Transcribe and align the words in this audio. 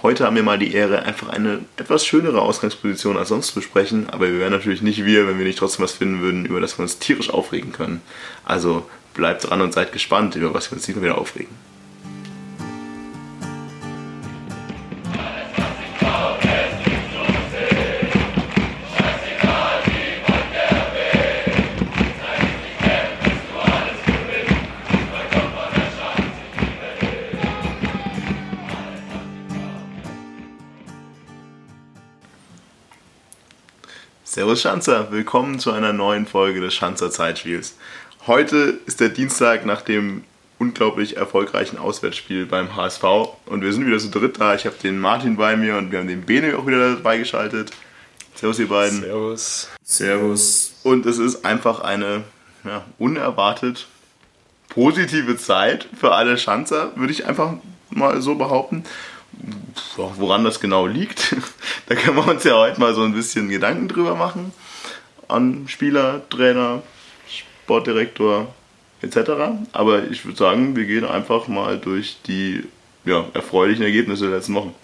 Heute 0.00 0.24
haben 0.24 0.36
wir 0.36 0.44
mal 0.44 0.60
die 0.60 0.74
Ehre, 0.74 1.02
einfach 1.02 1.28
eine 1.28 1.58
etwas 1.76 2.06
schönere 2.06 2.40
Ausgangsposition 2.40 3.16
als 3.16 3.30
sonst 3.30 3.48
zu 3.48 3.54
besprechen, 3.56 4.08
aber 4.10 4.30
wir 4.30 4.38
wären 4.38 4.52
natürlich 4.52 4.80
nicht 4.80 5.04
wir, 5.04 5.26
wenn 5.26 5.38
wir 5.38 5.44
nicht 5.44 5.58
trotzdem 5.58 5.82
was 5.82 5.92
finden 5.92 6.20
würden, 6.20 6.46
über 6.46 6.60
das 6.60 6.78
wir 6.78 6.84
uns 6.84 7.00
tierisch 7.00 7.30
aufregen 7.30 7.72
können. 7.72 8.00
Also 8.44 8.88
bleibt 9.14 9.50
dran 9.50 9.60
und 9.60 9.74
seid 9.74 9.92
gespannt, 9.92 10.36
über 10.36 10.54
was 10.54 10.70
wir 10.70 10.76
uns 10.76 10.86
diesmal 10.86 11.02
wieder 11.02 11.18
aufregen. 11.18 11.67
Servus 34.38 34.62
Schanzer, 34.62 35.10
willkommen 35.10 35.58
zu 35.58 35.72
einer 35.72 35.92
neuen 35.92 36.24
Folge 36.24 36.60
des 36.60 36.72
Schanzer 36.72 37.10
Zeitspiels. 37.10 37.74
Heute 38.28 38.78
ist 38.86 39.00
der 39.00 39.08
Dienstag 39.08 39.66
nach 39.66 39.82
dem 39.82 40.22
unglaublich 40.60 41.16
erfolgreichen 41.16 41.76
Auswärtsspiel 41.76 42.46
beim 42.46 42.76
HSV 42.76 43.02
und 43.46 43.62
wir 43.62 43.72
sind 43.72 43.84
wieder 43.84 43.98
zu 43.98 44.10
dritt 44.10 44.38
da. 44.38 44.54
Ich 44.54 44.64
habe 44.64 44.76
den 44.80 45.00
Martin 45.00 45.36
bei 45.36 45.56
mir 45.56 45.76
und 45.76 45.90
wir 45.90 45.98
haben 45.98 46.06
den 46.06 46.22
Bene 46.22 46.56
auch 46.56 46.68
wieder 46.68 46.94
dabei 46.94 47.18
geschaltet. 47.18 47.72
Servus 48.36 48.60
ihr 48.60 48.68
beiden. 48.68 49.00
Servus. 49.00 49.70
Servus. 49.82 50.72
Und 50.84 51.04
es 51.06 51.18
ist 51.18 51.44
einfach 51.44 51.80
eine 51.80 52.22
ja, 52.62 52.84
unerwartet 52.96 53.88
positive 54.68 55.36
Zeit 55.36 55.88
für 55.98 56.14
alle 56.14 56.38
Schanzer, 56.38 56.92
würde 56.94 57.12
ich 57.12 57.26
einfach 57.26 57.54
mal 57.90 58.22
so 58.22 58.36
behaupten. 58.36 58.84
Woran 59.96 60.44
das 60.44 60.60
genau 60.60 60.86
liegt, 60.86 61.34
da 61.86 61.94
können 61.94 62.16
wir 62.16 62.28
uns 62.28 62.44
ja 62.44 62.54
heute 62.54 62.80
mal 62.80 62.94
so 62.94 63.02
ein 63.02 63.14
bisschen 63.14 63.48
Gedanken 63.48 63.88
drüber 63.88 64.14
machen. 64.14 64.52
An 65.28 65.66
Spieler, 65.68 66.22
Trainer, 66.30 66.82
Sportdirektor 67.28 68.52
etc. 69.02 69.30
Aber 69.72 70.04
ich 70.10 70.24
würde 70.24 70.38
sagen, 70.38 70.76
wir 70.76 70.84
gehen 70.84 71.04
einfach 71.04 71.48
mal 71.48 71.78
durch 71.78 72.18
die 72.26 72.64
ja, 73.04 73.26
erfreulichen 73.34 73.84
Ergebnisse 73.84 74.28
der 74.28 74.36
letzten 74.36 74.54
Wochen. 74.54 74.74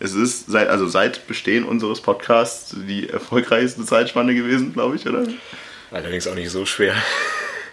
Es 0.00 0.14
ist 0.14 0.46
seit, 0.46 0.68
also 0.68 0.86
seit 0.86 1.26
Bestehen 1.26 1.64
unseres 1.64 2.00
Podcasts 2.00 2.74
die 2.76 3.08
erfolgreichste 3.08 3.84
Zeitspanne 3.84 4.34
gewesen, 4.34 4.72
glaube 4.72 4.96
ich, 4.96 5.06
oder? 5.06 5.24
Allerdings 5.90 6.26
auch 6.26 6.34
nicht 6.34 6.50
so 6.50 6.66
schwer. 6.66 6.94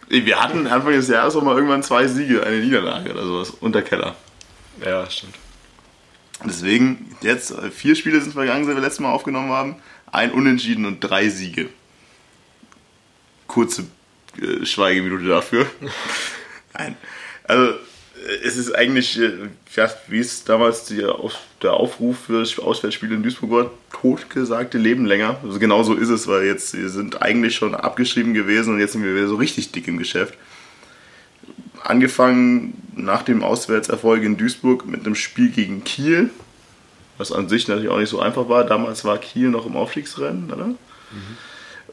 Wir 0.07 0.41
hatten 0.41 0.67
Anfang 0.67 0.93
des 0.93 1.07
Jahres 1.07 1.35
auch 1.35 1.41
mal 1.41 1.55
irgendwann 1.55 1.83
zwei 1.83 2.07
Siege, 2.07 2.43
eine 2.45 2.57
Niederlage 2.57 3.11
oder 3.11 3.25
sowas 3.25 3.49
unter 3.49 3.81
Keller. 3.81 4.15
Ja, 4.85 5.09
stimmt. 5.09 5.35
Deswegen, 6.45 7.15
jetzt 7.21 7.51
äh, 7.51 7.69
vier 7.71 7.95
Spiele 7.95 8.21
sind 8.21 8.33
vergangen, 8.33 8.65
seit 8.65 8.75
wir 8.75 8.81
letztes 8.81 8.99
Mal 8.99 9.11
aufgenommen 9.11 9.51
haben. 9.51 9.75
Ein 10.11 10.31
Unentschieden 10.31 10.85
und 10.85 10.99
drei 10.99 11.29
Siege. 11.29 11.69
Kurze 13.47 13.85
äh, 14.41 14.65
Schweigeminute 14.65 15.27
dafür. 15.27 15.65
Nein. 16.73 16.95
Also, 17.43 17.71
äh, 17.71 17.75
es 18.43 18.57
ist 18.57 18.73
eigentlich, 18.73 19.19
äh, 19.19 19.49
wie 20.07 20.19
es 20.19 20.43
damals 20.43 20.85
die, 20.85 21.05
der 21.61 21.73
Aufruf 21.73 22.25
für 22.25 22.39
das 22.39 22.57
Auswärtsspiel 22.57 23.11
in 23.11 23.23
Duisburg 23.23 23.51
war, 23.51 23.71
totgesagte 23.91 24.77
Leben 24.77 25.05
länger. 25.05 25.39
Also 25.43 25.59
genau 25.59 25.83
so 25.83 25.93
ist 25.93 26.09
es, 26.09 26.27
weil 26.27 26.45
jetzt 26.45 26.75
wir 26.75 26.89
sind 26.89 27.21
eigentlich 27.21 27.55
schon 27.55 27.75
abgeschrieben 27.75 28.33
gewesen 28.33 28.73
und 28.73 28.79
jetzt 28.79 28.93
sind 28.93 29.03
wir 29.03 29.15
wieder 29.15 29.27
so 29.27 29.35
richtig 29.35 29.71
dick 29.71 29.87
im 29.87 29.97
Geschäft 29.97 30.33
angefangen 31.83 32.73
nach 32.95 33.23
dem 33.23 33.43
Auswärtserfolg 33.43 34.23
in 34.23 34.37
Duisburg 34.37 34.85
mit 34.85 35.05
einem 35.05 35.15
Spiel 35.15 35.49
gegen 35.49 35.83
Kiel, 35.83 36.29
was 37.17 37.31
an 37.31 37.49
sich 37.49 37.67
natürlich 37.67 37.89
auch 37.89 37.99
nicht 37.99 38.09
so 38.09 38.19
einfach 38.19 38.49
war. 38.49 38.63
Damals 38.63 39.05
war 39.05 39.17
Kiel 39.17 39.49
noch 39.49 39.65
im 39.65 39.75
Aufstiegsrennen, 39.75 40.51
oder? 40.51 40.65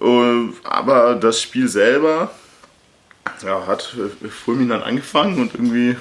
Mhm. 0.01 0.55
Aber 0.65 1.17
das 1.17 1.43
Spiel 1.43 1.69
selber 1.69 2.31
ja, 3.45 3.67
hat 3.67 3.97
fulminant 4.31 4.85
angefangen 4.85 5.41
und 5.41 5.55
irgendwie 5.55 5.97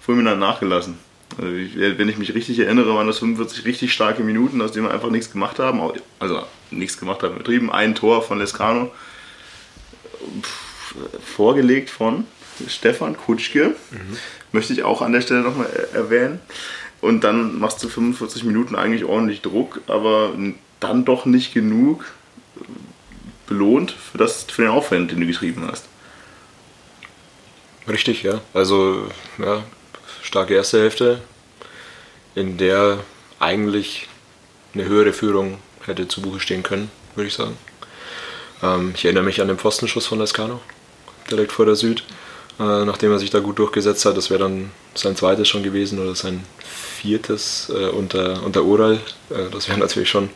fulminant 0.00 0.40
nachgelassen. 0.40 0.98
Also 1.38 1.50
wenn 1.50 2.08
ich 2.08 2.16
mich 2.16 2.34
richtig 2.34 2.60
erinnere, 2.60 2.94
waren 2.94 3.06
das 3.06 3.18
45 3.18 3.64
richtig 3.66 3.92
starke 3.92 4.22
Minuten, 4.22 4.62
aus 4.62 4.72
denen 4.72 4.86
wir 4.86 4.94
einfach 4.94 5.10
nichts 5.10 5.30
gemacht 5.30 5.58
haben. 5.58 5.80
Also 6.18 6.42
nichts 6.70 6.98
gemacht 6.98 7.22
haben, 7.22 7.36
betrieben. 7.36 7.70
Ein 7.70 7.94
Tor 7.94 8.22
von 8.22 8.38
Lescano. 8.38 8.90
Vorgelegt 11.22 11.90
von 11.90 12.24
Stefan 12.68 13.16
Kutschke. 13.16 13.74
Mhm. 13.90 14.16
Möchte 14.52 14.72
ich 14.72 14.82
auch 14.82 15.02
an 15.02 15.12
der 15.12 15.20
Stelle 15.20 15.40
nochmal 15.40 15.68
erwähnen. 15.92 16.40
Und 17.00 17.24
dann 17.24 17.58
machst 17.58 17.82
du 17.82 17.88
45 17.88 18.44
Minuten 18.44 18.74
eigentlich 18.74 19.04
ordentlich 19.04 19.42
Druck, 19.42 19.80
aber 19.86 20.32
dann 20.80 21.04
doch 21.04 21.26
nicht 21.26 21.52
genug 21.52 22.04
belohnt 23.46 23.92
für, 23.92 24.18
das, 24.18 24.44
für 24.44 24.62
den 24.62 24.70
Aufwand, 24.70 25.10
den 25.10 25.20
du 25.20 25.26
getrieben 25.26 25.66
hast. 25.70 25.84
Richtig, 27.88 28.22
ja. 28.22 28.40
Also, 28.52 29.08
ja, 29.38 29.62
starke 30.22 30.54
erste 30.54 30.80
Hälfte, 30.80 31.20
in 32.34 32.56
der 32.56 32.98
eigentlich 33.38 34.08
eine 34.74 34.84
höhere 34.84 35.12
Führung 35.12 35.58
hätte 35.84 36.08
zu 36.08 36.20
Buche 36.20 36.40
stehen 36.40 36.62
können, 36.62 36.90
würde 37.14 37.28
ich 37.28 37.34
sagen. 37.34 37.56
Ähm, 38.62 38.92
ich 38.94 39.04
erinnere 39.04 39.24
mich 39.24 39.40
an 39.40 39.48
den 39.48 39.58
Pfostenschuss 39.58 40.06
von 40.06 40.18
Lescano, 40.18 40.60
direkt 41.30 41.52
vor 41.52 41.66
der 41.66 41.76
Süd 41.76 42.04
äh, 42.58 42.84
nachdem 42.84 43.12
er 43.12 43.18
sich 43.18 43.30
da 43.30 43.40
gut 43.40 43.58
durchgesetzt 43.58 44.04
hat. 44.04 44.16
Das 44.16 44.30
wäre 44.30 44.40
dann 44.40 44.70
sein 44.94 45.16
zweites 45.16 45.48
schon 45.48 45.62
gewesen 45.62 45.98
oder 45.98 46.14
sein 46.14 46.44
viertes 46.58 47.70
äh, 47.74 47.88
unter, 47.88 48.42
unter 48.42 48.64
Oral. 48.64 49.00
Äh, 49.30 49.50
das 49.52 49.68
wäre 49.68 49.78
natürlich 49.86 50.10
schon 50.10 50.30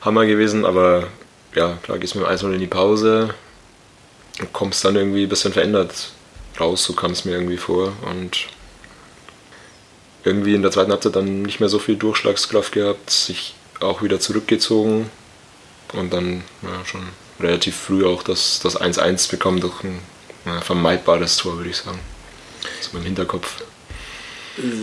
Hammer 0.00 0.26
gewesen, 0.26 0.64
aber 0.64 1.08
ja, 1.54 1.78
klar 1.82 1.98
gehst 1.98 2.14
mit 2.14 2.24
dem 2.24 2.30
1 2.30 2.42
in 2.42 2.60
die 2.60 2.66
Pause 2.66 3.34
und 4.40 4.52
kommst 4.52 4.84
dann 4.84 4.96
irgendwie 4.96 5.24
ein 5.24 5.28
bisschen 5.28 5.52
verändert 5.52 6.12
raus, 6.58 6.84
so 6.84 6.92
kam 6.92 7.12
es 7.12 7.24
mir 7.24 7.32
irgendwie 7.32 7.56
vor 7.56 7.92
und 8.08 8.46
irgendwie 10.24 10.54
in 10.54 10.62
der 10.62 10.70
zweiten 10.70 10.90
Halbzeit 10.90 11.16
dann 11.16 11.42
nicht 11.42 11.60
mehr 11.60 11.68
so 11.68 11.78
viel 11.78 11.96
Durchschlagskraft 11.96 12.72
gehabt, 12.72 13.10
sich 13.10 13.54
auch 13.80 14.02
wieder 14.02 14.20
zurückgezogen 14.20 15.10
und 15.94 16.12
dann 16.12 16.44
ja, 16.62 16.84
schon 16.84 17.02
relativ 17.40 17.76
früh 17.76 18.04
auch 18.04 18.22
das 18.22 18.62
1-1 18.64 19.30
bekommen 19.30 19.60
durch 19.60 19.82
ein 19.82 19.98
ja, 20.46 20.60
vermeidbares 20.60 21.36
Tor, 21.36 21.56
würde 21.56 21.70
ich 21.70 21.76
sagen. 21.76 21.98
So 22.80 22.98
im 22.98 23.04
Hinterkopf. 23.04 23.62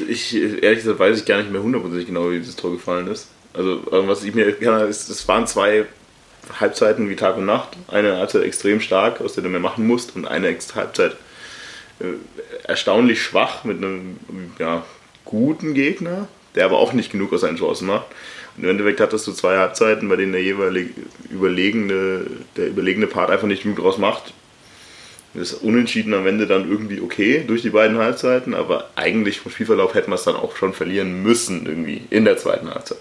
Ich, 0.07 0.35
ehrlich 0.35 0.79
gesagt, 0.79 0.99
weiß 0.99 1.19
ich 1.19 1.25
gar 1.25 1.37
nicht 1.37 1.51
mehr 1.51 1.61
hundertprozentig 1.61 2.07
genau, 2.07 2.31
wie 2.31 2.39
dieses 2.39 2.55
Tor 2.55 2.71
gefallen 2.71 3.07
ist. 3.07 3.27
Also, 3.53 3.81
was 3.91 4.23
ich 4.23 4.33
mir 4.33 4.45
erinnere, 4.45 4.85
ist, 4.85 5.09
es 5.09 5.27
waren 5.27 5.47
zwei 5.47 5.85
Halbzeiten 6.59 7.09
wie 7.09 7.15
Tag 7.15 7.37
und 7.37 7.45
Nacht. 7.45 7.69
Eine 7.87 8.17
Halbzeit 8.17 8.43
extrem 8.43 8.79
stark, 8.79 9.21
aus 9.21 9.33
der 9.33 9.43
du 9.43 9.49
mehr 9.49 9.59
machen 9.59 9.85
musst, 9.85 10.15
und 10.15 10.27
eine 10.27 10.55
Halbzeit 10.75 11.17
äh, 11.99 12.05
erstaunlich 12.63 13.21
schwach 13.21 13.63
mit 13.63 13.77
einem 13.77 14.17
ja, 14.59 14.85
guten 15.25 15.73
Gegner, 15.73 16.27
der 16.55 16.65
aber 16.65 16.77
auch 16.77 16.93
nicht 16.93 17.11
genug 17.11 17.33
aus 17.33 17.41
seinen 17.41 17.57
Chancen 17.57 17.87
macht. 17.87 18.05
Und 18.55 18.63
im 18.63 18.69
Endeffekt 18.69 18.99
hattest 18.99 19.27
du 19.27 19.33
zwei 19.33 19.57
Halbzeiten, 19.57 20.09
bei 20.09 20.15
denen 20.15 20.31
der 20.31 20.41
jeweilige 20.41 20.93
überlegene, 21.29 22.25
der 22.55 22.69
überlegene 22.69 23.07
Part 23.07 23.29
einfach 23.29 23.47
nicht 23.47 23.63
genug 23.63 23.77
draus 23.77 23.97
macht, 23.97 24.33
das 25.33 25.53
Unentschieden 25.53 26.13
am 26.13 26.25
Ende 26.25 26.47
dann 26.47 26.69
irgendwie 26.69 27.01
okay 27.01 27.43
durch 27.45 27.61
die 27.61 27.69
beiden 27.69 27.97
Halbzeiten, 27.97 28.53
aber 28.53 28.89
eigentlich 28.95 29.39
vom 29.39 29.51
Spielverlauf 29.51 29.93
hätten 29.93 30.11
wir 30.11 30.15
es 30.15 30.23
dann 30.23 30.35
auch 30.35 30.55
schon 30.55 30.73
verlieren 30.73 31.21
müssen, 31.21 31.65
irgendwie 31.65 32.01
in 32.09 32.25
der 32.25 32.37
zweiten 32.37 32.69
Halbzeit. 32.69 32.97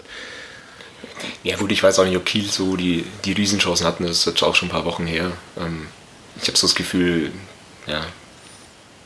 Ja, 1.43 1.57
gut, 1.57 1.71
ich 1.71 1.81
weiß 1.81 1.99
auch 1.99 2.05
nicht, 2.05 2.17
ob 2.17 2.25
Kiel 2.25 2.45
so 2.45 2.75
die, 2.75 3.05
die 3.25 3.33
Riesenchancen 3.33 3.85
hatten, 3.85 4.03
das 4.03 4.19
ist 4.19 4.25
jetzt 4.25 4.43
auch 4.43 4.55
schon 4.55 4.67
ein 4.67 4.71
paar 4.71 4.85
Wochen 4.85 5.07
her. 5.07 5.31
Ähm, 5.57 5.87
ich 6.41 6.47
habe 6.47 6.57
so 6.57 6.67
das 6.67 6.75
Gefühl, 6.75 7.31
ja, 7.87 8.05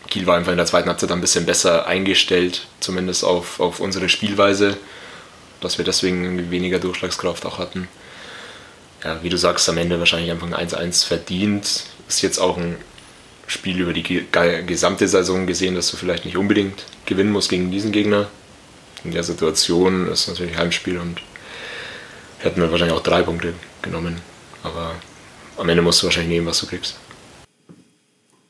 Kiel 0.10 0.26
war 0.26 0.36
einfach 0.36 0.52
in 0.52 0.58
der 0.58 0.66
zweiten 0.66 0.90
Halbzeit 0.90 1.12
ein 1.12 1.22
bisschen 1.22 1.46
besser 1.46 1.88
eingestellt, 1.88 2.68
zumindest 2.82 3.24
auf, 3.24 3.60
auf 3.60 3.80
unsere 3.80 4.10
Spielweise, 4.10 4.78
dass 5.62 5.78
wir 5.78 5.86
deswegen 5.86 6.52
weniger 6.52 6.80
Durchschlagskraft 6.80 7.46
auch 7.46 7.60
hatten. 7.60 7.88
Ja, 9.04 9.24
wie 9.24 9.30
du 9.30 9.38
sagst, 9.38 9.68
am 9.70 9.78
Ende 9.78 10.00
wahrscheinlich 10.00 10.32
einfach 10.32 10.52
ein 10.52 10.68
1-1 10.68 11.08
verdient. 11.08 11.86
Ist 12.08 12.22
jetzt 12.22 12.40
auch 12.40 12.58
ein 12.58 12.76
Spiel 13.52 13.80
über 13.82 13.94
die 13.94 14.26
gesamte 14.66 15.08
Saison 15.08 15.46
gesehen, 15.46 15.76
dass 15.76 15.92
du 15.92 15.98
vielleicht 15.98 16.26
nicht 16.26 16.38
unbedingt 16.38 16.86
gewinnen 17.06 17.32
musst 17.32 17.50
gegen 17.50 17.70
diesen 17.70 17.92
Gegner. 17.92 18.30
In 19.04 19.12
der 19.12 19.24
Situation 19.24 20.08
ist 20.08 20.28
natürlich 20.28 20.58
Heimspiel 20.58 20.98
und 20.98 21.22
hätten 22.40 22.62
wir 22.62 22.72
wahrscheinlich 22.72 22.98
auch 22.98 23.04
drei 23.04 23.24
Punkte 23.24 23.54
genommen. 23.82 24.18
Aber 24.64 24.96
am 25.58 25.68
Ende 25.68 25.82
musst 25.82 26.02
du 26.02 26.06
wahrscheinlich 26.06 26.32
nehmen, 26.32 26.48
was 26.48 26.60
du 26.60 26.68
kriegst. 26.68 26.98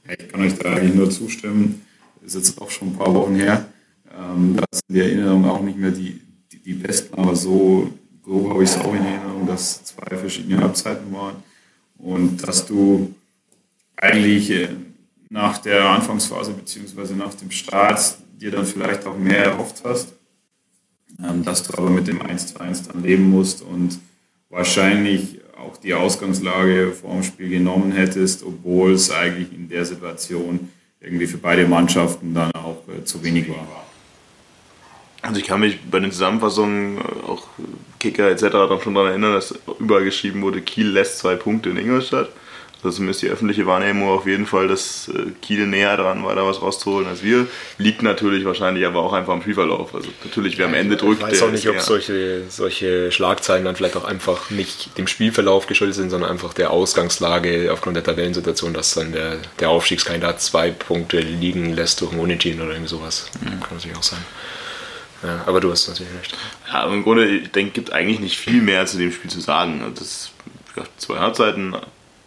Ich 0.08 0.30
kann 0.30 0.42
euch 0.42 0.58
da 0.58 0.74
eigentlich 0.74 0.94
nur 0.94 1.10
zustimmen. 1.10 1.86
Ist 2.24 2.36
jetzt 2.36 2.62
auch 2.62 2.70
schon 2.70 2.90
ein 2.90 2.98
paar 2.98 3.14
Wochen 3.14 3.36
her. 3.36 3.66
Ähm, 4.16 4.58
da 4.58 4.66
ist 4.72 4.82
in 4.88 4.96
der 4.96 5.06
Erinnerung 5.06 5.46
auch 5.50 5.62
nicht 5.62 5.78
mehr 5.78 5.92
die, 5.92 6.22
die, 6.52 6.60
die 6.60 6.74
besten, 6.74 7.16
aber 7.16 7.36
so 7.36 7.92
grob 8.24 8.50
habe 8.52 8.64
ich 8.64 8.70
es 8.70 8.78
auch 8.78 8.94
in 8.94 9.06
Erinnerung, 9.06 9.48
dass 9.48 9.84
zwei 9.84 10.16
verschiedene 10.16 10.62
Halbzeiten 10.62 11.12
waren 11.14 11.38
und 11.98 12.46
dass 12.48 12.68
du 12.68 13.16
eigentlich 13.96 14.52
äh, 14.52 14.70
nach 15.32 15.58
der 15.60 15.86
Anfangsphase 15.86 16.52
bzw. 16.52 17.14
nach 17.16 17.34
dem 17.34 17.50
Start 17.52 18.18
dir 18.40 18.52
dann 18.52 18.66
vielleicht 18.66 19.06
auch 19.08 19.18
mehr 19.18 19.46
erhofft 19.46 19.82
hast, 19.86 20.14
ähm, 21.24 21.44
dass 21.44 21.64
du 21.64 21.78
aber 21.78 21.90
mit 21.90 22.08
dem 22.08 22.22
1 22.22 22.54
zu 22.54 22.60
1 22.60 22.90
dann 22.90 23.02
leben 23.02 23.30
musst 23.30 23.62
und 23.62 23.98
wahrscheinlich 24.50 25.40
auch 25.58 25.78
die 25.78 25.94
Ausgangslage 25.94 26.92
vor 26.92 27.14
dem 27.14 27.24
Spiel 27.24 27.50
genommen 27.50 27.94
hättest, 27.94 28.44
obwohl 28.44 28.92
es 28.92 29.10
eigentlich 29.10 29.54
in 29.54 29.70
der 29.70 29.86
Situation 29.86 30.70
irgendwie 31.00 31.28
für 31.28 31.38
beide 31.38 31.66
Mannschaften 31.66 32.34
dann 32.34 32.52
auch 32.52 32.84
äh, 32.90 33.06
zu 33.06 33.24
wenig 33.24 33.48
war. 33.48 33.66
Also 35.22 35.40
ich 35.40 35.46
kann 35.46 35.62
mich 35.62 35.80
bei 35.90 36.02
den 36.02 36.12
Zusammenfassungen, 36.12 36.98
äh, 36.98 37.02
auch 37.26 37.48
Kicker 38.00 38.30
etc. 38.30 38.50
dann 38.52 38.82
schon 38.82 38.96
daran 38.96 39.12
erinnern, 39.12 39.34
dass 39.34 39.58
überall 39.80 40.04
geschrieben 40.04 40.42
wurde, 40.42 40.62
Kiel 40.62 40.90
lässt 40.90 41.20
zwei 41.20 41.36
Punkte 41.38 41.70
in 41.70 41.78
Ingolstadt. 41.78 42.30
Also 42.84 42.98
zumindest 42.98 43.22
die 43.22 43.28
öffentliche 43.28 43.68
Wahrnehmung 43.68 44.10
auf 44.10 44.26
jeden 44.26 44.48
Fall, 44.48 44.68
dass 44.68 45.08
äh, 45.10 45.32
Kiel 45.42 45.68
näher 45.68 45.98
dran 45.98 46.24
war, 46.24 46.36
da 46.36 46.46
was 46.46 46.62
rauszuholen 46.62 47.08
als 47.08 47.22
wir. 47.22 47.46
Liegt 47.78 48.02
natürlich 48.02 48.44
wahrscheinlich 48.44 48.86
aber 48.88 49.02
auch 49.02 49.14
einfach 49.14 49.34
am 49.34 49.42
Spielverlauf. 49.42 49.94
Also 49.94 50.10
natürlich, 50.24 50.58
wer 50.58 50.66
am 50.66 50.74
Ende 50.74 50.98
drückt. 50.98 51.22
Ich 51.22 51.28
weiß 51.28 51.44
auch 51.44 51.52
nicht, 51.52 51.70
ob 51.70 51.80
solche, 51.80 52.44
solche 52.50 53.12
Schlagzeilen 53.12 53.66
dann 53.66 53.76
vielleicht 53.76 53.96
auch 53.98 54.04
einfach 54.04 54.50
nicht 54.50 54.98
dem 54.98 55.06
Spielverlauf 55.06 55.68
geschuldet 55.68 55.96
sind, 55.96 56.10
sondern 56.10 56.32
einfach 56.32 56.54
der 56.54 56.72
Ausgangslage 56.72 57.72
aufgrund 57.72 57.98
der 57.98 58.04
Tabellensituation, 58.04 58.74
dass 58.74 58.96
dann 58.96 59.12
der, 59.12 59.38
der 59.60 59.70
Aufstiegskandidat 59.70 60.42
zwei 60.42 60.72
Punkte 60.72 61.20
liegen 61.20 61.74
lässt 61.74 62.02
durch 62.02 62.12
ein 62.12 62.20
Unentschieden 62.20 62.62
oder 62.62 62.72
irgendwie 62.72 62.90
sowas. 62.90 63.30
Mhm. 63.42 63.60
Kann 63.62 63.78
natürlich 63.78 63.98
auch 63.98 64.04
sein. 64.04 64.26
Ja, 65.24 65.44
aber 65.46 65.62
du 65.62 65.70
hast 65.70 65.88
natürlich 65.88 66.12
recht. 66.20 66.36
Ja, 66.68 66.82
aber 66.82 66.94
im 66.94 67.04
Grunde, 67.04 67.28
ich 67.28 67.52
denke, 67.52 67.74
gibt 67.74 67.94
eigentlich 67.94 68.20
nicht 68.20 68.38
viel 68.38 68.62
mehr 68.62 68.88
zu 68.88 68.98
dem 68.98 69.12
Spiel 69.12 69.30
zu 69.30 69.40
sagen. 69.40 69.82
Also 69.84 70.00
das 70.00 70.32
zwei 70.98 71.20
Halbzeiten, 71.20 71.76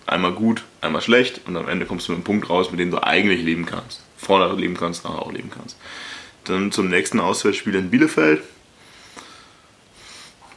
einmal 0.06 0.32
gut, 0.32 0.64
einmal 0.80 1.02
schlecht 1.02 1.40
und 1.46 1.56
am 1.56 1.68
Ende 1.68 1.86
kommst 1.86 2.08
du 2.08 2.12
mit 2.12 2.18
einem 2.18 2.24
Punkt 2.24 2.50
raus, 2.50 2.70
mit 2.70 2.80
dem 2.80 2.90
du 2.90 3.02
eigentlich 3.02 3.42
leben 3.42 3.66
kannst. 3.66 4.02
Vorne 4.16 4.52
leben 4.58 4.76
kannst, 4.76 5.04
nachher 5.04 5.22
auch 5.22 5.32
leben 5.32 5.50
kannst. 5.50 5.76
Dann 6.44 6.72
zum 6.72 6.88
nächsten 6.88 7.20
Auswärtsspiel 7.20 7.74
in 7.74 7.90
Bielefeld. 7.90 8.42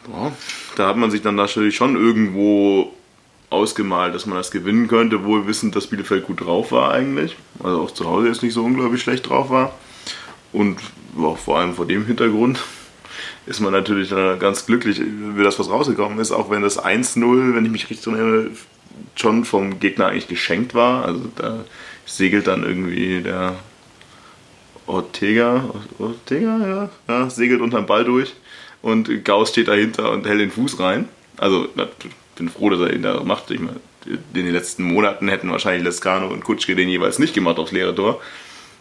Boah, 0.06 0.32
da 0.76 0.88
hat 0.88 0.98
man 0.98 1.12
sich 1.12 1.22
dann 1.22 1.36
natürlich 1.36 1.76
schon 1.76 1.96
irgendwo 1.96 2.94
ausgemalt, 3.50 4.14
dass 4.14 4.26
man 4.26 4.38
das 4.38 4.52
gewinnen 4.52 4.88
könnte, 4.88 5.24
wohl 5.24 5.48
wissend, 5.48 5.76
dass 5.76 5.88
Bielefeld 5.88 6.26
gut 6.26 6.42
drauf 6.42 6.72
war 6.72 6.92
eigentlich. 6.92 7.38
Also 7.64 7.82
auch 7.82 7.92
zu 7.92 8.06
Hause 8.06 8.28
jetzt 8.28 8.44
nicht 8.44 8.54
so 8.54 8.64
unglaublich 8.64 9.02
schlecht 9.02 9.30
drauf 9.30 9.50
war. 9.50 9.74
Und 10.52 10.80
auch 11.18 11.38
vor 11.38 11.60
allem 11.60 11.74
vor 11.74 11.86
dem 11.86 12.06
Hintergrund 12.06 12.64
ist 13.46 13.60
man 13.60 13.72
natürlich 13.72 14.10
ganz 14.10 14.66
glücklich, 14.66 15.02
wie 15.02 15.44
das 15.44 15.60
was 15.60 15.70
rausgekommen 15.70 16.20
ist, 16.20 16.32
auch 16.32 16.50
wenn 16.50 16.62
das 16.62 16.84
1-0, 16.84 17.56
wenn 17.56 17.66
ich 17.66 17.72
mich 17.72 17.90
richtig 17.90 18.08
erinnere, 18.08 18.52
schon 19.16 19.46
vom 19.46 19.80
Gegner 19.80 20.08
eigentlich 20.08 20.28
geschenkt 20.28 20.74
war. 20.74 21.06
Also 21.06 21.22
da 21.36 21.64
segelt 22.06 22.48
dann 22.48 22.64
irgendwie 22.64 23.22
der 23.22 23.56
Ortega, 24.86 25.66
Ortega, 26.00 26.58
ja, 26.60 26.90
ja 27.08 27.30
segelt 27.30 27.62
unterm 27.62 27.86
Ball 27.86 28.06
durch 28.06 28.34
und 28.82 29.26
Gauss 29.26 29.50
steht 29.50 29.68
dahinter 29.68 30.12
und 30.12 30.26
hält 30.26 30.40
den 30.40 30.52
Fuß 30.52 30.80
rein. 30.80 31.10
Also 31.38 31.68
bin 32.36 32.50
froh, 32.50 32.70
dass 32.70 32.80
er 32.80 32.94
ihn 32.94 33.02
da 33.02 33.22
macht. 33.24 33.52
Ich 33.52 33.60
meine, 33.60 33.80
in 34.06 34.46
den 34.46 34.52
letzten 34.52 34.84
Monaten 34.84 35.28
hätten 35.28 35.52
wahrscheinlich 35.52 35.84
Lescano 35.84 36.28
und 36.28 36.44
Kutschke 36.44 36.76
den 36.76 36.90
jeweils 36.90 37.20
nicht 37.20 37.34
gemacht 37.34 37.58
aufs 37.58 37.72
leere 37.72 37.94
Tor. 37.94 38.22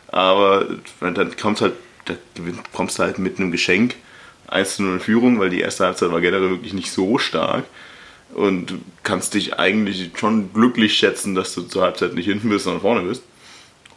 Aber 0.08 0.66
dann 1.00 1.36
kommt 1.36 1.60
halt, 1.60 1.74
da 2.04 2.14
kommst 2.72 2.98
du 2.98 3.02
halt 3.02 3.18
mit 3.18 3.38
einem 3.38 3.50
Geschenk 3.50 3.96
1 4.48 4.78
0 4.78 4.94
in 4.94 5.00
Führung, 5.00 5.40
weil 5.40 5.50
die 5.50 5.60
erste 5.60 5.84
Halbzeit 5.84 6.12
war 6.12 6.20
generell 6.20 6.50
wirklich 6.50 6.72
nicht 6.72 6.92
so 6.92 7.18
stark 7.18 7.64
und 8.34 8.74
kannst 9.02 9.34
dich 9.34 9.58
eigentlich 9.58 10.10
schon 10.16 10.52
glücklich 10.52 10.94
schätzen, 10.96 11.34
dass 11.34 11.54
du 11.54 11.62
zur 11.62 11.82
Halbzeit 11.82 12.14
nicht 12.14 12.26
hinten 12.26 12.48
bist, 12.48 12.64
sondern 12.64 12.82
vorne 12.82 13.02
bist. 13.02 13.22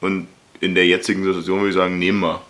Und 0.01 0.27
in 0.61 0.75
der 0.75 0.87
jetzigen 0.87 1.23
Situation 1.23 1.59
würde 1.59 1.69
ich 1.69 1.75
sagen, 1.75 1.99
nehmen 1.99 2.21
wir. 2.21 2.41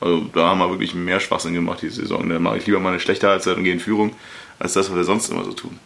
Also 0.00 0.26
da 0.32 0.48
haben 0.48 0.58
wir 0.58 0.70
wirklich 0.70 0.94
mehr 0.94 1.18
Schwachsinn 1.18 1.54
gemacht 1.54 1.80
diese 1.82 2.02
Saison. 2.02 2.28
Da 2.28 2.38
mache 2.38 2.58
ich 2.58 2.66
lieber 2.66 2.78
mal 2.78 2.90
eine 2.90 3.00
schlechte 3.00 3.28
Halbzeit 3.28 3.56
und 3.56 3.64
gehe 3.64 3.72
in 3.72 3.80
Führung, 3.80 4.14
als 4.58 4.74
das, 4.74 4.88
was 4.90 4.96
wir 4.96 5.04
sonst 5.04 5.28
immer 5.28 5.44
so 5.44 5.52
tun. 5.52 5.78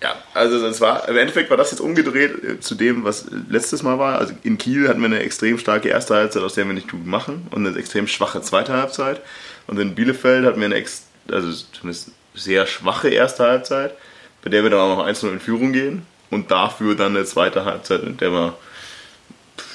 Ja, 0.00 0.16
also 0.34 0.60
das 0.60 0.80
war, 0.80 1.08
im 1.08 1.16
Endeffekt 1.16 1.50
war 1.50 1.56
das 1.56 1.70
jetzt 1.70 1.80
umgedreht 1.80 2.44
äh, 2.44 2.60
zu 2.60 2.74
dem, 2.74 3.04
was 3.04 3.26
letztes 3.48 3.82
Mal 3.82 3.98
war. 3.98 4.18
Also 4.18 4.34
in 4.42 4.58
Kiel 4.58 4.86
hatten 4.86 5.00
wir 5.00 5.06
eine 5.06 5.20
extrem 5.20 5.58
starke 5.58 5.88
erste 5.88 6.14
Halbzeit, 6.14 6.42
aus 6.42 6.54
der 6.54 6.66
wir 6.66 6.74
nicht 6.74 6.90
gut 6.90 7.06
machen 7.06 7.46
und 7.50 7.66
eine 7.66 7.76
extrem 7.78 8.06
schwache 8.06 8.42
zweite 8.42 8.74
Halbzeit. 8.74 9.22
Und 9.66 9.78
in 9.78 9.94
Bielefeld 9.94 10.44
hatten 10.44 10.60
wir 10.60 10.66
eine, 10.66 10.84
also 11.28 11.64
zumindest 11.72 12.10
sehr 12.34 12.66
schwache 12.66 13.08
erste 13.08 13.44
Halbzeit, 13.44 13.94
bei 14.42 14.50
der 14.50 14.62
wir 14.62 14.70
dann 14.70 14.80
auch 14.80 14.96
noch 14.96 15.06
1-0 15.06 15.32
in 15.32 15.40
Führung 15.40 15.72
gehen 15.72 16.06
und 16.30 16.50
dafür 16.50 16.94
dann 16.94 17.16
eine 17.16 17.24
zweite 17.24 17.64
Halbzeit, 17.64 18.02
in 18.02 18.16
der 18.16 18.32
wir 18.32 18.58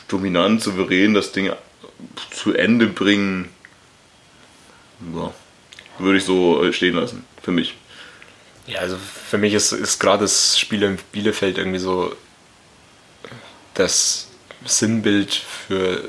dominant, 0.07 0.61
souverän 0.61 1.13
das 1.13 1.31
Ding 1.31 1.51
zu 2.31 2.53
Ende 2.53 2.87
bringen. 2.87 3.49
Ja, 5.15 5.33
würde 5.97 6.17
ich 6.17 6.25
so 6.25 6.71
stehen 6.71 6.95
lassen, 6.95 7.25
für 7.41 7.51
mich. 7.51 7.75
Ja, 8.67 8.79
also 8.79 8.97
für 8.97 9.37
mich 9.37 9.53
ist, 9.53 9.71
ist 9.71 9.99
gerade 9.99 10.23
das 10.23 10.59
Spiel 10.59 10.83
in 10.83 10.99
Bielefeld 11.11 11.57
irgendwie 11.57 11.79
so 11.79 12.13
das 13.73 14.27
Sinnbild 14.65 15.33
für, 15.33 16.03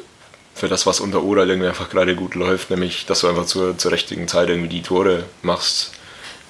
für 0.55 0.69
das, 0.69 0.87
was 0.87 1.01
unter 1.01 1.23
Oral 1.23 1.49
irgendwie 1.49 1.69
einfach 1.69 1.89
gerade 1.89 2.17
gut 2.17 2.35
läuft, 2.35 2.71
nämlich 2.71 3.07
dass 3.07 3.21
du 3.21 3.29
einfach 3.29 3.47
zur, 3.47 3.79
zur 3.79 3.93
richtigen 3.93 4.29
Zeit 4.29 4.49
irgendwie 4.49 4.69
die 4.69 4.83
Tore 4.83 5.25
machst 5.43 5.93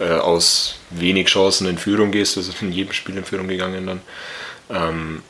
äh, 0.00 0.14
aus 0.14 0.76
wenig 0.90 1.28
Chancen 1.28 1.68
in 1.68 1.78
Führung 1.78 2.10
gehst. 2.10 2.36
Du 2.36 2.44
bist 2.44 2.60
in 2.62 2.72
jedem 2.72 2.92
Spiel 2.92 3.16
in 3.16 3.24
Führung 3.24 3.48
gegangen 3.48 3.86
dann. 3.86 4.00
Ähm, 4.70 5.22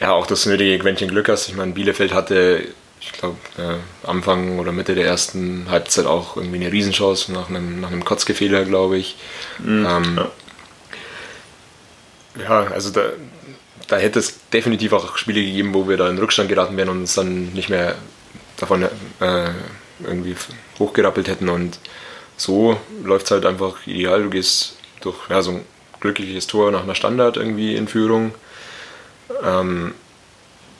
ja, 0.00 0.12
auch 0.12 0.26
das 0.26 0.46
nötige 0.46 0.78
Quäntchen 0.78 1.08
Glück 1.08 1.28
hast. 1.28 1.48
Ich 1.48 1.56
meine, 1.56 1.72
Bielefeld 1.72 2.12
hatte, 2.12 2.64
ich 3.00 3.12
glaube, 3.12 3.36
äh, 3.56 4.06
Anfang 4.06 4.58
oder 4.58 4.72
Mitte 4.72 4.94
der 4.94 5.06
ersten 5.06 5.66
Halbzeit 5.70 6.06
auch 6.06 6.36
irgendwie 6.36 6.56
eine 6.56 6.72
Riesenchance 6.72 7.32
nach 7.32 7.48
einem, 7.48 7.80
nach 7.80 7.90
einem 7.90 8.04
Kotzgefehler, 8.04 8.64
glaube 8.64 8.98
ich. 8.98 9.16
Mhm, 9.58 9.86
ähm, 9.88 10.20
ja. 12.36 12.62
ja. 12.64 12.70
also 12.70 12.90
da, 12.90 13.10
da 13.88 13.96
hätte 13.96 14.18
es 14.18 14.48
definitiv 14.52 14.92
auch 14.92 15.16
Spiele 15.16 15.40
gegeben, 15.40 15.74
wo 15.74 15.88
wir 15.88 15.96
da 15.96 16.08
in 16.08 16.18
Rückstand 16.18 16.48
geraten 16.48 16.76
wären 16.76 16.90
und 16.90 17.00
uns 17.00 17.14
dann 17.14 17.52
nicht 17.52 17.68
mehr 17.68 17.96
davon 18.56 18.82
äh, 18.82 19.50
irgendwie 20.04 20.36
hochgerappelt 20.78 21.28
hätten 21.28 21.48
und 21.48 21.78
so 22.38 22.78
läuft 23.04 23.26
es 23.26 23.32
halt 23.32 23.44
einfach 23.44 23.86
ideal. 23.86 24.22
Du 24.22 24.30
gehst 24.30 24.76
durch 25.02 25.16
ja, 25.28 25.42
so 25.42 25.50
ein 25.50 25.64
glückliches 26.00 26.46
Tor 26.46 26.70
nach 26.70 26.84
einer 26.84 26.94
Standard 26.94 27.36
irgendwie 27.36 27.74
in 27.76 27.88
Führung 27.88 28.32
ähm, 29.44 29.92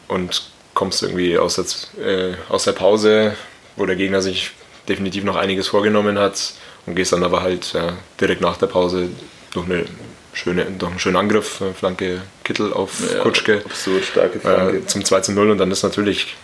und 0.07 0.50
kommst 0.75 1.03
irgendwie 1.03 1.37
aus 1.37 1.57
der, 1.57 2.05
äh, 2.07 2.35
aus 2.49 2.65
der 2.65 2.73
Pause, 2.73 3.37
wo 3.77 3.85
der 3.85 3.97
Gegner 3.97 4.23
sich 4.23 4.53
definitiv 4.88 5.25
noch 5.25 5.37
einiges 5.37 5.69
vorgenommen 5.69 6.19
hat 6.19 6.55
und 6.87 6.95
gehst 6.95 7.12
dann 7.12 7.25
aber 7.25 7.43
halt 7.43 7.73
ja, 7.75 7.95
direkt 8.21 8.41
nach 8.41 8.57
der 8.57 8.69
Pause 8.69 9.09
durch, 9.53 9.67
eine 9.67 9.85
schöne, 10.33 10.65
durch 10.79 10.91
einen 10.91 11.00
schönen 11.00 11.17
Angriff, 11.17 11.61
äh, 11.61 11.75
Flanke 11.75 12.23
Kittel 12.45 12.73
auf 12.73 13.00
ja, 13.12 13.21
Kutschke. 13.21 13.62
Absolut 13.65 14.05
starke 14.05 14.38
Flanke. 14.38 14.79
Äh, 14.79 14.87
zum 14.87 15.05
2 15.05 15.21
zu 15.21 15.33
0 15.33 15.50
und 15.50 15.59
dann 15.59 15.73
ist 15.73 15.83
natürlich 15.83 16.37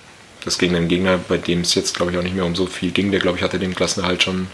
das 0.44 0.58
gegen 0.58 0.74
einen 0.74 0.88
Gegner, 0.88 1.18
bei 1.28 1.38
dem 1.38 1.60
es 1.60 1.74
jetzt 1.74 1.96
glaube 1.96 2.10
ich 2.10 2.18
auch 2.18 2.22
nicht 2.22 2.34
mehr 2.34 2.44
um 2.44 2.56
so 2.56 2.66
viel 2.66 2.90
ging, 2.90 3.12
der 3.12 3.20
glaube 3.20 3.38
ich 3.38 3.44
hatte 3.44 3.60
den 3.60 3.74
Klassenerhalt 3.74 4.24
schon 4.24 4.48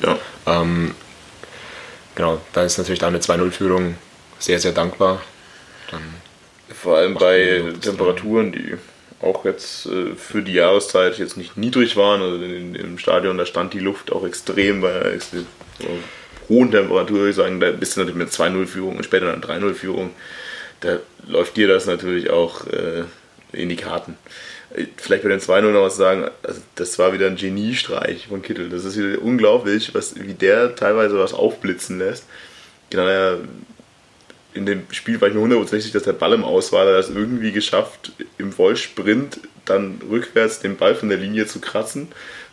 ja. 0.00 0.18
Ähm, 0.46 0.94
genau, 2.14 2.40
da 2.52 2.64
ist 2.64 2.78
natürlich 2.78 3.00
da 3.00 3.08
eine 3.08 3.18
2-0-Führung 3.18 3.96
sehr, 4.38 4.58
sehr 4.58 4.72
dankbar. 4.72 5.20
Dann 5.90 6.02
Vor 6.74 6.96
allem 6.96 7.14
bei 7.14 7.62
Temperaturen, 7.80 8.52
die 8.52 8.76
auch 9.20 9.44
jetzt 9.44 9.86
äh, 9.86 10.14
für 10.16 10.42
die 10.42 10.54
Jahreszeit 10.54 11.18
jetzt 11.18 11.36
nicht 11.36 11.56
niedrig 11.56 11.96
waren. 11.96 12.22
Also 12.22 12.42
in, 12.42 12.74
im 12.74 12.98
Stadion, 12.98 13.38
da 13.38 13.46
stand 13.46 13.72
die 13.72 13.78
Luft 13.78 14.12
auch 14.12 14.26
extrem 14.26 14.80
bei 14.80 14.94
einer 14.94 15.12
extrem, 15.12 15.46
äh, 15.80 16.48
hohen 16.48 16.70
Temperatur. 16.70 17.28
Ich 17.28 17.36
sagen, 17.36 17.60
da 17.60 17.70
bist 17.70 17.96
du 17.96 18.00
natürlich 18.00 18.18
mit 18.18 18.30
2-0-Führung 18.30 18.96
und 18.96 19.04
später 19.04 19.26
dann 19.26 19.40
3-0-Führung. 19.40 20.10
Da 20.80 20.98
läuft 21.26 21.56
dir 21.56 21.68
das 21.68 21.86
natürlich 21.86 22.30
auch 22.30 22.66
äh, 22.66 23.04
in 23.52 23.68
die 23.68 23.76
Karten 23.76 24.16
vielleicht 24.96 25.22
bei 25.22 25.28
den 25.28 25.40
2-0 25.40 25.70
noch 25.70 25.82
was 25.82 25.96
sagen, 25.96 26.30
also 26.42 26.60
das 26.74 26.98
war 26.98 27.12
wieder 27.12 27.26
ein 27.26 27.36
Geniestreich 27.36 28.28
von 28.28 28.42
Kittel. 28.42 28.68
Das 28.68 28.84
ist 28.84 28.96
wieder 28.96 29.20
unglaublich, 29.20 29.94
was, 29.94 30.14
wie 30.20 30.34
der 30.34 30.76
teilweise 30.76 31.18
was 31.18 31.34
aufblitzen 31.34 31.98
lässt. 31.98 32.26
Genau, 32.90 33.08
ja, 33.08 33.36
in 34.54 34.66
dem 34.66 34.82
Spiel 34.90 35.20
war 35.20 35.28
ich 35.28 35.34
mir 35.34 35.40
hundertprozentig, 35.40 35.92
dass 35.92 36.02
der 36.02 36.12
Ball 36.12 36.32
im 36.34 36.44
Aus 36.44 36.72
war, 36.72 36.86
er 36.86 36.98
hat 36.98 37.04
es 37.04 37.10
irgendwie 37.10 37.52
geschafft, 37.52 38.12
im 38.38 38.52
Vollsprint 38.52 39.40
dann 39.64 40.00
rückwärts 40.10 40.60
den 40.60 40.76
Ball 40.76 40.94
von 40.94 41.08
der 41.08 41.18
Linie 41.18 41.46
zu 41.46 41.60
kratzen, 41.60 42.08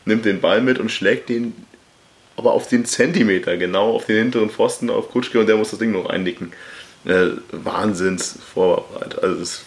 nimmt 0.06 0.26
den 0.26 0.42
Ball 0.42 0.62
mit 0.62 0.80
und 0.80 0.90
schlägt 0.92 1.30
den 1.30 1.54
aber 2.38 2.54
auf 2.54 2.70
den 2.70 2.86
Zentimeter, 2.86 3.58
genau 3.58 3.92
auf 3.92 4.06
den 4.06 4.16
hinteren 4.16 4.50
Pfosten 4.50 4.90
auf 4.90 5.10
Kutschke 5.10 5.42
und 5.42 5.48
der 5.48 5.58
muss 5.58 5.72
das 5.72 5.80
Ding 5.80 5.92
noch 5.92 6.06
einnicken. 6.06 6.54
Äh, 7.04 7.32
Wahnsinns 7.52 8.38
Vorarbeit. 8.54 9.22
Also 9.22 9.40
das, 9.40 9.66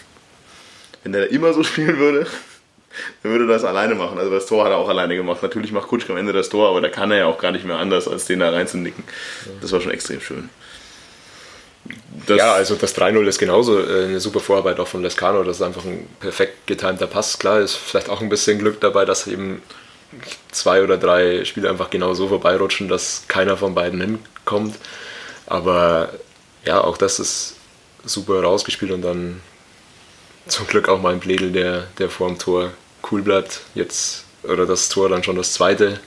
wenn 1.02 1.12
der 1.12 1.30
immer 1.30 1.52
so 1.52 1.62
spielen 1.64 1.98
würde, 1.98 2.26
dann 3.22 3.32
würde 3.32 3.44
er 3.44 3.48
das 3.48 3.64
alleine 3.64 3.94
machen. 3.94 4.18
Also 4.18 4.30
das 4.30 4.46
Tor 4.46 4.64
hat 4.64 4.70
er 4.70 4.76
auch 4.76 4.88
alleine 4.88 5.16
gemacht. 5.16 5.42
Natürlich 5.42 5.72
macht 5.72 5.88
Kutschke 5.88 6.12
am 6.12 6.18
Ende 6.18 6.32
das 6.32 6.48
Tor, 6.48 6.68
aber 6.68 6.80
da 6.80 6.88
kann 6.88 7.10
er 7.10 7.18
ja 7.18 7.26
auch 7.26 7.38
gar 7.38 7.52
nicht 7.52 7.64
mehr 7.64 7.78
anders, 7.78 8.08
als 8.08 8.26
den 8.26 8.40
da 8.40 8.50
reinzunicken. 8.50 9.04
Das 9.60 9.72
war 9.72 9.80
schon 9.80 9.92
extrem 9.92 10.20
schön. 10.20 10.48
Das 12.26 12.38
ja, 12.38 12.52
also 12.52 12.76
das 12.76 12.96
3-0 12.96 13.26
ist 13.26 13.38
genauso 13.38 13.80
äh, 13.80 14.04
eine 14.04 14.20
super 14.20 14.40
Vorarbeit 14.40 14.78
auch 14.78 14.86
von 14.86 15.02
Lescano. 15.02 15.42
Das 15.42 15.56
ist 15.56 15.62
einfach 15.62 15.84
ein 15.84 16.06
perfekt 16.20 16.66
getimter 16.66 17.06
Pass. 17.06 17.38
Klar, 17.38 17.60
ist 17.60 17.74
vielleicht 17.74 18.08
auch 18.08 18.20
ein 18.20 18.28
bisschen 18.28 18.58
Glück 18.58 18.80
dabei, 18.80 19.04
dass 19.04 19.26
eben 19.26 19.62
zwei 20.50 20.82
oder 20.82 20.98
drei 20.98 21.44
Spieler 21.44 21.70
einfach 21.70 21.90
genau 21.90 22.14
so 22.14 22.28
vorbeirutschen, 22.28 22.88
dass 22.88 23.24
keiner 23.28 23.56
von 23.56 23.74
beiden 23.74 24.00
hinkommt. 24.00 24.76
Aber 25.46 26.10
ja, 26.64 26.82
auch 26.82 26.96
das 26.96 27.18
ist 27.18 27.56
super 28.04 28.42
rausgespielt 28.42 28.92
und 28.92 29.02
dann 29.02 29.40
zum 30.46 30.66
Glück 30.66 30.88
auch 30.88 31.00
mal 31.00 31.12
ein 31.12 31.20
Pledel, 31.20 31.52
der, 31.52 31.86
der 31.98 32.10
vor 32.10 32.28
dem 32.28 32.38
Tor 32.38 32.72
cool 33.10 33.22
bleibt. 33.22 33.62
Jetzt, 33.74 34.24
oder 34.42 34.66
das 34.66 34.88
Tor 34.88 35.08
dann 35.08 35.22
schon 35.22 35.36
das 35.36 35.52
zweite, 35.52 36.00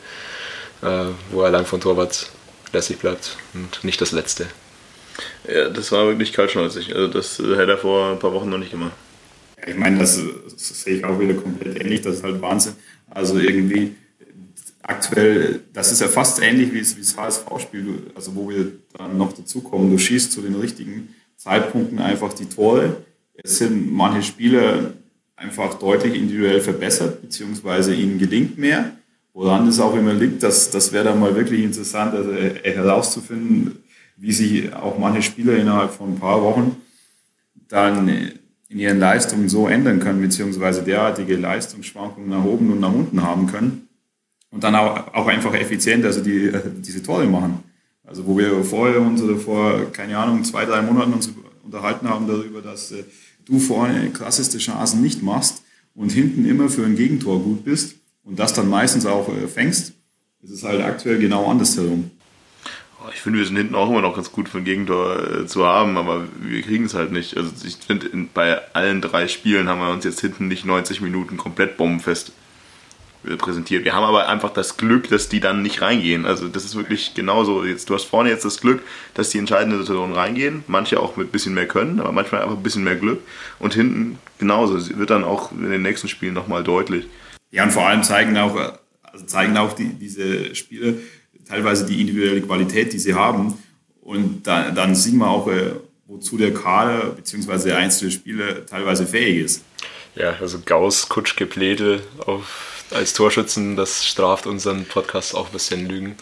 äh, 0.81 1.05
wo 1.31 1.41
er 1.41 1.51
lang 1.51 1.65
von 1.65 1.81
Torwart 1.81 2.29
lässig 2.73 2.99
bleibt 2.99 3.37
und 3.53 3.83
nicht 3.83 4.01
das 4.01 4.11
letzte. 4.11 4.47
Ja, 5.47 5.69
das 5.69 5.91
war 5.91 6.07
wirklich 6.07 6.33
kaltschnäuzig. 6.33 6.93
Also 6.95 7.07
das 7.07 7.39
hätte 7.39 7.71
er 7.71 7.77
vor 7.77 8.11
ein 8.11 8.19
paar 8.19 8.33
Wochen 8.33 8.49
noch 8.49 8.57
nicht 8.57 8.71
gemacht. 8.71 8.93
Ich 9.65 9.75
meine, 9.75 9.99
das, 9.99 10.21
das, 10.51 10.81
sehe 10.83 10.97
ich 10.97 11.05
auch 11.05 11.19
wieder 11.19 11.33
komplett 11.33 11.81
ähnlich. 11.81 12.01
Das 12.01 12.17
ist 12.17 12.23
halt 12.23 12.41
Wahnsinn. 12.41 12.73
Also 13.09 13.39
irgendwie 13.39 13.95
aktuell, 14.83 15.61
das 15.73 15.91
ist 15.91 16.01
ja 16.01 16.07
fast 16.07 16.41
ähnlich 16.41 16.73
wie 16.73 16.79
das 16.79 17.17
HSV-Spiel, 17.17 18.11
also 18.13 18.35
wo 18.35 18.49
wir 18.49 18.73
dann 18.97 19.17
noch 19.17 19.33
dazukommen. 19.33 19.89
Du 19.89 19.97
schießt 19.97 20.31
zu 20.31 20.41
den 20.41 20.55
richtigen 20.55 21.15
Zeitpunkten 21.37 21.99
einfach 21.99 22.33
die 22.33 22.47
Tore. 22.47 22.97
Es 23.43 23.57
sind 23.57 23.93
manche 23.93 24.23
Spieler 24.23 24.93
einfach 25.35 25.75
deutlich 25.75 26.15
individuell 26.15 26.61
verbessert, 26.61 27.21
beziehungsweise 27.21 27.93
ihnen 27.93 28.17
gelingt 28.17 28.57
mehr. 28.57 28.91
Woran 29.33 29.67
es 29.67 29.79
auch 29.79 29.95
immer 29.95 30.13
liegt, 30.13 30.43
das, 30.43 30.71
das 30.71 30.93
wäre 30.93 31.05
dann 31.05 31.19
mal 31.19 31.35
wirklich 31.35 31.61
interessant, 31.61 32.13
also 32.13 32.31
herauszufinden, 32.33 33.83
wie 34.17 34.31
sich 34.31 34.73
auch 34.73 34.97
manche 34.97 35.21
Spieler 35.21 35.57
innerhalb 35.57 35.91
von 35.91 36.13
ein 36.13 36.19
paar 36.19 36.41
Wochen 36.41 36.77
dann 37.67 38.07
in 38.69 38.79
ihren 38.79 38.99
Leistungen 38.99 39.49
so 39.49 39.67
ändern 39.67 39.99
können, 39.99 40.21
beziehungsweise 40.21 40.83
derartige 40.83 41.35
Leistungsschwankungen 41.35 42.29
nach 42.29 42.45
oben 42.45 42.71
und 42.71 42.79
nach 42.79 42.93
unten 42.93 43.21
haben 43.23 43.47
können 43.47 43.87
und 44.51 44.63
dann 44.63 44.75
auch, 44.75 45.13
auch 45.13 45.27
einfach 45.27 45.53
effizient, 45.53 46.05
also 46.05 46.21
die, 46.21 46.51
diese 46.77 47.03
Tore 47.03 47.25
machen. 47.25 47.63
Also 48.05 48.25
wo 48.25 48.37
wir 48.37 48.63
vorher 48.63 49.01
uns 49.01 49.21
oder 49.21 49.37
vor, 49.37 49.91
keine 49.91 50.17
Ahnung, 50.17 50.43
zwei, 50.45 50.65
drei 50.65 50.81
Monaten 50.81 51.13
uns 51.13 51.29
unterhalten 51.63 52.07
haben 52.07 52.27
darüber, 52.27 52.61
dass 52.61 52.91
äh, 52.91 53.03
du 53.45 53.59
vorne 53.59 54.09
krasseste 54.11 54.57
Chancen 54.57 55.01
nicht 55.01 55.23
machst 55.23 55.63
und 55.93 56.11
hinten 56.11 56.45
immer 56.45 56.69
für 56.69 56.85
ein 56.85 56.95
Gegentor 56.95 57.41
gut 57.41 57.63
bist 57.63 57.95
und 58.23 58.39
das 58.39 58.53
dann 58.53 58.69
meistens 58.69 59.05
auch 59.05 59.29
äh, 59.29 59.47
fängst, 59.47 59.93
ist 60.41 60.51
es 60.51 60.63
halt 60.63 60.81
aktuell 60.81 61.19
genau 61.19 61.49
andersherum. 61.49 62.11
Oh, 63.01 63.09
ich 63.13 63.21
finde, 63.21 63.39
wir 63.39 63.45
sind 63.45 63.57
hinten 63.57 63.75
auch 63.75 63.89
immer 63.89 64.01
noch 64.01 64.15
ganz 64.15 64.31
gut 64.31 64.49
für 64.49 64.57
ein 64.57 64.65
Gegentor 64.65 65.41
äh, 65.41 65.45
zu 65.45 65.65
haben, 65.65 65.97
aber 65.97 66.27
wir 66.41 66.61
kriegen 66.61 66.85
es 66.85 66.93
halt 66.93 67.11
nicht. 67.11 67.37
Also 67.37 67.51
ich 67.63 67.77
finde, 67.77 68.09
bei 68.33 68.59
allen 68.73 69.01
drei 69.01 69.27
Spielen 69.27 69.67
haben 69.67 69.79
wir 69.79 69.91
uns 69.91 70.05
jetzt 70.05 70.21
hinten 70.21 70.47
nicht 70.47 70.65
90 70.65 71.01
Minuten 71.01 71.37
komplett 71.37 71.77
bombenfest 71.77 72.31
präsentiert. 73.37 73.83
Wir 73.83 73.93
haben 73.93 74.03
aber 74.03 74.27
einfach 74.27 74.51
das 74.51 74.77
Glück, 74.77 75.09
dass 75.09 75.29
die 75.29 75.39
dann 75.39 75.61
nicht 75.61 75.81
reingehen. 75.81 76.25
Also 76.25 76.47
das 76.47 76.65
ist 76.65 76.75
wirklich 76.75 77.13
genauso. 77.13 77.63
Jetzt, 77.63 77.89
du 77.89 77.95
hast 77.95 78.05
vorne 78.05 78.29
jetzt 78.29 78.45
das 78.45 78.61
Glück, 78.61 78.81
dass 79.13 79.29
die 79.29 79.37
entscheidenden 79.39 79.79
Situationen 79.79 80.15
reingehen. 80.15 80.63
Manche 80.67 80.99
auch 80.99 81.17
mit 81.17 81.27
ein 81.27 81.31
bisschen 81.31 81.53
mehr 81.53 81.67
können, 81.67 81.99
aber 81.99 82.11
manchmal 82.11 82.41
einfach 82.41 82.57
ein 82.57 82.63
bisschen 82.63 82.83
mehr 82.83 82.95
Glück. 82.95 83.21
Und 83.59 83.73
hinten 83.73 84.19
genauso. 84.37 84.77
Sie 84.79 84.97
wird 84.97 85.09
dann 85.09 85.23
auch 85.23 85.51
in 85.51 85.69
den 85.69 85.81
nächsten 85.81 86.07
Spielen 86.07 86.33
nochmal 86.33 86.63
deutlich. 86.63 87.07
Ja, 87.51 87.63
und 87.63 87.71
vor 87.71 87.87
allem 87.87 88.03
zeigen 88.03 88.37
auch, 88.37 88.55
also 89.01 89.25
zeigen 89.25 89.57
auch 89.57 89.73
die, 89.73 89.89
diese 89.89 90.55
Spiele, 90.55 90.99
teilweise 91.47 91.85
die 91.85 92.01
individuelle 92.01 92.41
Qualität, 92.41 92.93
die 92.93 92.99
sie 92.99 93.13
haben. 93.13 93.57
Und 94.01 94.45
da, 94.45 94.71
dann 94.71 94.93
sieht 94.95 95.15
man 95.15 95.29
auch, 95.29 95.47
äh, 95.47 95.71
wozu 96.07 96.37
der 96.37 96.53
Kader 96.53 97.11
bzw. 97.11 97.69
der 97.69 97.77
einzelne 97.77 98.11
Spieler 98.11 98.65
teilweise 98.65 99.07
fähig 99.07 99.43
ist. 99.43 99.63
Ja, 100.15 100.35
also 100.39 100.59
Gauss, 100.65 101.09
Kutschke, 101.09 101.45
Pledel 101.45 102.01
auf, 102.25 102.74
als 102.91 103.13
Torschützen, 103.13 103.75
das 103.75 104.05
straft 104.05 104.47
unseren 104.47 104.85
Podcast 104.85 105.35
auch 105.35 105.47
ein 105.47 105.53
bisschen 105.53 105.87
Lügen. 105.87 106.15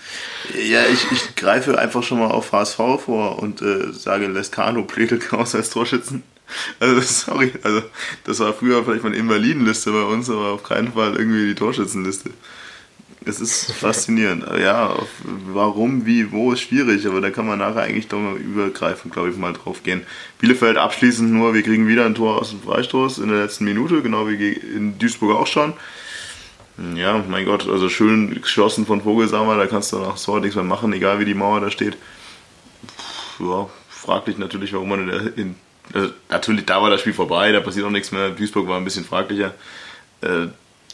Ja, 0.53 0.85
ich, 0.85 1.11
ich 1.11 1.35
greife 1.35 1.77
einfach 1.77 2.03
schon 2.03 2.19
mal 2.19 2.31
auf 2.31 2.51
HSV 2.51 2.77
vor 3.03 3.39
und 3.39 3.61
äh, 3.61 3.91
sage 3.91 4.27
Lescano, 4.27 4.83
Pledel, 4.83 5.19
Gauss 5.19 5.55
als 5.55 5.69
Torschützen. 5.69 6.23
Also, 6.79 7.01
sorry, 7.01 7.51
also 7.63 7.81
das 8.25 8.39
war 8.39 8.53
früher 8.53 8.83
vielleicht 8.83 9.03
mal 9.03 9.09
eine 9.09 9.17
Invalidenliste 9.17 9.91
bei 9.91 10.03
uns, 10.03 10.29
aber 10.29 10.49
auf 10.49 10.63
keinen 10.63 10.93
Fall 10.93 11.15
irgendwie 11.15 11.47
die 11.47 11.55
Torschützenliste. 11.55 12.31
Es 13.25 13.39
ist 13.39 13.71
faszinierend. 13.79 14.45
Ja, 14.59 14.95
warum, 15.47 16.05
wie, 16.05 16.31
wo 16.31 16.51
ist 16.51 16.61
schwierig, 16.61 17.07
aber 17.07 17.21
da 17.21 17.29
kann 17.29 17.47
man 17.47 17.59
nachher 17.59 17.81
eigentlich 17.81 18.07
doch 18.07 18.19
mal 18.19 18.35
übergreifend, 18.35 19.13
glaube 19.13 19.29
ich, 19.29 19.37
mal 19.37 19.53
drauf 19.53 19.83
gehen. 19.83 20.01
Bielefeld 20.39 20.77
abschließend 20.77 21.31
nur, 21.31 21.53
wir 21.53 21.63
kriegen 21.63 21.87
wieder 21.87 22.05
ein 22.05 22.15
Tor 22.15 22.39
aus 22.39 22.51
dem 22.51 22.61
Freistoß 22.61 23.19
in 23.19 23.29
der 23.29 23.41
letzten 23.41 23.65
Minute, 23.65 24.01
genau 24.01 24.27
wie 24.27 24.53
in 24.53 24.97
Duisburg 24.97 25.35
auch 25.35 25.47
schon. 25.47 25.73
Ja, 26.95 27.23
mein 27.27 27.45
Gott, 27.45 27.67
also 27.69 27.87
schön 27.87 28.41
geschossen 28.41 28.85
von 28.85 29.01
Vogelsammer, 29.01 29.57
da 29.57 29.67
kannst 29.67 29.93
du 29.93 29.99
nach 29.99 30.17
so 30.17 30.39
nichts 30.39 30.55
mehr 30.55 30.63
machen, 30.63 30.91
egal 30.93 31.19
wie 31.19 31.25
die 31.25 31.35
Mauer 31.35 31.61
da 31.61 31.69
steht. 31.69 31.97
Ja, 33.39 33.69
fraglich 33.89 34.37
natürlich, 34.37 34.73
warum 34.73 34.89
man 34.89 35.09
in, 35.09 35.33
in 35.35 35.55
also 35.91 36.09
natürlich, 36.29 36.65
da 36.65 36.81
war 36.81 36.89
das 36.89 37.01
Spiel 37.01 37.13
vorbei, 37.13 37.51
da 37.51 37.59
passiert 37.59 37.85
auch 37.85 37.91
nichts 37.91 38.11
mehr. 38.11 38.29
Duisburg 38.29 38.67
war 38.67 38.77
ein 38.77 38.85
bisschen 38.85 39.05
fraglicher. 39.05 39.53
Äh, 40.21 40.47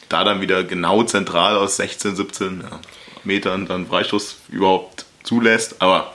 da 0.10 0.24
dann 0.24 0.42
wieder 0.42 0.64
genau 0.64 1.04
zentral 1.04 1.56
aus 1.56 1.78
16, 1.78 2.16
17 2.16 2.62
ja, 2.62 2.80
Metern 3.24 3.68
dann 3.68 3.88
Freistoß 3.88 4.38
überhaupt 4.50 5.06
zulässt. 5.24 5.82
Aber 5.82 6.14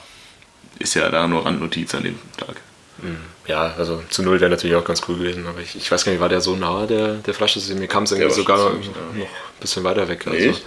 ist 0.80 0.94
ja 0.94 1.08
da 1.10 1.28
nur 1.28 1.46
Randnotiz 1.46 1.94
an 1.94 2.02
dem 2.02 2.18
Tag. 2.36 2.56
Mhm. 2.98 3.18
Ja, 3.46 3.74
also 3.76 4.02
zu 4.08 4.22
Null 4.22 4.40
wäre 4.40 4.50
natürlich 4.50 4.76
auch 4.76 4.84
ganz 4.84 5.02
cool 5.08 5.18
gewesen, 5.18 5.46
aber 5.46 5.60
ich, 5.60 5.76
ich 5.76 5.90
weiß 5.90 6.04
gar 6.04 6.12
nicht, 6.12 6.20
war 6.20 6.28
der 6.28 6.40
so 6.40 6.56
nah, 6.56 6.86
der, 6.86 7.16
der 7.16 7.34
Freistoß? 7.34 7.68
Mir 7.74 7.88
kam 7.88 8.04
es 8.04 8.12
irgendwie 8.12 8.32
sogar 8.32 8.56
noch, 8.58 8.72
noch 8.72 8.82
ein 8.82 9.26
bisschen 9.60 9.84
weiter 9.84 10.08
weg. 10.08 10.26
Also, 10.26 10.58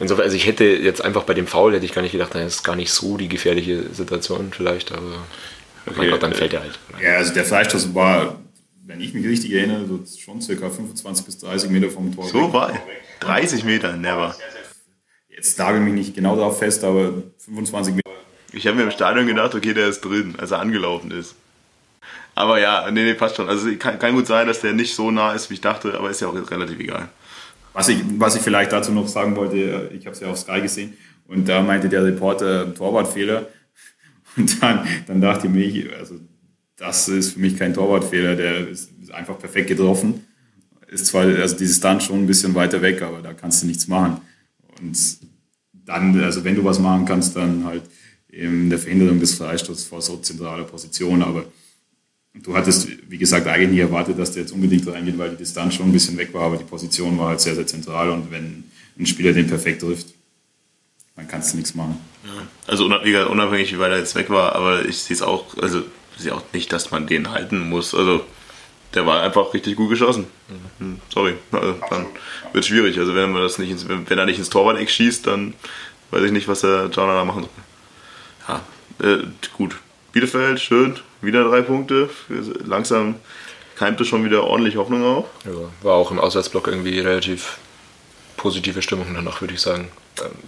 insofern, 0.00 0.24
also 0.24 0.36
ich 0.36 0.46
hätte 0.46 0.64
jetzt 0.64 1.04
einfach 1.04 1.22
bei 1.22 1.34
dem 1.34 1.46
Foul, 1.46 1.74
hätte 1.74 1.86
ich 1.86 1.92
gar 1.92 2.02
nicht 2.02 2.12
gedacht, 2.12 2.34
das 2.34 2.56
ist 2.56 2.64
gar 2.64 2.76
nicht 2.76 2.90
so 2.90 3.16
die 3.16 3.28
gefährliche 3.28 3.84
Situation 3.92 4.50
vielleicht, 4.52 4.92
aber 4.92 5.26
okay. 5.86 5.94
mein 5.96 6.10
Gott, 6.10 6.22
dann 6.22 6.34
fällt 6.34 6.54
er 6.54 6.62
halt. 6.62 6.78
Ja, 7.00 7.16
also 7.16 7.32
der 7.32 7.44
Freistoß 7.44 7.94
war 7.94 8.36
wenn 8.88 9.02
ich 9.02 9.12
mich 9.12 9.26
richtig 9.26 9.52
erinnere, 9.52 9.86
so 9.86 10.00
schon 10.18 10.40
circa 10.40 10.70
25 10.70 11.26
bis 11.26 11.38
30 11.38 11.70
Meter 11.70 11.90
vom 11.90 12.14
Tor. 12.14 12.26
So 12.26 12.52
war 12.54 12.72
30 13.20 13.62
Meter, 13.64 13.96
never. 13.96 14.34
Jetzt 15.28 15.58
nagel 15.58 15.80
mich 15.80 15.92
nicht 15.92 16.14
genau 16.14 16.34
darauf 16.36 16.58
fest, 16.58 16.82
aber 16.84 17.12
25 17.36 17.96
Meter. 17.96 18.10
Ich 18.50 18.66
habe 18.66 18.78
mir 18.78 18.84
im 18.84 18.90
Stadion 18.90 19.26
gedacht, 19.26 19.54
okay, 19.54 19.74
der 19.74 19.88
ist 19.88 20.00
drin, 20.00 20.36
als 20.38 20.52
er 20.52 20.60
angelaufen 20.60 21.10
ist. 21.10 21.34
Aber 22.38 22.60
ja, 22.60 22.88
nee, 22.92 23.02
nee, 23.02 23.14
passt 23.14 23.34
schon. 23.34 23.48
Also 23.48 23.68
kann, 23.80 23.98
kann 23.98 24.14
gut 24.14 24.28
sein, 24.28 24.46
dass 24.46 24.60
der 24.60 24.72
nicht 24.72 24.94
so 24.94 25.10
nah 25.10 25.32
ist, 25.32 25.50
wie 25.50 25.54
ich 25.54 25.60
dachte, 25.60 25.98
aber 25.98 26.08
ist 26.08 26.20
ja 26.20 26.28
auch 26.28 26.50
relativ 26.52 26.78
egal. 26.78 27.08
Was 27.72 27.88
ich, 27.88 28.00
was 28.16 28.36
ich 28.36 28.42
vielleicht 28.42 28.70
dazu 28.70 28.92
noch 28.92 29.08
sagen 29.08 29.34
wollte, 29.34 29.90
ich 29.92 30.06
habe 30.06 30.14
es 30.14 30.20
ja 30.20 30.28
auf 30.28 30.38
Sky 30.38 30.60
gesehen 30.60 30.96
und 31.26 31.48
da 31.48 31.60
meinte 31.62 31.88
der 31.88 32.04
Reporter 32.04 32.72
Torwartfehler. 32.72 33.48
Und 34.36 34.62
dann, 34.62 34.86
dann 35.08 35.20
dachte 35.20 35.48
ich 35.48 35.52
mir, 35.52 35.96
also 35.98 36.14
das 36.76 37.08
ist 37.08 37.32
für 37.32 37.40
mich 37.40 37.58
kein 37.58 37.74
Torwartfehler, 37.74 38.36
der 38.36 38.68
ist, 38.68 38.92
einfach 39.12 39.36
perfekt 39.36 39.66
getroffen. 39.66 40.24
Ist 40.86 41.06
zwar, 41.06 41.24
also 41.24 41.56
dieses 41.56 41.78
Stand 41.78 42.04
schon 42.04 42.20
ein 42.20 42.26
bisschen 42.28 42.54
weiter 42.54 42.80
weg, 42.82 43.02
aber 43.02 43.20
da 43.20 43.32
kannst 43.32 43.62
du 43.64 43.66
nichts 43.66 43.88
machen. 43.88 44.20
Und 44.80 44.96
dann, 45.72 46.22
also 46.22 46.44
wenn 46.44 46.54
du 46.54 46.62
was 46.62 46.78
machen 46.78 47.04
kannst, 47.04 47.34
dann 47.34 47.64
halt 47.64 47.82
in 48.28 48.70
der 48.70 48.78
Verhinderung 48.78 49.18
des 49.18 49.34
Freistoßes 49.34 49.86
vor 49.86 50.00
so 50.00 50.18
zentraler 50.18 50.64
Position, 50.64 51.22
aber 51.22 51.44
du 52.42 52.56
hattest, 52.56 52.88
wie 53.08 53.18
gesagt, 53.18 53.46
eigentlich 53.46 53.70
nie 53.70 53.80
erwartet, 53.80 54.18
dass 54.18 54.32
der 54.32 54.42
jetzt 54.42 54.52
unbedingt 54.52 54.86
reingeht, 54.86 55.18
weil 55.18 55.30
die 55.30 55.36
Distanz 55.36 55.74
schon 55.74 55.86
ein 55.86 55.92
bisschen 55.92 56.16
weg 56.16 56.32
war, 56.34 56.42
aber 56.42 56.56
die 56.56 56.64
Position 56.64 57.18
war 57.18 57.28
halt 57.28 57.40
sehr, 57.40 57.54
sehr 57.54 57.66
zentral 57.66 58.10
und 58.10 58.30
wenn 58.30 58.64
ein 58.98 59.06
Spieler 59.06 59.32
den 59.32 59.46
perfekt 59.46 59.82
trifft, 59.82 60.08
dann 61.16 61.28
kannst 61.28 61.52
du 61.52 61.56
nichts 61.56 61.74
machen. 61.74 61.98
Ja. 62.24 62.46
Also 62.66 62.84
unabhängig, 62.84 63.72
wie 63.72 63.78
weit 63.78 63.92
er 63.92 63.98
jetzt 63.98 64.14
weg 64.14 64.30
war, 64.30 64.54
aber 64.54 64.84
ich 64.84 64.98
sehe 64.98 65.14
es 65.14 65.22
auch, 65.22 65.56
also 65.58 65.82
ja 66.24 66.34
auch 66.34 66.42
nicht, 66.52 66.72
dass 66.72 66.90
man 66.90 67.06
den 67.06 67.30
halten 67.30 67.68
muss. 67.68 67.94
Also 67.94 68.24
der 68.94 69.06
war 69.06 69.22
einfach 69.22 69.52
richtig 69.54 69.76
gut 69.76 69.90
geschossen. 69.90 70.26
Mhm. 70.78 71.00
Sorry, 71.12 71.34
also, 71.52 71.74
dann 71.90 72.06
wird 72.52 72.64
es 72.64 72.66
schwierig. 72.66 72.98
Also 72.98 73.14
wenn 73.14 73.32
man 73.32 73.42
das 73.42 73.58
nicht 73.58 73.70
ins, 73.70 73.88
wenn 73.88 74.18
er 74.18 74.26
nicht 74.26 74.38
ins 74.38 74.50
Torwart-Eck 74.50 74.90
schießt, 74.90 75.26
dann 75.26 75.54
weiß 76.10 76.24
ich 76.24 76.32
nicht, 76.32 76.48
was 76.48 76.62
der 76.62 76.90
Jana 76.92 77.14
da 77.14 77.24
machen 77.24 77.44
soll. 77.44 77.50
Ja, 78.48 79.06
äh, 79.06 79.22
gut. 79.56 79.76
Bielefeld, 80.12 80.60
schön, 80.60 80.96
wieder 81.20 81.44
drei 81.44 81.62
Punkte. 81.62 82.08
Langsam 82.64 83.16
keimte 83.76 84.04
schon 84.04 84.24
wieder 84.24 84.44
ordentlich 84.44 84.76
Hoffnung 84.76 85.04
auf. 85.04 85.26
Ja, 85.44 85.52
war 85.82 85.94
auch 85.94 86.10
im 86.10 86.18
Auswärtsblock 86.18 86.66
irgendwie 86.66 86.98
relativ 86.98 87.58
positive 88.36 88.82
Stimmung 88.82 89.12
danach, 89.14 89.40
würde 89.40 89.54
ich 89.54 89.60
sagen. 89.60 89.88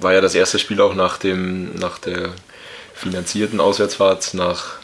war 0.00 0.12
ja 0.12 0.20
das 0.20 0.34
erste 0.34 0.58
Spiel 0.58 0.80
auch 0.80 0.94
nach, 0.94 1.18
dem, 1.18 1.74
nach 1.76 1.98
der 1.98 2.32
finanzierten 2.94 3.60
Auswärtsfahrt 3.60 4.34
nach, 4.34 4.78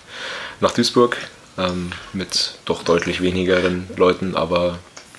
nach 0.60 0.72
Duisburg 0.72 1.16
ähm, 1.58 1.92
mit 2.12 2.58
doch 2.64 2.82
deutlich 2.82 3.20
wenigeren 3.20 3.88
Leuten, 3.96 4.36
aber 4.36 4.78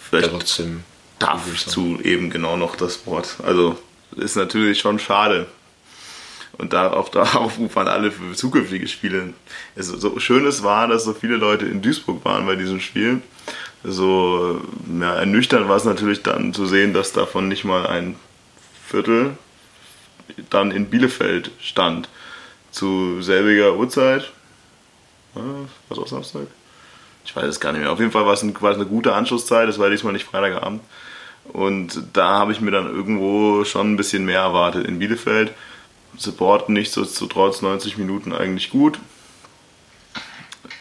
Vielleicht 0.10 0.30
trotzdem. 0.30 0.84
dazu 1.20 2.00
eben 2.04 2.30
genau 2.30 2.58
noch 2.58 2.76
das 2.76 3.06
Wort. 3.06 3.36
Also 3.44 3.78
ist 4.16 4.36
natürlich 4.36 4.80
schon 4.80 5.00
schade. 5.00 5.48
Und 6.54 6.74
da 6.74 6.92
auch 6.92 7.10
da 7.10 7.24
aufrufen 7.34 7.88
alle 7.88 8.12
für 8.12 8.34
zukünftige 8.34 8.88
Spiele. 8.88 9.34
Es, 9.76 9.88
so 9.88 10.20
schön 10.20 10.46
es 10.46 10.64
war, 10.64 10.88
dass 10.88 11.04
so 11.04 11.14
viele 11.14 11.38
Leute 11.38 11.66
in 11.66 11.82
Duisburg 11.82 12.24
waren 12.26 12.46
bei 12.46 12.56
diesem 12.56 12.80
Spiel. 12.80 13.22
So 13.84 14.62
ja, 15.00 15.16
ernüchternd 15.16 15.70
war 15.70 15.78
es 15.78 15.86
natürlich 15.86 16.24
dann 16.24 16.54
zu 16.54 16.66
sehen, 16.66 16.94
dass 16.94 17.14
davon 17.14 17.48
nicht 17.48 17.64
mal 17.64 17.86
ein 17.88 18.16
Viertel 18.86 19.38
dann 20.50 20.72
in 20.72 20.90
Bielefeld 20.90 21.52
stand. 21.60 22.10
Zu 22.72 23.22
selbiger 23.22 23.76
Uhrzeit. 23.76 24.32
Was 25.90 26.00
auch 26.00 26.08
Samstag? 26.08 26.48
Ich 27.26 27.36
weiß 27.36 27.46
es 27.46 27.60
gar 27.60 27.72
nicht 27.72 27.82
mehr. 27.82 27.92
Auf 27.92 28.00
jeden 28.00 28.12
Fall 28.12 28.26
war 28.26 28.34
es, 28.34 28.42
ein, 28.42 28.60
war 28.62 28.72
es 28.72 28.78
eine 28.78 28.86
gute 28.86 29.14
Anschlusszeit. 29.14 29.70
Es 29.70 29.80
war 29.80 29.90
diesmal 29.90 30.14
nicht 30.14 30.26
Freitagabend. 30.26 30.82
Und 31.54 32.02
da 32.14 32.40
habe 32.40 32.52
ich 32.52 32.62
mir 32.62 32.72
dann 32.72 32.88
irgendwo 32.88 33.64
schon 33.64 33.94
ein 33.94 33.98
bisschen 33.98 34.26
mehr 34.26 34.42
erwartet. 34.42 34.88
In 34.88 35.00
Bielefeld 35.00 35.54
Support 36.18 36.70
nichtsdestotrotz 36.70 37.62
90 37.62 37.98
Minuten 37.98 38.34
eigentlich 38.34 38.70
gut. 38.70 39.00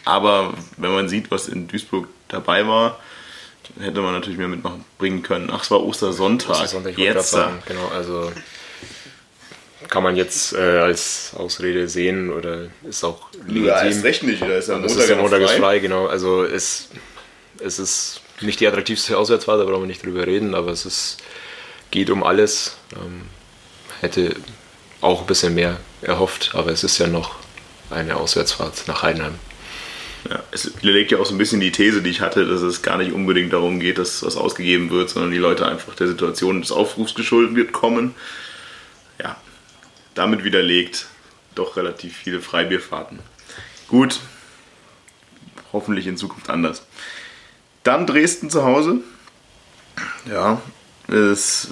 Aber 0.05 0.55
wenn 0.77 0.93
man 0.93 1.09
sieht, 1.09 1.31
was 1.31 1.49
in 1.49 1.67
Duisburg 1.69 2.09
dabei 2.29 2.67
war, 2.67 2.99
hätte 3.81 4.01
man 4.01 4.13
natürlich 4.13 4.39
mehr 4.39 4.49
mitbringen 4.49 5.23
können. 5.23 5.51
Ach, 5.53 5.63
es 5.63 5.71
war 5.71 5.83
Ostersonntag. 5.83 6.51
Ostersonntag, 6.51 6.97
Jetzt. 6.97 7.31
sagen, 7.33 7.63
genau, 7.67 7.89
also 7.89 8.31
kann 9.89 10.03
man 10.03 10.17
jetzt 10.17 10.53
äh, 10.53 10.79
als 10.79 11.33
Ausrede 11.37 11.89
sehen 11.89 12.33
oder 12.33 12.69
ist 12.89 13.05
auch 13.05 13.29
Ja, 13.49 13.81
ist 13.81 14.05
recht 14.05 14.23
nicht. 14.23 14.43
Da 14.43 14.47
ist 14.47 14.69
ja 14.69 14.79
Das 14.79 14.93
Montag, 14.93 15.05
ist 15.05 15.11
ja 15.11 15.17
Montag 15.17 15.43
frei. 15.43 15.57
frei, 15.59 15.79
genau. 15.79 16.07
Also 16.07 16.45
es, 16.45 16.89
es 17.61 17.79
ist 17.79 18.21
nicht 18.41 18.61
die 18.61 18.67
attraktivste 18.67 19.17
Auswärtsfahrt, 19.17 19.61
da 19.61 19.65
brauchen 19.65 19.83
wir 19.83 19.87
nicht 19.87 20.05
drüber 20.05 20.27
reden, 20.27 20.55
aber 20.55 20.71
es 20.71 20.87
ist, 20.87 21.19
geht 21.91 22.11
um 22.11 22.23
alles. 22.23 22.77
Ähm, 22.95 23.23
hätte 24.01 24.35
auch 25.01 25.21
ein 25.23 25.27
bisschen 25.27 25.55
mehr 25.55 25.79
erhofft, 26.03 26.51
aber 26.55 26.71
es 26.71 26.85
ist 26.85 26.99
ja 26.99 27.07
noch 27.07 27.37
eine 27.91 28.17
Auswärtsfahrt 28.17 28.89
nach 28.89 29.03
Heidenheim. 29.03 29.35
Ja, 30.29 30.43
es 30.51 30.73
widerlegt 30.83 31.13
ja 31.13 31.19
auch 31.19 31.27
so 31.27 31.35
ein 31.35 31.39
bisschen 31.39 31.61
die 31.61 31.71
These, 31.71 32.03
die 32.03 32.11
ich 32.11 32.21
hatte, 32.21 32.47
dass 32.47 32.61
es 32.63 32.83
gar 32.83 32.99
nicht 32.99 33.13
unbedingt 33.13 33.53
darum 33.53 33.79
geht, 33.79 33.99
dass 33.99 34.25
was 34.25 34.37
ausgegeben 34.37 34.91
wird, 34.91 35.09
sondern 35.09 35.31
die 35.31 35.39
Leute 35.39 35.67
einfach 35.67 35.95
der 35.95 36.09
Situation 36.09 36.61
des 36.61 36.73
Aufrufs 36.73 37.15
geschuldet 37.15 37.55
wird 37.55 37.73
kommen. 37.73 38.15
Ja, 39.23 39.37
damit 40.15 40.43
widerlegt 40.43 41.07
doch 41.55 41.77
relativ 41.77 42.17
viele 42.17 42.41
Freibierfahrten. 42.41 43.21
Gut, 43.89 44.21
hoffentlich 45.73 46.07
in 46.07 46.17
Zukunft 46.17 46.51
anders. 46.51 46.83
Dann 47.85 48.07
Dresden 48.07 48.51
zu 48.51 48.65
Hause. 48.65 49.01
Ja, 50.29 50.61
es, 51.09 51.69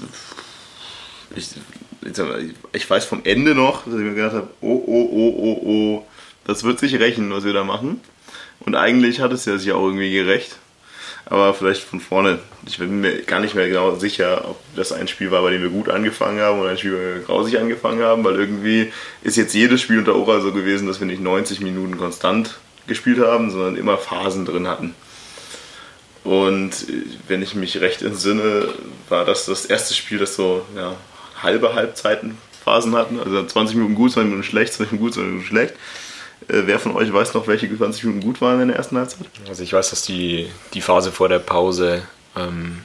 ich, 1.35 1.49
ich 2.73 2.89
weiß 2.89 3.05
vom 3.05 3.21
Ende 3.23 3.55
noch, 3.55 3.85
dass 3.85 3.95
ich 3.95 4.01
mir 4.01 4.13
gedacht 4.13 4.35
habe, 4.35 4.47
oh, 4.61 4.83
oh, 4.85 5.09
oh, 5.11 5.35
oh, 5.37 5.61
oh, 5.65 6.07
das 6.45 6.63
wird 6.63 6.79
sich 6.79 6.99
rächen, 6.99 7.31
was 7.31 7.43
wir 7.43 7.53
da 7.53 7.63
machen. 7.63 8.01
Und 8.59 8.75
eigentlich 8.75 9.19
hat 9.19 9.31
es 9.31 9.45
ja 9.45 9.57
sich 9.57 9.71
auch 9.71 9.85
irgendwie 9.85 10.11
gerecht. 10.11 10.57
Aber 11.27 11.55
vielleicht 11.55 11.81
von 11.81 11.99
vorne. 11.99 12.39
Ich 12.67 12.77
bin 12.77 13.01
mir 13.01 13.23
gar 13.23 13.39
nicht 13.39 13.55
mehr 13.55 13.67
genau 13.67 13.95
sicher, 13.95 14.47
ob 14.47 14.59
das 14.75 14.91
ein 14.91 15.07
Spiel 15.07 15.31
war, 15.31 15.41
bei 15.41 15.51
dem 15.51 15.63
wir 15.63 15.69
gut 15.69 15.89
angefangen 15.89 16.39
haben 16.39 16.59
oder 16.59 16.69
ein 16.69 16.77
Spiel, 16.77 16.91
bei 16.91 16.99
dem 16.99 17.15
wir 17.15 17.25
grausig 17.25 17.59
angefangen 17.59 18.03
haben, 18.03 18.23
weil 18.23 18.35
irgendwie 18.35 18.91
ist 19.23 19.37
jetzt 19.37 19.55
jedes 19.55 19.81
Spiel 19.81 19.97
unter 19.97 20.15
Ora 20.15 20.39
so 20.41 20.51
gewesen, 20.51 20.87
dass 20.87 20.99
wir 20.99 21.07
nicht 21.07 21.21
90 21.21 21.61
Minuten 21.61 21.97
konstant 21.97 22.59
gespielt 22.85 23.19
haben, 23.19 23.49
sondern 23.49 23.75
immer 23.75 23.97
Phasen 23.97 24.45
drin 24.45 24.67
hatten. 24.67 24.93
Und 26.23 26.71
äh, 26.89 27.03
wenn 27.27 27.41
ich 27.41 27.55
mich 27.55 27.81
recht 27.81 28.03
entsinne, 28.03 28.69
war 29.09 29.25
das 29.25 29.45
das 29.45 29.65
erste 29.65 29.95
Spiel, 29.95 30.19
das 30.19 30.35
so 30.35 30.63
ja, 30.75 30.95
halbe 31.41 31.73
Halbzeitenphasen 31.73 32.95
hatten. 32.95 33.19
Also 33.19 33.45
20 33.45 33.75
Minuten 33.75 33.95
gut, 33.95 34.11
20 34.11 34.29
Minuten 34.29 34.47
schlecht, 34.47 34.73
20 34.73 34.93
Minuten 34.93 35.05
gut, 35.05 35.13
20 35.13 35.29
Minuten 35.29 35.47
schlecht. 35.47 35.73
Äh, 36.47 36.63
wer 36.65 36.79
von 36.79 36.95
euch 36.95 37.11
weiß 37.11 37.33
noch, 37.33 37.47
welche 37.47 37.75
20 37.75 38.03
Minuten 38.03 38.25
gut 38.25 38.41
waren 38.41 38.61
in 38.61 38.67
der 38.69 38.77
ersten 38.77 38.97
Halbzeit? 38.97 39.27
Also 39.47 39.63
ich 39.63 39.73
weiß, 39.73 39.89
dass 39.89 40.03
die, 40.03 40.47
die 40.73 40.81
Phase 40.81 41.11
vor 41.11 41.29
der 41.29 41.39
Pause 41.39 42.03
ähm, 42.35 42.81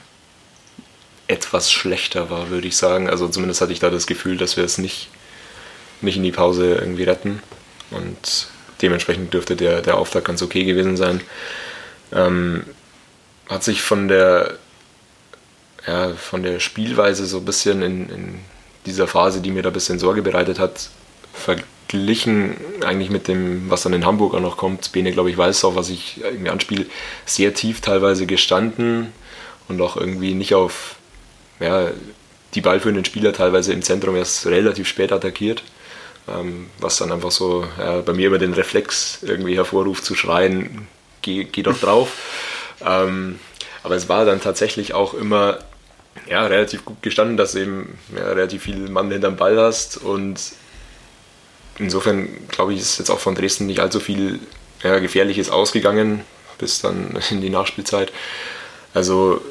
etwas 1.27 1.71
schlechter 1.71 2.29
war, 2.29 2.49
würde 2.49 2.67
ich 2.67 2.77
sagen. 2.77 3.09
Also 3.09 3.27
zumindest 3.27 3.61
hatte 3.61 3.73
ich 3.73 3.79
da 3.79 3.89
das 3.89 4.07
Gefühl, 4.07 4.37
dass 4.37 4.57
wir 4.57 4.63
es 4.63 4.77
nicht, 4.77 5.09
nicht 6.01 6.17
in 6.17 6.23
die 6.23 6.31
Pause 6.31 6.75
irgendwie 6.75 7.03
retten. 7.03 7.41
Und 7.91 8.47
dementsprechend 8.81 9.33
dürfte 9.33 9.55
der, 9.55 9.81
der 9.81 9.97
Auftakt 9.97 10.27
ganz 10.27 10.41
okay 10.41 10.63
gewesen 10.63 10.97
sein. 10.97 11.21
Ähm, 12.11 12.63
hat 13.49 13.63
sich 13.63 13.81
von 13.81 14.07
der, 14.07 14.57
ja, 15.87 16.13
von 16.13 16.43
der 16.43 16.59
Spielweise 16.59 17.25
so 17.25 17.37
ein 17.37 17.45
bisschen 17.45 17.81
in, 17.81 18.09
in 18.09 18.39
dieser 18.85 19.07
Phase, 19.07 19.41
die 19.41 19.51
mir 19.51 19.63
da 19.63 19.69
ein 19.69 19.73
bisschen 19.73 19.99
Sorge 19.99 20.21
bereitet 20.21 20.59
hat, 20.59 20.89
verglichen 21.33 22.57
eigentlich 22.83 23.09
mit 23.09 23.27
dem, 23.27 23.69
was 23.69 23.83
dann 23.83 23.93
in 23.93 24.05
Hamburg 24.05 24.33
auch 24.33 24.41
noch 24.41 24.57
kommt. 24.57 24.91
Bene, 24.91 25.11
glaube 25.11 25.29
ich, 25.29 25.37
weiß 25.37 25.63
auch, 25.65 25.75
was 25.75 25.89
ich 25.89 26.21
irgendwie 26.23 26.49
anspiele, 26.49 26.85
sehr 27.25 27.53
tief 27.53 27.81
teilweise 27.81 28.25
gestanden 28.25 29.11
und 29.67 29.81
auch 29.81 29.97
irgendwie 29.97 30.33
nicht 30.33 30.53
auf 30.53 30.95
ja, 31.59 31.91
die 32.53 32.61
ballführenden 32.61 33.05
Spieler 33.05 33.33
teilweise 33.33 33.73
im 33.73 33.81
Zentrum 33.81 34.15
erst 34.15 34.45
relativ 34.47 34.87
spät 34.87 35.11
attackiert. 35.11 35.63
Ähm, 36.27 36.67
was 36.79 36.97
dann 36.97 37.11
einfach 37.11 37.31
so 37.31 37.65
ja, 37.79 38.01
bei 38.01 38.13
mir 38.13 38.27
immer 38.27 38.37
den 38.37 38.53
Reflex 38.53 39.19
irgendwie 39.23 39.55
hervorruft, 39.55 40.05
zu 40.05 40.13
schreien, 40.13 40.87
geh, 41.23 41.45
geh 41.45 41.63
doch 41.63 41.79
drauf. 41.79 42.11
ähm, 42.85 43.39
aber 43.83 43.95
es 43.95 44.07
war 44.07 44.25
dann 44.25 44.39
tatsächlich 44.39 44.93
auch 44.93 45.15
immer 45.15 45.59
ja, 46.27 46.45
relativ 46.45 46.85
gut 46.85 47.01
gestanden, 47.01 47.37
dass 47.37 47.53
du 47.53 47.59
eben 47.59 47.97
ja, 48.15 48.23
relativ 48.23 48.63
viel 48.63 48.89
Mann 48.89 49.11
hinterm 49.11 49.37
Ball 49.37 49.59
hast 49.59 49.97
und 49.97 50.39
insofern 51.79 52.47
glaube 52.47 52.73
ich, 52.73 52.81
ist 52.81 52.99
jetzt 52.99 53.09
auch 53.09 53.19
von 53.19 53.35
Dresden 53.35 53.65
nicht 53.65 53.79
allzu 53.79 53.99
viel 53.99 54.39
ja, 54.83 54.99
Gefährliches 54.99 55.49
ausgegangen 55.49 56.23
bis 56.57 56.81
dann 56.81 57.19
in 57.31 57.41
die 57.41 57.49
Nachspielzeit. 57.49 58.13
Also 58.93 59.41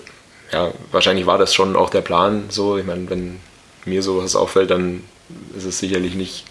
ja, 0.52 0.72
wahrscheinlich 0.90 1.26
war 1.26 1.38
das 1.38 1.54
schon 1.54 1.76
auch 1.76 1.90
der 1.90 2.00
Plan 2.00 2.44
so. 2.48 2.78
Ich 2.78 2.86
meine, 2.86 3.08
wenn 3.10 3.40
mir 3.84 4.02
sowas 4.02 4.36
auffällt, 4.36 4.70
dann 4.70 5.04
ist 5.56 5.64
es 5.64 5.78
sicherlich 5.78 6.14
nicht 6.14 6.44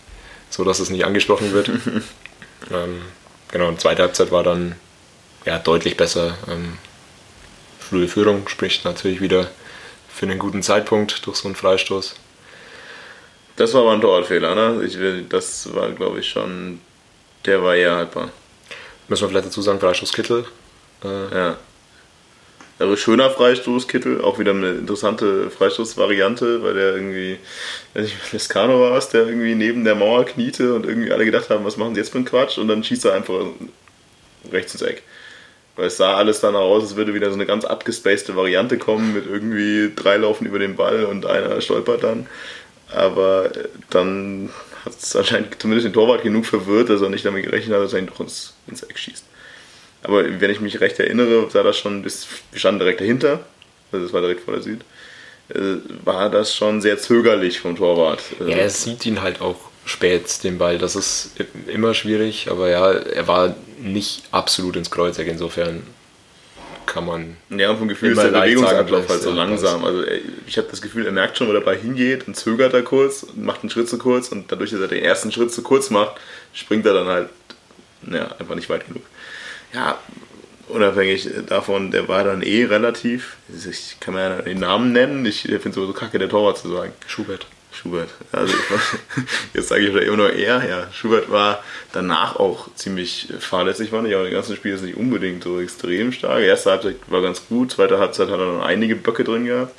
so, 0.49 0.63
dass 0.63 0.79
es 0.79 0.89
nicht 0.89 1.05
angesprochen 1.05 1.51
wird. 1.53 1.69
ähm, 2.71 3.01
genau, 3.51 3.67
und 3.67 3.81
zweite 3.81 4.03
Halbzeit 4.03 4.31
war 4.31 4.43
dann 4.43 4.75
ja, 5.45 5.59
deutlich 5.59 5.97
besser. 5.97 6.37
Ähm, 6.47 6.77
frühe 7.79 8.07
Führung 8.07 8.47
spricht 8.47 8.85
natürlich 8.85 9.21
wieder 9.21 9.49
für 10.19 10.25
einen 10.25 10.37
guten 10.37 10.61
Zeitpunkt 10.61 11.25
durch 11.25 11.37
so 11.37 11.47
einen 11.47 11.55
Freistoß. 11.55 12.13
Das 13.55 13.73
war 13.73 13.83
aber 13.83 13.93
ein 13.93 14.01
Torwartfehler, 14.01 14.53
ne? 14.53 14.83
Ich, 14.85 14.97
das 15.29 15.73
war, 15.73 15.89
glaube 15.91 16.19
ich, 16.19 16.27
schon. 16.27 16.81
Der 17.45 17.63
war 17.63 17.73
eher 17.73 17.95
haltbar. 17.95 18.29
Müssen 19.07 19.21
wir 19.23 19.29
vielleicht 19.29 19.45
dazu 19.45 19.61
sagen, 19.61 19.79
Freistoß 19.79 20.11
Kittel. 20.11 20.45
Äh, 21.05 21.35
Ja. 21.35 21.57
Also 22.79 22.95
schöner 22.95 23.29
Freistoß, 23.29 23.89
Kittel, 23.89 24.21
auch 24.21 24.39
wieder 24.39 24.51
eine 24.51 24.71
interessante 24.71 25.49
Freistoßvariante, 25.51 26.63
weil 26.63 26.73
der 26.73 26.93
irgendwie, 26.95 27.37
weiß 27.93 28.03
nicht, 28.05 28.31
Lescano 28.31 28.79
war 28.79 28.97
es, 28.97 29.09
der 29.09 29.25
irgendwie 29.25 29.53
neben 29.53 29.83
der 29.83 29.95
Mauer 29.95 30.23
kniete 30.25 30.73
und 30.73 30.85
irgendwie 30.85 31.11
alle 31.11 31.25
gedacht 31.25 31.49
haben, 31.49 31.65
was 31.65 31.75
machen 31.75 31.93
sie 31.93 31.99
jetzt 31.99 32.11
für 32.11 32.19
einen 32.19 32.25
Quatsch 32.25 32.57
und 32.57 32.69
dann 32.69 32.81
schießt 32.81 33.03
er 33.03 33.15
einfach 33.15 33.35
rechts 34.49 34.73
ins 34.73 34.81
Eck. 34.81 35.03
Weil 35.79 35.87
es 35.87 35.95
sah 35.95 36.17
alles 36.17 36.41
danach 36.41 36.59
aus, 36.59 36.83
als 36.83 36.95
würde 36.97 37.13
wieder 37.13 37.29
so 37.29 37.35
eine 37.35 37.45
ganz 37.45 37.63
abgespacede 37.63 38.35
Variante 38.35 38.77
kommen 38.77 39.13
mit 39.13 39.25
irgendwie 39.25 39.89
drei 39.95 40.17
laufen 40.17 40.45
über 40.45 40.59
den 40.59 40.75
Ball 40.75 41.05
und 41.05 41.25
einer 41.25 41.61
stolpert 41.61 42.03
dann. 42.03 42.27
Aber 42.93 43.55
äh, 43.55 43.69
dann 43.89 44.49
hat 44.83 44.93
es 45.01 45.15
anscheinend 45.15 45.55
zumindest 45.61 45.85
den 45.85 45.93
Torwart 45.93 46.21
genug 46.21 46.45
verwirrt, 46.45 46.89
dass 46.89 47.01
er 47.01 47.09
nicht 47.09 47.23
damit 47.23 47.45
gerechnet 47.45 47.77
hat, 47.77 47.81
dass 47.81 47.93
er 47.93 47.99
ihn 47.99 48.07
doch 48.07 48.19
ins, 48.19 48.55
ins 48.67 48.83
Eck 48.83 48.99
schießt. 48.99 49.23
Aber 50.03 50.25
wenn 50.41 50.51
ich 50.51 50.59
mich 50.59 50.81
recht 50.81 50.99
erinnere, 50.99 51.49
sah 51.49 51.63
das 51.63 51.77
schon 51.77 52.01
bis, 52.01 52.27
wir 52.51 52.59
standen 52.59 52.79
direkt 52.79 52.99
dahinter, 52.99 53.39
also 53.93 54.03
das 54.05 54.11
war 54.13 54.19
direkt 54.19 54.41
vor 54.41 54.55
der 54.55 54.63
Süd, 54.63 54.81
äh, 55.47 55.77
war 56.03 56.29
das 56.29 56.53
schon 56.53 56.81
sehr 56.81 56.97
zögerlich 56.97 57.61
vom 57.61 57.77
Torwart. 57.77 58.21
Äh, 58.41 58.51
Ja, 58.51 58.57
er 58.57 58.69
sieht 58.69 59.05
ihn 59.05 59.21
halt 59.21 59.39
auch 59.39 59.68
spät, 59.89 60.43
den 60.43 60.57
Ball. 60.57 60.77
Das 60.77 60.95
ist 60.95 61.31
immer 61.67 61.93
schwierig, 61.93 62.49
aber 62.49 62.69
ja, 62.69 62.91
er 62.91 63.27
war 63.27 63.55
nicht 63.79 64.23
absolut 64.31 64.75
ins 64.75 64.91
Kreuzeck. 64.91 65.27
Insofern 65.27 65.83
kann 66.85 67.05
man. 67.05 67.37
Ja, 67.49 67.71
und 67.71 67.77
vom 67.77 67.87
Gefühl 67.87 68.11
ist 68.11 68.21
der 68.21 68.29
Bewegungsablauf 68.29 69.09
halt 69.09 69.21
so 69.21 69.31
langsam. 69.31 69.83
Also 69.83 70.03
ich 70.47 70.57
habe 70.57 70.67
das 70.69 70.81
Gefühl, 70.81 71.05
er 71.05 71.11
merkt 71.11 71.37
schon, 71.37 71.47
wo 71.47 71.53
der 71.53 71.61
Ball 71.61 71.77
hingeht 71.77 72.27
und 72.27 72.35
zögert 72.35 72.73
da 72.73 72.81
kurz 72.81 73.23
und 73.23 73.43
macht 73.43 73.61
einen 73.61 73.69
Schritt 73.69 73.89
zu 73.89 73.97
kurz 73.97 74.29
und 74.29 74.51
dadurch, 74.51 74.71
dass 74.71 74.79
er 74.79 74.87
den 74.87 75.03
ersten 75.03 75.31
Schritt 75.31 75.51
zu 75.51 75.61
kurz 75.61 75.89
macht, 75.89 76.19
springt 76.53 76.85
er 76.85 76.93
dann 76.93 77.07
halt 77.07 77.29
ja, 78.09 78.31
einfach 78.39 78.55
nicht 78.55 78.69
weit 78.69 78.87
genug. 78.87 79.03
Ja, 79.73 79.99
unabhängig 80.67 81.29
davon, 81.47 81.91
der 81.91 82.07
war 82.07 82.23
dann 82.23 82.41
eh 82.41 82.65
relativ, 82.65 83.37
ich 83.49 83.99
kann 83.99 84.13
mir 84.13 84.21
ja 84.21 84.41
den 84.41 84.59
Namen 84.59 84.91
nennen, 84.91 85.25
ich 85.25 85.41
finde 85.41 85.69
es 85.69 85.75
sowieso 85.75 85.93
kacke, 85.93 86.17
der 86.17 86.29
Torwart 86.29 86.57
zu 86.57 86.69
sagen. 86.69 86.93
Schubert. 87.07 87.45
Schubert. 87.79 88.09
Also 88.33 88.53
jetzt 89.53 89.69
sage 89.69 89.87
ich 89.87 89.95
immer 89.95 90.17
nur 90.17 90.33
er, 90.33 90.67
ja. 90.67 90.91
Schubert 90.91 91.31
war 91.31 91.63
danach 91.93 92.35
auch 92.35 92.73
ziemlich 92.75 93.29
fahrlässig, 93.39 93.91
fand 93.91 94.07
ich, 94.07 94.15
aber 94.15 94.27
im 94.27 94.33
ganzen 94.33 94.55
Spiel 94.55 94.73
ist 94.73 94.83
nicht 94.83 94.97
unbedingt 94.97 95.43
so 95.43 95.61
extrem 95.61 96.11
stark. 96.11 96.43
Erste 96.43 96.71
Halbzeit 96.71 96.97
war 97.07 97.21
ganz 97.21 97.47
gut, 97.47 97.71
zweite 97.71 97.97
Halbzeit 97.99 98.29
hat 98.29 98.39
er 98.39 98.45
noch 98.47 98.65
einige 98.65 98.95
Böcke 98.95 99.23
drin 99.23 99.45
gehabt. 99.45 99.73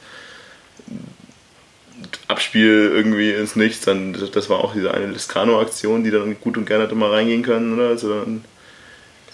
Abspiel 2.26 2.90
irgendwie 2.94 3.32
ins 3.32 3.54
Nichts, 3.54 3.84
dann 3.84 4.14
das 4.32 4.48
war 4.48 4.60
auch 4.60 4.72
diese 4.72 4.94
eine 4.94 5.06
Liscano-Aktion, 5.06 6.02
die 6.02 6.10
dann 6.10 6.40
gut 6.40 6.56
und 6.56 6.64
gerne 6.64 6.84
hätte 6.84 6.94
mal 6.94 7.10
reingehen 7.10 7.42
können, 7.42 7.74
oder? 7.74 7.88
Also 7.88 8.20
dann 8.20 8.44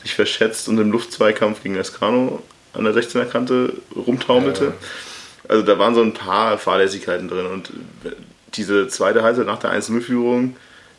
sich 0.03 0.15
verschätzt 0.15 0.69
und 0.69 0.79
im 0.79 0.91
Luftzweikampf 0.91 1.63
gegen 1.63 1.77
Liscano 1.77 2.43
an 2.73 2.85
der 2.85 2.95
16er 2.95 3.27
Kante 3.27 3.75
rumtaumelte. 3.95 4.65
Ja. 4.65 4.73
Also 5.49 5.63
da 5.65 5.79
waren 5.79 5.95
so 5.95 6.03
ein 6.03 6.15
paar 6.15 6.59
Fahrlässigkeiten 6.59 7.29
drin 7.29 7.47
und 7.47 7.71
diese 8.57 8.89
zweite 8.89 9.23
Halbzeit 9.23 9.47
nach 9.47 9.59
der 9.59 9.73
1-0-Führung, 9.73 10.57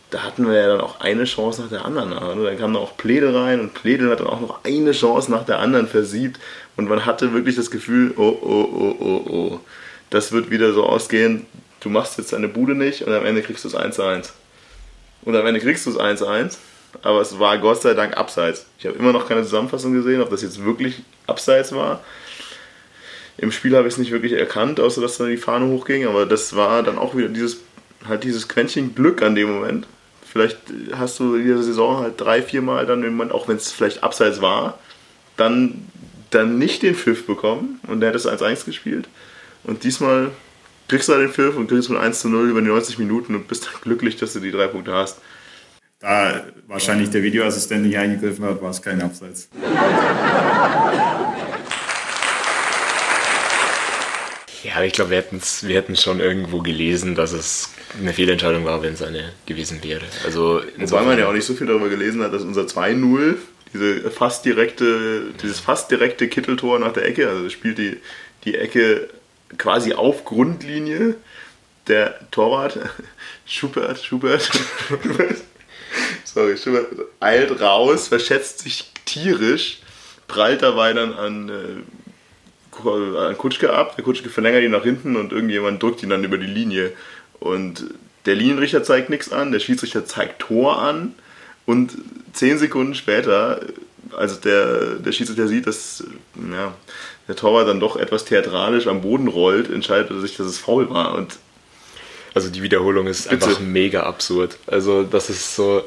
da 0.10 0.24
hatten 0.24 0.48
wir 0.48 0.56
ja 0.56 0.68
dann 0.68 0.82
auch 0.82 1.02
eine 1.02 1.26
Chance 1.26 1.64
nach 1.64 1.70
der 1.70 1.86
anderen. 1.86 2.10
Ne? 2.10 2.46
Dann 2.46 2.58
kam 2.58 2.74
da 2.74 2.80
auch 2.80 2.96
Pledel 2.96 3.36
rein 3.36 3.60
und 3.60 3.74
Pledel 3.74 4.10
hat 4.10 4.22
dann 4.22 4.28
auch 4.28 4.40
noch 4.40 4.64
eine 4.64 4.92
Chance 4.92 5.30
nach 5.32 5.46
der 5.46 5.60
anderen 5.60 5.88
versiebt 5.88 6.40
und 6.78 6.88
man 6.88 7.06
hatte 7.06 7.34
wirklich 7.34 7.56
das 7.56 7.72
Gefühl, 7.72 8.14
oh, 8.16 8.38
oh, 8.42 8.70
oh, 8.74 8.96
oh, 9.00 9.30
oh, 9.30 9.60
das 10.10 10.32
wird 10.32 10.50
wieder 10.50 10.72
so 10.74 10.86
ausgehen, 10.86 11.46
du 11.82 11.90
machst 11.90 12.18
jetzt 12.18 12.32
deine 12.34 12.48
Bude 12.48 12.76
nicht 12.76 13.02
und 13.04 13.14
am 13.14 13.26
Ende 13.26 13.42
kriegst 13.42 13.64
du 13.66 13.68
es 13.68 13.76
1-1. 13.76 14.30
Und 15.24 15.36
am 15.36 15.46
Ende 15.46 15.60
kriegst 15.60 15.86
du 15.86 15.90
es 15.90 16.00
1-1, 16.00 16.58
aber 17.02 17.20
es 17.20 17.38
war 17.38 17.58
Gott 17.58 17.82
sei 17.82 17.94
Dank 17.94 18.16
abseits. 18.16 18.66
Ich 18.80 18.86
habe 18.86 18.98
immer 18.98 19.12
noch 19.12 19.28
keine 19.28 19.44
Zusammenfassung 19.44 19.94
gesehen, 19.94 20.22
ob 20.22 20.30
das 20.30 20.42
jetzt 20.42 20.64
wirklich 20.64 21.04
abseits 21.26 21.74
war. 21.74 22.02
Im 23.38 23.52
Spiel 23.52 23.76
habe 23.76 23.88
ich 23.88 23.94
es 23.94 23.98
nicht 24.00 24.12
wirklich 24.12 24.34
erkannt, 24.34 24.80
außer 24.80 25.00
dass 25.00 25.18
da 25.18 25.28
die 25.28 25.38
Fahne 25.38 25.68
hochging, 25.68 26.08
aber 26.08 26.26
das 26.26 26.56
war 26.56 26.82
dann 26.82 26.98
auch 26.98 27.16
wieder 27.16 27.30
dieses, 27.30 27.62
halt 28.08 28.24
dieses 28.24 28.48
Quäntchen 28.48 28.96
Glück 28.96 29.22
an 29.22 29.36
dem 29.36 29.52
Moment. 29.52 29.88
Vielleicht 30.26 30.58
hast 30.94 31.20
du 31.20 31.36
in 31.36 31.44
dieser 31.44 31.64
Saison 31.64 32.00
halt 32.00 32.20
drei, 32.20 32.42
vier 32.42 32.62
Mal 32.62 32.86
dann 32.86 33.04
im 33.04 33.16
Moment, 33.16 33.32
auch 33.32 33.48
wenn 33.48 33.58
es 33.58 33.72
vielleicht 33.72 34.04
abseits 34.04 34.42
war, 34.42 34.80
dann, 35.38 35.88
dann 36.32 36.58
nicht 36.58 36.82
den 36.82 36.96
Pfiff 36.96 37.28
bekommen 37.28 37.80
und 37.88 38.02
der 38.02 38.10
hat 38.10 38.16
es 38.16 38.28
1-1 38.28 38.66
gespielt. 38.66 39.08
Und 39.64 39.84
diesmal 39.84 40.32
kriegst 40.88 41.08
du 41.08 41.14
halt 41.14 41.24
den 41.24 41.32
Pfiff 41.32 41.56
und 41.56 41.68
kriegst 41.68 41.90
mit 41.90 42.00
1 42.00 42.24
0 42.24 42.50
über 42.50 42.62
die 42.62 42.68
90 42.68 42.98
Minuten 42.98 43.36
und 43.36 43.48
bist 43.48 43.68
dann 43.68 43.82
glücklich, 43.82 44.16
dass 44.18 44.34
du 44.34 44.40
die 44.40 44.52
drei 44.52 44.68
Punkte 44.68 44.94
hast. 44.94 45.20
Da 46.00 46.44
wahrscheinlich 46.68 47.10
der 47.10 47.24
Videoassistent 47.24 47.84
nicht 47.84 47.98
eingegriffen 47.98 48.46
hat, 48.46 48.62
war 48.62 48.70
es 48.70 48.82
kein 48.82 49.02
Abseits. 49.02 49.50
Ja, 54.64 54.82
ich 54.82 54.94
glaube, 54.94 55.12
wir, 55.12 55.24
wir 55.32 55.76
hätten 55.76 55.96
schon 55.96 56.20
irgendwo 56.20 56.62
gelesen, 56.62 57.16
dass 57.16 57.32
es 57.32 57.70
eine 58.00 58.14
Fehlentscheidung 58.14 58.66
war, 58.66 58.82
wenn 58.82 58.94
es 58.94 59.02
eine 59.02 59.34
gewesen 59.46 59.84
wäre. 59.84 60.06
Also 60.26 60.62
Wobei 60.78 61.04
man 61.04 61.20
ja 61.20 61.28
auch 61.28 61.34
nicht 61.34 61.46
so 61.46 61.54
viel 61.54 61.68
darüber 61.68 61.90
gelesen 61.90 62.24
hat, 62.24 62.34
dass 62.34 62.44
unser 62.44 62.64
2-0, 62.64 63.36
diese 63.74 64.10
fast 64.12 64.46
direkte, 64.46 65.34
dieses 65.42 65.60
fast 65.60 65.92
direkte 65.92 66.28
Kitteltor 66.28 66.80
nach 66.80 66.94
der 66.94 67.06
Ecke, 67.06 67.30
also 67.30 67.50
spielt 67.50 67.78
die, 67.78 67.98
die 68.46 68.56
Ecke 68.56 69.10
quasi 69.58 69.94
auf 69.94 70.26
Grundlinie. 70.26 71.16
Der 71.88 72.20
Torwart, 72.32 72.80
Schubert, 73.46 74.04
Schubert, 74.04 74.50
sorry, 76.26 76.58
Schubert 76.58 76.88
eilt 77.22 77.62
raus, 77.62 78.10
verschätzt 78.10 78.60
sich 78.60 78.92
tierisch, 79.06 79.80
prallt 80.28 80.64
dabei 80.64 80.92
dann 80.92 81.14
an 81.14 81.50
äh, 81.50 81.97
an 82.86 83.38
Kutschke 83.38 83.74
ab. 83.74 83.96
Der 83.96 84.04
Kutschke 84.04 84.30
verlängert 84.30 84.64
ihn 84.64 84.72
nach 84.72 84.84
hinten 84.84 85.16
und 85.16 85.32
irgendjemand 85.32 85.82
drückt 85.82 86.04
ihn 86.04 86.10
dann 86.10 86.24
über 86.24 86.38
die 86.38 86.48
Linie. 86.48 86.92
Und 87.40 87.86
der 88.26 88.36
Linienrichter 88.36 88.84
zeigt 88.84 89.10
nichts 89.10 89.32
an, 89.32 89.52
der 89.52 89.60
Schiedsrichter 89.60 90.06
zeigt 90.06 90.40
Tor 90.40 90.82
an. 90.82 91.14
Und 91.66 91.98
zehn 92.34 92.58
Sekunden 92.58 92.96
später, 92.96 93.62
als 94.16 94.40
der, 94.40 94.96
der 94.96 95.12
Schiedsrichter 95.12 95.48
sieht, 95.48 95.68
dass 95.68 96.04
ja, 96.52 96.74
der 97.28 97.36
Torwart 97.36 97.68
dann 97.68 97.80
doch 97.80 97.98
etwas 97.98 98.26
theatralisch 98.26 98.88
am 98.88 99.02
Boden 99.02 99.28
rollt, 99.28 99.70
entscheidet 99.70 100.12
er 100.12 100.20
sich, 100.22 100.38
dass 100.38 100.48
es 100.48 100.58
faul 100.58 100.90
war. 100.90 101.16
Und 101.16 101.38
also 102.34 102.50
die 102.50 102.62
Wiederholung 102.62 103.08
ist 103.08 103.30
bitte. 103.30 103.46
einfach 103.46 103.60
mega 103.60 104.04
absurd. 104.04 104.58
Also 104.68 105.04
das 105.04 105.30
ist 105.30 105.56
so, 105.56 105.84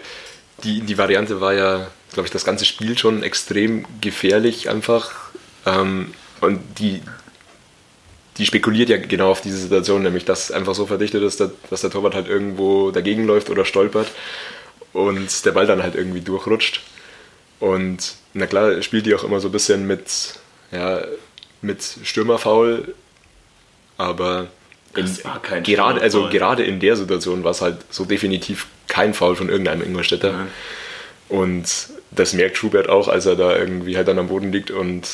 die, 0.64 0.80
die 0.80 0.98
Variante 0.98 1.40
war 1.40 1.54
ja, 1.54 1.90
glaube 2.12 2.26
ich, 2.26 2.32
das 2.32 2.44
ganze 2.44 2.64
Spiel 2.64 2.98
schon 2.98 3.22
extrem 3.22 3.86
gefährlich 4.00 4.68
einfach. 4.68 5.12
Ähm, 5.64 6.12
und 6.40 6.60
die, 6.78 7.02
die 8.38 8.46
spekuliert 8.46 8.88
ja 8.88 8.96
genau 8.96 9.30
auf 9.30 9.40
diese 9.40 9.58
Situation, 9.58 10.02
nämlich 10.02 10.24
dass 10.24 10.50
einfach 10.50 10.74
so 10.74 10.86
verdichtet 10.86 11.22
ist, 11.22 11.40
dass 11.70 11.80
der 11.80 11.90
Torwart 11.90 12.14
halt 12.14 12.28
irgendwo 12.28 12.90
dagegen 12.90 13.26
läuft 13.26 13.50
oder 13.50 13.64
stolpert 13.64 14.10
und 14.92 15.44
der 15.44 15.52
Ball 15.52 15.66
dann 15.66 15.82
halt 15.82 15.94
irgendwie 15.94 16.20
durchrutscht. 16.20 16.82
Und 17.58 18.14
na 18.32 18.46
klar, 18.46 18.80
spielt 18.82 19.06
die 19.06 19.14
auch 19.14 19.24
immer 19.24 19.40
so 19.40 19.48
ein 19.48 19.52
bisschen 19.52 19.86
mit, 19.86 20.38
ja, 20.72 21.02
mit 21.60 21.82
Stürmerfaul, 22.02 22.94
aber 23.98 24.48
in, 24.96 25.06
gerade, 25.62 26.00
also 26.00 26.28
gerade 26.30 26.64
in 26.64 26.80
der 26.80 26.96
Situation 26.96 27.44
war 27.44 27.52
es 27.52 27.60
halt 27.60 27.76
so 27.90 28.04
definitiv 28.04 28.66
kein 28.88 29.14
Foul 29.14 29.36
von 29.36 29.48
irgendeinem 29.48 29.82
Ingolstädter. 29.82 30.32
Mhm. 30.32 30.46
Und 31.28 31.88
das 32.10 32.32
merkt 32.32 32.56
Schubert 32.56 32.88
auch, 32.88 33.06
als 33.06 33.26
er 33.26 33.36
da 33.36 33.56
irgendwie 33.56 33.96
halt 33.96 34.08
dann 34.08 34.18
am 34.18 34.28
Boden 34.28 34.50
liegt 34.50 34.70
und 34.70 35.06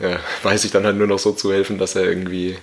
ja, 0.00 0.18
weiß 0.42 0.64
ich 0.64 0.70
dann 0.70 0.84
halt 0.84 0.96
nur 0.96 1.06
noch 1.06 1.18
so 1.18 1.32
zu 1.32 1.52
helfen, 1.52 1.78
dass 1.78 1.94
er 1.94 2.04
irgendwie 2.04 2.56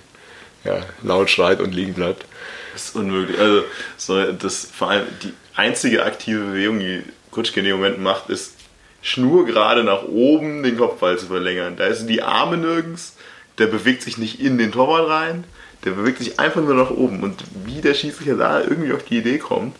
ja, 0.64 0.80
laut 1.02 1.30
schreit 1.30 1.60
und 1.60 1.74
liegen 1.74 1.94
bleibt. 1.94 2.24
Das 2.72 2.86
ist 2.86 2.96
unmöglich. 2.96 3.38
Also, 3.38 3.64
so, 3.96 4.32
das 4.32 4.66
vor 4.72 4.90
allem 4.90 5.06
die 5.22 5.32
einzige 5.54 6.04
aktive 6.04 6.40
Bewegung, 6.40 6.78
die 6.80 7.02
Kutschke 7.30 7.60
in 7.60 7.66
dem 7.66 7.76
Moment 7.76 8.00
macht, 8.00 8.30
ist 8.30 8.54
schnurgerade 9.02 9.84
nach 9.84 10.02
oben 10.04 10.62
den 10.62 10.76
Kopfball 10.76 11.18
zu 11.18 11.26
verlängern. 11.26 11.76
Da 11.76 11.92
sind 11.94 12.08
die 12.08 12.22
Arme 12.22 12.56
nirgends, 12.56 13.16
der 13.58 13.66
bewegt 13.66 14.02
sich 14.02 14.18
nicht 14.18 14.40
in 14.40 14.58
den 14.58 14.72
Torwart 14.72 15.08
rein, 15.08 15.44
der 15.84 15.92
bewegt 15.92 16.18
sich 16.18 16.38
einfach 16.38 16.60
nur 16.60 16.74
nach 16.74 16.90
oben. 16.90 17.22
Und 17.22 17.42
wie 17.64 17.80
der 17.80 17.94
Schiedsrichter 17.94 18.36
da 18.36 18.60
irgendwie 18.60 18.92
auf 18.92 19.04
die 19.04 19.18
Idee 19.18 19.38
kommt, 19.38 19.76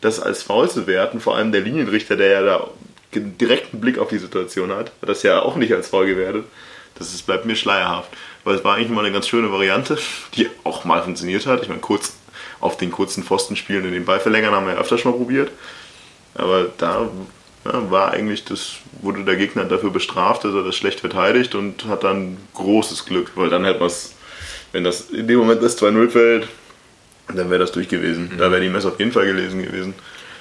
das 0.00 0.20
als 0.20 0.42
Foul 0.42 0.70
zu 0.70 0.86
werten, 0.86 1.20
vor 1.20 1.36
allem 1.36 1.52
der 1.52 1.60
Linienrichter, 1.60 2.16
der 2.16 2.28
ja 2.28 2.42
da 2.42 2.68
direkten 3.20 3.80
Blick 3.80 3.98
auf 3.98 4.08
die 4.08 4.18
Situation 4.18 4.70
hat, 4.70 4.92
hat 5.00 5.08
das 5.08 5.22
ja 5.22 5.40
auch 5.42 5.56
nicht 5.56 5.72
als 5.72 5.88
Foul 5.88 6.06
gewertet. 6.06 6.44
Das 6.98 7.14
ist, 7.14 7.26
bleibt 7.26 7.44
mir 7.44 7.56
schleierhaft. 7.56 8.10
Weil 8.44 8.56
es 8.56 8.64
war 8.64 8.76
eigentlich 8.76 8.90
mal 8.90 9.04
eine 9.04 9.12
ganz 9.12 9.28
schöne 9.28 9.52
Variante, 9.52 9.98
die 10.34 10.48
auch 10.64 10.84
mal 10.84 11.02
funktioniert 11.02 11.46
hat. 11.46 11.62
Ich 11.62 11.68
meine, 11.68 11.80
kurz 11.80 12.14
auf 12.60 12.76
den 12.76 12.90
kurzen 12.90 13.22
Pfosten 13.22 13.56
spielen 13.56 13.84
in 13.84 13.92
den 13.92 14.04
Ball 14.04 14.20
verlängern 14.20 14.54
haben 14.54 14.66
wir 14.66 14.74
ja 14.74 14.80
öfters 14.80 15.00
schon 15.00 15.12
mal 15.12 15.18
probiert. 15.18 15.50
Aber 16.34 16.66
da 16.78 17.08
ja, 17.64 17.90
war 17.90 18.12
eigentlich 18.12 18.44
das, 18.44 18.76
wurde 19.00 19.24
der 19.24 19.36
Gegner 19.36 19.64
dafür 19.64 19.90
bestraft, 19.90 20.44
dass 20.44 20.54
er 20.54 20.64
das 20.64 20.76
schlecht 20.76 21.00
verteidigt 21.00 21.54
und 21.54 21.84
hat 21.86 22.04
dann 22.04 22.36
großes 22.54 23.04
Glück, 23.06 23.32
weil 23.34 23.50
dann 23.50 23.64
hätte 23.64 23.80
man 23.80 23.88
es, 23.88 24.14
wenn 24.72 24.84
das 24.84 25.10
in 25.10 25.28
dem 25.28 25.38
Moment 25.38 25.62
das 25.62 25.80
2-0 25.80 26.10
fällt, 26.10 26.48
dann 27.28 27.50
wäre 27.50 27.60
das 27.60 27.72
durch 27.72 27.88
gewesen. 27.88 28.30
Mhm. 28.32 28.38
Da 28.38 28.50
wäre 28.50 28.60
die 28.60 28.68
Messe 28.68 28.88
auf 28.88 28.98
jeden 28.98 29.12
Fall 29.12 29.26
gelesen 29.26 29.62
gewesen. 29.62 29.94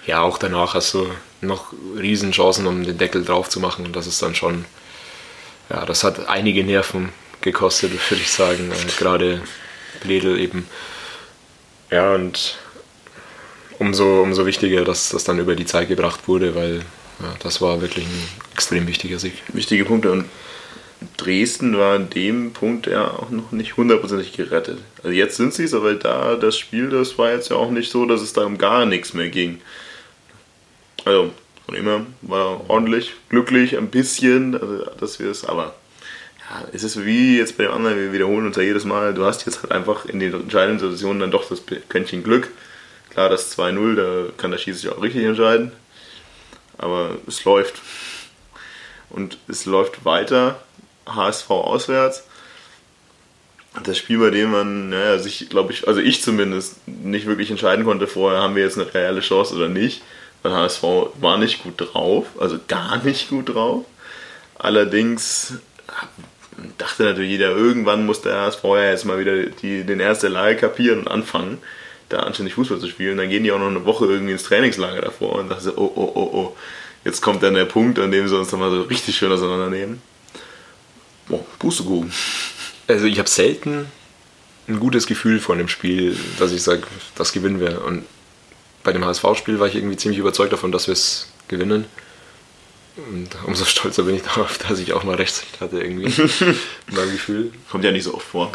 Ja, 0.07 0.21
auch 0.21 0.37
danach 0.37 0.73
hast 0.73 0.93
du 0.93 1.07
noch 1.41 1.73
Riesenchancen, 1.95 2.65
um 2.65 2.83
den 2.83 2.97
Deckel 2.97 3.23
drauf 3.23 3.49
zu 3.49 3.59
machen 3.59 3.85
und 3.85 3.95
das 3.95 4.07
ist 4.07 4.21
dann 4.21 4.33
schon 4.33 4.65
ja, 5.69 5.85
das 5.85 6.03
hat 6.03 6.29
einige 6.29 6.63
Nerven 6.63 7.09
gekostet, 7.41 7.91
würde 8.09 8.21
ich 8.21 8.31
sagen. 8.31 8.71
Äh, 8.71 8.99
gerade 8.99 9.41
Bledel 10.01 10.39
eben. 10.39 10.67
Ja, 11.91 12.15
und 12.15 12.57
umso, 13.79 14.21
umso 14.21 14.45
wichtiger, 14.45 14.83
dass 14.83 15.09
das 15.09 15.23
dann 15.23 15.39
über 15.39 15.55
die 15.55 15.65
Zeit 15.65 15.87
gebracht 15.87 16.27
wurde, 16.27 16.55
weil 16.55 16.81
ja, 17.19 17.35
das 17.39 17.61
war 17.61 17.81
wirklich 17.81 18.05
ein 18.05 18.27
extrem 18.53 18.87
wichtiger 18.87 19.19
Sieg. 19.19 19.33
Wichtige 19.49 19.85
Punkte 19.85 20.11
und 20.11 20.25
Dresden 21.15 21.77
war 21.77 21.95
an 21.95 22.09
dem 22.09 22.53
Punkt 22.53 22.87
ja 22.87 23.11
auch 23.11 23.29
noch 23.29 23.51
nicht 23.51 23.77
hundertprozentig 23.77 24.33
gerettet. 24.33 24.79
Also 25.03 25.11
jetzt 25.11 25.37
sind 25.37 25.53
sie 25.53 25.63
es, 25.63 25.73
aber 25.73 25.93
da 25.93 26.35
das 26.35 26.57
Spiel, 26.57 26.89
das 26.89 27.17
war 27.17 27.31
jetzt 27.31 27.49
ja 27.49 27.55
auch 27.55 27.69
nicht 27.69 27.91
so, 27.91 28.05
dass 28.05 28.21
es 28.21 28.33
da 28.33 28.45
um 28.45 28.57
gar 28.57 28.85
nichts 28.85 29.13
mehr 29.13 29.29
ging. 29.29 29.61
Also 31.07 31.31
von 31.65 31.75
immer 31.75 32.05
war 32.21 32.69
ordentlich, 32.69 33.13
glücklich, 33.29 33.77
ein 33.77 33.89
bisschen, 33.89 34.55
also, 34.59 34.85
dass 34.99 35.19
wir 35.19 35.31
es, 35.31 35.45
aber 35.45 35.73
ja, 36.39 36.67
es 36.73 36.83
ist 36.83 37.05
wie 37.05 37.37
jetzt 37.37 37.57
bei 37.57 37.63
dem 37.63 37.73
anderen, 37.73 37.97
wir 37.97 38.11
wiederholen 38.11 38.45
uns 38.45 38.57
ja 38.57 38.63
jedes 38.63 38.83
Mal, 38.83 39.13
du 39.13 39.23
hast 39.23 39.45
jetzt 39.45 39.63
halt 39.63 39.71
einfach 39.71 40.05
in 40.05 40.19
den 40.19 40.33
entscheidenden 40.33 40.79
Situationen 40.79 41.21
dann 41.21 41.31
doch 41.31 41.47
das 41.47 41.61
Quäntchen 41.87 42.23
Glück. 42.23 42.49
Klar, 43.09 43.29
das 43.29 43.57
2-0, 43.57 43.95
da 43.95 44.31
kann 44.35 44.51
der 44.51 44.57
Schießer 44.57 44.79
sich 44.79 44.89
auch 44.89 45.01
richtig 45.01 45.23
entscheiden, 45.23 45.71
aber 46.77 47.17
es 47.25 47.43
läuft. 47.45 47.81
Und 49.09 49.37
es 49.47 49.65
läuft 49.65 50.03
weiter, 50.03 50.61
HSV 51.05 51.49
auswärts. 51.49 52.25
Das 53.83 53.97
Spiel, 53.97 54.19
bei 54.19 54.29
dem 54.29 54.51
man 54.51 54.89
naja, 54.89 55.19
sich, 55.19 55.49
glaube 55.49 55.71
ich, 55.71 55.87
also 55.87 56.01
ich 56.01 56.21
zumindest 56.21 56.85
nicht 56.85 57.27
wirklich 57.27 57.49
entscheiden 57.49 57.85
konnte 57.85 58.07
vorher, 58.07 58.41
haben 58.41 58.55
wir 58.55 58.63
jetzt 58.63 58.77
eine 58.77 58.93
reelle 58.93 59.21
Chance 59.21 59.55
oder 59.55 59.69
nicht 59.69 60.01
der 60.49 60.57
HSV 60.57 60.83
war 61.19 61.37
nicht 61.37 61.63
gut 61.63 61.75
drauf, 61.77 62.27
also 62.39 62.59
gar 62.67 63.03
nicht 63.03 63.29
gut 63.29 63.49
drauf. 63.49 63.85
Allerdings 64.57 65.53
dachte 66.77 67.03
natürlich 67.03 67.31
jeder, 67.31 67.51
irgendwann 67.51 68.05
muss 68.05 68.21
der 68.21 68.41
HSV 68.41 68.63
ja 68.63 68.89
jetzt 68.89 69.05
mal 69.05 69.19
wieder 69.19 69.43
die, 69.43 69.83
den 69.83 69.99
ersten 69.99 70.31
Lage 70.31 70.57
kapieren 70.57 70.99
und 70.99 71.07
anfangen. 71.07 71.59
da 72.09 72.19
anständig 72.19 72.55
Fußball 72.55 72.79
zu 72.79 72.87
spielen. 72.87 73.17
Dann 73.17 73.29
gehen 73.29 73.43
die 73.43 73.51
auch 73.51 73.59
noch 73.59 73.67
eine 73.67 73.85
Woche 73.85 74.05
irgendwie 74.05 74.31
ins 74.31 74.43
Trainingslager 74.43 75.01
davor 75.01 75.35
und 75.35 75.49
sagen 75.49 75.61
so, 75.61 75.73
oh, 75.77 75.91
oh, 75.95 76.11
oh, 76.15 76.29
oh, 76.33 76.57
jetzt 77.03 77.21
kommt 77.21 77.43
dann 77.43 77.53
der 77.53 77.65
Punkt, 77.65 77.99
an 77.99 78.11
dem 78.11 78.27
sie 78.27 78.37
uns 78.37 78.49
dann 78.49 78.59
mal 78.59 78.71
so 78.71 78.83
richtig 78.83 79.15
schön 79.15 79.31
auseinandernehmen. 79.31 80.01
Boah, 81.27 81.45
Pustekuchen. 81.59 82.13
Also 82.87 83.05
ich 83.05 83.19
habe 83.19 83.27
selten 83.27 83.87
ein 84.69 84.79
gutes 84.79 85.05
Gefühl 85.05 85.39
vor 85.39 85.55
einem 85.55 85.67
Spiel, 85.67 86.17
dass 86.39 86.53
ich 86.53 86.63
sage, 86.63 86.83
das 87.15 87.33
gewinnen 87.33 87.59
wir. 87.59 87.83
Und 87.83 88.05
bei 88.87 88.93
dem 88.93 89.03
HSV-Spiel 89.03 89.59
war 89.59 89.67
ich 89.67 89.75
irgendwie 89.75 89.97
ziemlich 89.97 90.17
überzeugt 90.17 90.53
davon, 90.53 90.71
dass 90.71 90.87
wir 90.87 90.93
es 90.93 91.27
gewinnen. 91.49 91.83
Und 92.95 93.27
umso 93.45 93.65
stolzer 93.65 94.03
bin 94.03 94.15
ich 94.15 94.21
darauf, 94.35 94.57
dass 94.59 94.79
ich 94.79 94.93
auch 94.93 95.03
mal 95.03 95.15
recht 95.15 95.43
hatte 95.59 95.81
irgendwie. 95.81 96.05
in 96.87 96.95
meinem 96.95 97.11
Gefühl. 97.11 97.51
Kommt 97.69 97.83
ja 97.83 97.91
nicht 97.91 98.05
so 98.05 98.13
oft 98.13 98.25
vor. 98.25 98.49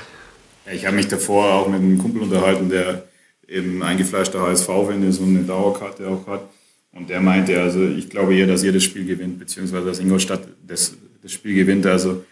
Ich 0.73 0.87
habe 0.87 0.97
mich 0.97 1.09
davor 1.09 1.53
auch 1.53 1.69
mit 1.69 1.81
einem 1.81 1.99
Kumpel 1.99 2.23
unterhalten, 2.23 2.71
der 2.71 3.05
eben 3.47 3.83
eingefleischter 3.83 4.41
HSV-Fan 4.41 5.07
ist 5.07 5.19
und 5.19 5.37
eine 5.37 5.45
Dauerkarte 5.45 6.09
auch 6.09 6.27
hat. 6.27 6.49
Und 6.93 7.11
der 7.11 7.21
meinte, 7.21 7.61
also 7.61 7.85
ich 7.85 8.09
glaube 8.09 8.35
eher, 8.35 8.47
dass 8.47 8.63
ihr 8.63 8.73
das 8.73 8.85
Spiel 8.85 9.05
gewinnt, 9.05 9.39
beziehungsweise 9.39 9.85
dass 9.85 9.99
Ingolstadt 9.99 10.49
das, 10.67 10.95
das 11.23 11.33
Spiel 11.33 11.57
gewinnt. 11.57 11.85
Also, 11.85 12.25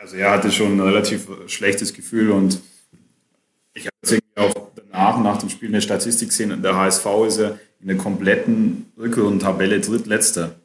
also 0.00 0.16
er 0.16 0.32
hatte 0.32 0.50
schon 0.50 0.78
ein 0.78 0.80
relativ 0.80 1.28
schlechtes 1.46 1.94
Gefühl 1.94 2.32
und 2.32 2.58
ich 3.74 3.86
habe 3.86 3.94
irgendwie 4.02 4.24
auch 4.34 4.67
danach, 4.98 5.20
nach 5.22 5.38
dem 5.38 5.48
Spiel 5.48 5.68
eine 5.68 5.80
Statistik 5.80 6.28
gesehen, 6.28 6.62
der 6.62 6.76
HSV 6.76 7.06
ist 7.26 7.38
ja 7.38 7.58
in 7.80 7.88
der 7.88 7.96
kompletten 7.96 8.86
Rückrundentabelle 8.98 9.80
drittletzter 9.80 10.56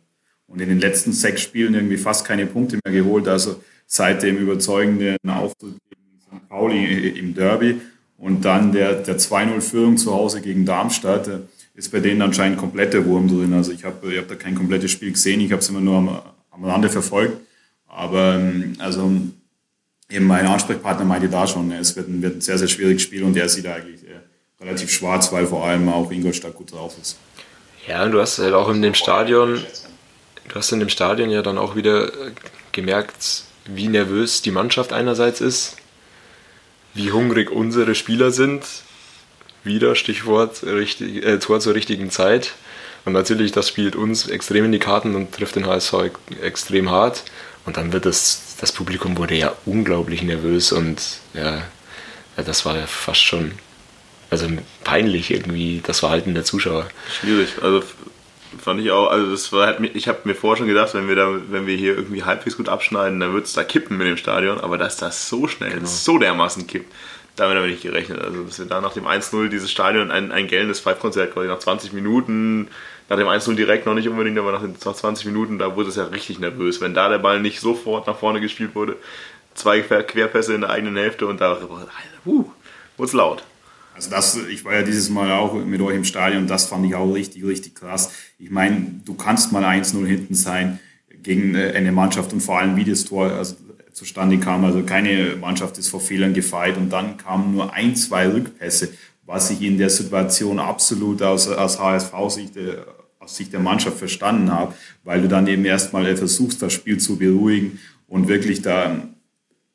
und 0.48 0.60
in 0.60 0.70
den 0.70 0.80
letzten 0.80 1.14
sechs 1.14 1.42
Spielen 1.42 1.76
irgendwie 1.76 1.98
fast 1.98 2.26
keine 2.26 2.46
Punkte 2.48 2.80
mehr 2.84 2.94
geholt. 2.94 3.28
Also 3.28 3.62
seit 3.86 4.24
dem 4.24 4.38
überzeugenden 4.38 5.18
Auftritt 5.28 5.76
gegen 5.90 6.20
St. 6.20 6.50
Pauli 6.50 7.10
im 7.10 7.36
Derby 7.36 7.80
und 8.18 8.44
dann 8.44 8.72
der, 8.72 8.94
der 8.94 9.20
2-0-Führung 9.20 9.98
zu 9.98 10.14
Hause 10.14 10.42
gegen 10.42 10.66
Darmstadt 10.66 11.28
äh, 11.28 11.40
ist 11.76 11.92
bei 11.92 12.00
denen 12.00 12.22
anscheinend 12.22 12.58
komplette 12.58 13.06
Wurm 13.06 13.28
drin. 13.28 13.54
Also 13.54 13.72
ich 13.72 13.84
habe 13.84 14.12
ich 14.12 14.18
hab 14.20 14.28
da 14.28 14.36
kein 14.36 14.56
komplettes 14.56 14.92
Spiel 14.92 15.12
gesehen, 15.12 15.42
ich 15.42 15.52
habe 15.52 15.62
es 15.62 15.70
immer 15.70 15.82
nur 15.82 15.98
am, 15.98 16.22
am 16.52 16.64
Rande 16.64 16.90
verfolgt. 16.90 17.38
Aber 17.88 18.36
ähm, 18.36 18.74
also 18.80 19.12
eben 20.10 20.26
mein 20.26 20.46
Ansprechpartner 20.46 21.06
meinte 21.06 21.30
da 21.30 21.48
schon, 21.48 21.72
es 21.72 21.96
wird 21.96 22.08
ein, 22.08 22.22
wird 22.22 22.38
ein 22.38 22.42
sehr, 22.42 22.58
sehr 22.58 22.68
schwieriges 22.68 23.02
Spiel 23.02 23.24
und 23.24 23.36
er 23.36 23.50
sieht 23.50 23.68
eigentlich 23.68 24.03
relativ 24.64 24.92
schwarz, 24.92 25.32
weil 25.32 25.48
vor 25.48 25.66
allem 25.66 25.90
auch 25.90 26.12
Ingolstadt 26.12 26.56
gut 26.56 26.72
drauf 26.72 26.96
ist. 27.02 27.18
Ja, 27.88 28.04
und 28.04 28.12
du 28.12 28.22
hast 28.22 28.40
halt 28.40 28.54
auch 28.54 28.70
in 28.70 28.82
dem 28.82 28.94
Stadion, 28.94 29.64
du 30.48 30.56
hast 30.56 30.72
in 30.72 30.80
dem 30.80 30.90
Stadion 30.90 31.30
ja 31.30 31.42
dann 31.42 31.58
auch 31.58 31.76
wieder 31.76 32.08
äh, 32.08 32.32
gemerkt, 32.72 33.44
wie 33.66 33.88
nervös 33.88 34.42
die 34.42 34.52
Mannschaft 34.52 34.94
einerseits 34.94 35.42
ist, 35.42 35.76
wie 36.94 37.12
hungrig 37.12 37.52
unsere 37.52 37.96
Spieler 37.96 38.32
sind. 38.32 38.64
Wieder 39.66 39.96
Stichwort 39.96 40.64
richtig, 40.64 41.26
äh, 41.26 41.40
Tor 41.40 41.60
zur 41.60 41.74
richtigen 41.74 42.10
Zeit. 42.10 42.54
Und 43.06 43.14
natürlich, 43.14 43.52
das 43.52 43.68
spielt 43.68 43.96
uns 43.96 44.28
extrem 44.28 44.66
in 44.66 44.72
die 44.72 44.80
Karten 44.80 45.16
und 45.16 45.34
trifft 45.34 45.56
den 45.56 45.66
HSV 45.66 45.94
extrem 46.42 46.90
hart. 46.90 47.24
Und 47.66 47.78
dann 47.78 47.94
wird 47.94 48.06
das, 48.06 48.56
das 48.60 48.72
Publikum 48.72 49.18
wurde 49.18 49.36
ja 49.36 49.54
unglaublich 49.66 50.22
nervös 50.22 50.72
und 50.72 51.02
ja, 51.34 51.62
das 52.36 52.66
war 52.66 52.78
ja 52.78 52.88
fast 52.88 53.22
schon 53.22 53.54
also 54.34 54.48
peinlich 54.84 55.30
irgendwie, 55.30 55.82
das 55.84 56.00
Verhalten 56.00 56.34
der 56.34 56.44
Zuschauer. 56.44 56.88
Schwierig. 57.22 57.50
Also 57.62 57.84
fand 58.60 58.82
ich 58.82 58.92
auch, 58.92 59.10
also 59.10 59.30
das 59.30 59.52
war 59.52 59.68
halt, 59.68 59.96
ich 59.96 60.08
habe 60.08 60.20
mir 60.24 60.34
vorher 60.34 60.58
schon 60.58 60.68
gedacht, 60.68 60.94
wenn 60.96 61.08
wir 61.08 61.16
da, 61.16 61.30
wenn 61.50 61.68
wir 61.68 61.76
hier 61.76 61.96
irgendwie 61.96 62.24
halbwegs 62.24 62.58
gut 62.58 62.68
abschneiden, 62.68 63.20
dann 63.20 63.34
wird 63.34 63.46
es 63.46 63.54
da 63.54 63.64
kippen 63.64 63.98
mit 63.98 64.08
dem 64.08 64.18
Stadion, 64.18 64.60
aber 64.60 64.78
dass 64.78 64.98
das 64.98 65.30
so 65.30 65.48
schnell, 65.48 65.72
genau. 65.72 65.86
so 65.86 66.18
dermaßen 66.18 66.66
kippt, 66.66 66.92
damit 67.36 67.58
habe 67.58 67.68
ich 67.68 67.74
nicht 67.74 67.84
gerechnet. 67.84 68.22
Also, 68.22 68.44
dass 68.44 68.58
wir 68.58 68.66
da 68.66 68.82
nach 68.82 68.94
dem 68.94 69.06
1-0 69.06 69.50
dieses 69.50 69.72
Stadion 69.72 70.12
ein, 70.12 70.32
ein 70.32 70.48
gellendes 70.48 70.80
Five-Konzert 70.80 71.34
quasi 71.34 71.48
nach 71.48 71.60
20 71.60 71.94
Minuten, 71.94 72.70
nach 73.10 73.18
dem 73.18 73.28
1-0 73.28 73.54
direkt 73.56 73.86
noch 73.86 73.94
nicht 73.94 74.08
unbedingt, 74.08 74.40
aber 74.40 74.52
nach, 74.52 74.62
den, 74.62 74.76
nach 74.84 74.96
20 74.96 75.28
Minuten, 75.28 75.60
da 75.60 75.76
wurde 75.76 75.90
es 75.90 75.96
ja 75.96 76.06
richtig 76.06 76.40
nervös. 76.40 76.82
Wenn 76.82 76.94
da 76.94 77.10
der 77.10 77.20
Ball 77.20 77.40
nicht 77.40 77.60
sofort 77.60 78.08
nach 78.08 78.18
vorne 78.18 78.42
gespielt 78.42 78.74
wurde, 78.74 78.96
zwei 79.54 79.82
Querpässe 79.82 80.54
in 80.54 80.62
der 80.62 80.72
eigenen 80.72 80.96
Hälfte 80.96 81.28
und 81.28 81.42
da 81.42 81.58
uh, 82.26 82.50
wurde 82.98 83.08
es 83.08 83.14
laut. 83.14 83.44
Also 83.96 84.10
das, 84.10 84.38
ich 84.50 84.66
war 84.66 84.74
ja 84.74 84.82
dieses 84.82 85.10
Mal 85.10 85.32
auch 85.32 85.54
mit 85.54 85.80
euch 85.82 85.96
im 85.96 86.04
Stadion, 86.04 86.48
das 86.48 86.66
fand 86.66 86.86
ich 86.86 86.96
auch 86.96 87.12
richtig, 87.14 87.44
richtig 87.44 87.76
krass. 87.76 88.12
Ich 88.40 88.50
meine, 88.50 89.02
du 89.06 89.14
kannst 89.14 89.52
mal 89.52 89.64
1-0 89.64 90.06
hinten 90.06 90.36
sein 90.36 90.80
gegen 91.22 91.56
äh, 91.56 91.74
eine 91.76 91.92
Mannschaft 91.92 92.34
und 92.34 92.42
vor 92.42 92.60
allem 92.60 92.76
wie 92.76 92.84
das 92.84 93.06
Tor 93.06 93.32
also, 93.32 93.56
zustande 93.92 94.40
kam. 94.40 94.66
Also 94.66 94.84
keine 94.84 95.36
Mannschaft 95.36 95.78
ist 95.78 95.90
vor 95.90 96.02
Fehlern 96.02 96.34
gefeit 96.34 96.78
und 96.78 96.90
dann 96.90 97.18
kamen 97.18 97.54
nur 97.54 97.74
ein, 97.74 97.96
zwei 97.96 98.28
Rückpässe, 98.28 98.90
was 99.26 99.52
ich 99.52 99.62
in 99.62 99.78
der 99.78 99.90
Situation 99.90 100.60
absolut 100.60 101.22
aus, 101.22 101.48
aus 101.48 101.80
HSV-Sicht 101.80 102.58
äh, 102.58 102.78
aus 103.24 103.38
Sicht 103.38 103.54
der 103.54 103.62
Mannschaft 103.62 103.98
verstanden 103.98 104.52
habe, 104.52 104.74
weil 105.04 105.22
du 105.22 105.28
dann 105.28 105.48
eben 105.48 105.66
erstmal 105.66 106.06
äh, 106.06 106.16
versuchst, 106.16 106.62
das 106.62 106.74
Spiel 106.74 107.00
zu 107.00 107.18
beruhigen 107.18 107.80
und 108.08 108.28
wirklich 108.28 108.62
da 108.62 109.08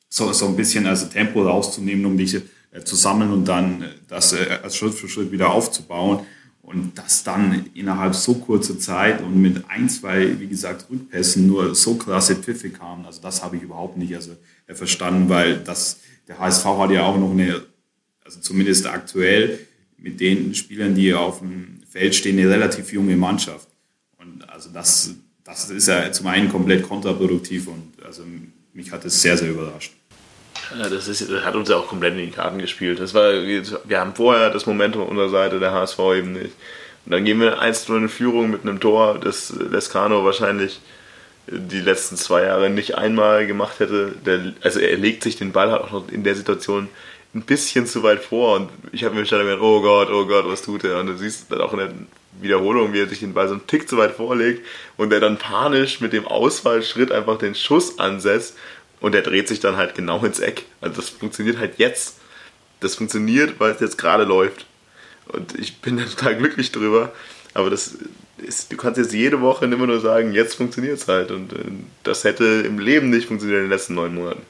so, 0.09 0.33
so 0.33 0.47
ein 0.47 0.57
bisschen 0.57 0.87
also 0.87 1.07
Tempo 1.07 1.43
rauszunehmen, 1.43 2.05
um 2.07 2.17
dich 2.17 2.37
zu 2.85 2.97
sammeln 2.97 3.33
und 3.33 3.45
dann 3.47 3.85
das 4.09 4.35
als 4.35 4.77
Schritt 4.77 4.95
für 4.95 5.09
Schritt 5.09 5.33
wieder 5.33 5.51
aufzubauen. 5.51 6.21
Und 6.63 6.99
das 6.99 7.25
dann 7.25 7.71
innerhalb 7.73 8.15
so 8.15 8.35
kurzer 8.35 8.79
Zeit 8.79 9.23
und 9.23 9.41
mit 9.41 9.71
ein, 9.71 9.89
zwei, 9.89 10.39
wie 10.39 10.49
gesagt, 10.49 10.91
Rückpässen 10.91 11.47
nur 11.47 11.75
so 11.75 11.95
krasse 11.95 12.37
Pfiffe 12.37 12.69
kamen. 12.69 13.07
Also 13.07 13.23
das 13.23 13.43
habe 13.43 13.57
ich 13.57 13.63
überhaupt 13.63 13.97
nicht 13.97 14.15
also, 14.15 14.33
verstanden, 14.67 15.31
weil 15.31 15.61
das, 15.61 16.01
der 16.27 16.39
HSV 16.39 16.67
hat 16.67 16.91
ja 16.91 17.05
auch 17.05 17.19
noch 17.19 17.31
eine, 17.31 17.63
also 18.23 18.41
zumindest 18.41 18.87
aktuell 18.87 19.61
mit 19.97 20.21
den 20.21 20.55
Spielern, 20.55 20.95
die 20.95 21.15
auf 21.15 21.39
dem 21.39 21.81
Feld 21.89 22.15
stehen, 22.15 22.39
eine 22.39 22.51
relativ 22.51 22.93
junge 22.93 23.17
Mannschaft. 23.17 23.69
Und 24.19 24.47
also 24.51 24.69
das, 24.71 25.15
das 25.45 25.71
ist 25.71 25.89
ja 25.89 26.13
zum 26.13 26.27
einen 26.27 26.51
komplett 26.51 26.83
kontraproduktiv 26.83 27.69
und 27.69 28.05
also 28.05 28.25
mich 28.75 28.93
hat 28.93 29.05
es 29.07 29.23
sehr, 29.23 29.39
sehr 29.39 29.51
überrascht. 29.51 29.95
Das, 30.77 31.09
ist, 31.09 31.31
das 31.31 31.45
hat 31.45 31.55
uns 31.55 31.69
ja 31.69 31.77
auch 31.77 31.87
komplett 31.87 32.15
in 32.15 32.27
die 32.27 32.31
Karten 32.31 32.59
gespielt. 32.59 33.01
Das 33.01 33.15
war, 33.15 33.33
wir 33.33 34.01
haben 34.01 34.15
vorher 34.15 34.51
das 34.51 34.67
Momentum 34.67 35.03
unserer 35.03 35.31
Seite, 35.31 35.61
der 35.61 35.73
HSV 35.73 35.99
eben 36.17 36.33
nicht. 36.33 36.55
Und 37.07 37.13
dann 37.13 37.25
gehen 37.25 37.41
wir 37.41 37.59
1 37.59 37.89
in 37.89 38.09
Führung 38.09 38.51
mit 38.51 38.63
einem 38.63 38.81
Tor, 38.81 39.19
das 39.19 39.51
Lescano 39.51 40.25
wahrscheinlich 40.25 40.81
die 41.51 41.81
letzten 41.81 42.17
zwei 42.17 42.43
Jahre 42.43 42.69
nicht 42.69 42.97
einmal 42.97 43.47
gemacht 43.47 43.81
hätte. 43.81 44.13
Der, 44.27 44.53
also 44.61 44.81
er 44.81 44.97
legt 44.97 45.23
sich 45.23 45.37
den 45.37 45.53
Ball 45.53 45.71
halt 45.71 45.83
auch 45.83 45.93
noch 45.93 46.09
in 46.11 46.23
der 46.25 46.35
Situation 46.35 46.89
ein 47.35 47.43
bisschen 47.43 47.87
zu 47.87 48.03
weit 48.03 48.21
vor 48.21 48.57
und 48.57 48.71
ich 48.93 49.05
habe 49.05 49.15
mir 49.15 49.27
schon 49.27 49.39
gedacht, 49.41 49.61
oh 49.61 49.81
Gott, 49.81 50.11
oh 50.11 50.27
Gott, 50.27 50.47
was 50.47 50.63
tut 50.63 50.85
er? 50.85 50.99
Und 51.01 51.09
du 51.09 51.17
siehst 51.17 51.51
dann 51.51 51.61
auch 51.61 51.73
in 51.73 51.79
der 51.79 51.93
Wiederholung, 52.41 52.93
wie 52.93 53.01
er 53.01 53.09
sich 53.09 53.21
den 53.21 53.35
Ball 53.35 53.49
so 53.49 53.55
einen 53.55 53.67
Tick 53.67 53.89
zu 53.89 53.99
weit 53.99 54.13
vorlegt 54.13 54.65
und 54.97 55.13
er 55.13 55.21
dann 55.21 55.39
panisch 55.39 56.01
mit 56.01 56.13
dem 56.13 56.27
Ausfallschritt 56.27 57.13
einfach 57.13 57.39
den 57.39 57.55
Schuss 57.55 57.99
ansetzt 57.99 58.57
und 59.01 59.15
er 59.15 59.23
dreht 59.23 59.49
sich 59.49 59.61
dann 59.61 59.77
halt 59.77 59.95
genau 59.95 60.25
ins 60.25 60.41
Eck. 60.41 60.65
Also 60.81 60.97
das 60.97 61.09
funktioniert 61.11 61.59
halt 61.59 61.75
jetzt. 61.79 62.17
Das 62.81 62.95
funktioniert, 62.95 63.59
weil 63.59 63.73
es 63.73 63.81
jetzt 63.81 63.99
gerade 63.99 64.25
läuft. 64.25 64.67
Und 65.27 65.59
ich 65.59 65.81
bin 65.81 65.97
da 65.97 66.05
total 66.05 66.37
glücklich 66.37 66.73
drüber. 66.73 67.13
Aber 67.55 67.71
das 67.71 67.97
ist, 68.39 68.73
du 68.73 68.77
kannst 68.77 68.99
jetzt 68.99 69.13
jede 69.13 69.41
Woche 69.41 69.65
immer 69.65 69.87
nur 69.87 70.01
sagen, 70.01 70.33
jetzt 70.33 70.55
funktioniert 70.55 70.99
es 70.99 71.09
halt. 71.09 71.31
Und 71.31 71.53
äh, 71.53 71.57
das 72.03 72.25
hätte 72.25 72.45
im 72.45 72.79
Leben 72.79 73.11
nicht 73.11 73.29
funktioniert 73.29 73.59
in 73.59 73.65
den 73.65 73.71
letzten 73.71 73.95
neun 73.95 74.15
Monaten. 74.15 74.43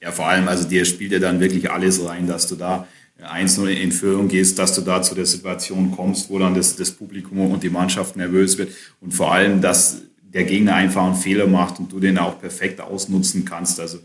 Ja, 0.00 0.12
vor 0.12 0.28
allem, 0.28 0.46
also 0.46 0.68
dir 0.68 0.84
spielt 0.84 1.12
ja 1.12 1.18
dann 1.18 1.40
wirklich 1.40 1.70
alles 1.70 2.04
rein, 2.04 2.28
dass 2.28 2.46
du 2.46 2.54
da 2.54 2.86
1-0 3.22 3.66
in 3.68 3.92
Führung 3.92 4.28
gehst, 4.28 4.58
dass 4.58 4.74
du 4.74 4.82
da 4.82 5.02
zu 5.02 5.14
der 5.14 5.26
Situation 5.26 5.90
kommst, 5.90 6.28
wo 6.28 6.38
dann 6.38 6.54
das, 6.54 6.76
das 6.76 6.90
Publikum 6.90 7.50
und 7.50 7.62
die 7.62 7.70
Mannschaft 7.70 8.16
nervös 8.16 8.58
wird. 8.58 8.72
Und 9.00 9.12
vor 9.12 9.32
allem, 9.32 9.60
dass 9.60 10.02
der 10.32 10.44
Gegner 10.44 10.74
einfach 10.74 11.04
einen 11.04 11.14
Fehler 11.14 11.46
macht 11.46 11.78
und 11.78 11.92
du 11.92 12.00
den 12.00 12.18
auch 12.18 12.40
perfekt 12.40 12.80
ausnutzen 12.80 13.44
kannst. 13.44 13.80
Also 13.80 13.98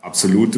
absolut, 0.00 0.56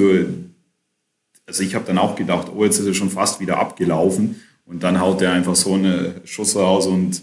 also 1.47 1.63
ich 1.63 1.75
habe 1.75 1.85
dann 1.87 1.99
auch 1.99 2.17
gedacht, 2.17 2.49
oh, 2.55 2.65
jetzt 2.65 2.79
ist 2.79 2.87
er 2.87 2.95
schon 2.95 3.11
fast 3.11 3.41
wieder 3.41 3.59
abgelaufen 3.59 4.41
und 4.65 4.83
dann 4.83 5.01
haut 5.01 5.23
er 5.23 5.33
einfach 5.33 5.57
so 5.57 5.75
eine 5.75 6.21
Schuss 6.25 6.57
raus 6.57 6.87
und 6.87 7.23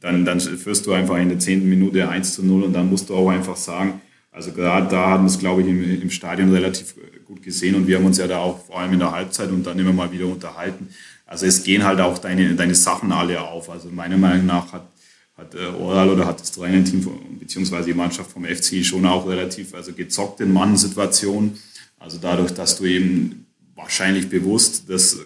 dann, 0.00 0.24
dann 0.24 0.40
führst 0.40 0.86
du 0.86 0.92
einfach 0.92 1.16
in 1.18 1.28
der 1.28 1.38
zehnten 1.38 1.68
Minute 1.68 2.08
1 2.08 2.34
zu 2.34 2.44
0 2.44 2.64
und 2.64 2.72
dann 2.72 2.90
musst 2.90 3.08
du 3.08 3.14
auch 3.14 3.30
einfach 3.30 3.56
sagen, 3.56 4.00
also 4.32 4.50
gerade 4.52 4.88
da 4.88 5.10
haben 5.10 5.24
wir 5.24 5.30
es, 5.30 5.38
glaube 5.38 5.62
ich, 5.62 5.68
im, 5.68 6.02
im 6.02 6.10
Stadion 6.10 6.52
relativ 6.52 6.94
gut 7.24 7.42
gesehen 7.42 7.74
und 7.74 7.86
wir 7.86 7.98
haben 7.98 8.06
uns 8.06 8.18
ja 8.18 8.26
da 8.26 8.38
auch 8.38 8.64
vor 8.64 8.80
allem 8.80 8.94
in 8.94 8.98
der 8.98 9.12
Halbzeit 9.12 9.50
und 9.50 9.64
dann 9.64 9.78
immer 9.78 9.92
mal 9.92 10.10
wieder 10.10 10.26
unterhalten. 10.26 10.88
Also 11.26 11.46
es 11.46 11.62
gehen 11.62 11.84
halt 11.84 12.00
auch 12.00 12.18
deine, 12.18 12.54
deine 12.54 12.74
Sachen 12.74 13.12
alle 13.12 13.40
auf. 13.40 13.70
Also 13.70 13.88
meiner 13.90 14.18
Meinung 14.18 14.46
nach 14.46 14.72
hat 14.72 14.86
hat 15.36 15.54
äh, 15.54 15.66
Oral 15.66 16.10
oder 16.10 16.26
hat 16.26 16.40
das 16.40 16.52
Trainerteam 16.52 17.38
beziehungsweise 17.38 17.86
die 17.86 17.94
Mannschaft 17.94 18.30
vom 18.30 18.44
FC 18.44 18.84
schon 18.84 19.06
auch 19.06 19.26
relativ 19.26 19.74
also 19.74 19.92
gezockt 19.92 20.40
in 20.40 20.52
Mannsituationen. 20.52 21.58
Also 21.98 22.18
dadurch, 22.20 22.52
dass 22.52 22.78
du 22.78 22.84
eben 22.84 23.46
wahrscheinlich 23.74 24.28
bewusst 24.28 24.88
dass 24.90 25.18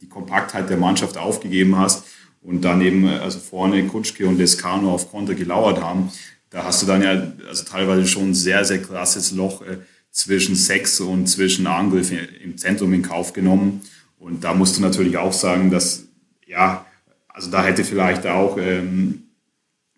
die 0.00 0.08
Kompaktheit 0.08 0.68
der 0.68 0.76
Mannschaft 0.76 1.16
aufgegeben 1.16 1.76
hast 1.76 2.04
und 2.42 2.62
dann 2.62 2.80
eben 2.80 3.06
also 3.06 3.38
vorne 3.38 3.86
Kutschke 3.86 4.26
und 4.26 4.38
Lescano 4.38 4.92
auf 4.92 5.10
Konter 5.10 5.34
gelauert 5.34 5.80
haben, 5.80 6.10
da 6.50 6.64
hast 6.64 6.82
du 6.82 6.86
dann 6.86 7.02
ja 7.02 7.32
also 7.48 7.64
teilweise 7.64 8.06
schon 8.06 8.30
ein 8.30 8.34
sehr, 8.34 8.64
sehr 8.64 8.80
krasses 8.80 9.32
Loch 9.32 9.62
äh, 9.62 9.78
zwischen 10.10 10.56
Sex 10.56 11.00
und 11.00 11.26
zwischen 11.26 11.66
Angriff 11.66 12.10
im 12.42 12.56
Zentrum 12.56 12.92
in 12.94 13.02
Kauf 13.02 13.32
genommen. 13.34 13.82
Und 14.18 14.44
da 14.44 14.54
musst 14.54 14.78
du 14.78 14.80
natürlich 14.80 15.18
auch 15.18 15.32
sagen, 15.32 15.70
dass, 15.70 16.04
ja, 16.46 16.86
also 17.28 17.50
da 17.50 17.62
hätte 17.62 17.84
vielleicht 17.84 18.26
auch 18.26 18.56
ähm, 18.58 19.25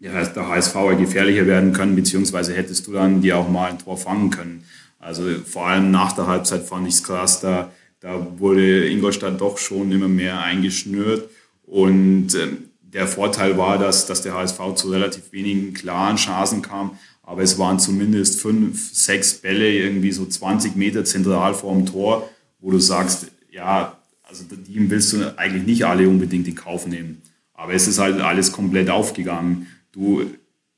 ja, 0.01 0.25
der 0.25 0.49
HSV 0.49 0.75
gefährlicher 0.99 1.47
werden 1.47 1.73
können, 1.73 1.97
beziehungsweise 1.97 2.55
hättest 2.55 2.87
du 2.87 2.93
dann 2.93 3.21
dir 3.21 3.37
auch 3.37 3.49
mal 3.49 3.71
ein 3.71 3.79
Tor 3.79 3.97
fangen 3.97 4.31
können. 4.31 4.65
Also 4.99 5.25
vor 5.45 5.67
allem 5.67 5.91
nach 5.91 6.13
der 6.13 6.27
Halbzeit 6.27 6.65
fand 6.65 6.87
ich 6.89 6.95
es 6.95 7.05
krass, 7.05 7.41
da, 7.41 7.73
da 8.01 8.27
wurde 8.39 8.89
Ingolstadt 8.89 9.41
doch 9.41 9.59
schon 9.59 9.91
immer 9.93 10.09
mehr 10.09 10.41
eingeschnürt. 10.41 11.29
Und 11.65 12.35
ähm, 12.35 12.69
der 12.81 13.07
Vorteil 13.07 13.59
war, 13.59 13.79
dass, 13.79 14.07
dass 14.07 14.23
der 14.23 14.35
HSV 14.35 14.59
zu 14.75 14.91
relativ 14.91 15.33
wenigen 15.33 15.75
klaren 15.75 16.17
Chancen 16.17 16.63
kam, 16.63 16.99
aber 17.23 17.43
es 17.43 17.59
waren 17.59 17.79
zumindest 17.79 18.41
fünf, 18.41 18.95
sechs 18.95 19.35
Bälle 19.35 19.71
irgendwie 19.71 20.13
so 20.13 20.25
20 20.25 20.77
Meter 20.77 21.05
zentral 21.05 21.53
vorm 21.53 21.85
Tor, 21.85 22.29
wo 22.59 22.71
du 22.71 22.79
sagst, 22.79 23.27
ja, 23.51 23.99
also 24.23 24.45
die 24.45 24.91
willst 24.91 25.13
du 25.13 25.39
eigentlich 25.39 25.65
nicht 25.65 25.85
alle 25.85 26.09
unbedingt 26.09 26.49
in 26.49 26.55
Kauf 26.55 26.87
nehmen. 26.87 27.21
Aber 27.53 27.75
es 27.75 27.87
ist 27.87 27.99
halt 27.99 28.21
alles 28.21 28.53
komplett 28.53 28.89
aufgegangen. 28.89 29.67
Du 29.99 30.31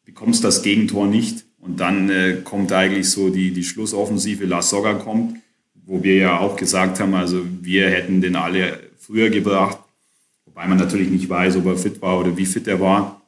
bekommst 0.07 0.45
das 0.45 0.63
Gegentor 0.63 1.07
nicht 1.07 1.45
und 1.59 1.79
dann 1.79 2.09
äh, 2.09 2.39
kommt 2.43 2.73
eigentlich 2.73 3.11
so 3.11 3.29
die, 3.29 3.51
die 3.51 3.65
Schlussoffensive, 3.65 4.47
La 4.47 4.63
Soga 4.63 4.95
kommt, 4.95 5.37
wo 5.75 6.03
wir 6.03 6.15
ja 6.17 6.39
auch 6.39 6.57
gesagt 6.57 7.01
haben, 7.01 7.13
also 7.13 7.45
wir 7.61 7.91
hätten 7.91 8.23
den 8.23 8.35
alle 8.35 8.81
früher 8.99 9.29
gebracht, 9.29 9.77
wobei 10.47 10.67
man 10.67 10.79
natürlich 10.79 11.11
nicht 11.11 11.29
weiß, 11.29 11.57
ob 11.57 11.67
er 11.67 11.77
fit 11.77 12.01
war 12.01 12.19
oder 12.19 12.35
wie 12.35 12.47
fit 12.47 12.67
er 12.67 12.81
war. 12.81 13.21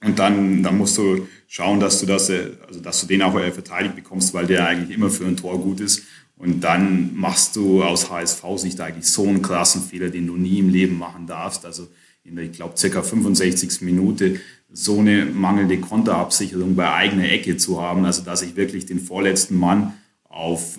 Und 0.00 0.20
dann, 0.20 0.62
dann 0.62 0.78
musst 0.78 0.96
du 0.96 1.26
schauen, 1.48 1.80
dass 1.80 1.98
du 1.98 2.06
das, 2.06 2.30
äh, 2.30 2.52
also 2.68 2.78
dass 2.78 3.00
du 3.00 3.08
den 3.08 3.22
auch 3.22 3.36
äh, 3.36 3.50
verteidigt 3.50 3.96
bekommst, 3.96 4.32
weil 4.32 4.46
der 4.46 4.68
eigentlich 4.68 4.96
immer 4.96 5.10
für 5.10 5.26
ein 5.26 5.36
Tor 5.36 5.60
gut 5.60 5.80
ist. 5.80 6.04
Und 6.36 6.60
dann 6.60 7.16
machst 7.16 7.56
du 7.56 7.82
aus 7.82 8.12
HSV-Sicht 8.12 8.80
eigentlich 8.80 9.06
so 9.06 9.26
einen 9.26 9.42
krassen 9.42 9.82
Fehler, 9.82 10.08
den 10.08 10.28
du 10.28 10.36
nie 10.36 10.60
im 10.60 10.68
Leben 10.68 10.98
machen 10.98 11.26
darfst. 11.26 11.66
Also 11.66 11.88
in 12.22 12.36
der, 12.36 12.44
ich 12.44 12.52
glaube, 12.52 12.78
circa 12.78 13.02
65. 13.02 13.80
Minute 13.80 14.40
so 14.72 15.00
eine 15.00 15.24
mangelnde 15.26 15.80
Konterabsicherung 15.80 16.76
bei 16.76 16.92
eigener 16.92 17.28
Ecke 17.28 17.56
zu 17.56 17.80
haben, 17.80 18.04
also 18.04 18.22
dass 18.22 18.42
ich 18.42 18.56
wirklich 18.56 18.86
den 18.86 19.00
vorletzten 19.00 19.58
Mann 19.58 19.94
auf 20.24 20.78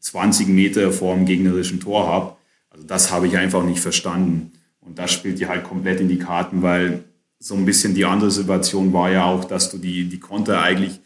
20 0.00 0.46
äh, 0.46 0.50
Meter 0.50 0.92
vor 0.92 1.14
dem 1.14 1.26
gegnerischen 1.26 1.80
Tor 1.80 2.06
habe. 2.06 2.36
Also 2.70 2.86
das 2.86 3.10
habe 3.10 3.26
ich 3.26 3.36
einfach 3.36 3.64
nicht 3.64 3.80
verstanden. 3.80 4.52
Und 4.80 4.98
das 4.98 5.12
spielt 5.12 5.40
dir 5.40 5.48
halt 5.48 5.64
komplett 5.64 6.00
in 6.00 6.08
die 6.08 6.18
Karten, 6.18 6.62
weil 6.62 7.04
so 7.38 7.54
ein 7.54 7.64
bisschen 7.64 7.94
die 7.94 8.04
andere 8.04 8.30
Situation 8.30 8.92
war 8.92 9.10
ja 9.10 9.24
auch, 9.24 9.44
dass 9.44 9.70
du 9.70 9.78
die, 9.78 10.08
die 10.08 10.20
Konter 10.20 10.62
eigentlich 10.62 11.00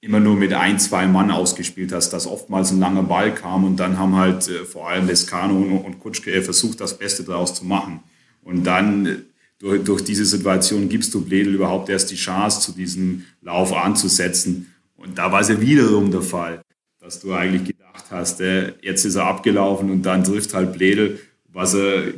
immer 0.00 0.20
nur 0.20 0.36
mit 0.36 0.52
ein, 0.52 0.78
zwei 0.78 1.06
Mann 1.06 1.30
ausgespielt 1.30 1.92
hast, 1.92 2.10
dass 2.10 2.26
oftmals 2.26 2.70
ein 2.70 2.78
langer 2.78 3.04
Ball 3.04 3.34
kam 3.34 3.64
und 3.64 3.76
dann 3.76 3.98
haben 3.98 4.16
halt 4.16 4.48
äh, 4.48 4.64
vor 4.64 4.88
allem 4.88 5.06
Lescano 5.06 5.56
und 5.56 5.98
Kutschke 6.00 6.42
versucht, 6.42 6.80
das 6.80 6.98
Beste 6.98 7.24
daraus 7.24 7.54
zu 7.54 7.64
machen. 7.64 8.00
Und 8.42 8.64
dann 8.64 9.06
äh, 9.06 9.16
durch, 9.64 9.82
durch 9.82 10.04
diese 10.04 10.26
Situation 10.26 10.90
gibst 10.90 11.14
du 11.14 11.24
Bledel 11.24 11.54
überhaupt 11.54 11.88
erst 11.88 12.10
die 12.10 12.16
Chance, 12.16 12.60
zu 12.60 12.72
diesem 12.72 13.24
Lauf 13.40 13.72
anzusetzen. 13.72 14.74
Und 14.94 15.16
da 15.16 15.32
war 15.32 15.40
es 15.40 15.48
ja 15.48 15.58
wiederum 15.58 16.10
der 16.10 16.20
Fall, 16.20 16.62
dass 17.00 17.20
du 17.20 17.32
eigentlich 17.32 17.64
gedacht 17.64 18.04
hast, 18.10 18.42
äh, 18.42 18.74
jetzt 18.82 19.06
ist 19.06 19.14
er 19.14 19.24
abgelaufen 19.24 19.90
und 19.90 20.02
dann 20.02 20.22
trifft 20.22 20.52
halt 20.52 20.74
Bledel, 20.74 21.18
was 21.50 21.72
er 21.72 22.12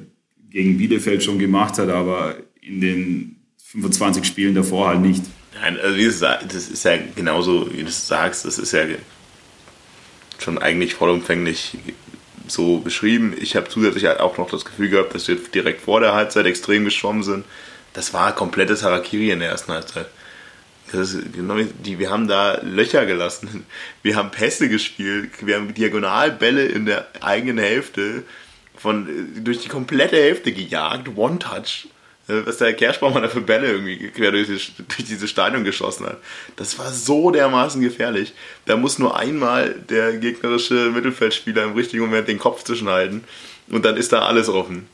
gegen 0.50 0.76
Bielefeld 0.76 1.22
schon 1.22 1.38
gemacht 1.38 1.78
hat, 1.78 1.88
aber 1.88 2.34
in 2.60 2.80
den 2.80 3.36
25 3.62 4.24
Spielen 4.24 4.56
davor 4.56 4.88
halt 4.88 5.02
nicht. 5.02 5.22
Nein, 5.54 5.78
also 5.78 5.96
wie 5.96 6.04
gesagt, 6.04 6.52
das 6.52 6.68
ist 6.68 6.84
ja 6.84 6.98
genauso, 7.14 7.72
wie 7.72 7.84
du 7.84 7.90
sagst, 7.90 8.44
das 8.44 8.58
ist 8.58 8.72
ja 8.72 8.86
schon 10.38 10.58
eigentlich 10.58 10.94
vollumfänglich 10.94 11.78
so 12.48 12.78
beschrieben. 12.78 13.34
Ich 13.38 13.56
habe 13.56 13.68
zusätzlich 13.68 14.06
halt 14.06 14.20
auch 14.20 14.38
noch 14.38 14.50
das 14.50 14.64
Gefühl 14.64 14.88
gehabt, 14.88 15.14
dass 15.14 15.28
wir 15.28 15.36
direkt 15.36 15.82
vor 15.82 16.00
der 16.00 16.14
Halbzeit 16.14 16.46
extrem 16.46 16.84
geschwommen 16.84 17.22
sind. 17.22 17.44
Das 17.92 18.12
war 18.12 18.34
komplettes 18.34 18.82
Harakiri 18.82 19.30
in 19.30 19.40
der 19.40 19.50
ersten 19.50 19.72
Halbzeit. 19.72 20.06
Genau 20.92 21.56
die, 21.56 21.98
wir 21.98 22.10
haben 22.10 22.28
da 22.28 22.60
Löcher 22.62 23.06
gelassen. 23.06 23.66
Wir 24.02 24.14
haben 24.14 24.30
Pässe 24.30 24.68
gespielt. 24.68 25.30
Wir 25.44 25.56
haben 25.56 25.74
Diagonalbälle 25.74 26.64
in 26.64 26.86
der 26.86 27.08
eigenen 27.22 27.58
Hälfte 27.58 28.22
von, 28.76 29.42
durch 29.42 29.58
die 29.58 29.68
komplette 29.68 30.16
Hälfte 30.16 30.52
gejagt. 30.52 31.08
One-Touch. 31.16 31.88
Äh, 32.28 32.44
was 32.44 32.58
der 32.58 32.74
Kerschbaumann 32.74 33.22
da 33.22 33.28
für 33.28 33.40
Bälle 33.40 33.70
irgendwie 33.70 34.08
quer 34.08 34.32
durch, 34.32 34.48
durch 34.48 35.04
dieses 35.08 35.30
Stadion 35.30 35.64
geschossen 35.64 36.06
hat. 36.06 36.18
Das 36.56 36.78
war 36.78 36.90
so 36.92 37.30
dermaßen 37.30 37.80
gefährlich. 37.80 38.34
Da 38.66 38.76
muss 38.76 38.98
nur 38.98 39.16
einmal 39.16 39.74
der 39.88 40.16
gegnerische 40.16 40.90
Mittelfeldspieler 40.90 41.64
im 41.64 41.74
richtigen 41.74 42.02
Moment 42.04 42.28
den 42.28 42.38
Kopf 42.38 42.64
zwischenhalten 42.64 43.24
und 43.68 43.84
dann 43.84 43.96
ist 43.96 44.12
da 44.12 44.20
alles 44.20 44.48
offen. 44.48 44.88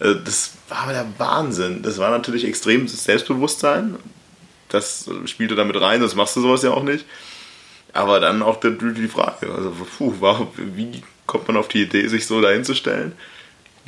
Also 0.00 0.14
das 0.20 0.52
war 0.68 0.92
der 0.92 1.06
Wahnsinn. 1.18 1.82
Das 1.82 1.98
war 1.98 2.10
natürlich 2.10 2.44
extremes 2.44 3.04
Selbstbewusstsein. 3.04 3.96
Das 4.68 5.10
spielte 5.24 5.56
damit 5.56 5.80
rein, 5.80 6.00
das 6.00 6.14
machst 6.14 6.36
du 6.36 6.40
sowas 6.40 6.62
ja 6.62 6.70
auch 6.70 6.82
nicht. 6.82 7.04
Aber 7.94 8.20
dann 8.20 8.42
auch 8.42 8.60
die 8.60 9.08
Frage, 9.08 9.50
also 9.50 9.74
puh, 9.96 10.12
wie 10.56 11.02
kommt 11.26 11.48
man 11.48 11.56
auf 11.56 11.68
die 11.68 11.82
Idee, 11.82 12.06
sich 12.06 12.26
so 12.26 12.40
dahinzustellen? 12.40 13.12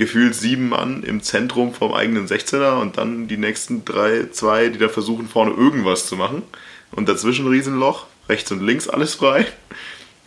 Gefühlt 0.01 0.35
sieben 0.35 0.71
Mann 0.71 1.03
im 1.03 1.23
Zentrum 1.23 1.75
vom 1.75 1.93
eigenen 1.93 2.27
16er 2.27 2.81
und 2.81 2.97
dann 2.97 3.29
die 3.29 3.37
nächsten 3.37 3.85
drei, 3.85 4.29
zwei, 4.33 4.71
die 4.71 4.79
da 4.79 4.89
versuchen, 4.89 5.29
vorne 5.29 5.53
irgendwas 5.53 6.07
zu 6.07 6.17
machen. 6.17 6.43
Und 6.91 7.09
dazwischen 7.09 7.45
ein 7.45 7.51
Riesenloch, 7.51 8.07
rechts 8.29 8.51
und 8.51 8.63
links 8.67 8.89
alles 8.89 9.15
frei. 9.15 9.47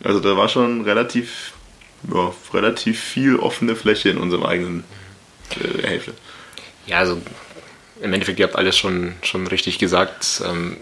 Also 0.02 0.20
da 0.20 0.36
war 0.36 0.48
schon 0.48 0.82
relativ, 0.82 1.54
ja, 2.12 2.32
relativ 2.52 3.00
viel 3.00 3.36
offene 3.36 3.74
Fläche 3.74 4.10
in 4.10 4.18
unserem 4.18 4.44
eigenen 4.44 4.84
äh, 5.60 5.86
Hälfte. 5.86 6.14
Ja, 6.86 7.00
also 7.00 7.20
im 8.00 8.12
Endeffekt, 8.12 8.38
ihr 8.38 8.46
habt 8.46 8.56
alles 8.56 8.78
schon, 8.78 9.14
schon 9.22 9.48
richtig 9.48 9.80
gesagt. 9.80 10.40
Ähm, 10.46 10.76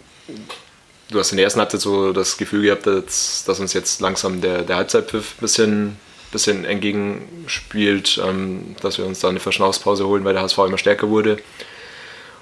du 1.09 1.19
hast 1.19 1.31
in 1.31 1.39
der 1.39 1.45
ersten 1.45 1.61
Halbzeit 1.61 1.81
so 1.81 2.13
das 2.13 2.37
Gefühl 2.37 2.63
gehabt, 2.63 2.87
dass, 2.87 3.45
dass 3.45 3.59
uns 3.59 3.73
jetzt 3.73 4.03
langsam 4.03 4.43
der, 4.43 4.63
der 4.63 4.77
Halbzeitpfiff 4.77 5.37
ein 5.39 5.41
bisschen 5.41 5.97
bisschen 6.33 6.64
entgegenspielt, 6.64 8.21
ähm, 8.25 8.75
dass 8.81 8.99
wir 8.99 9.07
uns 9.07 9.21
da 9.21 9.29
eine 9.29 9.40
Verschnaufspause 9.40 10.07
holen, 10.07 10.25
weil 10.25 10.35
der 10.35 10.42
HSV 10.42 10.59
immer 10.59 10.79
stärker 10.79 11.09
wurde. 11.09 11.38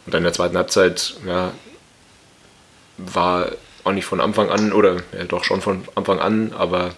Und 0.06 0.14
dann 0.14 0.20
in 0.20 0.24
der 0.24 0.32
zweiten 0.32 0.56
Halbzeit 0.56 1.14
ja, 1.26 1.52
war 2.96 3.52
auch 3.84 3.92
nicht 3.92 4.06
von 4.06 4.20
Anfang 4.20 4.50
an, 4.50 4.72
oder 4.72 4.96
ja, 5.16 5.24
doch 5.24 5.44
schon 5.44 5.60
von 5.60 5.82
Anfang 5.94 6.18
an, 6.18 6.52
aber 6.56 6.94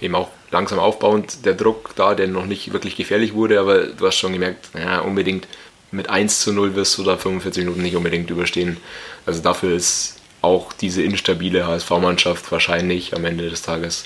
eben 0.00 0.14
auch 0.14 0.30
langsam 0.50 0.78
aufbauend 0.78 1.44
der 1.44 1.54
Druck 1.54 1.94
da, 1.96 2.14
der 2.14 2.28
noch 2.28 2.46
nicht 2.46 2.72
wirklich 2.72 2.96
gefährlich 2.96 3.34
wurde, 3.34 3.58
aber 3.58 3.86
du 3.86 4.06
hast 4.06 4.16
schon 4.16 4.32
gemerkt, 4.32 4.70
ja, 4.74 5.00
unbedingt 5.00 5.48
mit 5.90 6.10
1 6.10 6.40
zu 6.40 6.52
0 6.52 6.74
wirst 6.74 6.98
du 6.98 7.04
da 7.04 7.16
45 7.16 7.64
Minuten 7.64 7.82
nicht 7.82 7.96
unbedingt 7.96 8.30
überstehen. 8.30 8.76
Also 9.24 9.42
dafür 9.42 9.74
ist 9.74 10.16
auch 10.42 10.72
diese 10.72 11.02
instabile 11.02 11.66
HSV-Mannschaft 11.66 12.52
wahrscheinlich 12.52 13.14
am 13.14 13.24
Ende 13.24 13.48
des 13.48 13.62
Tages 13.62 14.04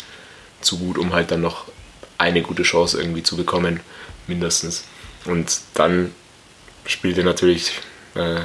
zu 0.61 0.79
gut, 0.79 0.97
um 0.97 1.13
halt 1.13 1.31
dann 1.31 1.41
noch 1.41 1.67
eine 2.19 2.43
gute 2.43 2.63
Chance 2.63 3.01
irgendwie 3.01 3.23
zu 3.23 3.37
bekommen, 3.37 3.81
mindestens. 4.27 4.85
Und 5.25 5.61
dann 5.75 6.15
spielte 6.87 7.25
natürlich 7.25 7.73
äh, 8.15 8.41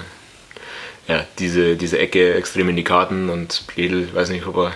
ja, 1.07 1.25
diese, 1.39 1.75
diese 1.75 1.99
Ecke 1.99 2.35
extrem 2.35 2.69
in 2.69 2.75
die 2.75 2.83
Karten 2.83 3.29
und 3.29 3.65
Pledel, 3.67 4.13
weiß 4.13 4.29
nicht, 4.29 4.45
ob 4.45 4.57
er 4.57 4.73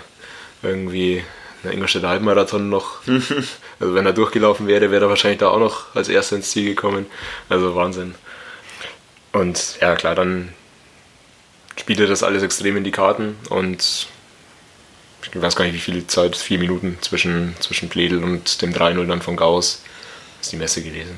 irgendwie 0.64 1.24
einen 1.64 1.74
Ingolstädter 1.74 2.10
Halbmarathon 2.10 2.70
noch, 2.70 3.02
also 3.80 3.94
wenn 3.94 4.06
er 4.06 4.14
durchgelaufen 4.14 4.68
wäre, 4.68 4.92
wäre 4.92 5.06
er 5.06 5.10
wahrscheinlich 5.10 5.40
da 5.40 5.50
auch 5.50 5.60
noch 5.60 5.96
als 5.96 6.10
erster 6.10 6.38
ins 6.38 6.50
Ziel 6.50 6.66
gekommen. 6.66 7.06
Also 7.50 7.76
Wahnsinn. 7.76 8.16
Und 9.32 9.78
ja, 9.80 9.96
klar, 9.96 10.16
dann 10.16 10.54
spielte 11.78 12.08
das 12.08 12.24
alles 12.24 12.44
extrem 12.44 12.78
in 12.78 12.84
die 12.84 12.92
Karten 12.92 13.38
und 13.50 14.08
ich 15.24 15.42
weiß 15.42 15.56
gar 15.56 15.66
nicht, 15.66 15.74
wie 15.74 15.80
viel 15.80 16.08
Zeit, 16.08 16.36
vier 16.36 16.60
Minuten 16.60 16.98
zwischen, 17.02 17.56
zwischen 17.60 17.90
Pledel 17.90 18.24
und 18.24 18.62
dem 18.62 18.74
3-0 18.74 19.06
dann 19.08 19.22
von 19.22 19.36
Gauss, 19.36 19.82
ist 20.42 20.52
die 20.52 20.58
Messe 20.58 20.82
gelesen. 20.82 21.16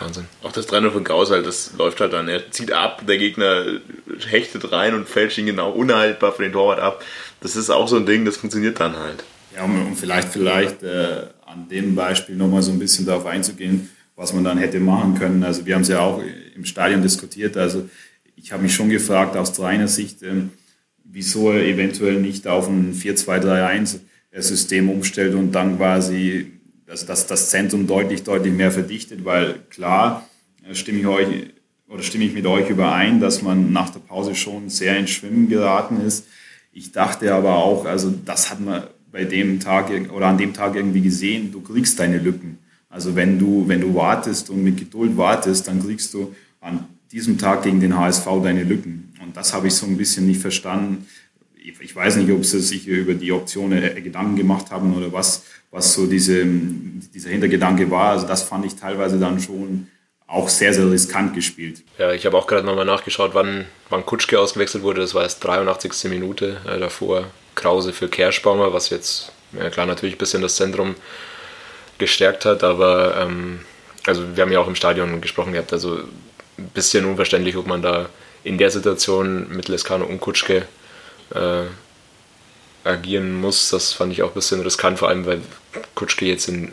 Wahnsinn. 0.00 0.26
Auch 0.42 0.52
das 0.52 0.68
3-0 0.68 0.90
von 0.90 1.04
Gauss 1.04 1.30
halt, 1.30 1.46
das 1.46 1.72
läuft 1.76 2.00
halt 2.00 2.12
dann. 2.12 2.28
Er 2.28 2.50
zieht 2.50 2.72
ab, 2.72 3.06
der 3.06 3.18
Gegner 3.18 3.64
hechtet 4.28 4.70
rein 4.72 4.94
und 4.94 5.08
fälscht 5.08 5.38
ihn 5.38 5.46
genau 5.46 5.70
unhaltbar 5.70 6.32
für 6.32 6.42
den 6.42 6.52
Torwart 6.52 6.80
ab. 6.80 7.04
Das 7.40 7.56
ist 7.56 7.70
auch 7.70 7.88
so 7.88 7.96
ein 7.96 8.06
Ding, 8.06 8.24
das 8.24 8.36
funktioniert 8.36 8.80
dann 8.80 8.96
halt. 8.96 9.24
Ja, 9.54 9.64
um, 9.64 9.96
vielleicht, 9.96 10.28
vielleicht 10.28 10.82
äh, 10.82 11.26
an 11.46 11.68
dem 11.68 11.94
Beispiel 11.94 12.36
nochmal 12.36 12.62
so 12.62 12.70
ein 12.70 12.78
bisschen 12.78 13.06
darauf 13.06 13.26
einzugehen, 13.26 13.90
was 14.14 14.32
man 14.32 14.44
dann 14.44 14.58
hätte 14.58 14.78
machen 14.78 15.18
können. 15.18 15.42
Also 15.42 15.66
wir 15.66 15.74
haben 15.74 15.82
es 15.82 15.88
ja 15.88 16.00
auch 16.00 16.22
im 16.54 16.64
Stadion 16.64 17.02
diskutiert. 17.02 17.56
Also 17.56 17.88
ich 18.36 18.52
habe 18.52 18.62
mich 18.62 18.74
schon 18.74 18.88
gefragt 18.88 19.36
aus 19.36 19.52
Trainer 19.52 19.88
Sicht, 19.88 20.22
ähm, 20.22 20.50
wieso 21.10 21.50
er 21.52 21.64
eventuell 21.64 22.20
nicht 22.20 22.46
auf 22.46 22.68
ein 22.68 22.94
4-2-3-1-System 22.94 24.90
umstellt 24.90 25.34
und 25.34 25.52
dann 25.52 25.78
quasi 25.78 26.52
das, 26.86 27.06
das, 27.06 27.26
das 27.26 27.50
Zentrum 27.50 27.86
deutlich, 27.86 28.22
deutlich 28.22 28.52
mehr 28.52 28.70
verdichtet, 28.70 29.24
weil 29.24 29.56
klar 29.70 30.28
äh, 30.68 30.74
stimme 30.74 31.00
ich 31.00 31.06
euch 31.06 31.28
oder 31.88 32.02
stimme 32.02 32.24
ich 32.24 32.34
mit 32.34 32.46
euch 32.46 32.68
überein, 32.68 33.20
dass 33.20 33.42
man 33.42 33.72
nach 33.72 33.90
der 33.90 34.00
Pause 34.00 34.34
schon 34.34 34.68
sehr 34.68 34.98
ins 34.98 35.10
Schwimmen 35.10 35.48
geraten 35.48 36.00
ist. 36.00 36.26
Ich 36.72 36.92
dachte 36.92 37.34
aber 37.34 37.56
auch, 37.56 37.86
also 37.86 38.12
das 38.24 38.50
hat 38.50 38.60
man 38.60 38.84
bei 39.10 39.24
dem 39.24 39.58
Tag 39.58 39.90
oder 40.10 40.26
an 40.26 40.38
dem 40.38 40.52
Tag 40.52 40.76
irgendwie 40.76 41.00
gesehen, 41.00 41.50
du 41.50 41.62
kriegst 41.62 41.98
deine 41.98 42.18
Lücken. 42.18 42.58
Also 42.90 43.16
wenn 43.16 43.38
du, 43.38 43.66
wenn 43.68 43.80
du 43.80 43.94
wartest 43.94 44.50
und 44.50 44.62
mit 44.62 44.76
Geduld 44.76 45.16
wartest, 45.16 45.68
dann 45.68 45.82
kriegst 45.82 46.12
du 46.14 46.34
an 46.60 46.84
diesem 47.10 47.38
Tag 47.38 47.62
gegen 47.62 47.80
den 47.80 47.98
HSV 47.98 48.26
deine 48.42 48.64
Lücken. 48.64 49.07
Und 49.28 49.36
das 49.36 49.52
habe 49.52 49.66
ich 49.66 49.74
so 49.74 49.84
ein 49.84 49.98
bisschen 49.98 50.26
nicht 50.26 50.40
verstanden. 50.40 51.06
Ich 51.54 51.94
weiß 51.94 52.16
nicht, 52.16 52.32
ob 52.32 52.46
sie 52.46 52.60
sich 52.60 52.86
über 52.86 53.12
die 53.12 53.30
Option 53.30 53.72
äh, 53.72 54.00
Gedanken 54.00 54.36
gemacht 54.36 54.70
haben 54.70 54.96
oder 54.96 55.12
was, 55.12 55.44
was 55.70 55.92
so 55.92 56.06
diese, 56.06 56.42
dieser 56.46 57.28
Hintergedanke 57.28 57.90
war. 57.90 58.12
Also 58.12 58.26
das 58.26 58.42
fand 58.42 58.64
ich 58.64 58.76
teilweise 58.76 59.18
dann 59.18 59.38
schon 59.38 59.88
auch 60.26 60.48
sehr, 60.48 60.72
sehr 60.72 60.90
riskant 60.90 61.34
gespielt. 61.34 61.82
Ja, 61.98 62.12
ich 62.12 62.24
habe 62.24 62.38
auch 62.38 62.46
gerade 62.46 62.64
nochmal 62.64 62.86
nachgeschaut, 62.86 63.32
wann, 63.34 63.66
wann 63.90 64.06
Kutschke 64.06 64.40
ausgewechselt 64.40 64.82
wurde. 64.82 65.02
Das 65.02 65.14
war 65.14 65.24
erst 65.24 65.44
83. 65.44 66.10
Minute. 66.10 66.56
Äh, 66.66 66.78
davor 66.78 67.26
Krause 67.54 67.92
für 67.92 68.08
Kerschbaumer, 68.08 68.72
was 68.72 68.88
jetzt, 68.88 69.32
ja 69.52 69.68
klar, 69.68 69.84
natürlich 69.84 70.14
ein 70.14 70.18
bisschen 70.18 70.40
das 70.40 70.56
Zentrum 70.56 70.94
gestärkt 71.98 72.46
hat, 72.46 72.64
aber 72.64 73.18
ähm, 73.20 73.60
also 74.06 74.22
wir 74.34 74.42
haben 74.42 74.52
ja 74.52 74.60
auch 74.60 74.68
im 74.68 74.76
Stadion 74.76 75.20
gesprochen 75.20 75.52
gehabt, 75.52 75.72
also 75.74 75.98
ein 76.56 76.70
bisschen 76.72 77.04
unverständlich, 77.04 77.56
ob 77.56 77.66
man 77.66 77.82
da 77.82 78.08
in 78.44 78.58
der 78.58 78.70
Situation 78.70 79.48
mit 79.50 79.68
Lescano 79.68 80.04
und 80.04 80.20
Kutschke 80.20 80.66
äh, 81.34 81.64
agieren 82.84 83.34
muss. 83.34 83.70
Das 83.70 83.92
fand 83.92 84.12
ich 84.12 84.22
auch 84.22 84.28
ein 84.28 84.34
bisschen 84.34 84.60
riskant, 84.60 84.98
vor 84.98 85.08
allem 85.08 85.26
weil 85.26 85.40
Kutschke 85.94 86.26
jetzt 86.26 86.48
in, 86.48 86.72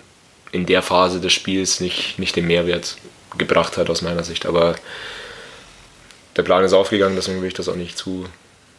in 0.52 0.66
der 0.66 0.82
Phase 0.82 1.20
des 1.20 1.34
Spiels 1.34 1.80
nicht, 1.80 2.20
nicht 2.20 2.36
den 2.36 2.48
Mehrwert 2.48 2.98
gebracht 3.38 3.78
hat 3.78 3.90
aus 3.90 4.02
meiner 4.02 4.24
Sicht. 4.24 4.46
Aber 4.46 4.76
der 6.36 6.44
Plan 6.44 6.64
ist 6.64 6.74
aufgegangen, 6.74 7.16
deswegen 7.16 7.42
will 7.42 7.48
ich 7.48 7.54
das 7.54 7.70
auch 7.70 7.76
nicht 7.76 7.98
zu, 7.98 8.26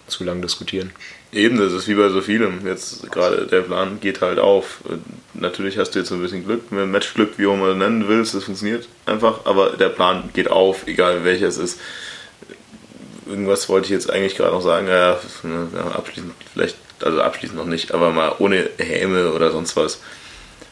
zu 0.07 0.25
lang 0.25 0.43
diskutieren. 0.43 0.93
Eben, 1.33 1.59
das 1.59 1.73
ist 1.73 1.89
wie 1.89 1.95
bei 1.95 2.09
so 2.09 2.21
vielem. 2.21 2.67
Jetzt 2.67 3.11
gerade 3.11 3.47
der 3.47 3.63
Plan 3.63 4.01
geht 4.01 4.21
halt 4.21 4.39
auf. 4.39 4.79
Natürlich 5.35 5.77
hast 5.77 5.91
du 5.91 5.99
jetzt 5.99 6.11
ein 6.13 6.23
bisschen 6.23 6.45
Glück, 6.45 6.71
Matchglück, 6.71 7.39
wie 7.39 7.47
auch 7.47 7.55
immer 7.55 7.69
du 7.69 7.77
nennen 7.77 8.09
willst, 8.09 8.35
das 8.35 8.45
funktioniert 8.45 8.89
einfach, 9.05 9.45
aber 9.45 9.71
der 9.71 9.89
Plan 9.89 10.31
geht 10.33 10.51
auf, 10.51 10.87
egal 10.87 11.25
welcher 11.25 11.49
es 11.49 11.59
ist. 11.59 11.81
Irgendwas 13.27 13.69
wollte 13.69 13.87
ich 13.87 13.91
jetzt 13.91 14.11
eigentlich 14.11 14.37
gerade 14.37 14.53
noch 14.53 14.63
sagen, 14.63 14.89
ja, 14.89 15.19
abschließend 15.95 16.33
vielleicht, 16.53 16.77
also 17.03 17.21
abschließend 17.21 17.59
noch 17.59 17.67
nicht, 17.67 17.93
aber 17.93 18.11
mal 18.11 18.35
ohne 18.39 18.71
Häme 18.79 19.33
oder 19.33 19.51
sonst 19.51 19.77
was. 19.77 20.01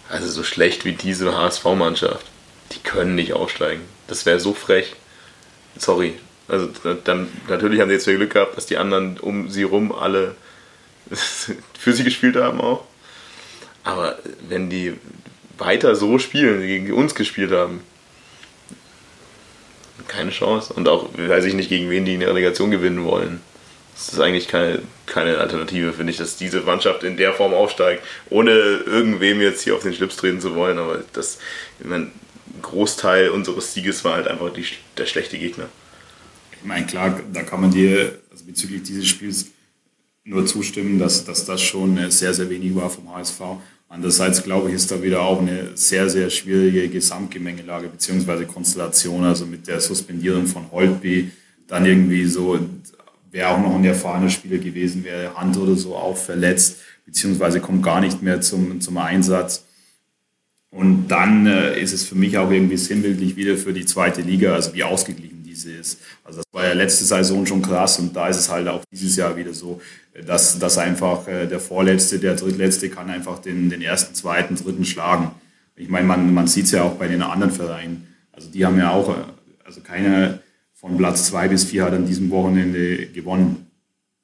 Also 0.09 0.30
so 0.30 0.44
schlecht 0.44 0.84
wie 0.84 0.92
diese 0.92 1.36
HSV-Mannschaft, 1.36 2.26
die 2.72 2.80
können 2.80 3.14
nicht 3.14 3.32
aufsteigen. 3.32 3.82
Das 4.07 4.26
wäre 4.26 4.38
so 4.38 4.55
frech. 4.55 4.94
Sorry. 5.76 6.14
Also 6.46 6.68
dann 7.05 7.28
natürlich 7.48 7.80
haben 7.80 7.88
sie 7.88 7.94
jetzt 7.94 8.05
viel 8.05 8.16
Glück 8.16 8.34
gehabt, 8.34 8.57
dass 8.57 8.66
die 8.66 8.76
anderen 8.76 9.18
um 9.18 9.48
sie 9.48 9.62
rum 9.62 9.92
alle 9.92 10.34
für 11.11 11.92
sie 11.92 12.05
gespielt 12.05 12.36
haben 12.36 12.61
auch. 12.61 12.84
Aber 13.82 14.18
wenn 14.48 14.70
die 14.70 14.94
weiter 15.59 15.94
so 15.94 16.18
spielen, 16.18 16.62
wie 16.62 16.66
gegen 16.66 16.92
uns 16.92 17.14
gespielt 17.14 17.52
haben, 17.52 17.80
keine 20.09 20.30
Chance. 20.30 20.72
Und 20.72 20.88
auch, 20.88 21.09
weiß 21.16 21.45
ich 21.45 21.55
nicht, 21.55 21.68
gegen 21.68 21.90
wen 21.90 22.05
die 22.05 22.14
eine 22.14 22.28
Relegation 22.28 22.70
gewinnen 22.70 23.05
wollen. 23.05 23.40
Das 23.95 24.12
ist 24.12 24.20
eigentlich 24.20 24.49
keine, 24.49 24.82
keine 25.07 25.38
Alternative, 25.38 25.92
finde 25.92 26.11
ich, 26.11 26.18
dass 26.18 26.36
diese 26.36 26.62
Mannschaft 26.62 27.05
in 27.05 27.16
der 27.16 27.32
Form 27.32 27.55
aufsteigt, 27.55 28.03
ohne 28.28 28.51
irgendwem 28.51 29.40
jetzt 29.40 29.62
hier 29.62 29.76
auf 29.76 29.82
den 29.82 29.95
Schlips 29.95 30.16
treten 30.16 30.40
zu 30.40 30.57
wollen. 30.57 30.78
Aber 30.78 31.05
das, 31.12 31.38
ich 31.78 31.90
ein 31.90 32.11
Großteil 32.61 33.28
unseres 33.30 33.72
Sieges 33.72 34.05
war 34.05 34.14
halt 34.14 34.26
einfach 34.26 34.53
die, 34.53 34.66
der 34.99 35.07
schlechte 35.07 35.38
Gegner. 35.38 35.68
Ich 36.53 36.64
meine, 36.64 36.86
klar, 36.86 37.20
da 37.32 37.42
kann 37.42 37.61
man 37.61 37.70
dir 37.70 38.18
also 38.32 38.45
bezüglich 38.45 38.82
dieses 38.82 39.07
Spiels 39.07 39.47
nur 40.24 40.45
zustimmen, 40.47 40.99
dass, 40.99 41.24
dass 41.24 41.45
das 41.45 41.62
schon 41.62 42.11
sehr, 42.11 42.34
sehr 42.34 42.51
wenig 42.51 42.74
war 42.74 42.90
vom 42.90 43.14
HSV. 43.14 43.40
Andererseits 43.95 44.42
glaube 44.42 44.70
ich, 44.70 44.74
ist 44.74 44.90
da 44.90 45.01
wieder 45.01 45.22
auch 45.22 45.40
eine 45.40 45.76
sehr, 45.76 46.11
sehr 46.11 46.28
schwierige 46.28 46.88
Gesamtgemengelage 46.88 47.86
bzw. 47.86 48.45
Konstellation, 48.45 49.22
also 49.22 49.47
mit 49.47 49.68
der 49.68 49.80
Suspendierung 49.80 50.47
von 50.47 50.68
Holtby, 50.72 51.30
dann 51.68 51.86
irgendwie 51.86 52.24
so, 52.24 52.59
wäre 53.30 53.51
auch 53.51 53.61
noch 53.61 53.72
ein 53.76 53.84
erfahrener 53.84 54.30
Spieler 54.30 54.59
gewesen, 54.59 55.05
wäre 55.05 55.36
Hand 55.36 55.57
oder 55.57 55.76
so 55.76 55.95
auch 55.95 56.16
verletzt, 56.16 56.78
beziehungsweise 57.07 57.61
kommt 57.61 57.84
gar 57.84 58.01
nicht 58.01 58.20
mehr 58.20 58.40
zum, 58.40 58.80
zum 58.80 58.99
Einsatz. 58.99 59.64
Und 60.70 61.07
dann 61.07 61.47
äh, 61.47 61.80
ist 61.80 61.92
es 61.92 62.03
für 62.03 62.16
mich 62.16 62.36
auch 62.36 62.51
irgendwie 62.51 62.76
sinnbildlich 62.76 63.36
wieder 63.36 63.57
für 63.57 63.72
die 63.72 63.86
zweite 63.86 64.22
Liga, 64.22 64.55
also 64.55 64.74
wie 64.74 64.82
ausgeglichen 64.82 65.34
diese 65.65 65.79
ist. 65.79 66.01
Also 66.25 66.39
das 66.39 66.47
war 66.53 66.67
ja 66.67 66.73
letzte 66.73 67.05
Saison 67.05 67.47
schon 67.47 67.62
krass 67.62 67.99
und 67.99 68.15
da 68.15 68.29
ist 68.29 68.37
es 68.37 68.49
halt 68.49 68.69
auch 68.69 68.83
dieses 68.91 69.17
Jahr 69.17 69.37
wieder 69.37 69.53
so, 69.53 69.81
dass, 70.27 70.59
dass 70.59 70.79
einfach 70.79 71.27
äh, 71.27 71.47
der 71.47 71.61
Vorletzte, 71.61 72.19
der 72.19 72.35
Drittletzte 72.35 72.89
kann 72.89 73.11
einfach 73.11 73.39
den, 73.41 73.71
den 73.71 73.83
ersten, 73.83 74.15
zweiten, 74.15 74.57
dritten 74.57 74.85
schlagen. 74.85 75.33
Ich 75.77 75.89
meine, 75.89 76.07
man, 76.07 76.33
man 76.33 76.47
sieht 76.47 76.67
es 76.67 76.73
ja 76.73 76.83
auch 76.83 76.95
bei 76.95 77.09
den 77.09 77.23
anderen 77.23 77.53
Vereinen. 77.53 78.07
Also 78.33 78.49
die 78.51 78.65
haben 78.65 78.79
ja 78.79 78.91
auch, 78.91 79.09
äh, 79.11 79.23
also 79.65 79.81
keiner 79.81 80.39
von 80.73 80.97
Platz 80.97 81.27
zwei 81.27 81.49
bis 81.49 81.65
vier 81.65 81.85
hat 81.85 81.95
an 81.95 82.07
diesem 82.07 82.31
Wochenende 82.31 83.07
gewonnen. 83.07 83.67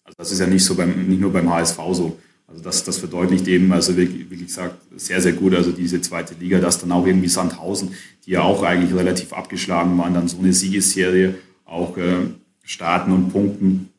Also 0.05 0.17
das 0.19 0.33
ist 0.33 0.41
ja 0.41 0.47
nicht 0.47 0.65
so 0.65 0.75
beim, 0.75 1.09
nicht 1.09 1.21
nur 1.21 1.33
beim 1.33 1.51
HSV 1.51 1.79
so. 1.93 2.19
Also 2.51 2.65
das, 2.65 2.83
das 2.83 2.99
verdeutlicht 2.99 3.47
eben, 3.47 3.73
also 3.73 3.97
wirklich, 3.97 4.29
wie 4.29 4.45
gesagt, 4.45 4.75
sehr, 4.97 5.21
sehr 5.21 5.33
gut, 5.33 5.55
also 5.55 5.71
diese 5.71 6.01
zweite 6.01 6.35
Liga, 6.35 6.59
dass 6.59 6.81
dann 6.81 6.91
auch 6.91 7.07
irgendwie 7.07 7.29
Sandhausen, 7.29 7.95
die 8.27 8.33
ja 8.33 8.43
auch 8.43 8.65
eigentlich 8.65 8.93
relativ 8.93 9.33
abgeschlagen 9.33 9.97
waren, 9.99 10.15
dann 10.15 10.27
so 10.27 10.39
eine 10.39 10.53
Siegesserie 10.53 11.37
auch 11.65 11.97
äh, 11.97 12.27
starten 12.65 13.13
und 13.13 13.31
punkten. 13.31 13.91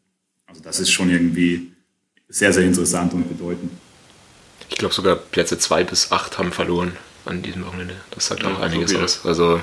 Also 0.48 0.62
das 0.62 0.82
ist 0.82 0.92
schon 0.92 1.10
irgendwie 1.10 1.72
sehr, 2.28 2.52
sehr 2.52 2.66
interessant 2.66 3.14
und 3.14 3.30
bedeutend. 3.30 3.72
Ich 4.70 4.78
glaube 4.78 4.94
sogar 4.94 5.16
Plätze 5.16 5.58
zwei 5.58 5.86
bis 5.86 6.12
acht 6.12 6.38
haben 6.38 6.52
verloren 6.52 6.92
an 7.26 7.42
diesem 7.42 7.66
Wochenende. 7.66 7.96
Das 8.12 8.28
sagt 8.28 8.44
auch 8.44 8.60
ja, 8.60 8.66
einiges 8.66 8.92
so 8.92 9.00
aus. 9.00 9.26
Also, 9.26 9.62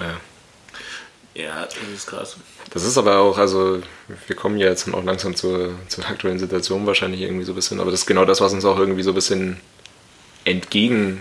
ja. 0.00 0.16
Ja, 1.38 1.62
das 1.62 1.76
ist 1.94 2.06
krass. 2.08 2.36
Das 2.70 2.84
ist 2.84 2.98
aber 2.98 3.18
auch, 3.18 3.38
also 3.38 3.80
wir 4.26 4.34
kommen 4.34 4.58
ja 4.58 4.66
jetzt 4.66 4.92
auch 4.92 5.04
langsam 5.04 5.36
zur, 5.36 5.70
zur 5.86 6.04
aktuellen 6.06 6.40
Situation 6.40 6.84
wahrscheinlich 6.84 7.20
irgendwie 7.20 7.44
so 7.44 7.52
ein 7.52 7.54
bisschen, 7.54 7.78
aber 7.78 7.92
das 7.92 8.00
ist 8.00 8.06
genau 8.06 8.24
das, 8.24 8.40
was 8.40 8.52
uns 8.52 8.64
auch 8.64 8.76
irgendwie 8.76 9.04
so 9.04 9.12
ein 9.12 9.14
bisschen 9.14 9.60
entgegen 10.44 11.20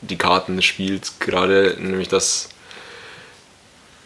die 0.00 0.16
Karten 0.16 0.62
spielt, 0.62 1.18
gerade 1.18 1.76
nämlich, 1.80 2.06
dass 2.06 2.50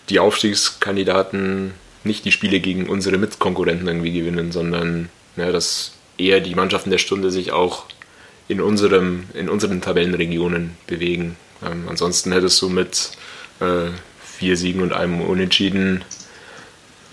die 0.08 0.20
Aufstiegskandidaten 0.20 1.74
nicht 2.02 2.24
die 2.24 2.32
Spiele 2.32 2.60
gegen 2.60 2.88
unsere 2.88 3.18
Mitkonkurrenten 3.18 3.86
irgendwie 3.86 4.12
gewinnen, 4.12 4.52
sondern 4.52 5.10
ja, 5.36 5.52
dass 5.52 5.92
eher 6.16 6.40
die 6.40 6.54
Mannschaften 6.54 6.90
der 6.90 6.98
Stunde 6.98 7.30
sich 7.30 7.52
auch 7.52 7.84
in, 8.48 8.62
unserem, 8.62 9.24
in 9.34 9.50
unseren 9.50 9.82
Tabellenregionen 9.82 10.76
bewegen. 10.86 11.36
Ähm, 11.64 11.84
ansonsten 11.88 12.32
hättest 12.32 12.60
du 12.62 12.70
mit 12.70 13.12
äh, 13.60 13.90
vier 14.42 14.56
Siegen 14.56 14.82
und 14.82 14.92
einem 14.92 15.20
Unentschieden 15.20 16.04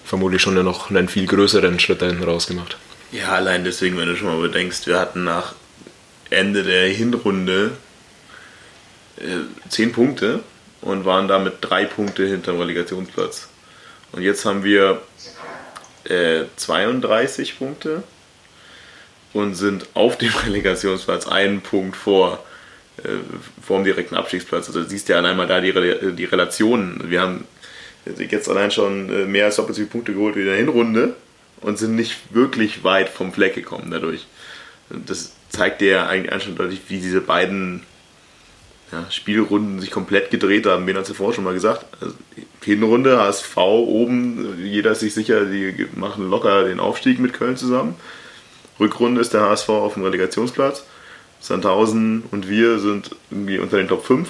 vermutlich 0.04 0.42
schon 0.42 0.56
noch 0.64 0.90
einen 0.90 1.08
viel 1.08 1.28
größeren 1.28 1.80
Schritt 1.80 2.02
dahin 2.02 2.24
rausgemacht. 2.24 2.76
Ja, 3.12 3.34
allein 3.34 3.64
deswegen, 3.64 3.98
wenn 3.98 4.08
du 4.08 4.16
schon 4.16 4.30
mal 4.30 4.42
bedenkst, 4.42 4.88
wir 4.88 5.00
hatten 5.00 5.26
nach 5.26 5.54
Ende 6.32 6.64
der 6.64 6.88
Hinrunde 6.88 7.78
äh, 9.18 9.70
zehn 9.70 9.92
Punkte 9.92 10.40
und 10.82 11.06
waren 11.06 11.28
damit 11.28 11.58
drei 11.62 11.86
Punkte 11.86 12.26
hinterm 12.26 12.58
Relegationsplatz. 12.58 13.48
Und 14.12 14.24
jetzt 14.24 14.44
haben 14.46 14.64
wir 14.64 15.00
äh, 16.06 16.46
32 16.56 17.60
Punkte 17.60 18.02
und 19.34 19.54
sind 19.54 19.86
auf 19.94 20.18
dem 20.18 20.34
Relegationsplatz 20.46 21.28
einen 21.28 21.62
Punkt 21.62 21.96
vor, 21.96 22.44
äh, 23.04 23.20
vor 23.62 23.78
dem 23.78 23.86
direkten 23.86 24.16
Abstiegsplatz. 24.16 24.68
Also 24.68 24.84
du 24.84 24.90
siehst 24.90 25.10
ja 25.10 25.18
allein 25.18 25.38
mal 25.38 25.48
da 25.48 25.62
die, 25.62 25.74
die 26.16 26.26
Relationen. 26.26 27.04
Wir 27.08 27.22
haben 27.22 27.46
jetzt 28.06 28.50
allein 28.50 28.72
schon 28.72 29.10
äh, 29.10 29.26
mehr 29.26 29.46
als 29.46 29.58
doppelt 29.58 29.76
so 29.76 29.82
viele 29.82 29.92
Punkte 29.92 30.14
geholt 30.14 30.36
wie 30.36 30.42
in 30.42 30.46
der 30.46 30.56
Hinrunde 30.56 31.16
und 31.62 31.78
sind 31.78 31.96
nicht 31.96 32.34
wirklich 32.34 32.84
weit 32.84 33.10
vom 33.10 33.34
Fleck 33.34 33.56
gekommen 33.56 33.92
dadurch. 33.92 34.28
Das 34.90 35.34
zeigt 35.50 35.82
dir 35.82 35.90
ja 35.90 36.08
eigentlich 36.08 36.44
schon 36.44 36.56
deutlich, 36.56 36.82
wie 36.88 37.00
diese 37.00 37.22
beiden 37.22 37.84
ja, 38.92 39.06
Spielrunden 39.12 39.80
sich 39.80 39.92
komplett 39.92 40.32
gedreht 40.32 40.66
haben. 40.66 40.86
Ben 40.86 40.96
hat 40.96 41.04
es 41.04 41.10
ja 41.10 41.16
vorher 41.16 41.36
schon 41.36 41.44
mal 41.44 41.54
gesagt. 41.54 41.86
Also, 42.02 42.16
Hinrunde, 42.64 43.20
HSV 43.20 43.58
oben, 43.58 44.64
jeder 44.64 44.92
ist 44.92 45.00
sich 45.00 45.14
sicher, 45.14 45.46
die 45.46 45.88
machen 45.96 46.30
locker 46.30 46.66
den 46.66 46.80
Aufstieg 46.80 47.20
mit 47.20 47.34
Köln 47.34 47.58
zusammen. 47.58 47.96
Rückrunde 48.80 49.22
ist 49.22 49.34
der 49.34 49.42
HSV 49.42 49.70
auf 49.70 49.94
dem 49.94 50.04
Relegationsplatz. 50.04 50.84
Sandhausen 51.40 52.24
und 52.32 52.50
wir 52.50 52.80
sind 52.80 53.12
irgendwie 53.32 53.60
unter 53.60 53.78
den 53.78 53.88
Top 53.88 54.06
5. 54.06 54.28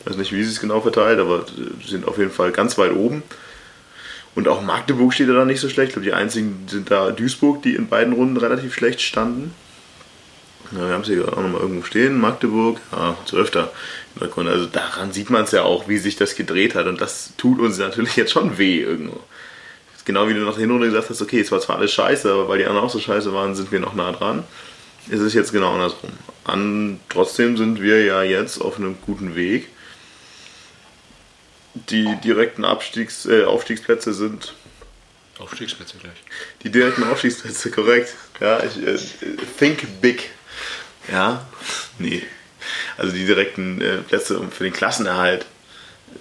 Ich 0.00 0.10
weiß 0.10 0.16
nicht, 0.16 0.32
wie 0.32 0.42
sie 0.42 0.50
es 0.50 0.60
genau 0.60 0.80
verteilt, 0.80 1.18
aber 1.18 1.46
sind 1.86 2.06
auf 2.06 2.18
jeden 2.18 2.30
Fall 2.30 2.52
ganz 2.52 2.76
weit 2.76 2.92
oben. 2.92 3.22
Und 4.34 4.48
auch 4.48 4.62
Magdeburg 4.62 5.14
steht 5.14 5.28
da 5.28 5.44
nicht 5.44 5.60
so 5.60 5.68
schlecht. 5.68 5.90
Ich 5.90 5.94
glaube, 5.94 6.06
die 6.06 6.12
einzigen 6.12 6.66
sind 6.66 6.90
da 6.90 7.10
Duisburg, 7.10 7.62
die 7.62 7.74
in 7.74 7.88
beiden 7.88 8.12
Runden 8.12 8.36
relativ 8.36 8.74
schlecht 8.74 9.00
standen. 9.00 9.54
Ja, 10.72 10.88
wir 10.88 10.94
haben 10.94 11.04
sie 11.04 11.20
auch 11.20 11.36
nochmal 11.36 11.60
irgendwo 11.60 11.84
stehen, 11.84 12.20
Magdeburg, 12.20 12.80
ja, 12.90 13.16
Zwölfter. 13.26 13.70
Also 14.20 14.66
daran 14.66 15.12
sieht 15.12 15.30
man 15.30 15.44
es 15.44 15.52
ja 15.52 15.62
auch, 15.62 15.88
wie 15.88 15.98
sich 15.98 16.16
das 16.16 16.34
gedreht 16.34 16.74
hat. 16.74 16.86
Und 16.86 17.00
das 17.00 17.32
tut 17.36 17.60
uns 17.60 17.78
natürlich 17.78 18.16
jetzt 18.16 18.32
schon 18.32 18.58
weh 18.58 18.80
irgendwo. 18.80 19.20
Genau 20.04 20.28
wie 20.28 20.34
du 20.34 20.40
nach 20.40 20.52
der 20.52 20.62
Hinrunde 20.62 20.88
gesagt 20.88 21.08
hast, 21.08 21.22
okay, 21.22 21.40
es 21.40 21.50
war 21.50 21.60
zwar 21.60 21.78
alles 21.78 21.92
scheiße, 21.92 22.30
aber 22.30 22.48
weil 22.48 22.58
die 22.58 22.66
anderen 22.66 22.86
auch 22.86 22.92
so 22.92 22.98
scheiße 22.98 23.32
waren, 23.32 23.54
sind 23.54 23.72
wir 23.72 23.80
noch 23.80 23.94
nah 23.94 24.12
dran. 24.12 24.44
Ist 25.08 25.20
es 25.20 25.34
jetzt 25.34 25.52
genau 25.52 25.74
andersrum. 25.74 26.10
An, 26.44 27.00
trotzdem 27.08 27.56
sind 27.56 27.80
wir 27.80 28.04
ja 28.04 28.22
jetzt 28.22 28.60
auf 28.60 28.76
einem 28.76 28.96
guten 29.04 29.34
Weg. 29.34 29.68
Die 31.74 32.16
direkten 32.22 32.64
Abstiegs, 32.64 33.26
äh, 33.26 33.44
Aufstiegsplätze 33.44 34.14
sind. 34.14 34.54
Aufstiegsplätze 35.38 35.96
gleich. 35.98 36.22
Die 36.62 36.70
direkten 36.70 37.02
Aufstiegsplätze, 37.04 37.70
korrekt. 37.70 38.14
Ja, 38.40 38.62
ich 38.62 38.86
äh, 38.86 38.98
think 39.58 40.00
big. 40.00 40.30
Ja, 41.10 41.46
nee. 41.98 42.22
Also 42.96 43.12
die 43.12 43.26
direkten 43.26 43.80
äh, 43.80 43.98
Plätze 43.98 44.40
für 44.50 44.64
den 44.64 44.72
Klassenerhalt 44.72 45.46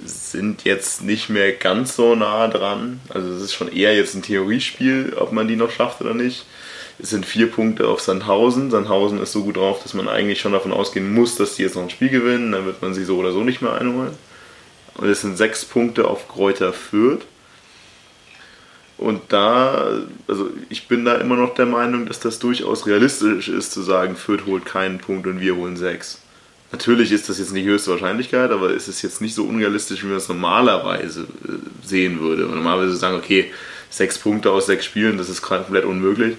sind 0.04 0.64
jetzt 0.64 1.04
nicht 1.04 1.30
mehr 1.30 1.54
ganz 1.54 1.96
so 1.96 2.16
nah 2.16 2.48
dran. 2.48 3.00
Also 3.10 3.32
es 3.34 3.44
ist 3.44 3.54
schon 3.54 3.72
eher 3.72 3.96
jetzt 3.96 4.16
ein 4.16 4.24
Theoriespiel, 4.24 5.14
ob 5.16 5.32
man 5.32 5.48
die 5.48 5.56
noch 5.56 5.72
schafft 5.72 6.02
oder 6.02 6.14
nicht. 6.14 6.46
Es 7.04 7.10
sind 7.10 7.26
vier 7.26 7.52
Punkte 7.52 7.90
auf 7.90 8.00
Sandhausen. 8.00 8.72
Sandhausen 8.72 9.22
ist 9.22 9.34
so 9.34 9.44
gut 9.44 9.58
drauf, 9.58 9.84
dass 9.84 9.94
man 9.94 10.08
eigentlich 10.08 10.40
schon 10.40 10.54
davon 10.54 10.72
ausgehen 10.72 11.14
muss, 11.14 11.36
dass 11.36 11.56
die 11.56 11.64
jetzt 11.64 11.76
noch 11.76 11.84
ein 11.84 11.90
Spiel 11.90 12.08
gewinnen. 12.08 12.54
Dann 12.54 12.66
wird 12.66 12.82
man 12.82 12.94
sie 12.94 13.04
so 13.04 13.18
oder 13.18 13.34
so 13.34 13.44
nicht 13.44 13.62
mehr 13.62 13.74
einholen. 13.74 14.12
Und 14.96 15.10
es 15.10 15.20
sind 15.20 15.38
sechs 15.38 15.66
Punkte 15.66 16.08
auf 16.08 16.30
Kräuter 16.30 16.72
Fürth. 16.72 17.26
Und 18.98 19.22
da, 19.28 20.00
also 20.30 20.50
ich 20.70 20.88
bin 20.88 21.04
da 21.04 21.16
immer 21.16 21.36
noch 21.36 21.56
der 21.56 21.66
Meinung, 21.66 22.06
dass 22.06 22.22
das 22.22 22.40
durchaus 22.40 22.88
realistisch 22.88 23.50
ist, 23.50 23.74
zu 23.74 23.82
sagen, 23.82 24.16
Fürth 24.16 24.46
holt 24.46 24.64
keinen 24.66 25.00
Punkt 25.00 25.28
und 25.28 25.42
wir 25.42 25.58
holen 25.58 25.76
sechs. 25.76 26.22
Natürlich 26.72 27.12
ist 27.12 27.28
das 27.28 27.38
jetzt 27.38 27.52
nicht 27.52 27.66
höchste 27.66 27.92
Wahrscheinlichkeit, 27.92 28.50
aber 28.52 28.70
es 28.70 28.88
ist 28.88 29.02
jetzt 29.02 29.20
nicht 29.20 29.36
so 29.36 29.44
unrealistisch, 29.44 30.04
wie 30.04 30.08
man 30.08 30.16
es 30.16 30.30
normalerweise 30.30 31.24
äh, 31.24 31.86
sehen 31.86 32.22
würde. 32.22 32.44
Normalerweise 32.44 32.96
sagen, 32.96 33.18
okay, 33.18 33.52
sechs 33.90 34.18
Punkte 34.18 34.52
aus 34.52 34.68
sechs 34.68 34.86
Spielen, 34.86 35.18
das 35.18 35.28
ist 35.28 35.42
komplett 35.42 35.84
unmöglich. 35.84 36.38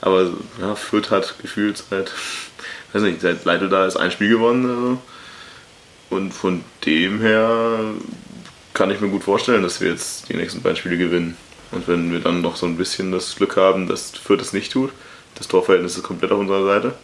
Aber 0.00 0.30
ja, 0.60 0.74
Fürth 0.74 1.10
hat 1.10 1.36
gefühlt 1.40 1.78
seit, 1.78 2.12
weiß 2.92 3.02
nicht, 3.02 3.20
seit 3.20 3.44
Leitl 3.44 3.68
da 3.68 3.86
ist 3.86 3.96
ein 3.96 4.10
Spiel 4.10 4.28
gewonnen. 4.28 4.68
Also. 4.68 4.98
Und 6.10 6.32
von 6.32 6.64
dem 6.84 7.20
her 7.20 7.80
kann 8.74 8.90
ich 8.90 9.00
mir 9.00 9.08
gut 9.08 9.24
vorstellen, 9.24 9.62
dass 9.62 9.80
wir 9.80 9.90
jetzt 9.90 10.28
die 10.28 10.34
nächsten 10.34 10.62
beiden 10.62 10.76
Spiele 10.76 10.98
gewinnen. 10.98 11.36
Und 11.72 11.88
wenn 11.88 12.12
wir 12.12 12.20
dann 12.20 12.42
noch 12.42 12.56
so 12.56 12.66
ein 12.66 12.76
bisschen 12.76 13.10
das 13.10 13.36
Glück 13.36 13.56
haben, 13.56 13.88
dass 13.88 14.10
Fürth 14.10 14.40
es 14.40 14.52
nicht 14.52 14.72
tut, 14.72 14.92
das 15.34 15.48
Torverhältnis 15.48 15.96
ist 15.96 16.04
komplett 16.04 16.32
auf 16.32 16.40
unserer 16.40 16.64
Seite. 16.64 16.94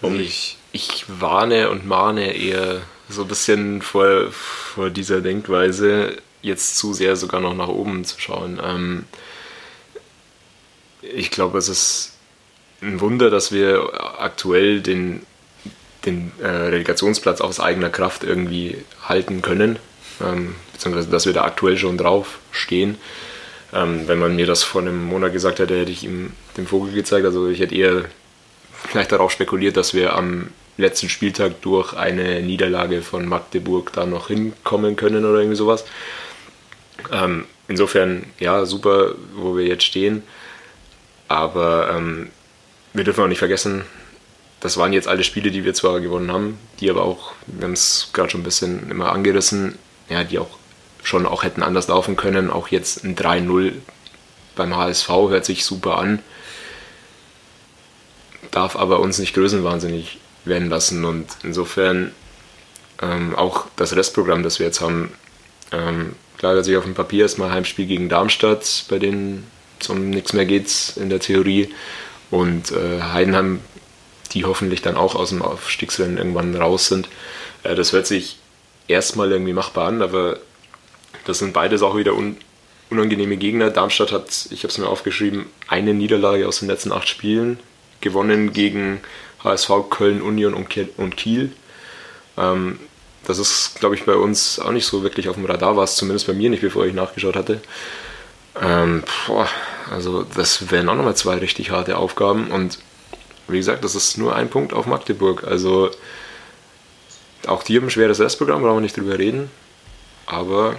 Um 0.00 0.18
ich, 0.18 0.58
ich 0.72 1.04
warne 1.08 1.70
und 1.70 1.86
mahne 1.86 2.34
eher 2.34 2.82
so 3.08 3.22
ein 3.22 3.28
bisschen 3.28 3.82
vor, 3.82 4.30
vor 4.30 4.90
dieser 4.90 5.20
Denkweise, 5.20 6.16
jetzt 6.40 6.76
zu 6.76 6.92
sehr 6.92 7.16
sogar 7.16 7.40
noch 7.40 7.54
nach 7.54 7.68
oben 7.68 8.04
zu 8.04 8.20
schauen. 8.20 8.60
Ähm, 8.62 9.04
ich 11.02 11.30
glaube, 11.30 11.58
es 11.58 11.68
ist 11.68 12.12
ein 12.80 13.00
Wunder, 13.00 13.30
dass 13.30 13.52
wir 13.52 13.90
aktuell 14.18 14.80
den, 14.80 15.22
den 16.06 16.32
äh, 16.40 16.46
Relegationsplatz 16.46 17.40
aus 17.40 17.60
eigener 17.60 17.90
Kraft 17.90 18.24
irgendwie 18.24 18.78
halten 19.06 19.42
können, 19.42 19.78
ähm, 20.20 20.54
beziehungsweise 20.72 21.08
dass 21.08 21.26
wir 21.26 21.32
da 21.32 21.44
aktuell 21.44 21.76
schon 21.76 21.98
drauf 21.98 22.38
stehen. 22.50 22.96
Ähm, 23.72 24.06
wenn 24.06 24.18
man 24.18 24.36
mir 24.36 24.46
das 24.46 24.62
vor 24.62 24.82
einem 24.82 25.04
Monat 25.04 25.32
gesagt 25.32 25.58
hätte, 25.58 25.78
hätte 25.78 25.92
ich 25.92 26.04
ihm 26.04 26.32
den 26.56 26.66
Vogel 26.66 26.92
gezeigt. 26.92 27.24
Also 27.24 27.48
ich 27.48 27.60
hätte 27.60 27.74
eher 27.74 28.04
vielleicht 28.88 29.12
darauf 29.12 29.30
spekuliert, 29.30 29.76
dass 29.76 29.94
wir 29.94 30.14
am 30.14 30.48
letzten 30.76 31.08
Spieltag 31.08 31.62
durch 31.62 31.94
eine 31.94 32.42
Niederlage 32.42 33.02
von 33.02 33.26
Magdeburg 33.26 33.92
da 33.92 34.06
noch 34.06 34.28
hinkommen 34.28 34.96
können 34.96 35.24
oder 35.24 35.38
irgendwie 35.38 35.56
sowas. 35.56 35.84
Ähm, 37.10 37.46
insofern, 37.68 38.24
ja, 38.38 38.64
super, 38.66 39.14
wo 39.34 39.56
wir 39.56 39.66
jetzt 39.66 39.84
stehen. 39.84 40.22
Aber 41.32 41.90
ähm, 41.96 42.28
wir 42.92 43.04
dürfen 43.04 43.24
auch 43.24 43.28
nicht 43.28 43.38
vergessen, 43.38 43.86
das 44.60 44.76
waren 44.76 44.92
jetzt 44.92 45.08
alle 45.08 45.24
Spiele, 45.24 45.50
die 45.50 45.64
wir 45.64 45.72
zwar 45.72 45.98
gewonnen 46.00 46.30
haben, 46.30 46.58
die 46.78 46.90
aber 46.90 47.02
auch, 47.04 47.32
wir 47.46 47.64
haben 47.64 47.72
es 47.72 48.10
gerade 48.12 48.28
schon 48.28 48.42
ein 48.42 48.44
bisschen 48.44 48.90
immer 48.90 49.12
angerissen, 49.12 49.78
ja, 50.10 50.24
die 50.24 50.38
auch 50.38 50.58
schon 51.02 51.24
auch 51.24 51.42
hätten 51.42 51.62
anders 51.62 51.88
laufen 51.88 52.16
können. 52.16 52.50
Auch 52.50 52.68
jetzt 52.68 53.02
ein 53.02 53.16
3-0 53.16 53.72
beim 54.56 54.76
HSV 54.76 55.08
hört 55.08 55.46
sich 55.46 55.64
super 55.64 55.96
an, 55.96 56.18
darf 58.50 58.76
aber 58.76 59.00
uns 59.00 59.18
nicht 59.18 59.32
größenwahnsinnig 59.32 60.18
werden 60.44 60.68
lassen. 60.68 61.06
Und 61.06 61.28
insofern 61.42 62.12
ähm, 63.00 63.34
auch 63.34 63.64
das 63.76 63.96
Restprogramm, 63.96 64.42
das 64.42 64.58
wir 64.58 64.66
jetzt 64.66 64.82
haben, 64.82 65.14
ähm, 65.72 66.14
klar 66.36 66.52
hört 66.52 66.66
sich 66.66 66.76
auf 66.76 66.84
dem 66.84 66.94
Papier 66.94 67.22
erstmal 67.22 67.50
Heimspiel 67.50 67.86
gegen 67.86 68.10
Darmstadt, 68.10 68.84
bei 68.90 68.98
denen 68.98 69.50
es 69.82 69.90
um 69.90 70.10
nichts 70.10 70.32
mehr 70.32 70.46
geht 70.46 70.94
in 70.96 71.10
der 71.10 71.20
Theorie. 71.20 71.72
Und 72.30 72.72
äh, 72.72 73.02
Heidenheim, 73.02 73.60
die 74.32 74.44
hoffentlich 74.44 74.82
dann 74.82 74.96
auch 74.96 75.14
aus 75.14 75.30
dem 75.30 75.42
Aufstiegsrennen 75.42 76.18
irgendwann 76.18 76.54
raus 76.56 76.88
sind. 76.88 77.08
Äh, 77.62 77.74
das 77.74 77.92
hört 77.92 78.06
sich 78.06 78.38
erstmal 78.88 79.30
irgendwie 79.30 79.52
machbar 79.52 79.88
an, 79.88 80.02
aber 80.02 80.38
das 81.26 81.38
sind 81.38 81.52
beides 81.52 81.82
auch 81.82 81.96
wieder 81.96 82.14
un 82.14 82.36
unangenehme 82.90 83.38
Gegner. 83.38 83.70
Darmstadt 83.70 84.12
hat, 84.12 84.48
ich 84.50 84.64
habe 84.64 84.68
es 84.68 84.76
mir 84.76 84.86
aufgeschrieben, 84.86 85.46
eine 85.66 85.94
Niederlage 85.94 86.46
aus 86.46 86.58
den 86.58 86.68
letzten 86.68 86.92
acht 86.92 87.08
Spielen 87.08 87.58
gewonnen 88.02 88.52
gegen 88.52 89.00
HSV, 89.42 89.70
Köln, 89.88 90.20
Union 90.20 90.52
und 90.52 91.16
Kiel. 91.16 91.52
Ähm, 92.36 92.78
das 93.26 93.38
ist, 93.38 93.76
glaube 93.78 93.94
ich, 93.94 94.04
bei 94.04 94.14
uns 94.14 94.58
auch 94.58 94.72
nicht 94.72 94.84
so 94.84 95.02
wirklich 95.02 95.28
auf 95.28 95.36
dem 95.36 95.46
Radar, 95.46 95.76
war 95.76 95.84
es 95.84 95.96
zumindest 95.96 96.26
bei 96.26 96.32
mir 96.34 96.50
nicht, 96.50 96.60
bevor 96.60 96.84
ich 96.84 96.92
nachgeschaut 96.92 97.36
hatte. 97.36 97.60
Ähm, 98.60 99.04
boah, 99.26 99.48
also 99.92 100.24
das 100.34 100.70
wären 100.70 100.88
auch 100.88 100.94
nochmal 100.94 101.16
zwei 101.16 101.36
richtig 101.36 101.70
harte 101.70 101.96
Aufgaben 101.96 102.50
und 102.50 102.78
wie 103.48 103.58
gesagt, 103.58 103.84
das 103.84 103.94
ist 103.94 104.18
nur 104.18 104.34
ein 104.34 104.48
Punkt 104.48 104.72
auf 104.72 104.86
Magdeburg. 104.86 105.44
Also 105.44 105.90
auch 107.46 107.62
die 107.62 107.76
haben 107.76 107.86
ein 107.86 107.90
schweres 107.90 108.20
Restprogramm, 108.20 108.62
brauchen 108.62 108.76
wir 108.76 108.80
nicht 108.80 108.96
drüber 108.96 109.18
reden. 109.18 109.50
Aber 110.26 110.76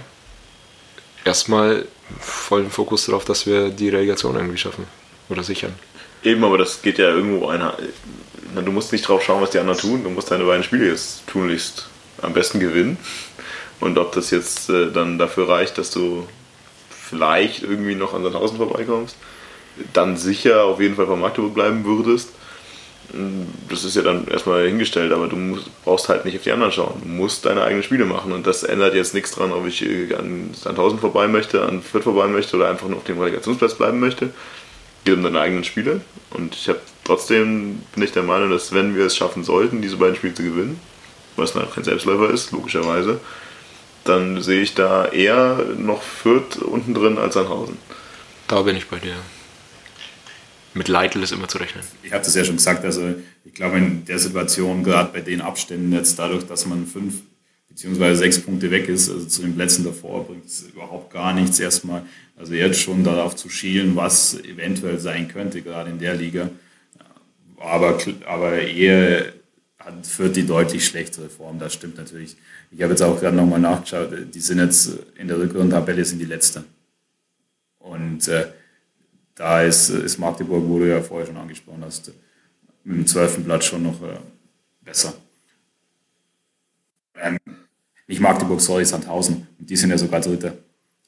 erstmal 1.24 1.86
vollen 2.18 2.70
Fokus 2.70 3.06
darauf, 3.06 3.24
dass 3.24 3.46
wir 3.46 3.70
die 3.70 3.88
Relegation 3.88 4.34
irgendwie 4.34 4.58
schaffen 4.58 4.86
oder 5.28 5.42
sichern. 5.42 5.74
Eben, 6.22 6.42
aber 6.42 6.58
das 6.58 6.82
geht 6.82 6.98
ja 6.98 7.08
irgendwo 7.10 7.48
einer. 7.48 7.76
Du 8.54 8.72
musst 8.72 8.92
nicht 8.92 9.06
drauf 9.06 9.22
schauen, 9.22 9.42
was 9.42 9.50
die 9.50 9.58
anderen 9.58 9.78
tun. 9.78 10.04
Du 10.04 10.10
musst 10.10 10.30
deine 10.30 10.44
beiden 10.44 10.64
Spiele 10.64 10.88
jetzt 10.88 11.26
tunlichst 11.26 11.88
am 12.22 12.32
besten 12.32 12.60
gewinnen. 12.60 12.96
Und 13.80 13.98
ob 13.98 14.12
das 14.12 14.30
jetzt 14.30 14.70
äh, 14.70 14.90
dann 14.90 15.18
dafür 15.18 15.48
reicht, 15.48 15.76
dass 15.76 15.90
du 15.90 16.26
vielleicht 17.14 17.62
irgendwie 17.62 17.94
noch 17.94 18.12
an 18.12 18.24
Sandhausen 18.24 18.56
vorbeikommst, 18.56 19.16
dann 19.92 20.16
sicher 20.16 20.64
auf 20.64 20.80
jeden 20.80 20.96
Fall 20.96 21.06
von 21.06 21.20
Magdeburg 21.20 21.54
bleiben 21.54 21.84
würdest. 21.84 22.30
Das 23.68 23.84
ist 23.84 23.94
ja 23.94 24.02
dann 24.02 24.26
erstmal 24.26 24.66
hingestellt, 24.66 25.12
aber 25.12 25.28
du 25.28 25.36
musst, 25.36 25.70
brauchst 25.84 26.08
halt 26.08 26.24
nicht 26.24 26.36
auf 26.36 26.42
die 26.42 26.50
anderen 26.50 26.72
schauen. 26.72 27.00
Du 27.02 27.08
musst 27.08 27.44
deine 27.44 27.62
eigenen 27.62 27.84
Spiele 27.84 28.04
machen 28.04 28.32
und 28.32 28.46
das 28.46 28.64
ändert 28.64 28.94
jetzt 28.94 29.14
nichts 29.14 29.32
dran, 29.32 29.52
ob 29.52 29.66
ich 29.66 29.84
äh, 29.84 30.14
an 30.14 30.50
Sandhausen 30.54 30.98
vorbei 30.98 31.28
möchte, 31.28 31.62
an 31.62 31.82
Fürth 31.82 32.04
vorbei 32.04 32.26
möchte 32.26 32.56
oder 32.56 32.68
einfach 32.68 32.88
nur 32.88 32.96
auf 32.96 33.04
dem 33.04 33.20
Relegationsplatz 33.20 33.74
bleiben 33.74 34.00
möchte. 34.00 34.30
Geht 35.04 35.14
um 35.14 35.22
deine 35.22 35.40
eigenen 35.40 35.64
Spiele 35.64 36.00
und 36.30 36.54
ich 36.54 36.68
habe 36.68 36.80
trotzdem 37.04 37.82
bin 37.94 38.08
der 38.12 38.22
Meinung, 38.22 38.50
dass 38.50 38.72
wenn 38.72 38.96
wir 38.96 39.04
es 39.04 39.16
schaffen 39.16 39.44
sollten, 39.44 39.82
diese 39.82 39.98
beiden 39.98 40.16
Spiele 40.16 40.34
zu 40.34 40.42
gewinnen, 40.42 40.80
was 41.36 41.52
dann 41.52 41.70
kein 41.70 41.84
Selbstläufer 41.84 42.30
ist, 42.30 42.50
logischerweise, 42.52 43.20
dann 44.04 44.42
sehe 44.42 44.62
ich 44.62 44.74
da 44.74 45.06
eher 45.06 45.64
noch 45.76 46.02
Fürth 46.02 46.58
unten 46.58 46.94
drin 46.94 47.18
als 47.18 47.34
Sandhausen. 47.34 47.76
Da 48.48 48.62
bin 48.62 48.76
ich 48.76 48.88
bei 48.88 48.98
dir. 48.98 49.16
Mit 50.74 50.88
Leitl 50.88 51.22
ist 51.22 51.32
immer 51.32 51.48
zu 51.48 51.58
rechnen. 51.58 51.84
Ich 52.02 52.12
habe 52.12 52.24
das 52.24 52.34
ja 52.34 52.44
schon 52.44 52.56
gesagt, 52.56 52.84
also 52.84 53.14
ich 53.44 53.54
glaube 53.54 53.78
in 53.78 54.04
der 54.04 54.18
Situation, 54.18 54.82
gerade 54.82 55.12
bei 55.12 55.20
den 55.20 55.40
Abständen 55.40 55.92
jetzt 55.92 56.18
dadurch, 56.18 56.44
dass 56.46 56.66
man 56.66 56.86
fünf 56.86 57.14
beziehungsweise 57.68 58.20
sechs 58.20 58.40
Punkte 58.40 58.70
weg 58.70 58.88
ist, 58.88 59.10
also 59.10 59.26
zu 59.26 59.42
den 59.42 59.54
Plätzen 59.54 59.84
davor, 59.84 60.26
bringt 60.26 60.46
es 60.46 60.62
überhaupt 60.62 61.12
gar 61.12 61.32
nichts 61.32 61.58
erstmal. 61.58 62.02
Also 62.36 62.54
jetzt 62.54 62.80
schon 62.80 63.02
darauf 63.02 63.34
zu 63.34 63.48
schielen, 63.48 63.96
was 63.96 64.34
eventuell 64.44 64.98
sein 64.98 65.28
könnte, 65.28 65.62
gerade 65.62 65.90
in 65.90 65.98
der 65.98 66.14
Liga. 66.14 66.50
Aber, 67.58 67.98
aber 68.26 68.58
eher 68.58 69.32
hat 69.78 70.06
Fürth 70.06 70.34
die 70.34 70.46
deutlich 70.46 70.86
schlechtere 70.86 71.28
Form, 71.28 71.58
das 71.58 71.74
stimmt 71.74 71.96
natürlich. 71.96 72.36
Ich 72.76 72.82
habe 72.82 72.92
jetzt 72.92 73.02
auch 73.02 73.18
gerade 73.20 73.36
nochmal 73.36 73.60
nachgeschaut, 73.60 74.10
die 74.34 74.40
sind 74.40 74.58
jetzt 74.58 74.90
in 75.16 75.28
der 75.28 75.38
Rückrundentabelle 75.38 76.04
sind 76.04 76.18
die 76.18 76.24
Letzte. 76.24 76.64
Und 77.78 78.26
äh, 78.26 78.46
da 79.36 79.62
ist, 79.62 79.90
ist 79.90 80.18
Magdeburg, 80.18 80.64
wo 80.66 80.80
du 80.80 80.88
ja 80.88 81.00
vorher 81.00 81.26
schon 81.26 81.36
angesprochen 81.36 81.84
hast, 81.84 82.10
mit 82.82 82.96
dem 82.96 83.06
zwölften 83.06 83.44
Platz 83.44 83.66
schon 83.66 83.84
noch 83.84 84.02
äh, 84.02 84.18
besser. 84.80 85.14
Ähm, 87.16 87.38
nicht 88.08 88.20
Magdeburg, 88.20 88.60
sorry, 88.60 88.84
Sandhausen. 88.84 89.46
Und 89.58 89.70
die 89.70 89.76
sind 89.76 89.90
ja 89.90 89.98
sogar 89.98 90.20
Dritter. 90.20 90.56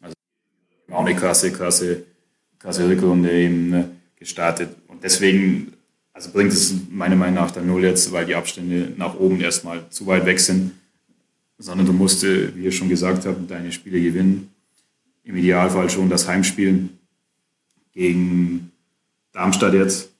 Also 0.01 0.15
auch 0.91 1.05
eine 1.05 1.17
krasse, 1.17 1.51
krasse, 1.51 2.05
krasse 2.61 2.89
Rückrunde 2.89 3.33
eben 3.33 3.71
ne, 3.71 3.91
gestartet. 4.15 4.71
Und 4.87 5.03
deswegen 5.03 5.73
also 6.13 6.31
bringt 6.31 6.53
es 6.53 6.75
meiner 6.91 7.17
Meinung 7.17 7.35
nach 7.35 7.51
dann 7.51 7.67
null 7.67 7.85
jetzt, 7.85 8.11
weil 8.13 8.25
die 8.25 8.37
Abstände 8.37 8.93
nach 8.97 9.19
oben 9.19 9.41
erstmal 9.41 9.91
zu 9.91 10.07
weit 10.07 10.25
weg 10.27 10.39
sind. 10.39 10.73
Sondern 11.59 11.87
du 11.87 11.93
musst, 11.93 12.25
äh, 12.25 12.55
wie 12.55 12.67
ich 12.67 12.77
schon 12.77 12.89
gesagt 12.89 13.25
habe, 13.27 13.41
deine 13.47 13.73
Spiele 13.73 14.01
gewinnen. 14.01 14.51
Im 15.25 15.37
Idealfall 15.37 15.91
schon 15.91 16.09
das 16.09 16.29
Heimspiel 16.29 16.89
gegen 17.93 18.71
Darmstadt 19.33 19.75
jetzt, 19.75 20.11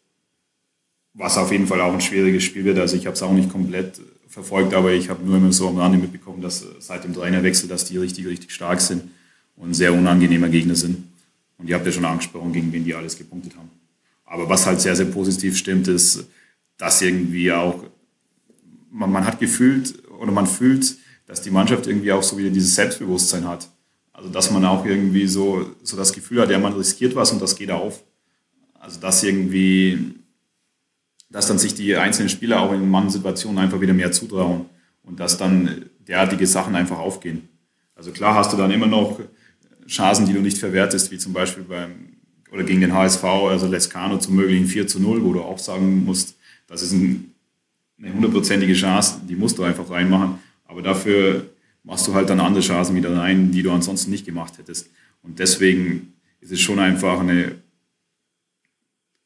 was 1.15 1.39
auf 1.39 1.53
jeden 1.53 1.67
Fall 1.67 1.81
auch 1.81 1.93
ein 1.93 2.01
schwieriges 2.01 2.45
Spiel 2.45 2.65
wird. 2.65 2.79
Also 2.79 2.97
ich 2.97 3.07
habe 3.07 3.15
es 3.15 3.23
auch 3.23 3.33
nicht 3.33 3.51
komplett 3.51 4.01
verfolgt, 4.29 4.75
aber 4.75 4.93
ich 4.93 5.09
habe 5.09 5.25
nur 5.25 5.37
immer 5.37 5.53
so 5.53 5.69
am 5.69 5.79
Rande 5.79 5.99
mitbekommen, 5.99 6.43
dass 6.43 6.65
seit 6.81 7.05
dem 7.05 7.15
Trainerwechsel, 7.15 7.69
dass 7.69 7.85
die 7.85 7.97
richtig, 7.97 8.27
richtig 8.27 8.53
stark 8.53 8.81
sind 8.81 9.05
und 9.57 9.75
sehr 9.75 9.95
unangenehmer 9.95 10.49
Gegner 10.49 10.75
sind. 10.75 11.05
Und 11.59 11.69
ihr 11.69 11.75
habt 11.75 11.87
ja 11.87 11.93
schon 11.93 12.05
angesprochen, 12.05 12.53
gegen 12.53 12.73
wen 12.73 12.85
die 12.85 12.95
alles 12.95 13.17
gepunktet 13.17 13.57
haben. 13.57 13.71
Aber 14.27 14.49
was 14.49 14.67
halt 14.67 14.81
sehr, 14.81 14.97
sehr 14.97 15.07
positiv 15.07 15.57
stimmt, 15.57 15.89
ist, 15.89 16.27
dass 16.77 17.01
irgendwie 17.01 17.53
auch, 17.53 17.85
man, 18.91 19.11
man 19.11 19.25
hat 19.25 19.41
gefühlt 19.41 19.95
oder 20.21 20.33
man 20.33 20.47
fühlt, 20.47 20.97
dass 21.27 21.43
die 21.43 21.51
Mannschaft 21.51 21.87
irgendwie 21.87 22.13
auch 22.13 22.23
so 22.23 22.39
wieder 22.39 22.51
dieses 22.51 22.75
Selbstbewusstsein 22.75 23.47
hat. 23.47 23.69
Also 24.13 24.31
dass 24.31 24.51
man 24.51 24.65
auch 24.65 24.85
irgendwie 24.87 25.27
so, 25.27 25.71
so 25.83 25.97
das 25.97 26.13
Gefühl 26.13 26.41
hat, 26.41 26.51
ja, 26.51 26.59
man 26.59 26.73
riskiert 26.73 27.15
was 27.15 27.33
und 27.33 27.43
das 27.43 27.57
geht 27.57 27.71
auf. 27.71 28.03
Also 28.75 29.01
dass 29.01 29.23
irgendwie, 29.23 30.15
dass 31.29 31.49
dann 31.49 31.59
sich 31.59 31.75
die 31.75 31.97
einzelnen 31.97 32.29
Spieler 32.29 32.61
auch 32.61 32.73
in 32.73 32.89
manchen 32.89 33.11
Situationen 33.11 33.59
einfach 33.59 33.81
wieder 33.81 33.93
mehr 33.93 34.13
zutrauen 34.13 34.67
und 35.03 35.21
dass 35.21 35.37
dann 35.37 35.87
derartige 36.07 36.47
Sachen 36.47 36.75
einfach 36.75 36.99
aufgehen. 36.99 37.49
Also 37.95 38.13
klar 38.13 38.35
hast 38.35 38.53
du 38.53 38.57
dann 38.57 38.71
immer 38.71 38.87
noch 38.87 39.21
Chancen, 39.87 40.27
die 40.27 40.33
du 40.33 40.41
nicht 40.41 40.59
verwertest, 40.59 41.11
wie 41.11 41.19
zum 41.19 41.33
Beispiel 41.33 41.65
beim 41.65 42.17
oder 42.53 42.65
gegen 42.65 42.81
den 42.81 42.95
HSV, 42.95 43.25
also 43.25 43.67
Lescano 43.67 44.19
zum 44.19 44.37
möglichen 44.37 44.67
4 44.67 44.87
zu 44.87 45.01
0, 45.01 45.25
wo 45.25 45.33
du 45.33 45.43
auch 45.43 45.59
sagen 45.59 46.05
musst, 46.05 46.37
das 46.67 46.83
ist 46.83 46.93
ein, 46.93 47.35
eine 47.99 48.13
hundertprozentige 48.13 48.73
Chance, 48.73 49.21
die 49.29 49.37
musst 49.37 49.59
du 49.59 49.63
einfach 49.63 49.89
reinmachen. 49.91 50.39
Aber 50.67 50.83
dafür 50.83 51.51
machst 51.85 52.07
du 52.07 52.15
halt 52.15 52.29
dann 52.29 52.41
andere 52.41 52.63
Chancen 52.63 52.97
wieder 52.97 53.17
rein, 53.17 53.53
die 53.53 53.63
du 53.63 53.71
ansonsten 53.71 54.11
nicht 54.11 54.27
gemacht 54.27 54.59
hättest. 54.59 54.91
Und 55.23 55.39
deswegen 55.39 56.15
ist 56.41 56.53
es 56.53 56.61
schon 56.61 56.79
einfach 56.79 57.21
eine 57.21 57.57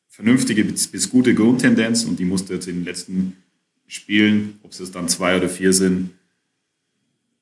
vernünftige 0.08 0.64
bis, 0.64 0.88
bis 0.88 1.08
gute 1.08 1.34
Grundtendenz 1.34 2.04
und 2.04 2.18
die 2.18 2.24
musst 2.24 2.48
du 2.48 2.54
jetzt 2.54 2.68
in 2.68 2.76
den 2.76 2.84
letzten 2.84 3.36
Spielen, 3.86 4.58
ob 4.62 4.72
es 4.72 4.90
dann 4.92 5.08
zwei 5.08 5.36
oder 5.36 5.48
vier 5.48 5.72
sind, 5.72 6.10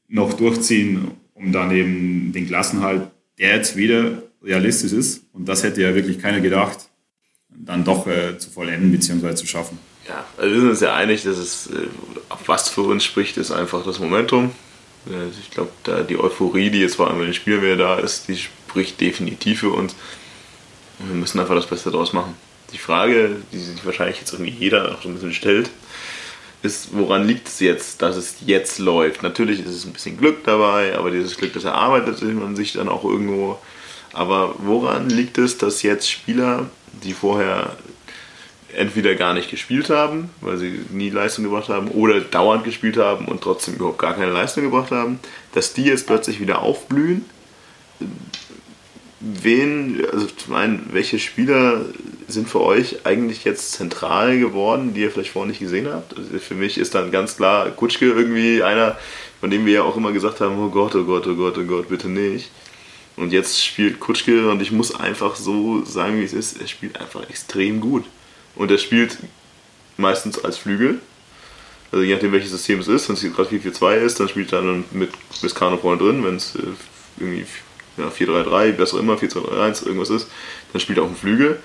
noch 0.06 0.32
durchziehen, 0.34 1.10
um 1.34 1.52
dann 1.52 1.70
eben 1.70 2.32
den 2.32 2.46
Klassenhalt, 2.46 3.10
der 3.38 3.56
jetzt 3.56 3.76
wieder 3.76 4.22
realistisch 4.42 4.92
ist, 4.92 5.24
und 5.32 5.48
das 5.48 5.62
hätte 5.62 5.82
ja 5.82 5.94
wirklich 5.94 6.18
keiner 6.18 6.40
gedacht, 6.40 6.88
dann 7.50 7.84
doch 7.84 8.06
äh, 8.06 8.38
zu 8.38 8.50
vollenden 8.50 8.92
bzw. 8.92 9.34
zu 9.34 9.46
schaffen. 9.46 9.78
Ja, 10.08 10.24
also 10.38 10.50
wir 10.50 10.60
sind 10.60 10.70
uns 10.70 10.80
ja 10.80 10.94
einig, 10.94 11.22
dass 11.22 11.36
es, 11.36 11.66
äh, 11.66 11.86
was 12.46 12.70
für 12.70 12.82
uns 12.82 13.04
spricht, 13.04 13.36
ist 13.36 13.50
einfach 13.50 13.84
das 13.84 13.98
Momentum. 13.98 14.52
Äh, 15.06 15.28
ich 15.40 15.50
glaube, 15.50 15.70
die 16.08 16.18
Euphorie, 16.18 16.70
die 16.70 16.80
jetzt 16.80 16.96
vor 16.96 17.08
allem 17.08 17.20
in 17.20 17.26
den 17.26 17.34
Spielen 17.34 17.62
wieder 17.62 17.76
da 17.76 17.98
ist, 17.98 18.28
die 18.28 18.36
spricht 18.36 19.00
definitiv 19.00 19.60
für 19.60 19.70
uns. 19.70 19.94
Und 20.98 21.08
wir 21.08 21.14
müssen 21.14 21.38
einfach 21.38 21.54
das 21.54 21.66
Beste 21.66 21.90
daraus 21.90 22.12
machen. 22.12 22.34
Die 22.72 22.78
Frage, 22.78 23.36
die 23.52 23.58
sich 23.58 23.84
wahrscheinlich 23.84 24.18
jetzt 24.18 24.32
irgendwie 24.32 24.50
jeder 24.50 24.92
auch 24.92 25.02
so 25.02 25.08
ein 25.08 25.14
bisschen 25.14 25.34
stellt, 25.34 25.70
ist, 26.62 26.88
woran 26.92 27.26
liegt 27.26 27.48
es 27.48 27.60
jetzt, 27.60 28.02
dass 28.02 28.16
es 28.16 28.36
jetzt 28.44 28.78
läuft? 28.78 29.22
Natürlich 29.22 29.60
ist 29.60 29.74
es 29.74 29.84
ein 29.84 29.92
bisschen 29.92 30.18
Glück 30.18 30.44
dabei, 30.44 30.96
aber 30.98 31.10
dieses 31.10 31.36
Glück, 31.36 31.52
das 31.52 31.64
erarbeitet 31.64 32.20
man 32.22 32.56
sich 32.56 32.72
dann 32.72 32.88
auch 32.88 33.04
irgendwo. 33.04 33.58
Aber 34.12 34.56
woran 34.58 35.08
liegt 35.08 35.38
es, 35.38 35.58
dass 35.58 35.82
jetzt 35.82 36.10
Spieler, 36.10 36.68
die 37.04 37.12
vorher 37.12 37.76
entweder 38.74 39.14
gar 39.14 39.34
nicht 39.34 39.50
gespielt 39.50 39.90
haben, 39.90 40.30
weil 40.40 40.58
sie 40.58 40.80
nie 40.90 41.10
Leistung 41.10 41.44
gebracht 41.44 41.68
haben, 41.68 41.88
oder 41.88 42.20
dauernd 42.20 42.64
gespielt 42.64 42.96
haben 42.96 43.26
und 43.26 43.40
trotzdem 43.40 43.74
überhaupt 43.74 43.98
gar 43.98 44.14
keine 44.14 44.32
Leistung 44.32 44.64
gebracht 44.64 44.90
haben, 44.90 45.20
dass 45.52 45.72
die 45.72 45.84
jetzt 45.84 46.06
plötzlich 46.06 46.40
wieder 46.40 46.62
aufblühen? 46.62 47.24
Wen, 49.20 50.04
also 50.12 50.26
ich 50.26 50.48
meine, 50.48 50.80
welche 50.92 51.18
Spieler 51.18 51.86
sind 52.28 52.48
für 52.48 52.60
euch 52.60 53.04
eigentlich 53.04 53.44
jetzt 53.44 53.72
zentral 53.72 54.38
geworden, 54.38 54.94
die 54.94 55.00
ihr 55.00 55.10
vielleicht 55.10 55.30
vorher 55.30 55.48
nicht 55.48 55.60
gesehen 55.60 55.88
habt? 55.90 56.16
Also 56.16 56.38
für 56.38 56.54
mich 56.54 56.78
ist 56.78 56.94
dann 56.94 57.10
ganz 57.10 57.36
klar 57.36 57.70
Kutschke 57.70 58.04
irgendwie 58.04 58.62
einer, 58.62 58.96
von 59.40 59.50
dem 59.50 59.66
wir 59.66 59.72
ja 59.72 59.82
auch 59.82 59.96
immer 59.96 60.12
gesagt 60.12 60.40
haben, 60.40 60.58
oh 60.58 60.68
Gott, 60.68 60.94
oh 60.94 61.04
Gott, 61.04 61.26
oh 61.26 61.34
Gott, 61.34 61.58
oh 61.58 61.64
Gott, 61.64 61.88
bitte 61.88 62.08
nicht. 62.08 62.50
Und 63.16 63.32
jetzt 63.32 63.64
spielt 63.64 63.98
Kutschke 63.98 64.48
und 64.48 64.62
ich 64.62 64.70
muss 64.70 64.94
einfach 64.94 65.34
so 65.34 65.84
sagen, 65.84 66.20
wie 66.20 66.24
es 66.24 66.32
ist, 66.32 66.60
er 66.60 66.68
spielt 66.68 67.00
einfach 67.00 67.28
extrem 67.28 67.80
gut. 67.80 68.04
Und 68.58 68.70
er 68.70 68.78
spielt 68.78 69.16
meistens 69.96 70.44
als 70.44 70.58
Flügel. 70.58 70.98
Also 71.90 72.04
je 72.04 72.12
nachdem 72.12 72.32
welches 72.32 72.50
System 72.50 72.80
es 72.80 72.88
ist, 72.88 73.08
wenn 73.08 73.16
es 73.16 73.22
gerade 73.22 73.48
4-4-2 73.48 73.94
ist, 73.94 74.20
dann 74.20 74.28
spielt 74.28 74.52
er 74.52 74.60
dann 74.60 74.84
mit 74.90 75.10
Viscano 75.40 75.78
vorne 75.78 75.98
drin, 75.98 76.24
wenn 76.24 76.36
es 76.36 76.54
äh, 76.56 76.58
irgendwie 77.18 77.46
ja, 77.96 78.08
4-3-3, 78.08 78.78
was 78.78 78.92
auch 78.92 78.98
immer, 78.98 79.14
4-2-3-1, 79.14 79.86
irgendwas 79.86 80.10
ist, 80.10 80.28
dann 80.72 80.80
spielt 80.80 80.98
er 80.98 81.04
auf 81.04 81.10
dem 81.10 81.16
Flügel. 81.16 81.58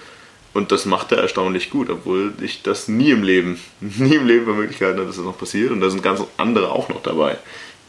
Und 0.53 0.71
das 0.71 0.85
macht 0.85 1.11
er 1.11 1.17
erstaunlich 1.17 1.71
gut, 1.71 1.89
obwohl 1.89 2.31
ich 2.41 2.61
das 2.61 2.87
nie 2.87 3.09
im 3.09 3.23
Leben, 3.23 3.59
nie 3.81 4.15
im 4.15 4.27
Leben 4.27 4.45
bei 4.45 4.53
Möglichkeiten 4.53 4.97
hatte, 4.97 5.07
dass 5.07 5.17
das 5.17 5.25
noch 5.25 5.37
passiert. 5.37 5.71
Und 5.71 5.81
da 5.81 5.89
sind 5.89 6.03
ganz 6.03 6.21
andere 6.37 6.71
auch 6.71 6.89
noch 6.89 7.01
dabei, 7.01 7.37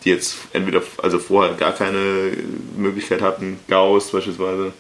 die 0.05 0.11
jetzt 0.11 0.37
entweder, 0.55 0.83
also 1.03 1.19
vorher 1.19 1.55
gar 1.55 1.73
keine 1.73 2.33
Möglichkeit 2.77 3.21
hatten, 3.21 3.61
Gauss 3.69 4.11
beispielsweise. 4.11 4.73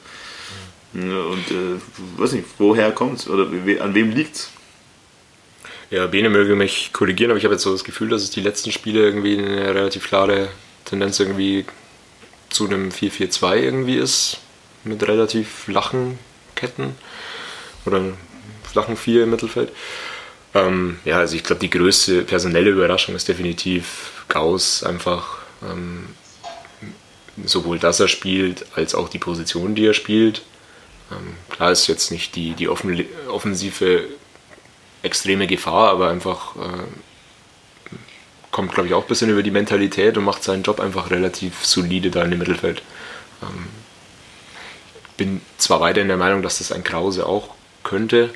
Und 0.94 1.50
äh, 1.50 1.80
weiß 2.18 2.32
nicht, 2.32 2.46
woher 2.58 2.92
kommt 2.92 3.20
es 3.20 3.28
oder 3.28 3.46
an 3.82 3.94
wem 3.94 4.10
liegt 4.10 4.36
es? 4.36 4.50
Ja, 5.90 6.06
Bene 6.06 6.30
möge 6.30 6.54
mich 6.54 6.90
korrigieren, 6.92 7.30
aber 7.30 7.38
ich 7.38 7.44
habe 7.44 7.54
jetzt 7.54 7.64
so 7.64 7.72
das 7.72 7.84
Gefühl, 7.84 8.08
dass 8.08 8.22
es 8.22 8.30
die 8.30 8.40
letzten 8.40 8.72
Spiele 8.72 9.00
irgendwie 9.00 9.38
eine 9.38 9.74
relativ 9.74 10.06
klare 10.06 10.48
Tendenz 10.84 11.20
irgendwie 11.20 11.66
zu 12.48 12.66
einem 12.66 12.90
4-4-2 12.90 13.56
irgendwie 13.56 13.96
ist, 13.96 14.38
mit 14.84 15.06
relativ 15.06 15.48
flachen 15.48 16.18
Ketten 16.54 16.94
oder 17.84 18.00
flachen 18.62 18.96
4 18.96 19.24
im 19.24 19.30
Mittelfeld. 19.30 19.72
Ähm, 20.54 20.98
ja, 21.04 21.18
also 21.18 21.36
ich 21.36 21.42
glaube, 21.42 21.60
die 21.60 21.70
größte 21.70 22.22
personelle 22.22 22.70
Überraschung 22.70 23.14
ist 23.14 23.28
definitiv 23.28 24.24
Gauss 24.28 24.84
einfach. 24.84 25.38
Ähm, 25.62 26.06
sowohl 27.44 27.78
dass 27.78 28.00
er 28.00 28.08
spielt, 28.08 28.66
als 28.76 28.94
auch 28.94 29.08
die 29.08 29.18
Position, 29.18 29.74
die 29.74 29.86
er 29.86 29.94
spielt. 29.94 30.42
Ähm, 31.14 31.34
klar 31.50 31.70
ist 31.70 31.86
jetzt 31.86 32.10
nicht 32.10 32.34
die, 32.36 32.52
die 32.54 32.68
offen, 32.68 33.04
offensive 33.28 34.08
extreme 35.02 35.46
Gefahr, 35.46 35.90
aber 35.90 36.08
einfach 36.10 36.56
äh, 36.56 37.94
kommt, 38.50 38.72
glaube 38.72 38.88
ich, 38.88 38.94
auch 38.94 39.02
ein 39.02 39.08
bisschen 39.08 39.30
über 39.30 39.42
die 39.42 39.50
Mentalität 39.50 40.16
und 40.16 40.24
macht 40.24 40.42
seinen 40.42 40.62
Job 40.62 40.80
einfach 40.80 41.10
relativ 41.10 41.64
solide 41.64 42.10
da 42.10 42.22
in 42.22 42.30
dem 42.30 42.38
Mittelfeld. 42.38 42.82
Ähm, 43.42 43.66
bin 45.16 45.40
zwar 45.58 45.80
weiterhin 45.80 46.08
der 46.08 46.16
Meinung, 46.16 46.42
dass 46.42 46.58
das 46.58 46.72
ein 46.72 46.84
Krause 46.84 47.26
auch 47.26 47.54
könnte, 47.82 48.32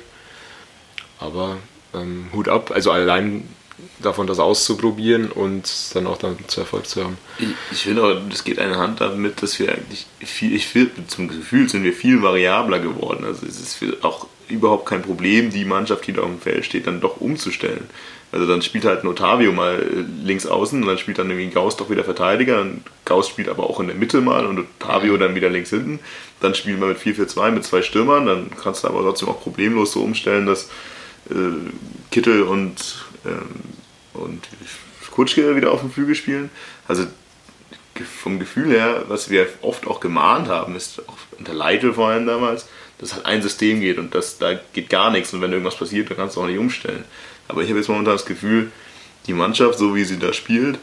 aber 1.19 1.57
ähm, 1.93 2.29
Hut 2.33 2.47
ab. 2.47 2.71
Also 2.71 2.91
allein 2.91 3.47
davon, 4.01 4.27
das 4.27 4.39
auszuprobieren 4.39 5.31
und 5.31 5.69
dann 5.93 6.07
auch 6.07 6.17
damit 6.17 6.49
zu 6.49 6.61
Erfolg 6.61 6.87
zu 6.87 7.03
haben. 7.03 7.17
Ich, 7.37 7.49
ich 7.71 7.81
finde 7.83 8.03
auch, 8.03 8.15
das 8.29 8.43
geht 8.43 8.59
eine 8.59 8.77
Hand 8.77 9.01
damit, 9.01 9.41
dass 9.41 9.59
wir 9.59 9.71
eigentlich 9.71 10.05
viel, 10.19 10.55
ich 10.55 10.67
finde, 10.67 11.07
zum 11.07 11.27
Gefühl 11.27 11.69
sind 11.69 11.83
wir 11.83 11.93
viel 11.93 12.21
variabler 12.21 12.79
geworden. 12.79 13.25
Also 13.25 13.45
es 13.45 13.59
ist 13.59 14.03
auch 14.03 14.27
überhaupt 14.47 14.87
kein 14.87 15.01
Problem, 15.01 15.49
die 15.49 15.65
Mannschaft, 15.65 16.07
die 16.07 16.13
da 16.13 16.21
auf 16.21 16.27
dem 16.29 16.39
Feld 16.39 16.65
steht, 16.65 16.87
dann 16.87 17.01
doch 17.01 17.21
umzustellen. 17.21 17.89
Also 18.31 18.45
dann 18.45 18.61
spielt 18.61 18.85
halt 18.85 19.03
ein 19.03 19.07
Otavio 19.07 19.51
mal 19.51 19.83
links 20.23 20.45
außen 20.45 20.81
und 20.81 20.87
dann 20.87 20.99
spielt 20.99 21.17
dann 21.17 21.29
irgendwie 21.31 21.49
Gauss 21.49 21.77
doch 21.77 21.89
wieder 21.89 22.03
Verteidiger. 22.03 22.61
Und 22.61 22.83
Gauss 23.05 23.27
spielt 23.27 23.49
aber 23.49 23.67
auch 23.67 23.79
in 23.79 23.87
der 23.87 23.95
Mitte 23.95 24.21
mal 24.21 24.45
und 24.45 24.59
Otavio 24.59 25.17
dann 25.17 25.33
wieder 25.33 25.49
links 25.49 25.71
hinten. 25.71 25.99
Dann 26.39 26.53
spielen 26.53 26.79
wir 26.79 26.87
mit 26.87 26.99
4-4-2 26.99 27.51
mit 27.51 27.63
zwei 27.63 27.81
Stürmern. 27.81 28.27
Dann 28.27 28.51
kannst 28.61 28.83
du 28.83 28.87
aber 28.87 29.01
trotzdem 29.01 29.29
auch 29.29 29.41
problemlos 29.41 29.93
so 29.93 30.03
umstellen, 30.03 30.45
dass 30.45 30.69
äh, 31.31 31.33
Kittel 32.11 32.43
und 32.43 33.05
und 34.13 34.47
Kutschke 35.11 35.55
wieder 35.55 35.71
auf 35.71 35.81
dem 35.81 35.91
Flügel 35.91 36.15
spielen. 36.15 36.49
Also 36.87 37.05
vom 38.05 38.39
Gefühl 38.39 38.71
her, 38.71 39.03
was 39.09 39.29
wir 39.29 39.47
oft 39.61 39.85
auch 39.85 39.99
gemahnt 39.99 40.47
haben, 40.47 40.75
ist 40.75 41.01
auch 41.07 41.17
unter 41.37 41.53
Leitl 41.53 41.93
vor 41.93 42.09
allem 42.09 42.25
damals, 42.25 42.67
dass 42.97 43.13
halt 43.13 43.25
ein 43.25 43.41
System 43.41 43.81
geht 43.81 43.97
und 43.97 44.15
das, 44.15 44.37
da 44.37 44.57
geht 44.73 44.89
gar 44.89 45.11
nichts 45.11 45.33
und 45.33 45.41
wenn 45.41 45.51
irgendwas 45.51 45.75
passiert, 45.75 46.09
dann 46.09 46.17
kannst 46.17 46.37
du 46.37 46.41
auch 46.41 46.47
nicht 46.47 46.57
umstellen. 46.57 47.03
Aber 47.49 47.61
ich 47.61 47.69
habe 47.69 47.79
jetzt 47.79 47.89
momentan 47.89 48.13
das 48.13 48.25
Gefühl, 48.25 48.71
die 49.27 49.33
Mannschaft, 49.33 49.77
so 49.77 49.95
wie 49.95 50.05
sie 50.05 50.19
da 50.19 50.31
spielt, 50.31 50.79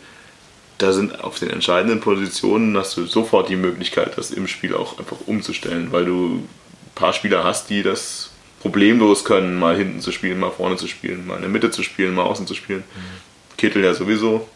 da 0.78 0.92
sind 0.92 1.24
auf 1.24 1.38
den 1.38 1.48
entscheidenden 1.48 2.00
Positionen 2.00 2.76
hast 2.76 2.96
du 2.98 3.06
sofort 3.06 3.48
die 3.48 3.56
Möglichkeit, 3.56 4.18
das 4.18 4.30
im 4.30 4.46
Spiel 4.46 4.74
auch 4.74 4.98
einfach 4.98 5.16
umzustellen, 5.26 5.92
weil 5.92 6.04
du 6.04 6.34
ein 6.34 6.48
paar 6.94 7.14
Spieler 7.14 7.44
hast, 7.44 7.70
die 7.70 7.82
das 7.82 8.32
problemlos 8.66 9.24
können, 9.24 9.58
mal 9.58 9.76
hinten 9.76 10.00
zu 10.00 10.10
spielen, 10.10 10.40
mal 10.40 10.50
vorne 10.50 10.76
zu 10.76 10.88
spielen, 10.88 11.24
mal 11.24 11.36
in 11.36 11.42
der 11.42 11.50
Mitte 11.50 11.70
zu 11.70 11.84
spielen, 11.84 12.14
mal 12.14 12.24
außen 12.24 12.48
zu 12.48 12.54
spielen. 12.54 12.80
Mhm. 12.80 13.56
Kittel 13.56 13.84
ja 13.84 13.94
sowieso. 13.94 14.48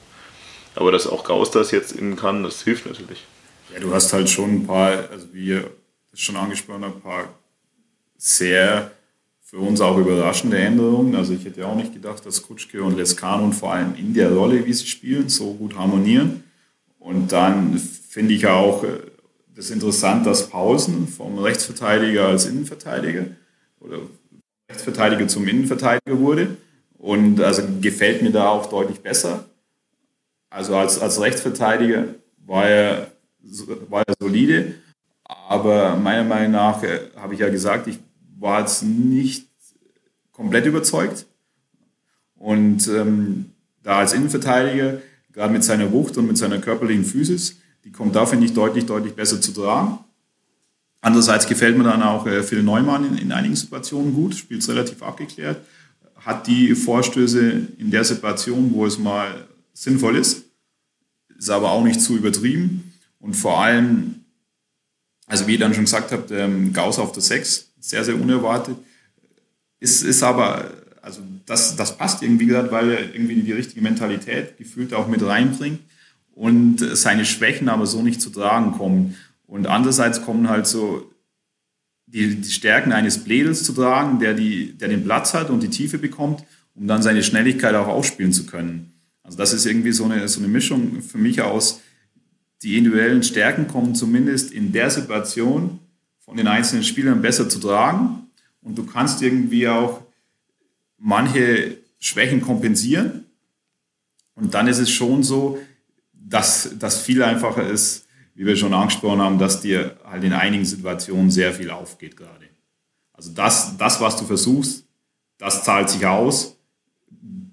Aber 0.74 0.90
dass 0.90 1.06
auch 1.06 1.22
Gauss 1.22 1.52
das 1.52 1.70
jetzt 1.70 1.92
innen 1.92 2.16
kann, 2.16 2.42
das 2.42 2.62
hilft 2.62 2.86
natürlich. 2.86 3.24
Ja, 3.72 3.78
du 3.78 3.94
hast 3.94 4.12
halt 4.12 4.28
schon 4.28 4.50
ein 4.50 4.66
paar, 4.66 5.08
also 5.10 5.28
wie 5.32 5.46
ihr 5.46 5.70
schon 6.12 6.36
angesprochen 6.36 6.84
habt, 6.84 6.96
ein 6.96 7.02
paar 7.02 7.28
sehr 8.16 8.90
für 9.40 9.58
uns 9.58 9.80
auch 9.80 9.96
überraschende 9.96 10.58
Änderungen. 10.58 11.14
Also 11.14 11.32
ich 11.32 11.44
hätte 11.44 11.66
auch 11.66 11.76
nicht 11.76 11.92
gedacht, 11.92 12.26
dass 12.26 12.42
Kutschke 12.42 12.82
und 12.82 12.96
Lescano 12.96 13.44
und 13.44 13.52
vor 13.52 13.72
allem 13.72 13.94
in 13.96 14.12
der 14.12 14.32
Rolle, 14.32 14.66
wie 14.66 14.72
sie 14.72 14.86
spielen, 14.86 15.28
so 15.28 15.54
gut 15.54 15.76
harmonieren. 15.76 16.42
Und 16.98 17.30
dann 17.30 17.78
finde 17.78 18.34
ich 18.34 18.46
auch 18.46 18.82
äh, 18.82 18.88
das 19.54 19.70
interessant, 19.70 20.26
dass 20.26 20.50
Pausen 20.50 21.06
vom 21.06 21.38
Rechtsverteidiger 21.38 22.26
als 22.26 22.46
Innenverteidiger 22.46 23.26
oder 23.80 23.98
Rechtsverteidiger 24.70 25.28
zum 25.28 25.46
Innenverteidiger 25.46 26.18
wurde. 26.18 26.56
Und 26.98 27.40
also 27.40 27.62
gefällt 27.80 28.22
mir 28.22 28.30
da 28.30 28.48
auch 28.48 28.66
deutlich 28.66 29.00
besser. 29.00 29.46
Also 30.50 30.76
als, 30.76 31.00
als 31.00 31.20
Rechtsverteidiger 31.20 32.14
war 32.46 32.68
er, 32.68 33.10
war 33.88 34.02
er 34.06 34.14
solide. 34.20 34.74
Aber 35.24 35.96
meiner 35.96 36.24
Meinung 36.24 36.52
nach, 36.52 36.82
äh, 36.82 37.00
habe 37.16 37.34
ich 37.34 37.40
ja 37.40 37.48
gesagt, 37.48 37.86
ich 37.86 37.98
war 38.38 38.60
jetzt 38.60 38.82
nicht 38.82 39.48
komplett 40.32 40.66
überzeugt. 40.66 41.26
Und 42.36 42.88
ähm, 42.88 43.52
da 43.82 43.98
als 43.98 44.12
Innenverteidiger, 44.12 45.00
gerade 45.32 45.52
mit 45.52 45.64
seiner 45.64 45.92
Wucht 45.92 46.16
und 46.16 46.26
mit 46.26 46.38
seiner 46.38 46.58
körperlichen 46.58 47.04
Physis, 47.04 47.56
die 47.84 47.92
kommt 47.92 48.16
da, 48.16 48.26
finde 48.26 48.46
ich, 48.46 48.54
deutlich, 48.54 48.86
deutlich 48.86 49.14
besser 49.14 49.40
zu 49.40 49.52
tragen. 49.52 49.98
Andererseits 51.00 51.46
gefällt 51.46 51.78
mir 51.78 51.84
dann 51.84 52.02
auch 52.02 52.26
äh, 52.26 52.42
Phil 52.42 52.62
Neumann 52.62 53.06
in, 53.06 53.18
in 53.18 53.32
einigen 53.32 53.56
Situationen 53.56 54.14
gut, 54.14 54.34
spielt 54.34 54.66
relativ 54.68 55.02
abgeklärt, 55.02 55.64
hat 56.16 56.46
die 56.46 56.74
Vorstöße 56.74 57.68
in 57.78 57.90
der 57.90 58.04
Situation, 58.04 58.72
wo 58.72 58.84
es 58.84 58.98
mal 58.98 59.46
sinnvoll 59.72 60.16
ist, 60.16 60.44
ist 61.38 61.50
aber 61.50 61.70
auch 61.70 61.82
nicht 61.82 62.00
zu 62.00 62.16
übertrieben. 62.16 62.92
Und 63.18 63.34
vor 63.34 63.62
allem, 63.62 64.16
also 65.26 65.46
wie 65.46 65.52
ihr 65.52 65.58
dann 65.58 65.74
schon 65.74 65.84
gesagt 65.84 66.12
habt, 66.12 66.30
ähm, 66.30 66.72
Gauss 66.72 66.98
auf 66.98 67.12
der 67.12 67.22
6, 67.22 67.70
sehr, 67.80 68.04
sehr 68.04 68.16
unerwartet. 68.16 68.76
Ist, 69.78 70.02
ist 70.02 70.22
aber, 70.22 70.70
also 71.00 71.22
das, 71.46 71.76
das 71.76 71.96
passt 71.96 72.22
irgendwie 72.22 72.46
gerade, 72.46 72.70
weil 72.70 72.90
er 72.90 73.14
irgendwie 73.14 73.40
die 73.40 73.52
richtige 73.52 73.80
Mentalität 73.80 74.58
gefühlt 74.58 74.92
auch 74.92 75.08
mit 75.08 75.24
reinbringt 75.24 75.80
und 76.34 76.78
seine 76.78 77.24
Schwächen 77.24 77.70
aber 77.70 77.86
so 77.86 78.02
nicht 78.02 78.20
zu 78.20 78.28
tragen 78.28 78.72
kommen. 78.72 79.16
Und 79.50 79.66
andererseits 79.66 80.22
kommen 80.22 80.48
halt 80.48 80.68
so 80.68 81.10
die, 82.06 82.36
die 82.36 82.50
Stärken 82.50 82.92
eines 82.92 83.24
Bledels 83.24 83.64
zu 83.64 83.72
tragen, 83.72 84.20
der, 84.20 84.32
die, 84.32 84.78
der 84.78 84.88
den 84.88 85.02
Platz 85.02 85.34
hat 85.34 85.50
und 85.50 85.64
die 85.64 85.70
Tiefe 85.70 85.98
bekommt, 85.98 86.44
um 86.76 86.86
dann 86.86 87.02
seine 87.02 87.24
Schnelligkeit 87.24 87.74
auch 87.74 87.88
ausspielen 87.88 88.32
zu 88.32 88.46
können. 88.46 88.92
Also 89.24 89.36
das 89.36 89.52
ist 89.52 89.66
irgendwie 89.66 89.90
so 89.90 90.04
eine, 90.04 90.28
so 90.28 90.38
eine 90.38 90.46
Mischung 90.46 91.02
für 91.02 91.18
mich 91.18 91.42
aus, 91.42 91.80
die 92.62 92.78
individuellen 92.78 93.24
Stärken 93.24 93.66
kommen 93.66 93.96
zumindest 93.96 94.52
in 94.52 94.70
der 94.70 94.88
Situation 94.88 95.80
von 96.20 96.36
den 96.36 96.46
einzelnen 96.46 96.84
Spielern 96.84 97.20
besser 97.20 97.48
zu 97.48 97.58
tragen 97.58 98.28
und 98.62 98.78
du 98.78 98.86
kannst 98.86 99.20
irgendwie 99.20 99.66
auch 99.66 100.02
manche 100.96 101.76
Schwächen 101.98 102.40
kompensieren. 102.40 103.24
Und 104.36 104.54
dann 104.54 104.68
ist 104.68 104.78
es 104.78 104.90
schon 104.90 105.24
so, 105.24 105.58
dass 106.12 106.70
das 106.78 107.00
viel 107.00 107.24
einfacher 107.24 107.66
ist, 107.68 108.06
wie 108.40 108.46
wir 108.46 108.56
schon 108.56 108.72
angesprochen 108.72 109.20
haben, 109.20 109.38
dass 109.38 109.60
dir 109.60 109.98
halt 110.02 110.24
in 110.24 110.32
einigen 110.32 110.64
Situationen 110.64 111.30
sehr 111.30 111.52
viel 111.52 111.70
aufgeht 111.70 112.16
gerade. 112.16 112.46
Also 113.12 113.32
das, 113.34 113.76
das, 113.76 114.00
was 114.00 114.16
du 114.16 114.24
versuchst, 114.24 114.86
das 115.36 115.62
zahlt 115.62 115.90
sich 115.90 116.06
aus, 116.06 116.56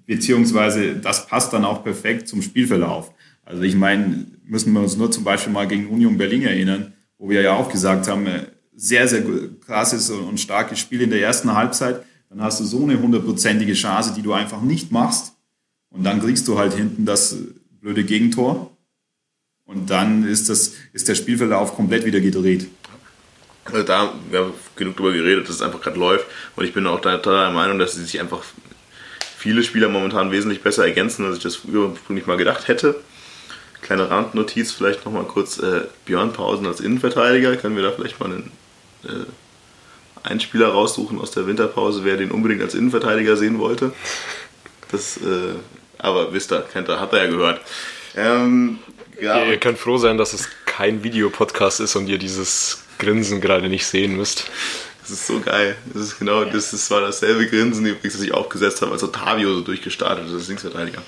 beziehungsweise 0.06 0.96
das 0.96 1.28
passt 1.28 1.52
dann 1.52 1.66
auch 1.66 1.84
perfekt 1.84 2.30
zum 2.30 2.42
Spielverlauf. 2.42 3.12
Also 3.44 3.64
ich 3.64 3.76
meine, 3.76 4.28
müssen 4.46 4.72
wir 4.72 4.80
uns 4.80 4.96
nur 4.96 5.12
zum 5.12 5.26
Beispiel 5.26 5.52
mal 5.52 5.68
gegen 5.68 5.90
Union 5.90 6.18
Berlin 6.18 6.44
erinnern, 6.44 6.94
wo 7.18 7.30
wir 7.30 7.42
ja 7.42 7.52
auch 7.52 7.70
gesagt 7.70 8.08
haben, 8.08 8.26
äh, 8.26 8.46
sehr, 8.74 9.10
sehr 9.10 9.26
krasses 9.60 10.10
und 10.10 10.40
starkes 10.40 10.80
Spiel 10.80 11.02
in 11.02 11.10
der 11.10 11.22
ersten 11.22 11.54
Halbzeit. 11.54 12.06
Dann 12.30 12.42
hast 12.42 12.62
du 12.62 12.64
so 12.64 12.84
eine 12.84 12.98
hundertprozentige 12.98 13.74
Chance, 13.74 14.14
die 14.16 14.22
du 14.22 14.32
einfach 14.32 14.62
nicht 14.62 14.94
machst. 14.94 15.34
Und 15.90 16.06
dann 16.06 16.22
kriegst 16.22 16.48
du 16.48 16.58
halt 16.58 16.76
hinten 16.76 17.06
das 17.06 17.36
blöde 17.82 18.06
Gegentor. 18.06 18.77
Und 19.68 19.90
dann 19.90 20.26
ist, 20.26 20.50
das, 20.50 20.74
ist 20.94 21.08
der 21.08 21.16
Spielverlauf 21.16 21.76
komplett 21.76 22.06
wieder 22.06 22.22
gedreht. 22.22 22.68
Also 23.66 23.84
da, 23.84 24.14
wir 24.32 24.40
haben 24.40 24.54
genug 24.78 24.96
darüber 24.96 25.14
geredet, 25.14 25.48
dass 25.48 25.56
es 25.56 25.62
einfach 25.62 25.82
gerade 25.82 26.00
läuft. 26.00 26.26
Und 26.56 26.64
ich 26.64 26.74
bin 26.74 26.88
auch 26.88 27.02
da 27.02 27.18
der 27.18 27.52
Meinung, 27.52 27.78
dass 27.78 27.94
sie 27.94 28.04
sich 28.04 28.20
einfach 28.22 28.44
viele 29.38 29.64
Spieler 29.64 29.90
momentan 29.90 30.32
wesentlich 30.32 30.62
besser 30.64 30.86
ergänzen, 30.86 31.26
als 31.26 31.38
ich 31.38 31.44
das 31.44 31.60
ursprünglich 31.66 32.26
mal 32.26 32.38
gedacht 32.38 32.70
hätte. 32.70 32.96
Kleine 33.82 34.10
Randnotiz 34.10 34.72
vielleicht 34.72 35.06
nochmal 35.06 35.26
kurz. 35.26 35.60
Äh, 35.60 35.82
Björn 36.06 36.32
Pausen 36.32 36.66
als 36.66 36.80
Innenverteidiger. 36.80 37.58
Können 37.58 37.76
wir 37.76 37.84
da 37.84 37.92
vielleicht 37.92 38.20
mal 38.22 38.28
einen 38.28 38.52
äh, 39.04 39.26
Einspieler 40.24 40.70
raussuchen 40.70 41.20
aus 41.20 41.32
der 41.32 41.46
Winterpause, 41.46 42.04
wer 42.04 42.18
den 42.18 42.32
unbedingt 42.32 42.62
als 42.62 42.74
Innenverteidiger 42.74 43.36
sehen 43.36 43.60
wollte? 43.60 43.92
Das, 44.92 45.18
äh, 45.18 45.56
aber 45.98 46.34
wisst 46.34 46.54
ihr, 46.54 46.62
kennt 46.62 46.90
ihr, 46.90 47.00
hat 47.00 47.14
er 47.14 47.26
ja 47.26 47.30
gehört. 47.30 47.62
Ähm, 48.16 48.80
ja. 49.22 49.44
Ihr 49.44 49.58
könnt 49.58 49.78
froh 49.80 49.98
sein, 49.98 50.18
dass 50.18 50.34
es 50.34 50.50
kein 50.66 51.04
Videopodcast 51.04 51.80
ist 51.80 51.96
und 51.96 52.08
ihr 52.08 52.18
dieses 52.18 52.84
Grinsen 53.00 53.42
gerade 53.42 53.70
nicht 53.70 53.86
sehen 53.86 54.16
müsst. 54.16 54.50
Das 55.02 55.12
ist 55.12 55.28
so 55.28 55.40
geil. 55.40 55.76
Das 55.94 56.04
ist 56.04 56.20
genau, 56.20 56.44
das, 56.44 56.72
das 56.72 56.92
war 56.92 57.02
dasselbe 57.02 57.48
Grinsen, 57.48 57.86
übrigens, 57.86 58.14
das 58.14 58.22
ich 58.22 58.34
aufgesetzt 58.34 58.82
habe, 58.82 58.92
als 58.92 59.04
Otavio 59.04 59.54
so 59.54 59.62
durchgestartet 59.62 60.28
ist, 60.28 60.34
als 60.34 60.48
Linksverteidiger. 60.48 61.02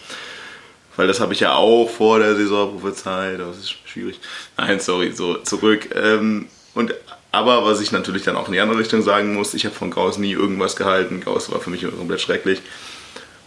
Weil 0.95 1.07
das 1.07 1.19
habe 1.19 1.33
ich 1.33 1.39
ja 1.41 1.53
auch 1.53 1.89
vor 1.89 2.19
der 2.19 2.35
Saison 2.35 2.79
prophezeit, 2.79 3.39
aber 3.39 3.51
es 3.51 3.59
ist 3.59 3.75
schwierig. 3.85 4.19
Nein, 4.57 4.79
sorry, 4.79 5.11
so 5.11 5.35
zurück. 5.35 5.89
Ähm, 5.95 6.47
und 6.73 6.93
aber 7.31 7.63
was 7.65 7.79
ich 7.81 7.91
natürlich 7.91 8.23
dann 8.23 8.35
auch 8.35 8.47
in 8.47 8.53
die 8.53 8.59
andere 8.59 8.79
Richtung 8.79 9.01
sagen 9.03 9.33
muss, 9.33 9.53
ich 9.53 9.65
habe 9.65 9.75
von 9.75 9.91
Gauss 9.91 10.17
nie 10.17 10.31
irgendwas 10.31 10.75
gehalten. 10.75 11.21
Gauss 11.23 11.51
war 11.51 11.59
für 11.59 11.69
mich 11.69 11.83
komplett 11.83 12.21
schrecklich. 12.21 12.61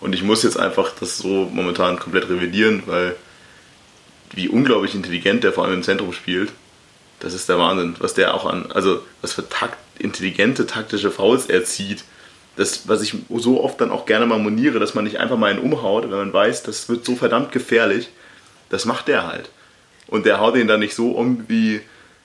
Und 0.01 0.15
ich 0.15 0.23
muss 0.23 0.43
jetzt 0.43 0.59
einfach 0.59 0.93
das 0.99 1.19
so 1.19 1.49
momentan 1.53 1.99
komplett 1.99 2.29
revidieren, 2.29 2.83
weil 2.87 3.17
wie 4.35 4.49
unglaublich 4.49 4.95
intelligent 4.95 5.45
der 5.45 5.53
vor 5.53 5.65
allem 5.65 5.75
im 5.75 5.83
Zentrum 5.83 6.13
spielt, 6.13 6.53
das 7.21 7.35
ist 7.35 7.49
der 7.49 7.59
Wahnsinn, 7.59 7.95
was 8.01 8.15
der 8.15 8.35
auch 8.35 8.47
an, 8.47 8.73
also 8.73 9.01
was 9.21 9.33
für 9.33 9.49
takt, 9.49 9.79
intelligente 9.99 10.67
taktische 10.67 11.11
Fouls 11.11 11.47
er 11.47 11.65
zieht. 11.65 12.05
Das, 12.57 12.89
was 12.89 13.01
ich 13.01 13.15
so 13.37 13.63
oft 13.63 13.81
dann 13.81 13.91
auch 13.91 14.05
gerne 14.05 14.27
mal 14.27 14.39
moniere, 14.39 14.79
dass 14.79 14.95
man 14.95 15.05
nicht 15.05 15.21
einfach 15.21 15.39
mal 15.39 15.51
einen 15.51 15.61
umhaut, 15.61 16.05
wenn 16.05 16.19
man 16.19 16.33
weiß, 16.33 16.65
das 16.65 16.89
wird 16.89 17.05
so 17.05 17.15
verdammt 17.15 17.53
gefährlich, 17.53 18.11
das 18.69 18.85
macht 18.85 19.09
der 19.09 19.27
halt. 19.27 19.51
Und 20.09 20.27
der 20.27 20.41
haut 20.41 20.57
ihn 20.57 20.67
dann 20.67 20.81
nicht 20.81 20.95
so 20.95 21.13
um 21.13 21.49
wie 21.49 21.77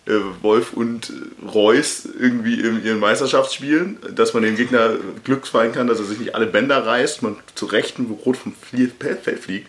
äh, 0.06 0.20
Wolf 0.42 0.74
und 0.74 1.14
Reus 1.46 2.08
irgendwie 2.20 2.60
in 2.60 2.84
ihren 2.84 3.00
Meisterschaftsspielen, 3.00 4.00
dass 4.16 4.34
man 4.34 4.44
dem 4.44 4.58
Gegner 4.58 4.96
Glück 5.24 5.48
fallen 5.48 5.72
kann, 5.72 5.88
dass 5.88 6.00
er 6.00 6.06
sich 6.06 6.20
nicht 6.20 6.36
alle 6.36 6.48
Bänder 6.48 6.86
reißt, 6.86 7.22
man 7.22 7.38
zu 7.56 7.68
Rechten 7.68 8.08
rot 8.26 8.36
vom 8.36 8.54
Feld 8.54 9.40
fliegt 9.40 9.68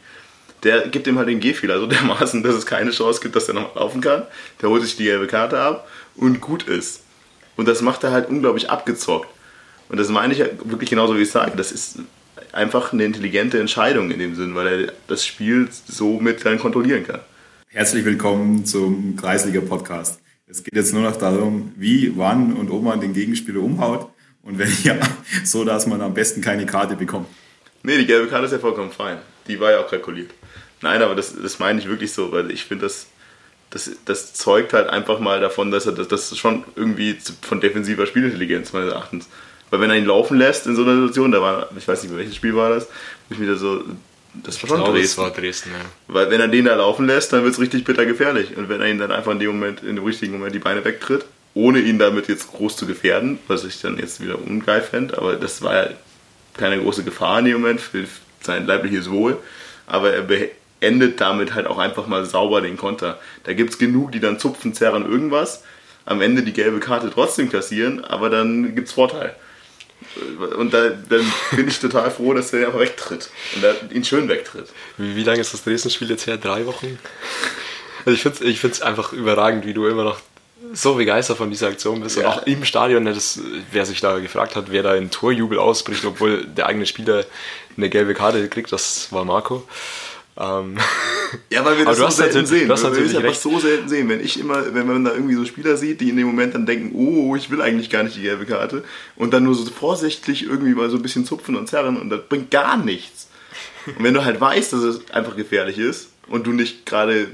der 0.62 0.88
gibt 0.88 1.06
ihm 1.06 1.18
halt 1.18 1.28
den 1.28 1.40
Gehfehler 1.40 1.78
so 1.80 1.86
dermaßen, 1.86 2.42
dass 2.42 2.54
es 2.54 2.66
keine 2.66 2.90
Chance 2.90 3.20
gibt, 3.20 3.36
dass 3.36 3.48
er 3.48 3.54
noch 3.54 3.74
laufen 3.74 4.00
kann. 4.00 4.24
Der 4.60 4.68
holt 4.68 4.82
sich 4.82 4.96
die 4.96 5.04
gelbe 5.04 5.26
Karte 5.26 5.58
ab 5.58 5.88
und 6.16 6.40
gut 6.40 6.64
ist. 6.64 7.02
Und 7.56 7.66
das 7.66 7.82
macht 7.82 8.04
er 8.04 8.12
halt 8.12 8.28
unglaublich 8.28 8.70
abgezockt. 8.70 9.28
Und 9.88 9.98
das 9.98 10.08
meine 10.08 10.32
ich 10.32 10.40
ja 10.40 10.46
wirklich 10.64 10.90
genauso, 10.90 11.16
wie 11.16 11.22
ich 11.22 11.30
sage. 11.30 11.52
Das 11.56 11.72
ist 11.72 11.98
einfach 12.52 12.92
eine 12.92 13.04
intelligente 13.04 13.58
Entscheidung 13.58 14.10
in 14.10 14.18
dem 14.18 14.34
Sinn, 14.34 14.54
weil 14.54 14.66
er 14.66 14.92
das 15.06 15.24
Spiel 15.24 15.68
so 15.88 16.20
mit 16.20 16.44
dann 16.44 16.58
kontrollieren 16.58 17.06
kann. 17.06 17.20
Herzlich 17.68 18.04
willkommen 18.04 18.64
zum 18.64 19.16
Kreisliga 19.16 19.60
Podcast. 19.60 20.20
Es 20.46 20.62
geht 20.62 20.74
jetzt 20.74 20.94
nur 20.94 21.02
noch 21.02 21.16
darum, 21.16 21.72
wie, 21.76 22.12
wann 22.16 22.54
und 22.54 22.70
ob 22.70 22.82
man 22.82 23.00
den 23.00 23.12
Gegenspieler 23.12 23.60
umhaut. 23.60 24.08
Und 24.42 24.58
wenn 24.58 24.72
ja, 24.82 24.96
so 25.44 25.64
dass 25.64 25.86
man 25.86 26.00
am 26.00 26.14
besten 26.14 26.40
keine 26.40 26.64
Karte 26.64 26.96
bekommt. 26.96 27.26
Nee, 27.82 27.98
die 27.98 28.06
gelbe 28.06 28.28
Karte 28.28 28.46
ist 28.46 28.52
ja 28.52 28.58
vollkommen 28.58 28.90
fein. 28.90 29.18
Die 29.46 29.60
war 29.60 29.72
ja 29.72 29.80
auch 29.80 29.88
kalkuliert. 29.88 30.30
Nein, 30.80 31.02
aber 31.02 31.14
das, 31.14 31.34
das 31.40 31.58
meine 31.58 31.80
ich 31.80 31.88
wirklich 31.88 32.12
so, 32.12 32.32
weil 32.32 32.50
ich 32.50 32.64
finde, 32.64 32.86
das, 32.86 33.06
das, 33.70 33.90
das 34.04 34.34
zeugt 34.34 34.72
halt 34.72 34.88
einfach 34.88 35.18
mal 35.18 35.40
davon, 35.40 35.70
dass 35.70 35.86
er 35.86 35.92
das, 35.92 36.08
das 36.08 36.36
schon 36.36 36.64
irgendwie 36.76 37.18
von 37.42 37.60
defensiver 37.60 38.06
Spielintelligenz 38.06 38.72
meines 38.72 38.92
Erachtens. 38.92 39.28
Weil 39.70 39.80
wenn 39.80 39.90
er 39.90 39.96
ihn 39.96 40.06
laufen 40.06 40.38
lässt 40.38 40.66
in 40.66 40.76
so 40.76 40.82
einer 40.82 40.94
Situation, 40.94 41.32
da 41.32 41.42
war, 41.42 41.68
ich 41.76 41.86
weiß 41.86 42.02
nicht, 42.02 42.16
welches 42.16 42.36
Spiel 42.36 42.54
war 42.54 42.70
das, 42.70 42.86
wo 43.28 43.34
ich 43.34 43.40
wieder 43.40 43.56
so, 43.56 43.82
das 44.34 44.62
war 44.62 44.68
schon 44.68 44.78
glaube, 44.78 44.98
Dresden. 44.98 45.22
war 45.22 45.30
Dresden, 45.30 45.70
ja. 45.70 45.84
Weil 46.06 46.30
wenn 46.30 46.40
er 46.40 46.48
den 46.48 46.64
da 46.64 46.74
laufen 46.74 47.06
lässt, 47.06 47.32
dann 47.32 47.42
wird 47.42 47.54
es 47.54 47.60
richtig 47.60 47.84
bitter 47.84 48.06
gefährlich. 48.06 48.56
Und 48.56 48.68
wenn 48.68 48.80
er 48.80 48.88
ihn 48.88 48.98
dann 48.98 49.10
einfach 49.10 49.32
in 49.32 49.40
dem 49.40 49.48
Moment, 49.48 49.82
in 49.82 49.96
dem 49.96 50.04
richtigen 50.04 50.32
Moment 50.32 50.54
die 50.54 50.60
Beine 50.60 50.84
wegtritt, 50.84 51.24
ohne 51.54 51.80
ihn 51.80 51.98
damit 51.98 52.28
jetzt 52.28 52.52
groß 52.52 52.76
zu 52.76 52.86
gefährden, 52.86 53.38
was 53.48 53.64
ich 53.64 53.80
dann 53.80 53.98
jetzt 53.98 54.20
wieder 54.20 54.38
ungeil 54.38 54.80
fände, 54.80 55.18
aber 55.18 55.34
das 55.34 55.62
war 55.62 55.74
ja 55.74 55.90
keine 56.56 56.80
große 56.80 57.04
Gefahr 57.04 57.40
in 57.40 57.46
dem 57.46 57.60
Moment 57.60 57.80
für 57.80 58.04
sein 58.40 58.66
leibliches 58.66 59.10
Wohl. 59.10 59.38
Aber 59.86 60.12
er 60.12 60.22
endet 60.80 61.20
damit 61.20 61.54
halt 61.54 61.66
auch 61.66 61.78
einfach 61.78 62.06
mal 62.06 62.24
sauber 62.24 62.60
den 62.60 62.76
Konter. 62.76 63.18
Da 63.44 63.52
gibt 63.52 63.70
es 63.70 63.78
genug, 63.78 64.12
die 64.12 64.20
dann 64.20 64.38
zupfen, 64.38 64.74
zerren, 64.74 65.10
irgendwas, 65.10 65.64
am 66.04 66.20
Ende 66.20 66.42
die 66.42 66.52
gelbe 66.52 66.80
Karte 66.80 67.10
trotzdem 67.12 67.50
kassieren, 67.50 68.04
aber 68.04 68.30
dann 68.30 68.74
gibt 68.74 68.88
es 68.88 68.94
Vorteil. 68.94 69.34
Und 70.56 70.72
da, 70.72 70.90
dann 70.90 71.32
bin 71.56 71.68
ich 71.68 71.80
total 71.80 72.10
froh, 72.10 72.32
dass 72.32 72.52
er 72.52 72.66
einfach 72.66 72.80
wegtritt 72.80 73.30
und 73.56 73.64
er 73.64 73.76
ihn 73.92 74.04
schön 74.04 74.28
wegtritt. 74.28 74.68
Wie, 74.96 75.16
wie 75.16 75.24
lange 75.24 75.40
ist 75.40 75.52
das 75.52 75.64
Dresden-Spiel 75.64 76.08
jetzt 76.10 76.26
her? 76.26 76.36
Drei 76.36 76.66
Wochen? 76.66 76.98
Also 78.06 78.12
ich 78.14 78.22
finde 78.22 78.38
es 78.70 78.78
ich 78.78 78.84
einfach 78.84 79.12
überragend, 79.12 79.66
wie 79.66 79.74
du 79.74 79.86
immer 79.86 80.04
noch 80.04 80.20
so 80.72 80.94
begeistert 80.94 81.36
von 81.36 81.50
dieser 81.50 81.68
Aktion 81.68 82.00
bist. 82.00 82.16
Ja. 82.16 82.22
Und 82.22 82.28
auch 82.28 82.46
im 82.46 82.64
Stadion, 82.64 83.04
ne, 83.04 83.12
das, 83.12 83.40
wer 83.70 83.86
sich 83.86 84.00
da 84.00 84.18
gefragt 84.18 84.56
hat, 84.56 84.70
wer 84.70 84.82
da 84.82 84.94
in 84.94 85.10
Torjubel 85.10 85.58
ausbricht, 85.58 86.04
obwohl 86.04 86.44
der 86.44 86.66
eigene 86.66 86.86
Spieler 86.86 87.24
eine 87.76 87.88
gelbe 87.88 88.14
Karte 88.14 88.48
kriegt, 88.48 88.72
das 88.72 89.12
war 89.12 89.24
Marco. 89.24 89.66
Ähm, 90.38 90.76
ja, 91.50 91.64
weil 91.64 91.78
wir 91.78 91.84
das 91.84 92.00
Aber 92.00 92.10
so 92.10 92.22
selten 92.22 92.46
sehen. 92.46 92.68
Das 92.68 92.84
weil 92.84 92.96
wir 92.96 93.04
das 93.04 93.16
einfach 93.16 93.34
so 93.34 93.58
selten 93.58 93.88
sehen. 93.88 94.08
Wenn 94.08 94.20
ich 94.20 94.38
immer, 94.38 94.72
wenn 94.72 94.86
man 94.86 95.04
da 95.04 95.12
irgendwie 95.12 95.34
so 95.34 95.44
Spieler 95.44 95.76
sieht, 95.76 96.00
die 96.00 96.10
in 96.10 96.16
dem 96.16 96.26
Moment 96.26 96.54
dann 96.54 96.66
denken, 96.66 96.94
oh, 96.94 97.34
ich 97.34 97.50
will 97.50 97.60
eigentlich 97.60 97.90
gar 97.90 98.04
nicht 98.04 98.16
die 98.16 98.22
gelbe 98.22 98.46
Karte 98.46 98.84
und 99.16 99.32
dann 99.32 99.44
nur 99.44 99.54
so 99.54 99.68
vorsichtig 99.70 100.44
irgendwie 100.44 100.74
mal 100.74 100.90
so 100.90 100.96
ein 100.96 101.02
bisschen 101.02 101.24
zupfen 101.24 101.56
und 101.56 101.68
zerren 101.68 101.96
und 101.96 102.10
das 102.10 102.20
bringt 102.28 102.50
gar 102.50 102.76
nichts. 102.76 103.28
Und 103.86 104.02
wenn 104.04 104.14
du 104.14 104.24
halt 104.24 104.40
weißt, 104.40 104.72
dass 104.72 104.82
es 104.82 105.10
einfach 105.10 105.36
gefährlich 105.36 105.78
ist 105.78 106.10
und 106.28 106.46
du 106.46 106.52
nicht 106.52 106.86
gerade 106.86 107.28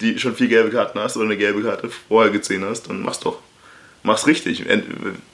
die 0.00 0.18
schon 0.18 0.34
vier 0.34 0.48
gelbe 0.48 0.70
Karten 0.70 0.98
hast 0.98 1.16
oder 1.16 1.26
eine 1.26 1.36
gelbe 1.36 1.62
Karte 1.62 1.88
vorher 2.08 2.32
gesehen 2.32 2.64
hast, 2.64 2.88
dann 2.88 3.02
mach's 3.02 3.20
doch. 3.20 3.38
Mach's 4.02 4.26
richtig. 4.26 4.64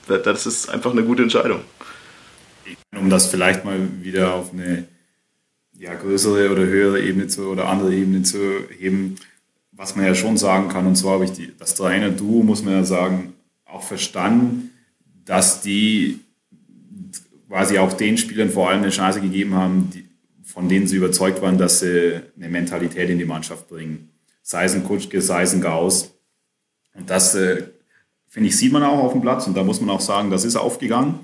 Das 0.07 0.45
ist 0.45 0.69
einfach 0.69 0.91
eine 0.91 1.03
gute 1.03 1.23
Entscheidung. 1.23 1.61
um 2.95 3.09
das 3.09 3.27
vielleicht 3.27 3.65
mal 3.65 3.79
wieder 4.01 4.33
auf 4.33 4.53
eine 4.53 4.87
ja, 5.79 5.95
größere 5.95 6.51
oder 6.51 6.65
höhere 6.65 7.01
Ebene 7.01 7.27
zu, 7.27 7.47
oder 7.47 7.69
andere 7.69 7.95
Ebene 7.95 8.21
zu 8.21 8.37
heben, 8.77 9.15
was 9.71 9.95
man 9.95 10.05
ja 10.05 10.13
schon 10.13 10.37
sagen 10.37 10.67
kann, 10.67 10.85
und 10.85 10.97
zwar 10.97 11.13
habe 11.13 11.25
ich 11.25 11.31
die, 11.31 11.53
das 11.57 11.73
Trainer-Duo, 11.75 12.43
muss 12.43 12.63
man 12.63 12.73
ja 12.73 12.83
sagen, 12.83 13.33
auch 13.65 13.81
verstanden, 13.81 14.71
dass 15.23 15.61
die 15.61 16.19
quasi 17.47 17.77
auch 17.77 17.93
den 17.93 18.17
Spielern 18.17 18.49
vor 18.49 18.69
allem 18.69 18.81
eine 18.81 18.91
Chance 18.91 19.21
gegeben 19.21 19.55
haben, 19.55 19.89
die, 19.93 20.05
von 20.43 20.67
denen 20.67 20.85
sie 20.85 20.97
überzeugt 20.97 21.41
waren, 21.41 21.57
dass 21.57 21.79
sie 21.79 22.19
eine 22.35 22.49
Mentalität 22.49 23.09
in 23.09 23.17
die 23.17 23.25
Mannschaft 23.25 23.69
bringen. 23.69 24.09
Sei 24.41 24.65
es 24.65 24.75
ein 24.75 24.83
Kutschke, 24.83 25.21
sei 25.21 25.43
es 25.43 25.53
ein 25.53 25.61
Gauss. 25.61 26.11
Und 26.93 27.09
das, 27.09 27.35
äh, 27.35 27.67
finde 28.27 28.49
ich, 28.49 28.57
sieht 28.57 28.73
man 28.73 28.83
auch 28.83 29.03
auf 29.03 29.13
dem 29.13 29.21
Platz 29.21 29.47
und 29.47 29.55
da 29.55 29.63
muss 29.63 29.79
man 29.79 29.91
auch 29.91 30.01
sagen, 30.01 30.29
das 30.29 30.43
ist 30.43 30.57
aufgegangen. 30.57 31.19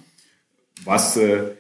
Was 0.86 1.18
äh, 1.18 1.52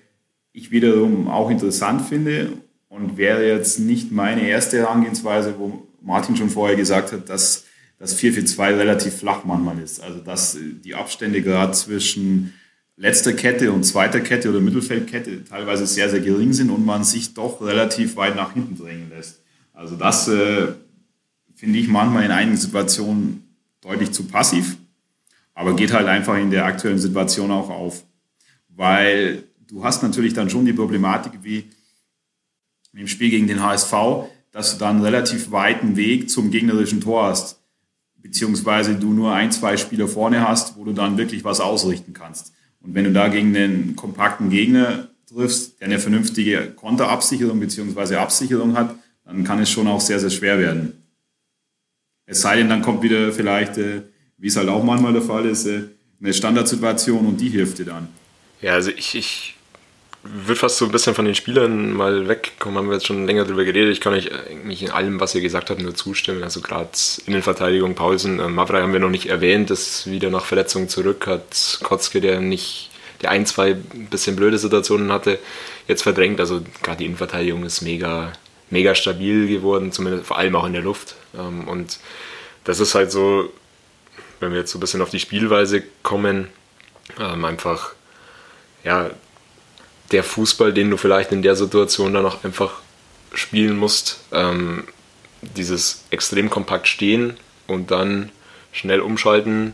ich 0.53 0.71
wiederum 0.71 1.27
auch 1.27 1.49
interessant 1.49 2.03
finde 2.03 2.53
und 2.89 3.17
wäre 3.17 3.47
jetzt 3.47 3.79
nicht 3.79 4.11
meine 4.11 4.47
erste 4.47 4.77
Herangehensweise, 4.77 5.55
wo 5.57 5.87
Martin 6.01 6.35
schon 6.35 6.49
vorher 6.49 6.75
gesagt 6.75 7.11
hat, 7.11 7.29
dass 7.29 7.65
das 7.97 8.17
4-4-2 8.17 8.77
relativ 8.77 9.15
flach 9.15 9.43
manchmal 9.45 9.79
ist. 9.79 10.01
Also 10.01 10.19
dass 10.19 10.57
die 10.83 10.95
Abstände 10.95 11.41
gerade 11.41 11.73
zwischen 11.73 12.53
letzter 12.97 13.33
Kette 13.33 13.71
und 13.71 13.83
zweiter 13.83 14.21
Kette 14.21 14.49
oder 14.49 14.61
Mittelfeldkette 14.61 15.43
teilweise 15.45 15.85
sehr, 15.85 16.09
sehr 16.09 16.21
gering 16.21 16.53
sind 16.53 16.69
und 16.69 16.85
man 16.85 17.03
sich 17.03 17.33
doch 17.33 17.61
relativ 17.61 18.15
weit 18.15 18.35
nach 18.35 18.53
hinten 18.53 18.77
drängen 18.77 19.09
lässt. 19.09 19.41
Also 19.73 19.95
das 19.95 20.27
äh, 20.27 20.67
finde 21.55 21.79
ich 21.79 21.87
manchmal 21.87 22.23
in 22.23 22.31
einigen 22.31 22.57
Situationen 22.57 23.43
deutlich 23.81 24.11
zu 24.11 24.25
passiv, 24.25 24.77
aber 25.53 25.75
geht 25.75 25.93
halt 25.93 26.07
einfach 26.07 26.37
in 26.37 26.51
der 26.51 26.65
aktuellen 26.65 26.99
Situation 26.99 27.51
auch 27.51 27.69
auf. 27.69 28.03
Weil 28.69 29.43
du 29.67 29.83
hast 29.83 30.03
natürlich 30.03 30.33
dann 30.33 30.49
schon 30.49 30.65
die 30.65 30.73
Problematik 30.73 31.33
wie 31.43 31.65
im 32.95 33.07
Spiel 33.07 33.29
gegen 33.29 33.47
den 33.47 33.63
HSV, 33.63 33.93
dass 34.51 34.73
du 34.73 34.79
dann 34.79 34.97
einen 34.97 35.05
relativ 35.05 35.51
weiten 35.51 35.95
Weg 35.95 36.29
zum 36.29 36.51
gegnerischen 36.51 37.01
Tor 37.01 37.25
hast, 37.25 37.59
beziehungsweise 38.21 38.95
du 38.95 39.13
nur 39.13 39.33
ein, 39.33 39.51
zwei 39.51 39.77
Spieler 39.77 40.07
vorne 40.07 40.47
hast, 40.47 40.77
wo 40.77 40.83
du 40.85 40.93
dann 40.93 41.17
wirklich 41.17 41.43
was 41.43 41.59
ausrichten 41.59 42.13
kannst. 42.13 42.53
Und 42.81 42.95
wenn 42.95 43.03
du 43.03 43.11
da 43.11 43.27
gegen 43.27 43.55
einen 43.55 43.95
kompakten 43.95 44.49
Gegner 44.49 45.09
triffst, 45.27 45.79
der 45.79 45.87
eine 45.87 45.99
vernünftige 45.99 46.71
Konterabsicherung 46.75 47.59
beziehungsweise 47.59 48.19
Absicherung 48.19 48.77
hat, 48.77 48.95
dann 49.25 49.43
kann 49.43 49.59
es 49.59 49.69
schon 49.69 49.87
auch 49.87 50.01
sehr, 50.01 50.19
sehr 50.19 50.29
schwer 50.29 50.59
werden. 50.59 51.03
Es 52.25 52.41
sei 52.41 52.57
denn, 52.57 52.69
dann 52.69 52.81
kommt 52.81 53.03
wieder 53.03 53.31
vielleicht, 53.31 53.77
äh, 53.77 54.03
wie 54.37 54.47
es 54.47 54.55
halt 54.55 54.69
auch 54.69 54.83
manchmal 54.83 55.13
der 55.13 55.21
Fall 55.21 55.45
ist, 55.45 55.65
äh, 55.65 55.83
eine 56.21 56.33
Standardsituation 56.33 57.25
und 57.25 57.41
die 57.41 57.49
hilft 57.49 57.79
dir 57.79 57.85
dann. 57.85 58.07
Ja, 58.61 58.73
also 58.73 58.89
ich, 58.89 59.15
ich 59.15 59.54
würde 60.27 60.59
fast 60.59 60.77
so 60.77 60.85
ein 60.85 60.91
bisschen 60.91 61.13
von 61.13 61.25
den 61.25 61.35
Spielern 61.35 61.93
mal 61.93 62.27
wegkommen, 62.27 62.79
haben 62.79 62.87
wir 62.87 62.95
jetzt 62.95 63.05
schon 63.05 63.25
länger 63.25 63.45
drüber 63.45 63.63
geredet. 63.63 63.91
Ich 63.91 64.01
kann 64.01 64.13
euch 64.13 64.31
eigentlich 64.31 64.83
in 64.83 64.91
allem, 64.91 65.19
was 65.19 65.35
ihr 65.35 65.41
gesagt 65.41 65.69
habt, 65.69 65.81
nur 65.81 65.93
zustimmen. 65.93 66.43
Also 66.43 66.61
gerade 66.61 66.89
Innenverteidigung, 67.27 67.95
Paulsen, 67.95 68.39
äh, 68.39 68.47
Mavra 68.47 68.81
haben 68.81 68.93
wir 68.93 68.99
noch 68.99 69.09
nicht 69.09 69.27
erwähnt, 69.27 69.69
ist 69.71 70.09
wieder 70.09 70.29
nach 70.29 70.45
Verletzung 70.45 70.89
zurück, 70.89 71.27
hat 71.27 71.79
Kotzke, 71.83 72.21
der 72.21 72.41
nicht, 72.41 72.89
der 73.21 73.31
ein, 73.31 73.45
zwei 73.45 73.73
bisschen 73.73 74.35
blöde 74.35 74.57
Situationen 74.57 75.11
hatte, 75.11 75.39
jetzt 75.87 76.01
verdrängt. 76.01 76.39
Also 76.39 76.61
gerade 76.81 76.97
die 76.97 77.05
Innenverteidigung 77.05 77.63
ist 77.63 77.81
mega, 77.81 78.33
mega 78.69 78.95
stabil 78.95 79.47
geworden, 79.47 79.91
zumindest 79.91 80.25
vor 80.25 80.37
allem 80.37 80.55
auch 80.55 80.65
in 80.65 80.73
der 80.73 80.81
Luft. 80.81 81.15
Ähm, 81.37 81.67
Und 81.67 81.99
das 82.63 82.79
ist 82.79 82.95
halt 82.95 83.11
so, 83.11 83.51
wenn 84.39 84.51
wir 84.51 84.59
jetzt 84.59 84.71
so 84.71 84.79
ein 84.79 84.81
bisschen 84.81 85.01
auf 85.01 85.11
die 85.11 85.19
Spielweise 85.19 85.83
kommen, 86.01 86.47
ähm, 87.19 87.45
einfach, 87.45 87.93
ja, 88.83 89.11
der 90.11 90.23
Fußball, 90.23 90.73
den 90.73 90.89
du 90.89 90.97
vielleicht 90.97 91.31
in 91.31 91.41
der 91.41 91.55
Situation 91.55 92.13
dann 92.13 92.25
auch 92.25 92.43
einfach 92.43 92.81
spielen 93.33 93.77
musst. 93.77 94.19
Ähm, 94.31 94.85
dieses 95.41 96.05
extrem 96.09 96.49
kompakt 96.49 96.87
stehen 96.87 97.37
und 97.67 97.91
dann 97.91 98.31
schnell 98.71 98.99
umschalten, 98.99 99.73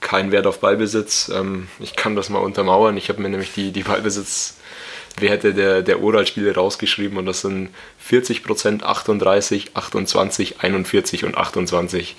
kein 0.00 0.32
Wert 0.32 0.46
auf 0.46 0.60
Ballbesitz. 0.60 1.30
Ähm, 1.34 1.68
ich 1.78 1.94
kann 1.96 2.16
das 2.16 2.28
mal 2.28 2.40
untermauern. 2.40 2.96
Ich 2.96 3.08
habe 3.08 3.22
mir 3.22 3.28
nämlich 3.28 3.52
die, 3.52 3.70
die 3.70 3.84
Ballbesitzwerte 3.84 5.54
der, 5.54 5.82
der 5.82 6.02
Oral-Spiele 6.02 6.54
rausgeschrieben 6.54 7.18
und 7.18 7.26
das 7.26 7.42
sind 7.42 7.70
40%, 8.08 8.82
38, 8.82 9.70
28, 9.74 10.60
41 10.60 11.24
und 11.24 11.36
28. 11.36 12.16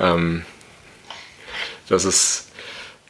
Ähm, 0.00 0.44
das 1.88 2.04
ist 2.04 2.51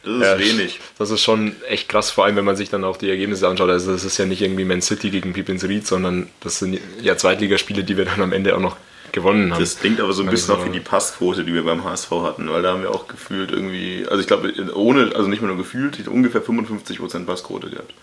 Das 0.03 0.13
ist 0.15 0.21
ja, 0.21 0.39
wenig. 0.39 0.79
Das 0.97 1.11
ist 1.11 1.21
schon 1.21 1.55
echt 1.67 1.87
krass, 1.89 2.11
vor 2.11 2.25
allem 2.25 2.35
wenn 2.35 2.45
man 2.45 2.55
sich 2.55 2.69
dann 2.69 2.83
auch 2.83 2.97
die 2.97 3.09
Ergebnisse 3.09 3.47
anschaut. 3.47 3.69
Also 3.69 3.91
das 3.93 4.03
ist 4.03 4.17
ja 4.17 4.25
nicht 4.25 4.41
irgendwie 4.41 4.65
Man 4.65 4.81
City 4.81 5.09
gegen 5.09 5.33
Pipins 5.33 5.63
Ried, 5.63 5.87
sondern 5.87 6.29
das 6.41 6.59
sind 6.59 6.79
ja 7.01 7.15
Zweitligaspiele, 7.15 7.83
die 7.83 7.97
wir 7.97 8.05
dann 8.05 8.21
am 8.21 8.33
Ende 8.33 8.55
auch 8.55 8.59
noch 8.59 8.75
gewonnen 9.13 9.53
haben. 9.53 9.61
Das 9.61 9.79
klingt 9.79 10.01
aber 10.01 10.11
so 10.11 10.23
ein 10.23 10.29
bisschen 10.29 10.51
Also- 10.51 10.63
auch 10.63 10.67
wie 10.67 10.71
die 10.73 10.79
Passquote, 10.81 11.45
die 11.45 11.53
wir 11.53 11.63
beim 11.63 11.83
HSV 11.83 12.11
hatten, 12.23 12.49
weil 12.49 12.61
da 12.63 12.73
haben 12.73 12.81
wir 12.81 12.91
auch 12.91 13.07
gefühlt 13.07 13.51
irgendwie, 13.51 14.05
also 14.09 14.19
ich 14.19 14.27
glaube, 14.27 14.51
ohne, 14.73 15.15
also 15.15 15.29
nicht 15.29 15.41
mehr 15.41 15.49
nur 15.49 15.57
gefühlt, 15.57 16.05
ungefähr 16.07 16.41
55% 16.41 17.25
Passquote 17.25 17.69
gehabt. 17.69 17.93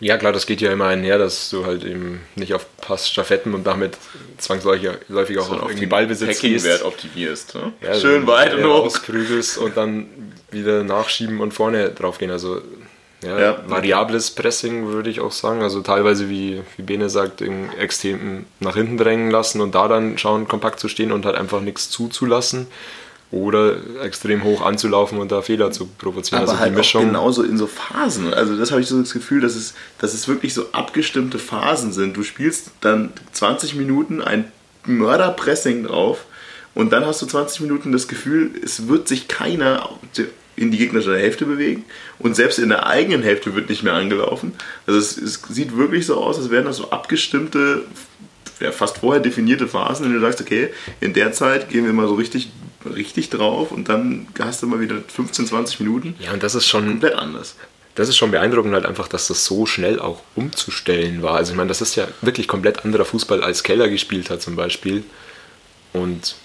Ja 0.00 0.16
klar, 0.16 0.32
das 0.32 0.46
geht 0.46 0.60
ja 0.60 0.72
immer 0.72 0.86
einher, 0.86 1.18
dass 1.18 1.50
du 1.50 1.64
halt 1.66 1.84
eben 1.84 2.20
nicht 2.34 2.54
auf 2.54 2.66
Pass, 2.78 3.10
Staffetten 3.10 3.54
und 3.54 3.66
damit 3.66 3.96
zwangsläufig 4.38 4.90
läufig 5.08 5.38
auch 5.38 5.50
auf 5.50 5.68
irgendwie 5.68 5.86
Ballbesitz 5.86 6.40
gehst. 6.40 6.64
Packing-Wert 6.64 6.82
optimierst. 6.82 7.54
Ne? 7.54 7.72
Ja, 7.82 7.94
Schön 7.94 8.26
weit 8.26 8.54
und 8.54 8.64
hoch. 8.64 8.98
Und 9.58 9.76
dann 9.76 10.06
wieder 10.56 10.82
nachschieben 10.84 11.40
und 11.40 11.52
vorne 11.54 11.90
draufgehen. 11.90 12.30
Also 12.30 12.60
ja, 13.24 13.38
Ja. 13.38 13.56
variables 13.66 14.30
Pressing 14.32 14.88
würde 14.88 15.08
ich 15.10 15.20
auch 15.20 15.32
sagen. 15.32 15.62
Also 15.62 15.80
teilweise, 15.80 16.28
wie, 16.28 16.60
wie 16.76 16.82
Bene 16.82 17.08
sagt, 17.08 17.40
in 17.40 17.70
extrem 17.78 18.44
nach 18.60 18.74
hinten 18.76 18.96
drängen 18.98 19.30
lassen 19.30 19.60
und 19.60 19.74
da 19.74 19.88
dann 19.88 20.18
schauen, 20.18 20.46
kompakt 20.48 20.80
zu 20.80 20.88
stehen 20.88 21.12
und 21.12 21.24
halt 21.26 21.36
einfach 21.36 21.60
nichts 21.60 21.88
zuzulassen. 21.90 22.66
Oder 23.32 23.78
extrem 24.04 24.44
hoch 24.44 24.64
anzulaufen 24.64 25.18
und 25.18 25.32
da 25.32 25.42
Fehler 25.42 25.72
zu 25.72 25.86
provozieren. 25.86 26.42
Aber 26.42 26.52
also 26.52 26.60
halt 26.60 26.70
die 26.70 26.74
auch 26.74 26.78
Mischung. 26.78 27.06
genauso 27.06 27.42
in 27.42 27.58
so 27.58 27.66
Phasen. 27.66 28.32
Also 28.32 28.56
das 28.56 28.70
habe 28.70 28.80
ich 28.82 28.86
so 28.86 29.00
das 29.00 29.12
Gefühl, 29.12 29.40
dass 29.40 29.56
es, 29.56 29.74
dass 29.98 30.14
es 30.14 30.28
wirklich 30.28 30.54
so 30.54 30.66
abgestimmte 30.70 31.40
Phasen 31.40 31.92
sind. 31.92 32.16
Du 32.16 32.22
spielst 32.22 32.70
dann 32.82 33.12
20 33.32 33.74
Minuten 33.74 34.22
ein 34.22 34.52
Mörderpressing 34.84 35.84
drauf 35.84 36.24
und 36.74 36.92
dann 36.92 37.04
hast 37.04 37.20
du 37.20 37.26
20 37.26 37.60
Minuten 37.62 37.90
das 37.90 38.06
Gefühl, 38.06 38.50
es 38.62 38.86
wird 38.86 39.08
sich 39.08 39.26
keiner 39.26 39.88
in 40.56 40.70
die 40.70 40.78
gegnerische 40.78 41.16
Hälfte 41.16 41.44
bewegen 41.44 41.84
und 42.18 42.34
selbst 42.34 42.58
in 42.58 42.70
der 42.70 42.86
eigenen 42.86 43.22
Hälfte 43.22 43.54
wird 43.54 43.68
nicht 43.68 43.82
mehr 43.82 43.92
angelaufen. 43.92 44.54
Also 44.86 44.98
es, 44.98 45.16
es 45.18 45.42
sieht 45.50 45.76
wirklich 45.76 46.06
so 46.06 46.16
aus, 46.22 46.38
als 46.38 46.50
wären 46.50 46.64
das 46.64 46.78
so 46.78 46.90
abgestimmte, 46.90 47.84
ja, 48.60 48.72
fast 48.72 48.98
vorher 48.98 49.22
definierte 49.22 49.68
Phasen, 49.68 50.06
in 50.06 50.12
denen 50.12 50.22
du 50.22 50.26
sagst, 50.26 50.40
okay, 50.40 50.70
in 51.00 51.12
der 51.12 51.32
Zeit 51.32 51.68
gehen 51.68 51.84
wir 51.84 51.92
mal 51.92 52.08
so 52.08 52.14
richtig, 52.14 52.50
richtig 52.86 53.28
drauf 53.28 53.70
und 53.70 53.88
dann 53.90 54.28
hast 54.38 54.62
du 54.62 54.66
mal 54.66 54.80
wieder 54.80 54.96
15, 55.06 55.46
20 55.46 55.80
Minuten. 55.80 56.14
ja, 56.18 56.32
und 56.32 56.42
das 56.42 56.54
ist 56.54 56.66
schon 56.66 56.86
Komplett 56.86 57.14
anders. 57.16 57.56
das 57.94 58.08
ist 58.08 58.16
schon 58.16 58.30
beeindruckend 58.30 58.72
halt 58.72 58.86
einfach, 58.86 59.08
dass 59.08 59.28
das 59.28 59.44
so 59.44 59.66
schnell 59.66 60.00
auch 60.00 60.22
umzustellen 60.36 61.22
war. 61.22 61.34
Also 61.36 61.52
ich 61.52 61.56
meine, 61.56 61.68
das 61.68 61.82
ist 61.82 61.96
ja 61.96 62.08
wirklich 62.22 62.48
komplett 62.48 62.84
anderer 62.84 63.04
Fußball, 63.04 63.42
als 63.42 63.62
Keller 63.62 63.88
gespielt 63.90 64.30
hat 64.30 64.40
zum 64.40 64.56
Beispiel. 64.56 65.04
Und 65.92 66.36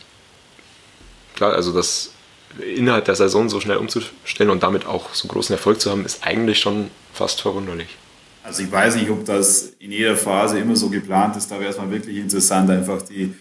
klar, 1.35 1.53
also 1.53 1.71
das 1.73 2.11
innerhalb 2.59 3.05
der 3.05 3.15
Saison 3.15 3.49
so 3.49 3.59
schnell 3.59 3.77
umzustellen 3.77 4.49
und 4.49 4.63
damit 4.63 4.85
auch 4.85 5.13
so 5.13 5.27
großen 5.27 5.53
Erfolg 5.53 5.81
zu 5.81 5.91
haben, 5.91 6.05
ist 6.05 6.25
eigentlich 6.25 6.59
schon 6.59 6.89
fast 7.13 7.41
verwunderlich. 7.41 7.97
Also 8.43 8.63
ich 8.63 8.71
weiß 8.71 8.95
nicht, 8.95 9.09
ob 9.09 9.25
das 9.25 9.73
in 9.79 9.91
jeder 9.91 10.15
Phase 10.15 10.59
immer 10.59 10.75
so 10.75 10.89
geplant 10.89 11.35
ist. 11.35 11.51
Da 11.51 11.59
wäre 11.59 11.69
es 11.69 11.77
mal 11.77 11.91
wirklich 11.91 12.17
interessant, 12.17 12.69
einfach 12.69 13.01
die, 13.01 13.33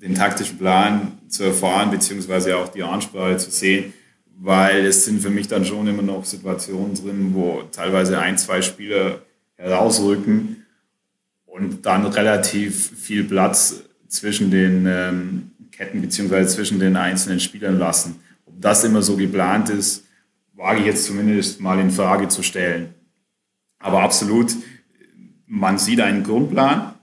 den 0.00 0.14
taktischen 0.14 0.58
Plan 0.58 1.18
zu 1.28 1.44
erfahren, 1.44 1.90
beziehungsweise 1.90 2.56
auch 2.56 2.68
die 2.68 2.82
Ansprache 2.82 3.36
zu 3.36 3.50
sehen, 3.50 3.92
weil 4.38 4.86
es 4.86 5.04
sind 5.04 5.20
für 5.20 5.30
mich 5.30 5.48
dann 5.48 5.64
schon 5.64 5.86
immer 5.86 6.02
noch 6.02 6.24
Situationen 6.24 6.94
drin, 6.94 7.30
wo 7.34 7.62
teilweise 7.70 8.18
ein, 8.18 8.38
zwei 8.38 8.62
Spieler 8.62 9.20
herausrücken 9.56 10.64
und 11.44 11.84
dann 11.84 12.06
relativ 12.06 12.92
viel 12.98 13.24
Platz 13.24 13.82
zwischen 14.08 14.50
den 14.50 14.86
ähm, 14.86 15.50
Ketten 15.72 16.00
beziehungsweise 16.00 16.54
zwischen 16.54 16.78
den 16.78 16.96
einzelnen 16.96 17.40
Spielern 17.40 17.78
lassen. 17.78 18.20
Das 18.58 18.84
immer 18.84 19.02
so 19.02 19.16
geplant 19.16 19.68
ist, 19.68 20.04
wage 20.54 20.80
ich 20.80 20.86
jetzt 20.86 21.04
zumindest 21.04 21.60
mal 21.60 21.78
in 21.78 21.90
Frage 21.90 22.28
zu 22.28 22.42
stellen. 22.42 22.94
Aber 23.78 24.02
absolut, 24.02 24.52
man 25.46 25.78
sieht 25.78 26.00
einen 26.00 26.24
Grundplan, 26.24 26.94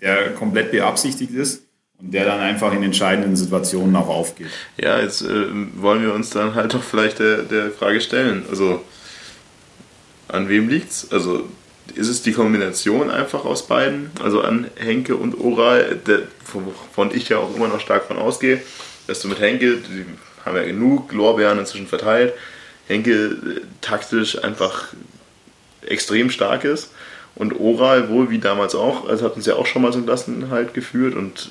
der 0.00 0.32
komplett 0.34 0.70
beabsichtigt 0.70 1.32
ist 1.32 1.64
und 1.98 2.12
der 2.12 2.24
dann 2.24 2.40
einfach 2.40 2.72
in 2.72 2.82
entscheidenden 2.82 3.36
Situationen 3.36 3.94
auch 3.96 4.08
aufgeht. 4.08 4.50
Ja, 4.76 5.00
jetzt 5.00 5.22
äh, 5.22 5.46
wollen 5.76 6.02
wir 6.02 6.14
uns 6.14 6.30
dann 6.30 6.54
halt 6.54 6.74
doch 6.74 6.82
vielleicht 6.82 7.18
der, 7.18 7.42
der 7.42 7.70
Frage 7.70 8.00
stellen. 8.00 8.44
Also, 8.48 8.82
an 10.28 10.48
wem 10.48 10.68
liegt's? 10.68 11.08
Also, 11.10 11.48
ist 11.94 12.08
es 12.08 12.22
die 12.22 12.32
Kombination 12.32 13.10
einfach 13.10 13.44
aus 13.44 13.66
beiden? 13.66 14.10
Also 14.20 14.40
an 14.40 14.66
Henke 14.76 15.16
und 15.16 15.38
Oral, 15.40 16.00
der, 16.06 16.22
wovon 16.52 17.14
ich 17.14 17.28
ja 17.28 17.38
auch 17.38 17.54
immer 17.54 17.68
noch 17.68 17.80
stark 17.80 18.04
von 18.04 18.18
ausgehe, 18.18 18.60
dass 19.06 19.20
du 19.20 19.28
mit 19.28 19.40
Henke, 19.40 19.78
haben 20.46 20.56
ja 20.56 20.64
genug 20.64 21.12
Lorbeeren 21.12 21.58
inzwischen 21.58 21.86
verteilt, 21.86 22.32
Henke 22.86 23.12
äh, 23.12 23.60
taktisch 23.80 24.42
einfach 24.42 24.88
extrem 25.82 26.30
stark 26.30 26.64
ist. 26.64 26.90
Und 27.34 27.60
Oral 27.60 28.08
wohl 28.08 28.30
wie 28.30 28.38
damals 28.38 28.74
auch, 28.74 29.06
also 29.06 29.26
hat 29.26 29.36
uns 29.36 29.44
ja 29.44 29.56
auch 29.56 29.66
schon 29.66 29.82
mal 29.82 29.92
so 29.92 29.98
ein 29.98 30.50
halt 30.50 30.72
geführt 30.72 31.14
und 31.14 31.50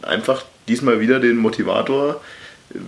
einfach 0.00 0.44
diesmal 0.68 1.00
wieder 1.00 1.20
den 1.20 1.36
Motivator 1.36 2.22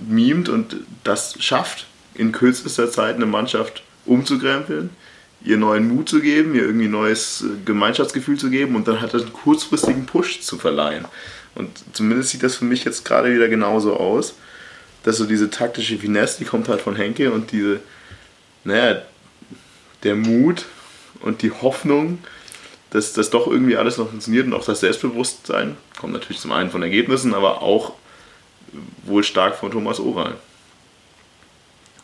mimt 0.09 0.49
und 0.49 0.77
das 1.05 1.35
schafft, 1.39 1.87
in 2.15 2.33
kürzester 2.33 2.91
Zeit 2.91 3.17
eine 3.17 3.27
Mannschaft 3.27 3.83
umzukrempeln, 4.07 4.91
ihr 5.45 5.59
neuen 5.59 5.89
Mut 5.89 6.09
zu 6.09 6.21
geben, 6.21 6.55
ihr 6.55 6.63
irgendwie 6.63 6.89
neues 6.89 7.43
äh, 7.43 7.65
Gemeinschaftsgefühl 7.65 8.39
zu 8.39 8.49
geben 8.49 8.77
und 8.77 8.89
dann 8.89 9.03
hat 9.03 9.13
er 9.13 9.21
einen 9.21 9.33
kurzfristigen 9.33 10.07
Push 10.07 10.41
zu 10.41 10.57
verleihen. 10.57 11.05
Und 11.55 11.71
zumindest 11.93 12.31
sieht 12.31 12.43
das 12.43 12.57
für 12.57 12.65
mich 12.65 12.85
jetzt 12.85 13.05
gerade 13.05 13.35
wieder 13.35 13.49
genauso 13.49 13.97
aus, 13.97 14.35
dass 15.05 15.19
so 15.19 15.27
diese 15.27 15.51
taktische 15.51 15.99
Finesse, 15.99 16.39
die 16.39 16.45
kommt 16.45 16.69
halt 16.69 16.81
von 16.81 16.97
Henke 16.97 17.31
und 17.31 17.53
diese, 17.53 17.81
naja, 18.65 19.03
der 20.03 20.17
Mut 20.17 20.65
und 21.21 21.43
die 21.43 21.53
Hoffnung, 21.53 22.19
dass 22.91 23.13
das 23.13 23.31
doch 23.31 23.47
irgendwie 23.47 23.77
alles 23.77 23.99
noch 23.99 24.09
funktioniert 24.09 24.47
und 24.47 24.55
auch 24.55 24.65
das 24.65 24.81
Selbstbewusstsein 24.81 25.77
kommt 25.99 26.13
natürlich 26.13 26.41
zum 26.41 26.53
einen 26.53 26.71
von 26.71 26.83
Ergebnissen, 26.83 27.35
aber 27.35 27.63
auch 27.63 27.93
wohl 29.05 29.23
stark 29.23 29.57
von 29.57 29.71
Thomas 29.71 30.01
Oral. 30.01 30.37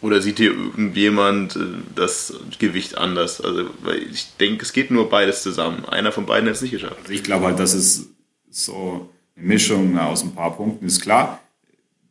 Oder 0.02 0.22
sieht 0.22 0.38
hier 0.38 0.52
irgendjemand 0.52 1.56
äh, 1.56 1.60
das 1.94 2.34
Gewicht 2.58 2.96
anders? 2.96 3.40
Also, 3.40 3.66
weil 3.82 3.98
ich 4.10 4.34
denke, 4.38 4.62
es 4.62 4.72
geht 4.72 4.90
nur 4.90 5.10
beides 5.10 5.42
zusammen. 5.42 5.84
Einer 5.84 6.10
von 6.10 6.24
beiden 6.24 6.48
hat 6.48 6.56
es 6.56 6.62
nicht 6.62 6.70
geschafft. 6.70 6.96
Also 7.02 7.12
ich 7.12 7.22
glaube 7.22 7.46
halt, 7.46 7.58
dass 7.58 7.74
es 7.74 8.08
so 8.50 9.10
eine 9.36 9.46
Mischung 9.46 9.98
aus 9.98 10.22
ein 10.22 10.34
paar 10.34 10.56
Punkten 10.56 10.86
ist. 10.86 11.02
Klar, 11.02 11.40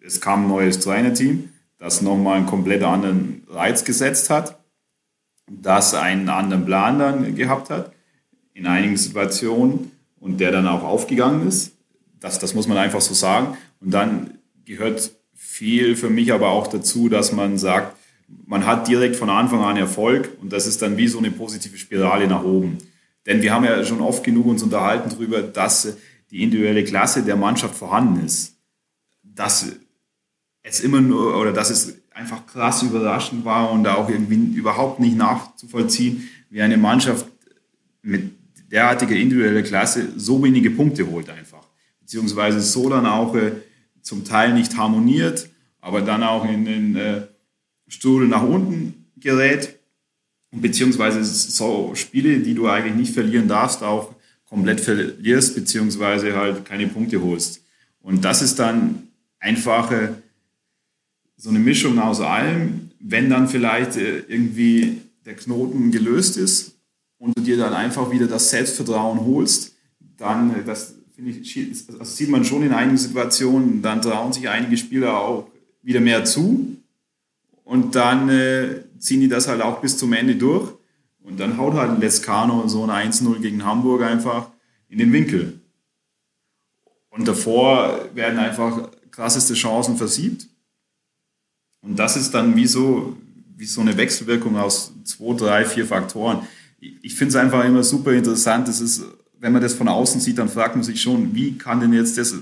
es 0.02 0.22
kam 0.22 0.45
ein 0.45 0.47
neues 0.50 0.80
Trainerteam, 0.80 1.50
das 1.78 2.02
nochmal 2.02 2.38
einen 2.38 2.45
komplett 2.45 2.84
anderen 2.84 3.43
Reiz 3.50 3.84
gesetzt 3.84 4.30
hat, 4.30 4.60
das 5.50 5.93
einen 5.93 6.30
anderen 6.30 6.66
Plan 6.66 7.00
dann 7.00 7.36
gehabt 7.36 7.70
hat 7.70 7.93
in 8.54 8.68
einigen 8.68 8.97
Situationen 8.97 9.91
und 10.20 10.39
der 10.39 10.52
dann 10.52 10.68
auch 10.68 10.84
aufgegangen 10.84 11.47
ist. 11.47 11.74
Das, 12.20 12.39
das 12.39 12.54
muss 12.54 12.68
man 12.68 12.78
einfach 12.78 13.02
so 13.02 13.14
sagen. 13.14 13.58
Und 13.80 13.91
dann 13.91 14.38
gehört 14.66 15.12
viel 15.34 15.95
für 15.95 16.10
mich 16.10 16.34
aber 16.34 16.50
auch 16.50 16.68
dazu, 16.68 17.08
dass 17.08 17.32
man 17.32 17.58
sagt, 17.58 17.95
man 18.45 18.66
hat 18.66 18.88
direkt 18.88 19.16
von 19.16 19.30
Anfang 19.30 19.62
an 19.64 19.78
Erfolg 19.78 20.30
und 20.41 20.52
das 20.52 20.68
ist 20.68 20.82
dann 20.82 20.97
wie 20.97 21.08
so 21.08 21.18
eine 21.18 21.32
positive 21.32 21.78
Spirale 21.78 22.28
nach 22.28 22.43
oben. 22.43 22.78
Denn 23.26 23.41
wir 23.41 23.54
haben 23.54 23.64
ja 23.64 23.84
schon 23.86 24.02
oft 24.02 24.24
genug 24.24 24.45
uns 24.45 24.62
unterhalten 24.62 25.10
darüber, 25.10 25.41
dass 25.41 25.95
die 26.30 26.43
individuelle 26.43 26.84
Klasse 26.84 27.24
der 27.24 27.36
Mannschaft 27.36 27.76
vorhanden 27.76 28.26
ist. 28.26 28.58
Dass 29.24 29.76
es 30.74 30.80
immer 30.80 31.01
nur 31.01 31.39
oder 31.39 31.53
dass 31.53 31.70
es 31.70 31.95
einfach 32.13 32.45
krass 32.45 32.84
überraschend 32.84 33.45
war 33.45 33.72
und 33.72 33.88
auch 33.88 34.09
irgendwie 34.09 34.57
überhaupt 34.57 34.99
nicht 34.99 35.15
nachzuvollziehen, 35.15 36.30
wie 36.49 36.61
eine 36.61 36.78
Mannschaft 36.78 37.26
mit 38.01 38.32
derartige 38.72 39.17
individuelle 39.17 39.63
Klasse 39.63 40.09
so 40.17 40.43
wenige 40.43 40.70
Punkte 40.70 41.09
holt 41.09 41.30
einfach. 41.30 41.65
Beziehungsweise 42.01 42.61
so 42.61 42.89
dann 42.89 43.05
auch 43.05 43.36
äh, 43.36 43.51
zum 44.01 44.26
Teil 44.26 44.53
nicht 44.53 44.78
harmoniert, 44.78 45.49
aber 45.82 46.01
dann 46.01 46.24
auch 46.24 46.45
in 46.45 46.65
den 46.65 46.95
äh, 46.95 47.22
Strudel 47.88 48.28
nach 48.28 48.43
unten 48.43 49.05
gerät. 49.17 49.80
Beziehungsweise 50.51 51.24
so 51.24 51.93
Spiele, 51.93 52.39
die 52.39 52.55
du 52.55 52.67
eigentlich 52.67 52.95
nicht 52.95 53.13
verlieren 53.13 53.47
darfst, 53.47 53.84
auch 53.84 54.15
komplett 54.45 54.82
verlierst, 54.82 55.55
beziehungsweise 55.55 56.36
halt 56.36 56.65
keine 56.65 56.88
Punkte 56.88 57.22
holst. 57.22 57.63
Und 58.01 58.26
das 58.26 58.41
ist 58.41 58.57
dann 58.57 59.09
einfach 59.39 59.91
äh, 59.91 60.09
so 61.40 61.50
eine 61.50 61.60
Mischung 61.60 62.00
aus 62.00 62.20
allem, 62.20 62.92
wenn 63.00 63.30
dann 63.30 63.48
vielleicht 63.48 63.96
äh, 63.96 64.20
irgendwie 64.28 65.02
der 65.26 65.36
Knoten 65.36 65.90
gelöst 65.90 66.38
ist 66.38 66.76
und 67.18 67.38
du 67.38 67.42
dir 67.42 67.56
dann 67.56 67.74
einfach 67.74 68.12
wieder 68.12 68.28
das 68.28 68.50
Selbstvertrauen 68.50 69.22
holst, 69.22 69.74
dann, 70.18 70.54
äh, 70.54 70.64
das 70.66 70.96
finde 71.16 71.32
ich, 71.32 71.86
das 71.98 72.18
sieht 72.18 72.30
man 72.30 72.44
schon 72.44 72.64
in 72.64 72.74
einigen 72.74 72.98
Situationen, 72.98 73.82
dann 73.82 74.02
trauen 74.02 74.34
sich 74.34 74.50
einige 74.50 74.76
Spieler 74.76 75.18
auch 75.18 75.50
wieder 75.82 76.02
mehr 76.02 76.26
zu 76.26 76.76
und 77.64 77.96
dann 77.96 78.28
äh, 78.28 78.82
ziehen 79.00 79.22
die 79.22 79.30
das 79.30 79.48
halt 79.48 79.62
auch 79.62 79.80
bis 79.80 79.98
zum 79.98 80.12
Ende 80.12 80.36
durch 80.36 80.74
und 81.24 81.40
dann 81.40 81.58
haut 81.58 81.74
halt 81.74 82.02
Lescano 82.02 82.68
so 82.68 82.84
ein 82.86 83.12
1-0 83.12 83.40
gegen 83.40 83.64
Hamburg 83.64 84.02
einfach 84.02 84.50
in 84.90 84.98
den 84.98 85.14
Winkel. 85.14 85.62
Und 87.12 87.28
davor 87.30 88.10
werden 88.14 88.40
einfach 88.40 88.90
krasseste 89.10 89.54
Chancen 89.54 89.96
versiebt. 89.96 90.49
Und 91.82 91.97
das 91.97 92.17
ist 92.17 92.32
dann 92.32 92.55
wie 92.55 92.67
so, 92.67 93.17
wie 93.57 93.65
so 93.65 93.82
eine 93.82 93.95
Wechselwirkung 93.97 94.57
aus 94.57 94.93
zwei, 95.03 95.36
drei, 95.36 95.65
vier 95.65 95.86
Faktoren 95.86 96.47
ich 96.80 97.15
finde 97.15 97.30
es 97.30 97.36
einfach 97.36 97.63
immer 97.65 97.84
super 97.84 98.13
interessant. 98.13 98.67
Das 98.67 98.82
ist, 98.82 99.03
wenn 99.39 99.51
man 99.51 99.61
das 99.61 99.73
von 99.73 99.88
außen 99.88 100.21
sieht, 100.21 100.38
dann 100.38 100.49
fragt 100.49 100.75
man 100.75 100.84
sich 100.84 101.01
schon, 101.01 101.36
wie 101.36 101.57
kann 101.57 101.80
denn 101.80 101.93
jetzt 101.93 102.17
das 102.17 102.36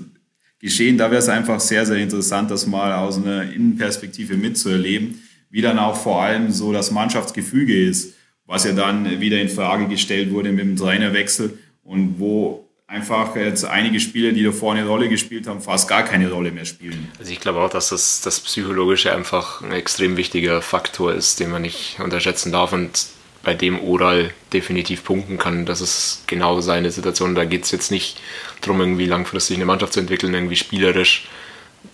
geschehen? 0.58 0.98
Da 0.98 1.10
wäre 1.10 1.20
es 1.20 1.28
einfach 1.28 1.60
sehr, 1.60 1.86
sehr 1.86 1.96
interessant, 1.96 2.50
das 2.50 2.66
mal 2.66 2.92
aus 2.92 3.16
einer 3.16 3.52
Innenperspektive 3.52 4.36
mitzuerleben, 4.36 5.20
wie 5.50 5.62
dann 5.62 5.78
auch 5.78 5.96
vor 5.96 6.22
allem 6.22 6.50
so 6.50 6.72
das 6.72 6.90
Mannschaftsgefüge 6.90 7.84
ist, 7.84 8.14
was 8.46 8.64
ja 8.64 8.72
dann 8.72 9.20
wieder 9.20 9.40
in 9.40 9.48
Frage 9.48 9.88
gestellt 9.88 10.32
wurde 10.32 10.50
mit 10.52 10.64
dem 10.64 10.76
Trainerwechsel 10.76 11.58
und 11.82 12.18
wo 12.18 12.67
einfach 12.88 13.36
jetzt 13.36 13.66
einige 13.66 14.00
Spieler, 14.00 14.32
die 14.32 14.42
da 14.42 14.50
vorne 14.50 14.80
eine 14.80 14.88
Rolle 14.88 15.08
gespielt 15.08 15.46
haben, 15.46 15.60
fast 15.60 15.88
gar 15.88 16.02
keine 16.02 16.30
Rolle 16.30 16.50
mehr 16.50 16.64
spielen. 16.64 17.12
Also 17.18 17.30
ich 17.30 17.38
glaube 17.38 17.60
auch, 17.60 17.70
dass 17.70 17.90
das, 17.90 18.22
das 18.22 18.40
Psychologische 18.40 19.14
einfach 19.14 19.60
ein 19.60 19.72
extrem 19.72 20.16
wichtiger 20.16 20.62
Faktor 20.62 21.12
ist, 21.12 21.38
den 21.38 21.50
man 21.50 21.62
nicht 21.62 22.00
unterschätzen 22.00 22.50
darf 22.50 22.72
und 22.72 23.06
bei 23.42 23.54
dem 23.54 23.78
Oral 23.78 24.32
definitiv 24.52 25.04
punkten 25.04 25.38
kann. 25.38 25.66
Das 25.66 25.80
ist 25.80 26.24
genau 26.26 26.60
seine 26.60 26.90
Situation. 26.90 27.34
Da 27.34 27.44
geht 27.44 27.64
es 27.64 27.70
jetzt 27.70 27.90
nicht 27.90 28.20
darum, 28.62 28.80
irgendwie 28.80 29.06
langfristig 29.06 29.56
eine 29.56 29.66
Mannschaft 29.66 29.92
zu 29.92 30.00
entwickeln, 30.00 30.34
irgendwie 30.34 30.56
spielerisch 30.56 31.28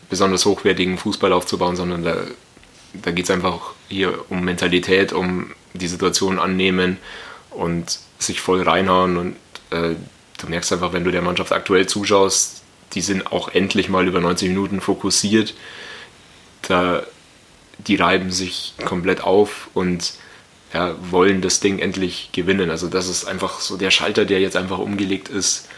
besonders 0.08 0.46
hochwertigen 0.46 0.96
Fußball 0.96 1.32
aufzubauen, 1.32 1.74
sondern 1.74 2.04
da, 2.04 2.16
da 2.94 3.10
geht 3.10 3.24
es 3.24 3.30
einfach 3.30 3.74
hier 3.88 4.24
um 4.30 4.44
Mentalität, 4.44 5.12
um 5.12 5.50
die 5.74 5.88
Situation 5.88 6.38
annehmen 6.38 6.98
und 7.50 7.98
sich 8.18 8.40
voll 8.40 8.62
reinhauen. 8.62 9.16
Und 9.16 9.36
äh, 9.70 9.96
du 10.44 10.50
merkst 10.50 10.72
einfach, 10.72 10.92
wenn 10.92 11.04
du 11.04 11.10
der 11.10 11.22
Mannschaft 11.22 11.52
aktuell 11.52 11.86
zuschaust, 11.86 12.62
die 12.92 13.00
sind 13.00 13.32
auch 13.32 13.48
endlich 13.48 13.88
mal 13.88 14.06
über 14.06 14.20
90 14.20 14.48
Minuten 14.48 14.80
fokussiert. 14.80 15.54
Da, 16.62 17.02
die 17.78 17.96
reiben 17.96 18.30
sich 18.30 18.74
komplett 18.84 19.22
auf 19.22 19.68
und 19.74 20.14
ja, 20.72 20.94
wollen 21.10 21.40
das 21.40 21.60
Ding 21.60 21.78
endlich 21.78 22.30
gewinnen. 22.32 22.70
Also 22.70 22.88
das 22.88 23.08
ist 23.08 23.26
einfach 23.26 23.60
so 23.60 23.76
der 23.76 23.90
Schalter, 23.90 24.24
der 24.24 24.40
jetzt 24.40 24.56
einfach 24.56 24.78
umgelegt 24.78 25.28
ist. 25.28 25.68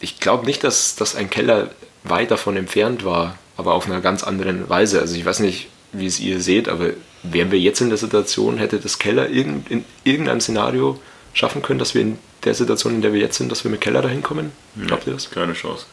Ich 0.00 0.18
glaube 0.18 0.46
nicht, 0.46 0.64
dass, 0.64 0.96
dass 0.96 1.14
ein 1.14 1.30
Keller 1.30 1.70
weit 2.04 2.30
davon 2.30 2.56
entfernt 2.56 3.04
war, 3.04 3.38
aber 3.56 3.74
auf 3.74 3.86
einer 3.86 4.00
ganz 4.00 4.24
anderen 4.24 4.68
Weise. 4.68 5.00
Also 5.00 5.14
ich 5.16 5.24
weiß 5.24 5.40
nicht, 5.40 5.68
wie 5.92 6.06
es 6.06 6.20
ihr 6.20 6.40
seht, 6.40 6.68
aber 6.68 6.90
wären 7.22 7.52
wir 7.52 7.60
jetzt 7.60 7.80
in 7.80 7.90
der 7.90 7.98
Situation, 7.98 8.58
hätte 8.58 8.80
das 8.80 8.98
Keller 8.98 9.28
in, 9.28 9.64
in 9.68 9.84
irgendeinem 10.04 10.40
Szenario 10.40 10.98
schaffen 11.34 11.62
können, 11.62 11.78
dass 11.78 11.94
wir 11.94 12.02
in 12.02 12.18
der 12.44 12.54
Situation, 12.54 12.94
in 12.94 13.02
der 13.02 13.12
wir 13.12 13.20
jetzt 13.20 13.36
sind, 13.38 13.52
dass 13.52 13.64
wir 13.64 13.70
mit 13.70 13.80
Keller 13.80 14.02
dahin 14.02 14.22
kommen? 14.22 14.52
Glaubt 14.86 15.06
ihr 15.06 15.12
das? 15.12 15.30
Keine 15.30 15.52
Chance. 15.54 15.86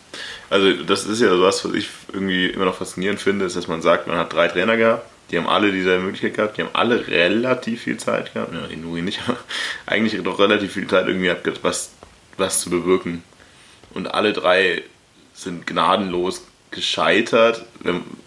Also 0.49 0.73
das 0.83 1.05
ist 1.05 1.21
ja 1.21 1.39
was, 1.39 1.63
was 1.65 1.73
ich 1.73 1.89
irgendwie 2.11 2.47
immer 2.47 2.65
noch 2.65 2.75
faszinierend 2.75 3.19
finde, 3.19 3.45
ist, 3.45 3.55
dass 3.55 3.67
man 3.67 3.81
sagt, 3.81 4.07
man 4.07 4.17
hat 4.17 4.33
drei 4.33 4.47
Trainer 4.47 4.77
gehabt 4.77 5.05
die 5.31 5.37
haben 5.37 5.47
alle 5.47 5.71
diese 5.71 5.99
Möglichkeit 5.99 6.33
gehabt, 6.35 6.57
die 6.57 6.63
haben 6.63 6.73
alle 6.73 7.07
relativ 7.07 7.83
viel 7.83 7.97
Zeit 7.97 8.33
gehabt, 8.33 8.53
ja, 8.53 8.65
Inuri 8.65 9.01
nicht, 9.01 9.21
aber 9.27 9.37
eigentlich 9.85 10.21
doch 10.23 10.39
relativ 10.39 10.73
viel 10.73 10.87
Zeit 10.87 11.07
irgendwie 11.07 11.27
gehabt, 11.27 11.59
was, 11.63 11.91
was 12.37 12.61
zu 12.61 12.69
bewirken. 12.69 13.23
Und 13.93 14.13
alle 14.13 14.33
drei 14.33 14.83
sind 15.33 15.67
gnadenlos 15.67 16.45
gescheitert. 16.71 17.65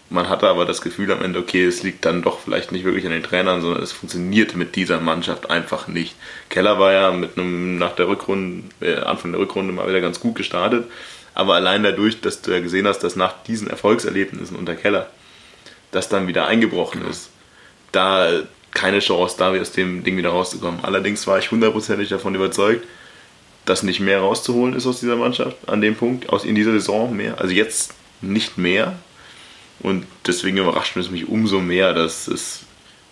Man 0.09 0.29
hatte 0.29 0.47
aber 0.47 0.65
das 0.65 0.81
Gefühl 0.81 1.11
am 1.11 1.23
Ende, 1.23 1.39
okay, 1.39 1.65
es 1.65 1.81
liegt 1.81 2.05
dann 2.05 2.21
doch 2.21 2.39
vielleicht 2.39 2.71
nicht 2.71 2.83
wirklich 2.83 3.05
an 3.05 3.11
den 3.11 3.23
Trainern, 3.23 3.61
sondern 3.61 3.81
es 3.81 3.91
funktionierte 3.91 4.57
mit 4.57 4.75
dieser 4.75 4.99
Mannschaft 4.99 5.49
einfach 5.49 5.87
nicht. 5.87 6.15
Keller 6.49 6.77
war 6.79 6.93
ja 6.93 7.11
mit 7.11 7.37
einem 7.37 7.77
nach 7.77 7.95
der 7.95 8.07
Rückrunde, 8.07 8.63
äh, 8.81 8.97
Anfang 8.97 9.31
der 9.31 9.41
Rückrunde 9.41 9.73
mal 9.73 9.87
wieder 9.87 10.01
ganz 10.01 10.19
gut 10.19 10.35
gestartet, 10.35 10.85
aber 11.33 11.55
allein 11.55 11.83
dadurch, 11.83 12.21
dass 12.21 12.41
du 12.41 12.51
ja 12.51 12.59
gesehen 12.59 12.87
hast, 12.87 12.99
dass 12.99 13.15
nach 13.15 13.43
diesen 13.43 13.67
Erfolgserlebnissen 13.67 14.55
unter 14.55 14.75
Keller 14.75 15.09
das 15.91 16.09
dann 16.09 16.27
wieder 16.27 16.47
eingebrochen 16.47 16.99
genau. 16.99 17.11
ist. 17.11 17.29
Da 17.91 18.43
keine 18.73 18.99
Chance, 18.99 19.35
da 19.37 19.51
aus 19.51 19.71
dem 19.71 20.03
Ding 20.03 20.17
wieder 20.17 20.29
rauszukommen. 20.29 20.83
Allerdings 20.83 21.25
war 21.27 21.37
ich 21.37 21.51
hundertprozentig 21.51 22.09
davon 22.09 22.35
überzeugt, 22.35 22.85
dass 23.65 23.83
nicht 23.83 23.99
mehr 23.99 24.19
rauszuholen 24.19 24.73
ist 24.73 24.85
aus 24.87 24.99
dieser 24.99 25.15
Mannschaft 25.15 25.57
an 25.67 25.81
dem 25.81 25.95
Punkt, 25.95 26.29
aus 26.29 26.43
in 26.43 26.55
dieser 26.55 26.71
Saison 26.71 27.15
mehr. 27.15 27.39
Also 27.39 27.53
jetzt 27.53 27.93
nicht 28.21 28.57
mehr. 28.57 28.97
Und 29.79 30.05
deswegen 30.25 30.57
überrascht 30.57 30.95
es 30.97 31.11
mich 31.11 31.27
umso 31.27 31.59
mehr, 31.59 31.93
dass 31.93 32.27
es 32.27 32.61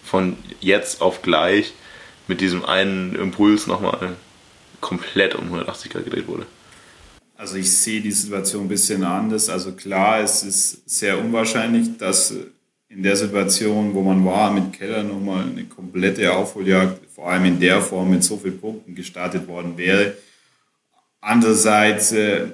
von 0.04 0.38
jetzt 0.60 1.02
auf 1.02 1.22
gleich 1.22 1.74
mit 2.28 2.42
diesem 2.42 2.66
einen 2.66 3.16
Impuls 3.16 3.68
nochmal 3.68 4.16
komplett 4.80 5.36
um 5.36 5.46
180 5.46 5.92
Grad 5.92 6.06
gedreht 6.06 6.28
wurde. 6.28 6.46
Also 7.36 7.56
ich 7.56 7.72
sehe 7.72 8.02
die 8.02 8.12
Situation 8.12 8.66
ein 8.66 8.70
bisschen 8.70 9.04
anders. 9.04 9.50
Also 9.50 9.72
klar, 9.72 10.22
es 10.22 10.44
ist 10.44 10.90
sehr 10.90 11.18
unwahrscheinlich, 11.18 11.98
dass 11.98 12.34
in 12.88 13.04
der 13.04 13.16
Situation, 13.16 13.94
wo 13.94 14.02
man 14.02 14.24
war, 14.26 14.52
mit 14.52 14.74
Keller 14.74 15.02
nochmal 15.02 15.46
eine 15.46 15.64
komplette 15.64 16.34
Aufholjagd, 16.34 17.00
vor 17.10 17.32
allem 17.32 17.46
in 17.46 17.60
der 17.60 17.82
Form 17.82 18.12
mit 18.12 18.24
so 18.24 18.38
vielen 18.38 18.60
Punkten 18.60 18.94
gestartet 18.94 19.48
worden 19.48 19.78
wäre. 19.78 20.16
Andererseits 21.22 22.12
äh, 22.12 22.48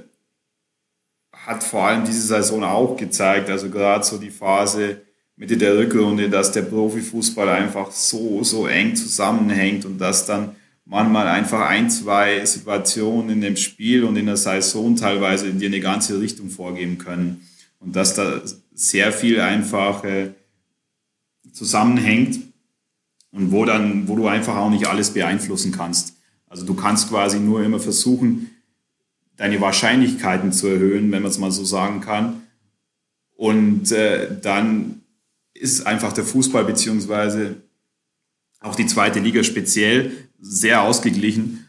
hat 1.48 1.64
vor 1.64 1.88
allem 1.88 2.04
diese 2.04 2.22
Saison 2.22 2.64
auch 2.66 2.98
gezeigt, 2.98 3.50
also 3.50 3.70
gerade 3.70 4.04
so 4.04 4.18
die 4.18 4.30
Phase 4.30 5.02
Mitte 5.38 5.56
der 5.56 5.78
Rückrunde, 5.78 6.30
dass 6.30 6.52
der 6.52 6.64
Profifußball 6.64 7.48
einfach 7.48 7.92
so, 7.92 8.44
so 8.44 8.68
eng 8.68 8.96
zusammenhängt 8.96 9.86
und 9.86 9.98
dass 9.98 10.26
dann 10.26 10.56
manchmal 10.84 11.28
einfach 11.28 11.62
ein, 11.70 11.90
zwei 11.90 12.44
Situationen 12.46 13.30
in 13.30 13.42
dem 13.42 13.56
Spiel 13.56 14.04
und 14.04 14.18
in 14.18 14.26
der 14.26 14.36
Saison 14.36 14.96
teilweise 14.96 15.54
dir 15.54 15.68
eine 15.68 15.80
ganze 15.80 16.20
Richtung 16.20 16.50
vorgeben 16.50 16.98
können. 16.98 17.48
Und 17.80 17.96
dass 17.96 18.16
da 18.16 18.42
sehr 18.74 19.12
viel 19.14 19.40
einfach 19.40 20.04
äh, 20.04 20.32
zusammenhängt 21.54 22.40
und 23.32 23.52
wo 23.52 23.64
dann, 23.64 24.08
wo 24.08 24.16
du 24.16 24.28
einfach 24.28 24.58
auch 24.58 24.70
nicht 24.70 24.88
alles 24.88 25.12
beeinflussen 25.12 25.72
kannst. 25.72 26.16
Also 26.48 26.66
du 26.66 26.74
kannst 26.74 27.10
quasi 27.10 27.40
nur 27.40 27.64
immer 27.64 27.80
versuchen, 27.80 28.50
deine 29.38 29.62
Wahrscheinlichkeiten 29.62 30.52
zu 30.52 30.68
erhöhen, 30.68 31.12
wenn 31.12 31.22
man 31.22 31.32
es 31.32 31.38
mal 31.38 31.52
so 31.52 31.64
sagen 31.64 32.02
kann. 32.02 32.42
Und 33.36 33.92
äh, 33.92 34.30
dann 34.42 35.02
ist 35.54 35.86
einfach 35.86 36.14
der 36.14 36.24
Fußball 36.24 36.66
beziehungsweise 36.66 37.56
auch 38.60 38.76
die 38.76 38.88
zweite 38.88 39.20
Liga 39.20 39.44
speziell 39.44 40.12
sehr 40.40 40.82
ausgeglichen, 40.82 41.68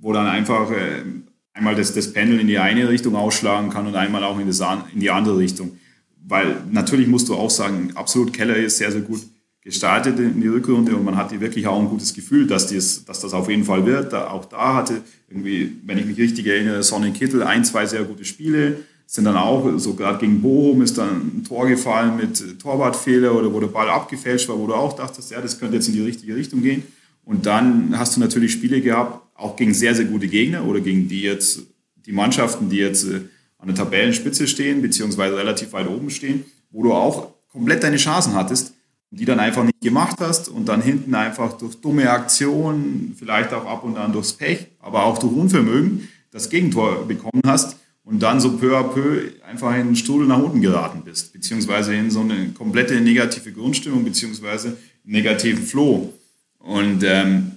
wo 0.00 0.12
dann 0.12 0.26
einfach 0.26 0.70
äh, 0.70 1.04
einmal 1.52 1.74
das, 1.74 1.94
das 1.94 2.12
Pendel 2.12 2.40
in 2.40 2.46
die 2.46 2.58
eine 2.58 2.88
Richtung 2.88 3.14
ausschlagen 3.14 3.70
kann 3.70 3.86
und 3.86 3.94
einmal 3.94 4.24
auch 4.24 4.38
in, 4.38 4.46
das, 4.46 4.60
in 4.92 5.00
die 5.00 5.10
andere 5.10 5.38
Richtung. 5.38 5.78
Weil 6.26 6.56
natürlich 6.70 7.08
musst 7.08 7.28
du 7.28 7.34
auch 7.34 7.50
sagen, 7.50 7.92
absolut 7.94 8.32
Keller 8.32 8.56
ist 8.56 8.78
sehr, 8.78 8.90
sehr 8.90 9.02
gut 9.02 9.20
gestartet 9.62 10.18
in 10.18 10.40
die 10.40 10.48
Rückrunde 10.48 10.96
und 10.96 11.04
man 11.04 11.16
hatte 11.16 11.40
wirklich 11.40 11.66
auch 11.68 11.78
ein 11.78 11.88
gutes 11.88 12.14
Gefühl, 12.14 12.46
dass, 12.46 12.66
dies, 12.66 13.04
dass 13.04 13.20
das 13.20 13.32
auf 13.32 13.48
jeden 13.48 13.64
Fall 13.64 13.86
wird. 13.86 14.12
Da, 14.12 14.28
auch 14.28 14.44
da 14.44 14.74
hatte 14.74 15.02
irgendwie, 15.28 15.72
wenn 15.84 15.98
ich 15.98 16.04
mich 16.04 16.18
richtig 16.18 16.46
erinnere, 16.46 16.82
Sonny 16.82 17.12
Kittel 17.12 17.42
ein, 17.42 17.64
zwei 17.64 17.86
sehr 17.86 18.02
gute 18.02 18.24
Spiele 18.24 18.78
sind 19.06 19.24
dann 19.24 19.36
auch, 19.36 19.78
so 19.78 19.94
gerade 19.94 20.18
gegen 20.18 20.40
Bochum 20.40 20.80
ist 20.80 20.96
dann 20.96 21.08
ein 21.10 21.44
Tor 21.46 21.68
gefallen 21.68 22.16
mit 22.16 22.60
Torwartfehler 22.60 23.34
oder 23.34 23.52
wo 23.52 23.60
der 23.60 23.66
Ball 23.66 23.88
abgefälscht 23.90 24.48
war, 24.48 24.58
wo 24.58 24.66
du 24.66 24.74
auch 24.74 24.94
dachtest, 24.94 25.30
ja, 25.30 25.40
das 25.40 25.60
könnte 25.60 25.76
jetzt 25.76 25.88
in 25.88 25.94
die 25.94 26.02
richtige 26.02 26.34
Richtung 26.34 26.62
gehen. 26.62 26.82
Und 27.24 27.44
dann 27.46 27.96
hast 27.98 28.16
du 28.16 28.20
natürlich 28.20 28.52
Spiele 28.52 28.80
gehabt, 28.80 29.20
auch 29.36 29.54
gegen 29.56 29.74
sehr, 29.74 29.94
sehr 29.94 30.06
gute 30.06 30.28
Gegner 30.28 30.64
oder 30.64 30.80
gegen 30.80 31.08
die 31.08 31.22
jetzt, 31.22 31.60
die 32.06 32.12
Mannschaften, 32.12 32.70
die 32.70 32.78
jetzt 32.78 33.04
äh, 33.04 33.20
an 33.58 33.66
der 33.66 33.74
Tabellenspitze 33.74 34.48
stehen, 34.48 34.82
beziehungsweise 34.82 35.36
relativ 35.36 35.72
weit 35.72 35.88
oben 35.88 36.10
stehen, 36.10 36.44
wo 36.70 36.82
du 36.82 36.92
auch 36.92 37.28
komplett 37.52 37.82
deine 37.82 37.98
Chancen 37.98 38.34
hattest 38.34 38.72
die 39.12 39.26
dann 39.26 39.40
einfach 39.40 39.62
nicht 39.62 39.80
gemacht 39.82 40.16
hast 40.20 40.48
und 40.48 40.66
dann 40.68 40.80
hinten 40.80 41.14
einfach 41.14 41.58
durch 41.58 41.76
dumme 41.76 42.10
Aktionen, 42.10 43.14
vielleicht 43.16 43.52
auch 43.52 43.66
ab 43.66 43.84
und 43.84 43.98
an 43.98 44.12
durchs 44.12 44.32
Pech, 44.32 44.68
aber 44.80 45.04
auch 45.04 45.18
durch 45.18 45.32
Unvermögen 45.32 46.08
das 46.30 46.48
Gegentor 46.48 47.06
bekommen 47.06 47.42
hast 47.46 47.76
und 48.04 48.22
dann 48.22 48.40
so 48.40 48.56
peu 48.56 48.74
à 48.74 48.82
peu 48.82 49.30
einfach 49.46 49.76
in 49.76 49.88
den 49.88 49.96
Strudel 49.96 50.26
nach 50.26 50.42
unten 50.42 50.62
geraten 50.62 51.02
bist, 51.04 51.34
beziehungsweise 51.34 51.94
in 51.94 52.10
so 52.10 52.20
eine 52.20 52.48
komplette 52.52 53.02
negative 53.02 53.52
Grundstimmung, 53.52 54.02
beziehungsweise 54.02 54.78
negativen 55.04 55.62
Flow. 55.62 56.14
Und 56.58 57.04
ähm, 57.04 57.52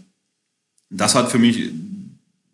das 0.90 1.16
hat 1.16 1.32
für 1.32 1.40
mich 1.40 1.72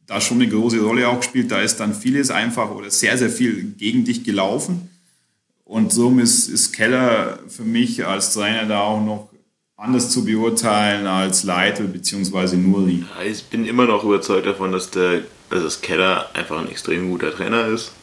da 0.05 0.21
schon 0.21 0.41
eine 0.41 0.49
große 0.49 0.79
Rolle 0.79 1.07
auch 1.07 1.21
gespielt. 1.21 1.49
Da 1.49 1.59
ist 1.61 1.77
dann 1.77 1.95
vieles 1.95 2.29
einfach 2.29 2.69
oder 2.69 2.91
sehr, 2.91 3.17
sehr 3.17 3.31
viel 3.31 3.63
gegen 3.77 4.05
dich 4.05 4.23
gelaufen. 4.23 4.90
Und 5.71 5.93
somit 5.93 6.25
ist, 6.25 6.49
ist 6.49 6.73
Keller 6.73 7.39
für 7.47 7.63
mich 7.63 8.05
als 8.05 8.33
Trainer 8.33 8.65
da 8.65 8.81
auch 8.81 8.99
noch 8.99 9.29
anders 9.77 10.09
zu 10.09 10.25
beurteilen 10.25 11.07
als 11.07 11.45
Leitl 11.45 11.85
bzw. 11.85 12.57
Nuri. 12.57 13.05
Ich 13.25 13.45
bin 13.45 13.65
immer 13.65 13.85
noch 13.85 14.03
überzeugt 14.03 14.47
davon, 14.47 14.73
dass 14.73 14.91
der 14.91 15.21
dass 15.49 15.79
Keller 15.79 16.29
einfach 16.33 16.59
ein 16.59 16.67
extrem 16.67 17.09
guter 17.09 17.33
Trainer 17.33 17.67
ist. 17.67 17.93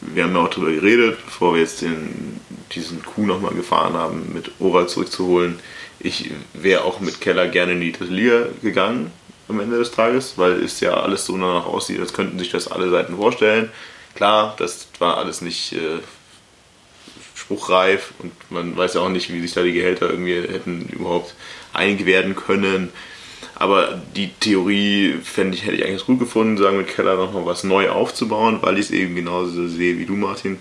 Wir 0.00 0.24
haben 0.24 0.34
ja 0.34 0.40
auch 0.40 0.48
darüber 0.48 0.70
geredet, 0.70 1.18
bevor 1.22 1.52
wir 1.52 1.60
jetzt 1.60 1.82
den, 1.82 2.40
diesen 2.74 3.04
Coup 3.04 3.26
nochmal 3.26 3.52
gefahren 3.52 3.92
haben, 3.92 4.32
mit 4.32 4.50
Oral 4.58 4.88
zurückzuholen. 4.88 5.58
Ich 6.00 6.30
wäre 6.54 6.84
auch 6.84 7.00
mit 7.00 7.20
Keller 7.20 7.48
gerne 7.48 7.72
in 7.72 7.82
die 7.82 7.92
dritte 7.92 8.14
Liga 8.14 8.46
gegangen 8.62 9.10
am 9.46 9.60
Ende 9.60 9.76
des 9.76 9.90
Tages, 9.90 10.38
weil 10.38 10.52
es 10.52 10.80
ja 10.80 10.94
alles 10.94 11.26
so 11.26 11.34
danach 11.34 11.66
aussieht, 11.66 12.00
als 12.00 12.14
könnten 12.14 12.38
sich 12.38 12.50
das 12.50 12.66
alle 12.66 12.88
Seiten 12.88 13.16
vorstellen. 13.16 13.70
Klar, 14.14 14.54
das 14.58 14.88
war 14.98 15.18
alles 15.18 15.42
nicht 15.42 15.74
äh, 15.74 15.98
spruchreif 17.42 18.12
und 18.18 18.32
man 18.50 18.76
weiß 18.76 18.94
ja 18.94 19.00
auch 19.00 19.08
nicht, 19.08 19.32
wie 19.32 19.40
sich 19.40 19.52
da 19.52 19.62
die 19.62 19.72
Gehälter 19.72 20.10
irgendwie 20.10 20.34
hätten 20.34 20.88
überhaupt 20.88 21.34
einig 21.72 22.06
werden 22.06 22.36
können. 22.36 22.90
Aber 23.54 24.00
die 24.16 24.30
Theorie 24.40 25.16
fände 25.22 25.56
ich, 25.56 25.64
hätte 25.64 25.76
ich 25.76 25.84
eigentlich 25.84 26.06
gut 26.06 26.18
gefunden, 26.18 26.56
sagen 26.56 26.78
mit 26.78 26.88
Keller 26.88 27.16
nochmal 27.16 27.46
was 27.46 27.64
neu 27.64 27.90
aufzubauen, 27.90 28.58
weil 28.62 28.78
ich 28.78 28.86
es 28.86 28.90
eben 28.90 29.14
genauso 29.14 29.68
sehe 29.68 29.98
wie 29.98 30.06
du, 30.06 30.14
Martin, 30.14 30.58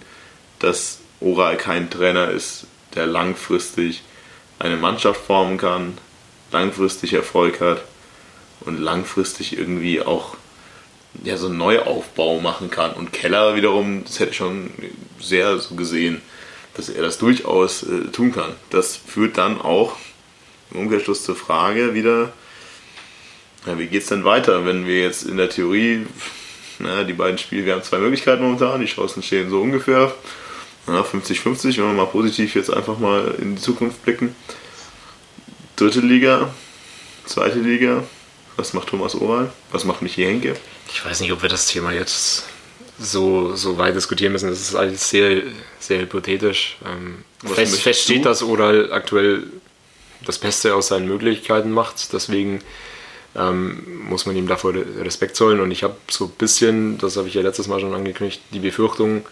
dass 0.59 0.99
Oral 1.19 1.57
kein 1.57 1.89
Trainer 1.89 2.29
ist, 2.29 2.65
der 2.95 3.05
langfristig 3.05 4.01
eine 4.59 4.77
Mannschaft 4.77 5.21
formen 5.21 5.57
kann, 5.57 5.97
langfristig 6.51 7.13
Erfolg 7.13 7.61
hat 7.61 7.83
und 8.61 8.79
langfristig 8.79 9.57
irgendwie 9.57 10.01
auch 10.01 10.35
ja, 11.23 11.37
so 11.37 11.47
einen 11.47 11.57
Neuaufbau 11.57 12.39
machen 12.39 12.69
kann. 12.69 12.93
Und 12.93 13.13
Keller 13.13 13.55
wiederum, 13.55 14.03
das 14.03 14.19
hätte 14.19 14.31
ich 14.31 14.37
schon 14.37 14.71
sehr 15.19 15.57
so 15.59 15.75
gesehen, 15.75 16.21
dass 16.75 16.89
er 16.89 17.01
das 17.01 17.17
durchaus 17.17 17.83
äh, 17.83 18.05
tun 18.11 18.31
kann. 18.31 18.53
Das 18.69 18.95
führt 18.95 19.37
dann 19.37 19.59
auch 19.61 19.97
im 20.71 20.81
Umkehrschluss 20.81 21.23
zur 21.23 21.35
Frage 21.35 21.93
wieder, 21.93 22.31
ja, 23.65 23.77
wie 23.77 23.87
geht 23.87 24.03
es 24.03 24.09
denn 24.09 24.23
weiter, 24.23 24.65
wenn 24.65 24.87
wir 24.87 25.01
jetzt 25.01 25.23
in 25.23 25.37
der 25.37 25.49
Theorie, 25.49 26.07
na, 26.79 27.03
die 27.03 27.13
beiden 27.13 27.37
Spiele, 27.37 27.65
wir 27.65 27.73
haben 27.73 27.83
zwei 27.83 27.99
Möglichkeiten 27.99 28.41
momentan, 28.41 28.81
die 28.81 28.87
Chancen 28.87 29.21
stehen 29.21 29.49
so 29.49 29.61
ungefähr 29.61 30.13
50-50, 30.87 31.77
wenn 31.77 31.87
wir 31.87 31.93
mal 31.93 32.05
positiv 32.07 32.55
jetzt 32.55 32.73
einfach 32.73 32.97
mal 32.97 33.35
in 33.39 33.55
die 33.55 33.61
Zukunft 33.61 34.03
blicken. 34.03 34.35
Dritte 35.75 35.99
Liga, 35.99 36.53
zweite 37.25 37.59
Liga, 37.59 38.03
was 38.57 38.73
macht 38.73 38.89
Thomas 38.89 39.15
Oral? 39.15 39.51
Was 39.71 39.85
macht 39.85 40.01
Michi 40.01 40.23
Henke? 40.23 40.55
Ich 40.89 41.05
weiß 41.05 41.21
nicht, 41.21 41.31
ob 41.31 41.41
wir 41.41 41.49
das 41.49 41.67
Thema 41.67 41.91
jetzt 41.91 42.45
so, 43.01 43.55
so 43.55 43.77
weit 43.77 43.95
diskutieren 43.95 44.31
müssen. 44.31 44.49
Das 44.49 44.59
ist 44.59 44.75
alles 44.75 45.09
sehr, 45.09 45.41
sehr 45.79 46.01
hypothetisch. 46.01 46.77
Ähm, 46.85 47.23
fest, 47.53 47.81
fest 47.81 48.01
steht, 48.01 48.25
dass 48.25 48.43
Oral 48.43 48.93
aktuell 48.93 49.43
das 50.25 50.37
Beste 50.37 50.75
aus 50.75 50.87
seinen 50.87 51.07
Möglichkeiten 51.07 51.71
macht. 51.71 52.13
Deswegen 52.13 52.61
ähm, 53.35 54.03
muss 54.07 54.25
man 54.25 54.35
ihm 54.35 54.47
davor 54.47 54.73
Respekt 54.73 55.35
zollen. 55.35 55.59
Und 55.59 55.71
ich 55.71 55.83
habe 55.83 55.95
so 56.09 56.25
ein 56.25 56.31
bisschen, 56.37 56.97
das 56.99 57.17
habe 57.17 57.27
ich 57.27 57.33
ja 57.33 57.41
letztes 57.41 57.67
Mal 57.67 57.79
schon 57.79 57.93
angekündigt, 57.93 58.41
die 58.51 58.59
Befürchtung, 58.59 59.25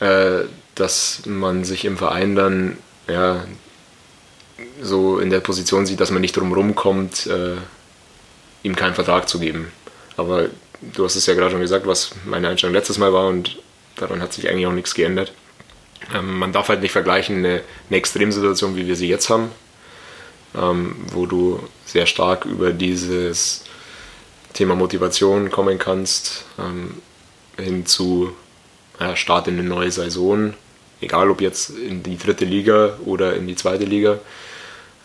äh, 0.00 0.40
dass 0.74 1.22
man 1.26 1.64
sich 1.64 1.84
im 1.84 1.96
Verein 1.96 2.34
dann 2.34 2.78
ja, 3.08 3.44
so 4.82 5.18
in 5.18 5.30
der 5.30 5.40
Position 5.40 5.86
sieht, 5.86 6.00
dass 6.00 6.10
man 6.10 6.20
nicht 6.20 6.36
drum 6.36 6.74
kommt, 6.74 7.26
äh, 7.26 7.56
ihm 8.62 8.74
keinen 8.74 8.94
Vertrag 8.94 9.28
zu 9.28 9.38
geben. 9.38 9.70
Aber 10.16 10.46
du 10.80 11.04
hast 11.04 11.16
es 11.16 11.26
ja 11.26 11.34
gerade 11.34 11.50
schon 11.50 11.60
gesagt, 11.60 11.86
was 11.86 12.10
meine 12.24 12.48
Einstellung 12.48 12.74
letztes 12.74 12.98
Mal 12.98 13.12
war 13.12 13.28
und 13.28 13.58
daran 13.96 14.20
hat 14.20 14.32
sich 14.32 14.48
eigentlich 14.48 14.66
auch 14.66 14.72
nichts 14.72 14.94
geändert. 14.94 15.32
Ähm, 16.14 16.38
man 16.38 16.52
darf 16.52 16.68
halt 16.68 16.82
nicht 16.82 16.92
vergleichen 16.92 17.38
eine, 17.38 17.62
eine 17.88 17.98
Extremsituation, 17.98 18.76
wie 18.76 18.86
wir 18.86 18.96
sie 18.96 19.08
jetzt 19.08 19.30
haben, 19.30 19.50
ähm, 20.54 20.96
wo 21.12 21.26
du 21.26 21.60
sehr 21.84 22.06
stark 22.06 22.44
über 22.44 22.72
dieses 22.72 23.64
Thema 24.52 24.74
Motivation 24.74 25.50
kommen 25.50 25.78
kannst, 25.78 26.44
ähm, 26.58 26.94
hin 27.58 27.86
zu 27.86 28.32
ja, 29.00 29.16
Start 29.16 29.48
in 29.48 29.58
eine 29.58 29.68
neue 29.68 29.90
Saison, 29.90 30.54
egal 31.00 31.30
ob 31.30 31.40
jetzt 31.40 31.70
in 31.70 32.02
die 32.02 32.16
dritte 32.16 32.44
Liga 32.44 32.98
oder 33.04 33.34
in 33.34 33.46
die 33.46 33.56
zweite 33.56 33.84
Liga. 33.84 34.18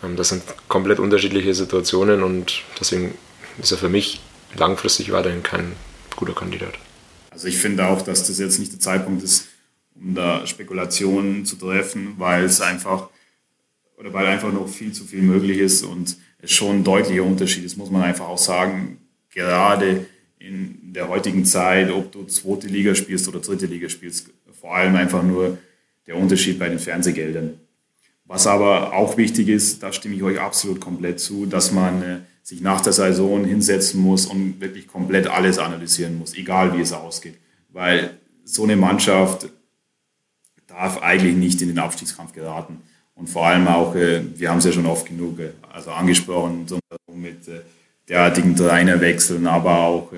Ähm, 0.04 0.16
das 0.16 0.30
sind 0.30 0.44
komplett 0.68 1.00
unterschiedliche 1.00 1.54
Situationen 1.54 2.24
und 2.24 2.62
deswegen 2.80 3.18
ist 3.62 3.72
er 3.72 3.78
für 3.78 3.90
mich 3.90 4.22
langfristig 4.56 5.12
weiterhin 5.12 5.44
kein 5.44 5.74
guter 6.16 6.34
Kandidat. 6.34 6.74
Also 7.32 7.48
ich 7.48 7.58
finde 7.58 7.88
auch, 7.88 8.02
dass 8.02 8.28
das 8.28 8.40
jetzt 8.40 8.60
nicht 8.60 8.74
der 8.74 8.80
Zeitpunkt 8.80 9.24
ist, 9.24 9.48
um 9.96 10.16
da 10.16 10.46
Spekulationen 10.46 11.46
zu 11.46 11.56
treffen, 11.56 12.16
weil 12.18 12.44
es 12.44 12.62
einfach 12.62 13.10
oder 13.98 14.14
weil 14.14 14.26
einfach 14.26 14.52
noch 14.52 14.68
viel 14.68 14.92
zu 14.92 15.04
viel 15.04 15.22
möglich 15.22 15.60
ist 15.60 15.84
und 15.84 16.18
es 16.40 16.52
schon 16.52 16.78
ein 16.78 16.84
deutlicher 16.84 17.24
Unterschied 17.24 17.64
ist, 17.64 17.78
muss 17.78 17.92
man 17.92 18.02
einfach 18.02 18.28
auch 18.28 18.38
sagen. 18.38 18.98
Gerade 19.30 20.08
in 20.40 20.94
der 20.94 21.08
heutigen 21.08 21.46
Zeit, 21.46 21.92
ob 21.92 22.12
du 22.12 22.26
zweite 22.26 22.68
Liga 22.68 22.96
spielst 22.96 23.28
oder 23.28 23.40
dritte 23.40 23.68
Liga 23.68 23.90
spielst. 23.90 24.32
Vor 24.60 24.76
allem 24.76 24.96
einfach 24.96 25.22
nur 25.24 25.60
der 26.08 26.16
Unterschied 26.16 26.58
bei 26.58 26.68
den 26.68 26.80
Fernsehgeldern. 26.80 27.60
Was 28.26 28.48
aber 28.48 28.94
auch 28.94 29.18
wichtig 29.18 29.50
ist, 29.50 29.84
da 29.84 29.94
stimme 29.94 30.16
ich 30.16 30.24
euch 30.24 30.40
absolut 30.40 30.82
komplett 30.82 31.20
zu, 31.20 31.46
dass 31.46 31.72
man 31.72 32.26
sich 32.44 32.62
nach 32.62 32.82
der 32.82 32.94
Saison 32.94 33.46
hinsetzen 33.46 34.02
muss 34.02 34.26
und 34.26 34.60
wirklich 34.60 34.88
komplett 34.88 35.28
alles 35.28 35.60
analysieren 35.60 36.18
muss, 36.18 36.36
egal 36.36 36.76
wie 36.78 36.82
es 36.82 36.94
ausgeht. 36.94 37.38
Weil 37.70 38.18
so 38.44 38.64
eine 38.64 38.76
Mannschaft 38.76 39.50
darf 40.68 41.02
eigentlich 41.02 41.36
nicht 41.36 41.62
in 41.62 41.70
den 41.70 41.80
Abstiegskampf 41.80 42.34
geraten. 42.34 42.82
Und 43.16 43.30
vor 43.30 43.46
allem 43.46 43.68
auch, 43.68 43.96
äh, 43.96 44.22
wir 44.36 44.50
haben 44.50 44.58
es 44.58 44.66
ja 44.66 44.72
schon 44.72 44.86
oft 44.86 45.06
genug 45.06 45.40
äh, 45.40 45.52
also 45.72 45.92
angesprochen, 45.92 46.66
mit 47.14 47.48
äh, 47.48 47.62
derartigen 48.08 48.56
Trainerwechseln, 48.56 49.46
aber 49.48 49.78
auch 49.80 50.12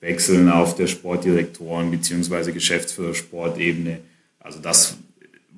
Wechseln 0.00 0.48
auf 0.48 0.74
der 0.74 0.86
Sportdirektoren- 0.86 1.90
bzw. 1.90 2.52
Geschäftsführer-Sportebene. 2.52 3.98
Also 4.40 4.58
das 4.58 4.96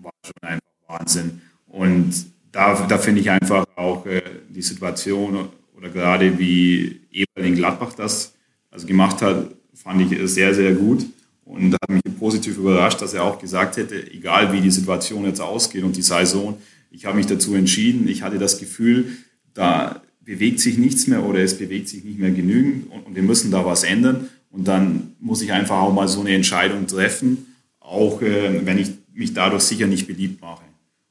war 0.03 0.13
schon 0.25 0.49
einfach 0.49 0.67
Wahnsinn. 0.89 1.41
Und 1.69 2.13
da, 2.51 2.87
da 2.87 2.99
finde 2.99 3.21
ich 3.21 3.31
einfach 3.31 3.65
auch 3.77 4.05
die 4.49 4.63
Situation 4.63 5.49
oder 5.79 5.89
gerade 5.91 6.39
wie 6.39 7.01
Eberling 7.13 7.55
Gladbach 7.55 7.95
das 7.95 8.35
also 8.71 8.87
gemacht 8.87 9.23
hat, 9.23 9.51
fand 9.75 10.13
ich 10.13 10.31
sehr, 10.31 10.55
sehr 10.55 10.73
gut. 10.73 11.07
Und 11.45 11.73
hat 11.73 11.89
mich 11.89 12.03
positiv 12.19 12.59
überrascht, 12.59 13.01
dass 13.01 13.15
er 13.15 13.25
auch 13.25 13.39
gesagt 13.39 13.79
hätte, 13.79 14.13
egal 14.13 14.53
wie 14.53 14.61
die 14.61 14.71
Situation 14.71 15.25
jetzt 15.25 15.41
ausgeht 15.41 15.83
und 15.83 15.97
die 15.97 16.03
Saison, 16.03 16.59
ich 16.91 17.07
habe 17.07 17.17
mich 17.17 17.27
dazu 17.27 17.55
entschieden. 17.55 18.07
Ich 18.07 18.23
hatte 18.23 18.39
das 18.39 18.59
Gefühl, 18.59 19.17
da 19.55 20.03
bewegt 20.21 20.61
sich 20.61 20.77
nichts 20.77 21.07
mehr 21.07 21.25
oder 21.25 21.39
es 21.39 21.57
bewegt 21.57 21.89
sich 21.89 22.05
nicht 22.05 22.19
mehr 22.19 22.33
genügend 22.33 22.91
und, 22.91 23.07
und 23.07 23.15
wir 23.15 23.23
müssen 23.23 23.51
da 23.51 23.65
was 23.65 23.85
ändern. 23.85 24.29
Und 24.51 24.69
dann 24.69 25.13
muss 25.21 25.41
ich 25.41 25.53
einfach 25.53 25.77
auch 25.77 25.93
mal 25.93 26.09
so 26.09 26.21
eine 26.21 26.35
Entscheidung 26.35 26.87
treffen, 26.87 27.47
auch 27.81 28.21
äh, 28.21 28.67
wenn 28.67 28.79
ich 28.79 28.91
mich 29.15 29.33
dadurch 29.33 29.63
sicher 29.63 29.87
nicht 29.87 30.07
beliebt 30.07 30.43
mache. 30.43 30.65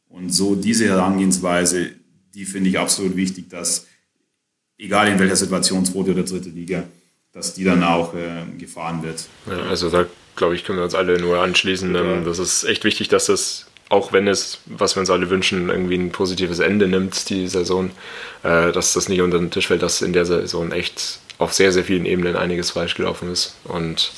Und 0.07 0.31
so 0.31 0.55
diese 0.55 0.85
Herangehensweise, 0.85 1.89
die 2.35 2.45
finde 2.45 2.69
ich 2.69 2.77
absolut 2.77 3.15
wichtig, 3.15 3.49
dass 3.49 3.87
egal 4.77 5.07
in 5.07 5.19
welcher 5.19 5.35
Situation, 5.35 5.85
zweite 5.85 6.11
oder 6.11 6.23
dritte 6.23 6.49
Liga, 6.49 6.83
dass 7.33 7.53
die 7.53 7.63
dann 7.63 7.83
auch 7.83 8.13
äh, 8.13 8.43
gefahren 8.57 9.03
wird. 9.03 9.25
Ja, 9.47 9.69
also 9.69 9.89
da 9.89 10.05
glaube 10.35 10.55
ich, 10.55 10.63
können 10.63 10.79
wir 10.79 10.83
uns 10.83 10.95
alle 10.95 11.19
nur 11.19 11.39
anschließen. 11.39 11.93
Ja. 11.93 12.01
Ähm, 12.01 12.25
das 12.25 12.39
ist 12.39 12.63
echt 12.63 12.83
wichtig, 12.83 13.09
dass 13.09 13.25
das, 13.25 13.65
auch 13.89 14.13
wenn 14.13 14.27
es, 14.27 14.59
was 14.65 14.95
wir 14.95 15.01
uns 15.01 15.09
alle 15.09 15.29
wünschen, 15.29 15.69
irgendwie 15.69 15.95
ein 15.95 16.11
positives 16.11 16.59
Ende 16.59 16.87
nimmt, 16.87 17.29
die 17.29 17.47
Saison, 17.47 17.91
äh, 18.43 18.71
dass 18.71 18.93
das 18.93 19.09
nicht 19.09 19.21
unter 19.21 19.39
den 19.39 19.51
Tisch 19.51 19.67
fällt, 19.67 19.81
dass 19.81 20.01
in 20.01 20.13
der 20.13 20.25
Saison 20.25 20.71
echt 20.71 21.19
auf 21.39 21.53
sehr, 21.53 21.71
sehr 21.71 21.83
vielen 21.83 22.05
Ebenen 22.05 22.35
einiges 22.35 22.71
falsch 22.71 22.95
gelaufen 22.95 23.31
ist. 23.31 23.55
Und 23.65 24.11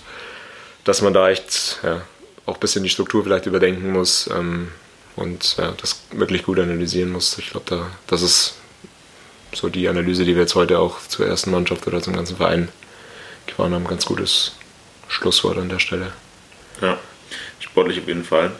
dass 0.84 1.02
man 1.02 1.14
da 1.14 1.30
echt 1.30 1.80
ja, 1.84 2.02
auch 2.45 2.56
ein 2.56 2.60
bisschen 2.60 2.84
die 2.84 2.90
Struktur 2.90 3.23
vielleicht 3.23 3.45
überdenken 3.45 3.91
muss 3.91 4.30
ähm, 4.34 4.69
und 5.15 5.57
ja, 5.57 5.73
das 5.81 6.02
wirklich 6.11 6.44
gut 6.44 6.60
analysieren 6.60 7.11
muss. 7.11 7.38
Ich 7.38 7.49
glaube, 7.49 7.65
da, 7.69 7.91
das 8.07 8.22
ist 8.22 8.59
so 9.54 9.70
die 9.70 9.88
Analyse, 9.88 10.26
die 10.26 10.36
wir 10.36 10.44
jetzt 10.44 10.56
heute 10.56 10.80
auch 10.80 11.00
zur 11.08 11.28
ersten 11.28 11.52
Mannschaft 11.52 11.88
oder 11.88 12.02
zum 12.02 12.16
ganzen 12.16 12.38
Verein 12.38 12.70
gefahren 13.48 13.74
haben, 13.74 13.88
ganz 13.88 14.06
gutes 14.06 14.54
Schlusswort 15.08 15.58
an 15.58 15.70
der 15.70 15.80
Stelle. 15.80 16.14
Ja, 16.82 16.98
sportlich 17.60 18.00
auf 18.00 18.08
jeden 18.08 18.24
Fall. 18.24 18.52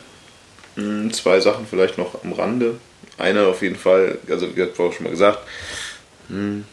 Hm, 0.76 1.14
zwei 1.14 1.40
Sachen 1.40 1.68
vielleicht 1.68 1.98
noch 1.98 2.24
am 2.24 2.34
Rande. 2.34 2.80
Eine 3.18 3.46
auf 3.46 3.62
jeden 3.62 3.76
Fall, 3.76 4.18
also 4.30 4.56
wie 4.56 4.64
auch 4.64 4.94
schon 4.94 5.04
mal 5.04 5.10
gesagt, 5.10 5.40
hm, 6.30 6.66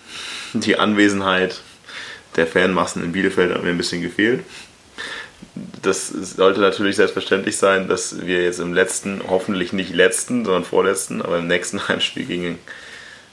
die 0.53 0.77
Anwesenheit 0.77 1.61
der 2.37 2.47
Fanmassen 2.47 3.03
in 3.03 3.13
Bielefeld 3.13 3.53
hat 3.53 3.63
mir 3.63 3.71
ein 3.71 3.79
bisschen 3.79 4.03
gefehlt. 4.03 4.45
Das 5.83 6.09
sollte 6.09 6.61
natürlich 6.61 6.97
selbstverständlich 6.97 7.57
sein, 7.57 7.89
dass 7.89 8.27
wir 8.27 8.43
jetzt 8.43 8.61
im 8.61 8.75
letzten, 8.75 9.23
hoffentlich 9.29 9.73
nicht 9.73 9.95
letzten, 9.95 10.45
sondern 10.45 10.65
vorletzten, 10.65 11.23
aber 11.23 11.39
im 11.39 11.47
nächsten 11.47 11.87
Heimspiel 11.89 12.27
gegen 12.27 12.59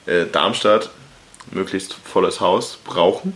äh, 0.05 0.25
Darmstadt 0.31 0.89
möglichst 1.51 1.93
volles 1.93 2.39
Haus 2.39 2.77
brauchen 2.84 3.34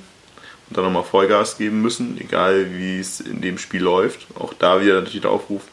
und 0.70 0.78
dann 0.78 0.86
nochmal 0.86 1.04
Vollgas 1.04 1.58
geben 1.58 1.82
müssen, 1.82 2.20
egal 2.20 2.68
wie 2.74 3.00
es 3.00 3.20
in 3.20 3.42
dem 3.42 3.58
Spiel 3.58 3.82
läuft. 3.82 4.28
Auch 4.36 4.54
da 4.54 4.82
wieder 4.82 4.96
natürlich 4.96 5.22
der 5.22 5.32
Aufruf, 5.32 5.64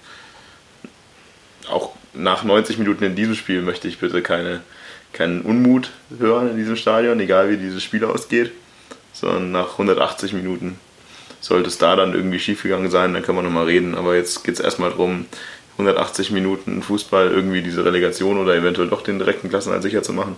auch 1.69 1.93
nach 2.13 2.45
90 2.45 2.79
Minuten 2.79 3.05
in 3.05 3.17
diesem 3.17 3.35
Spiel 3.35 3.63
möchte 3.63 3.89
ich 3.89 3.99
bitte 3.99 4.23
keine, 4.23 4.61
keinen 5.13 5.43
Unmut 5.43 5.91
hören 6.19 6.51
in 6.51 6.57
diesem 6.57 6.77
Stadion, 6.77 7.19
egal 7.21 7.51
wie 7.51 7.57
dieses 7.57 7.83
Spiel 7.83 8.05
ausgeht, 8.05 8.53
sondern 9.13 9.53
nach 9.53 9.73
180 9.73 10.33
Minuten 10.33 10.79
sollte 11.41 11.69
es 11.69 11.79
da 11.79 11.97
dann 11.97 12.15
irgendwie 12.15 12.39
schiefgegangen 12.39 12.91
sein, 12.91 13.13
dann 13.13 13.23
können 13.23 13.39
wir 13.39 13.43
nochmal 13.43 13.67
reden. 13.67 13.95
Aber 13.95 14.17
jetzt 14.17 14.45
geht 14.45 14.55
es 14.55 14.61
erstmal 14.61 14.91
darum, 14.91 15.27
180 15.73 16.31
Minuten 16.31 16.83
Fußball 16.83 17.31
irgendwie 17.31 17.61
diese 17.61 17.85
Relegation 17.85 18.39
oder 18.39 18.55
eventuell 18.55 18.89
doch 18.89 19.03
den 19.03 19.19
direkten 19.19 19.51
Klassenerhalt 19.51 19.83
sicher 19.83 20.03
zu 20.03 20.13
machen. 20.13 20.37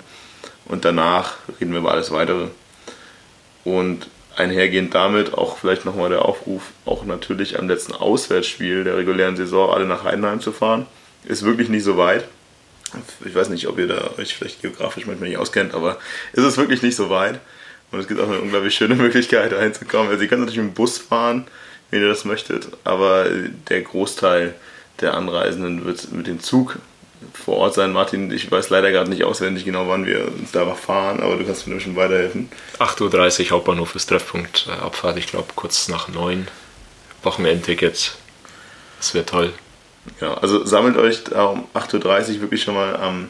Und 0.66 0.84
danach 0.84 1.34
reden 1.60 1.72
wir 1.72 1.80
über 1.80 1.92
alles 1.92 2.10
Weitere. 2.10 2.48
Und 3.64 4.08
einhergehend 4.36 4.94
damit 4.94 5.34
auch 5.34 5.58
vielleicht 5.58 5.84
nochmal 5.84 6.10
der 6.10 6.24
Aufruf, 6.24 6.62
auch 6.84 7.04
natürlich 7.04 7.58
am 7.58 7.68
letzten 7.68 7.92
Auswärtsspiel 7.92 8.84
der 8.84 8.96
regulären 8.96 9.36
Saison 9.36 9.72
alle 9.72 9.86
nach 9.86 10.04
Heidenheim 10.04 10.40
zu 10.40 10.52
fahren. 10.52 10.86
Ist 11.24 11.44
wirklich 11.44 11.68
nicht 11.68 11.84
so 11.84 11.96
weit. 11.96 12.24
Ich 13.24 13.34
weiß 13.34 13.48
nicht, 13.48 13.66
ob 13.66 13.78
ihr 13.78 13.88
da 13.88 14.10
euch 14.18 14.34
vielleicht 14.34 14.62
geografisch 14.62 15.06
manchmal 15.06 15.28
nicht 15.28 15.38
auskennt, 15.38 15.74
aber 15.74 15.98
ist 16.32 16.44
es 16.44 16.56
wirklich 16.56 16.82
nicht 16.82 16.96
so 16.96 17.10
weit. 17.10 17.40
Und 17.90 18.00
es 18.00 18.08
gibt 18.08 18.20
auch 18.20 18.28
eine 18.28 18.40
unglaublich 18.40 18.74
schöne 18.74 18.94
Möglichkeit, 18.96 19.52
da 19.52 19.60
hinzukommen. 19.60 20.08
Also 20.08 20.22
ihr 20.22 20.28
könnt 20.28 20.42
natürlich 20.42 20.62
mit 20.62 20.72
dem 20.72 20.74
Bus 20.74 20.98
fahren, 20.98 21.46
wenn 21.90 22.02
ihr 22.02 22.08
das 22.08 22.24
möchtet, 22.24 22.68
aber 22.84 23.26
der 23.68 23.82
Großteil 23.82 24.54
der 25.00 25.14
Anreisenden 25.14 25.84
wird 25.84 26.10
mit 26.12 26.26
dem 26.26 26.40
Zug 26.40 26.78
vor 27.32 27.56
Ort 27.56 27.74
sein. 27.74 27.92
Martin, 27.92 28.30
ich 28.30 28.50
weiß 28.50 28.70
leider 28.70 28.90
gerade 28.90 29.10
nicht 29.10 29.24
auswendig 29.24 29.64
genau, 29.64 29.88
wann 29.88 30.06
wir 30.06 30.26
uns 30.26 30.52
da 30.52 30.66
fahren, 30.74 31.20
aber 31.20 31.36
du 31.36 31.44
kannst 31.44 31.66
mir 31.66 31.80
schon 31.80 31.96
weiterhelfen. 31.96 32.48
8.30 32.78 33.44
Uhr 33.44 33.50
Hauptbahnhof 33.50 33.94
ist 33.94 34.06
Treffpunkt. 34.06 34.66
Äh, 34.68 34.82
Abfahrt, 34.82 35.16
ich 35.16 35.26
glaube, 35.26 35.48
kurz 35.54 35.88
nach 35.88 36.08
9. 36.08 36.48
Wochenendticket. 37.22 38.16
Das 38.98 39.14
wäre 39.14 39.26
toll. 39.26 39.52
Ja, 40.20 40.34
also 40.34 40.64
sammelt 40.64 40.96
euch 40.96 41.32
um 41.32 41.66
8.30 41.74 42.36
Uhr 42.36 42.40
wirklich 42.42 42.62
schon 42.62 42.74
mal 42.74 42.96
am 42.96 43.28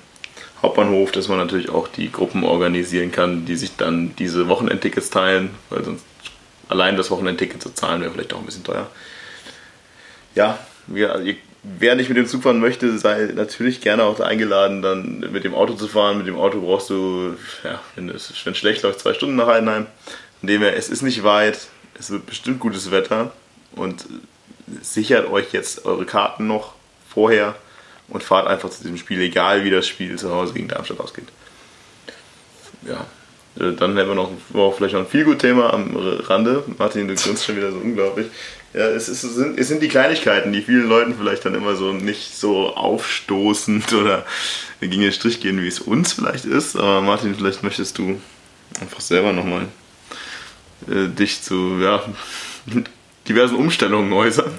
Hauptbahnhof, 0.62 1.12
dass 1.12 1.28
man 1.28 1.38
natürlich 1.38 1.70
auch 1.70 1.88
die 1.88 2.10
Gruppen 2.10 2.44
organisieren 2.44 3.12
kann, 3.12 3.46
die 3.46 3.56
sich 3.56 3.76
dann 3.76 4.14
diese 4.16 4.48
Wochenendtickets 4.48 5.10
teilen, 5.10 5.50
weil 5.70 5.84
sonst 5.84 6.04
allein 6.68 6.96
das 6.96 7.10
Wochenendticket 7.10 7.62
zu 7.62 7.72
zahlen 7.74 8.00
wäre 8.00 8.10
vielleicht 8.12 8.32
auch 8.32 8.38
ein 8.38 8.46
bisschen 8.46 8.64
teuer. 8.64 8.88
Ja, 10.34 10.58
wir, 10.86 11.20
ihr 11.20 11.36
wer 11.78 11.94
nicht 11.94 12.08
mit 12.08 12.16
dem 12.16 12.26
Zug 12.26 12.42
fahren 12.42 12.60
möchte, 12.60 12.98
sei 12.98 13.30
natürlich 13.34 13.80
gerne 13.80 14.04
auch 14.04 14.20
eingeladen, 14.20 14.82
dann 14.82 15.20
mit 15.32 15.44
dem 15.44 15.54
Auto 15.54 15.74
zu 15.74 15.88
fahren. 15.88 16.18
Mit 16.18 16.26
dem 16.26 16.36
Auto 16.36 16.60
brauchst 16.60 16.90
du, 16.90 17.36
ja, 17.64 17.80
wenn 17.94 18.08
es 18.08 18.36
schlecht 18.36 18.82
läuft, 18.82 19.00
zwei 19.00 19.14
Stunden 19.14 19.36
nach 19.36 19.48
Heidenheim. 19.48 19.86
Von 20.40 20.48
dem 20.48 20.62
her, 20.62 20.76
es 20.76 20.88
ist 20.88 21.02
nicht 21.02 21.24
weit, 21.24 21.68
es 21.98 22.10
wird 22.10 22.26
bestimmt 22.26 22.60
gutes 22.60 22.90
Wetter 22.90 23.32
und 23.72 24.06
sichert 24.82 25.30
euch 25.30 25.52
jetzt 25.52 25.84
eure 25.84 26.04
Karten 26.04 26.46
noch 26.46 26.74
vorher 27.08 27.54
und 28.08 28.22
fahrt 28.22 28.46
einfach 28.46 28.70
zu 28.70 28.82
diesem 28.82 28.98
Spiel, 28.98 29.20
egal 29.20 29.64
wie 29.64 29.70
das 29.70 29.86
Spiel 29.86 30.16
zu 30.16 30.30
Hause 30.30 30.54
gegen 30.54 30.68
Darmstadt 30.68 31.00
ausgeht. 31.00 31.28
Ja, 32.86 33.06
dann 33.56 33.80
haben 33.80 33.96
wir 33.96 34.14
noch, 34.14 34.30
vielleicht 34.76 34.94
noch 34.94 35.00
ein 35.00 35.06
viel 35.06 35.24
gut 35.24 35.38
Thema 35.38 35.72
am 35.72 35.96
Rande. 35.96 36.62
Martin, 36.78 37.08
du 37.08 37.14
grinst 37.14 37.44
schon 37.44 37.56
wieder 37.56 37.72
so 37.72 37.78
unglaublich. 37.78 38.26
Ja, 38.76 38.88
es, 38.88 39.08
ist, 39.08 39.24
es, 39.24 39.68
sind, 39.68 39.82
die 39.82 39.88
Kleinigkeiten, 39.88 40.52
die 40.52 40.60
vielen 40.60 40.86
Leuten 40.86 41.14
vielleicht 41.18 41.46
dann 41.46 41.54
immer 41.54 41.76
so 41.76 41.94
nicht 41.94 42.36
so 42.36 42.76
aufstoßend 42.76 43.90
oder 43.94 44.26
gegen 44.82 45.00
den 45.00 45.12
Strich 45.12 45.40
gehen, 45.40 45.62
wie 45.62 45.66
es 45.66 45.80
uns 45.80 46.12
vielleicht 46.12 46.44
ist. 46.44 46.76
Aber 46.76 47.00
Martin, 47.00 47.34
vielleicht 47.34 47.62
möchtest 47.62 47.96
du 47.96 48.20
einfach 48.78 49.00
selber 49.00 49.32
nochmal 49.32 49.68
äh, 50.90 51.08
dich 51.08 51.40
zu 51.40 51.78
ja, 51.80 52.02
diversen 53.26 53.56
Umstellungen 53.56 54.12
äußern. 54.12 54.52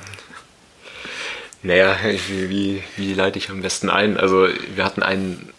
Naja, 1.62 1.96
wie, 2.28 2.50
wie, 2.50 2.84
wie 2.96 3.14
leite 3.14 3.38
ich 3.38 3.52
am 3.52 3.62
besten 3.62 3.92
ein? 3.92 4.18
Also 4.18 4.48
wir 4.74 4.84
hatten 4.84 5.04
einen 5.04 5.50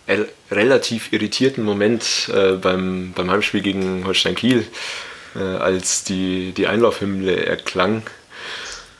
relativ 0.50 1.12
irritierten 1.12 1.62
Moment 1.62 2.28
äh, 2.34 2.54
beim, 2.54 3.12
beim 3.14 3.30
Heimspiel 3.30 3.60
gegen 3.60 4.04
Holstein 4.04 4.34
Kiel, 4.34 4.66
äh, 5.36 5.38
als 5.38 6.02
die, 6.02 6.50
die 6.50 6.66
Einlaufhymne 6.66 7.46
erklang 7.46 8.02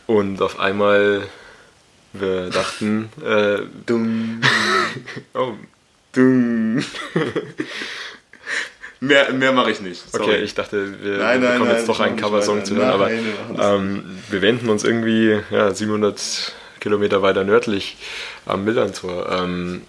und 0.08 0.42
auf 0.42 0.58
einmal 0.58 1.28
wir 2.14 2.48
dachten, 2.50 3.10
äh, 3.24 3.58
dumm. 3.86 4.40
oh, 5.34 5.52
dumm. 6.12 6.82
mehr 9.00 9.32
mehr 9.32 9.52
mache 9.52 9.70
ich 9.70 9.80
nicht. 9.80 10.10
Sorry. 10.10 10.24
Okay, 10.24 10.36
ich 10.38 10.54
dachte, 10.54 11.02
wir 11.02 11.18
nein, 11.18 11.40
nein, 11.40 11.40
bekommen 11.40 11.68
nein, 11.68 11.76
jetzt 11.76 11.88
doch 11.88 12.00
einen 12.00 12.16
Coversong 12.16 12.64
zu 12.64 12.76
hören, 12.76 12.90
aber 12.90 13.10
ähm, 13.10 14.04
wir 14.30 14.40
wenden 14.40 14.70
uns 14.70 14.82
irgendwie 14.82 15.38
ja, 15.50 15.72
700 15.72 16.54
Kilometer 16.80 17.20
weiter 17.20 17.44
nördlich 17.44 17.98
am 18.46 18.64
Millantor. 18.64 19.30
Ähm, 19.30 19.82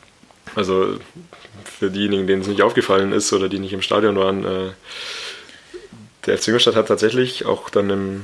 also 0.55 0.99
für 1.63 1.89
diejenigen, 1.89 2.27
denen 2.27 2.41
es 2.41 2.47
nicht 2.47 2.61
aufgefallen 2.61 3.13
ist 3.13 3.31
oder 3.31 3.47
die 3.47 3.59
nicht 3.59 3.73
im 3.73 3.81
Stadion 3.81 4.17
waren, 4.17 4.43
äh, 4.43 4.71
der 6.25 6.37
FC 6.37 6.49
Ingolstadt 6.49 6.75
hat 6.75 6.89
tatsächlich 6.89 7.45
auch 7.45 7.69
dann 7.69 7.89
im 7.89 8.23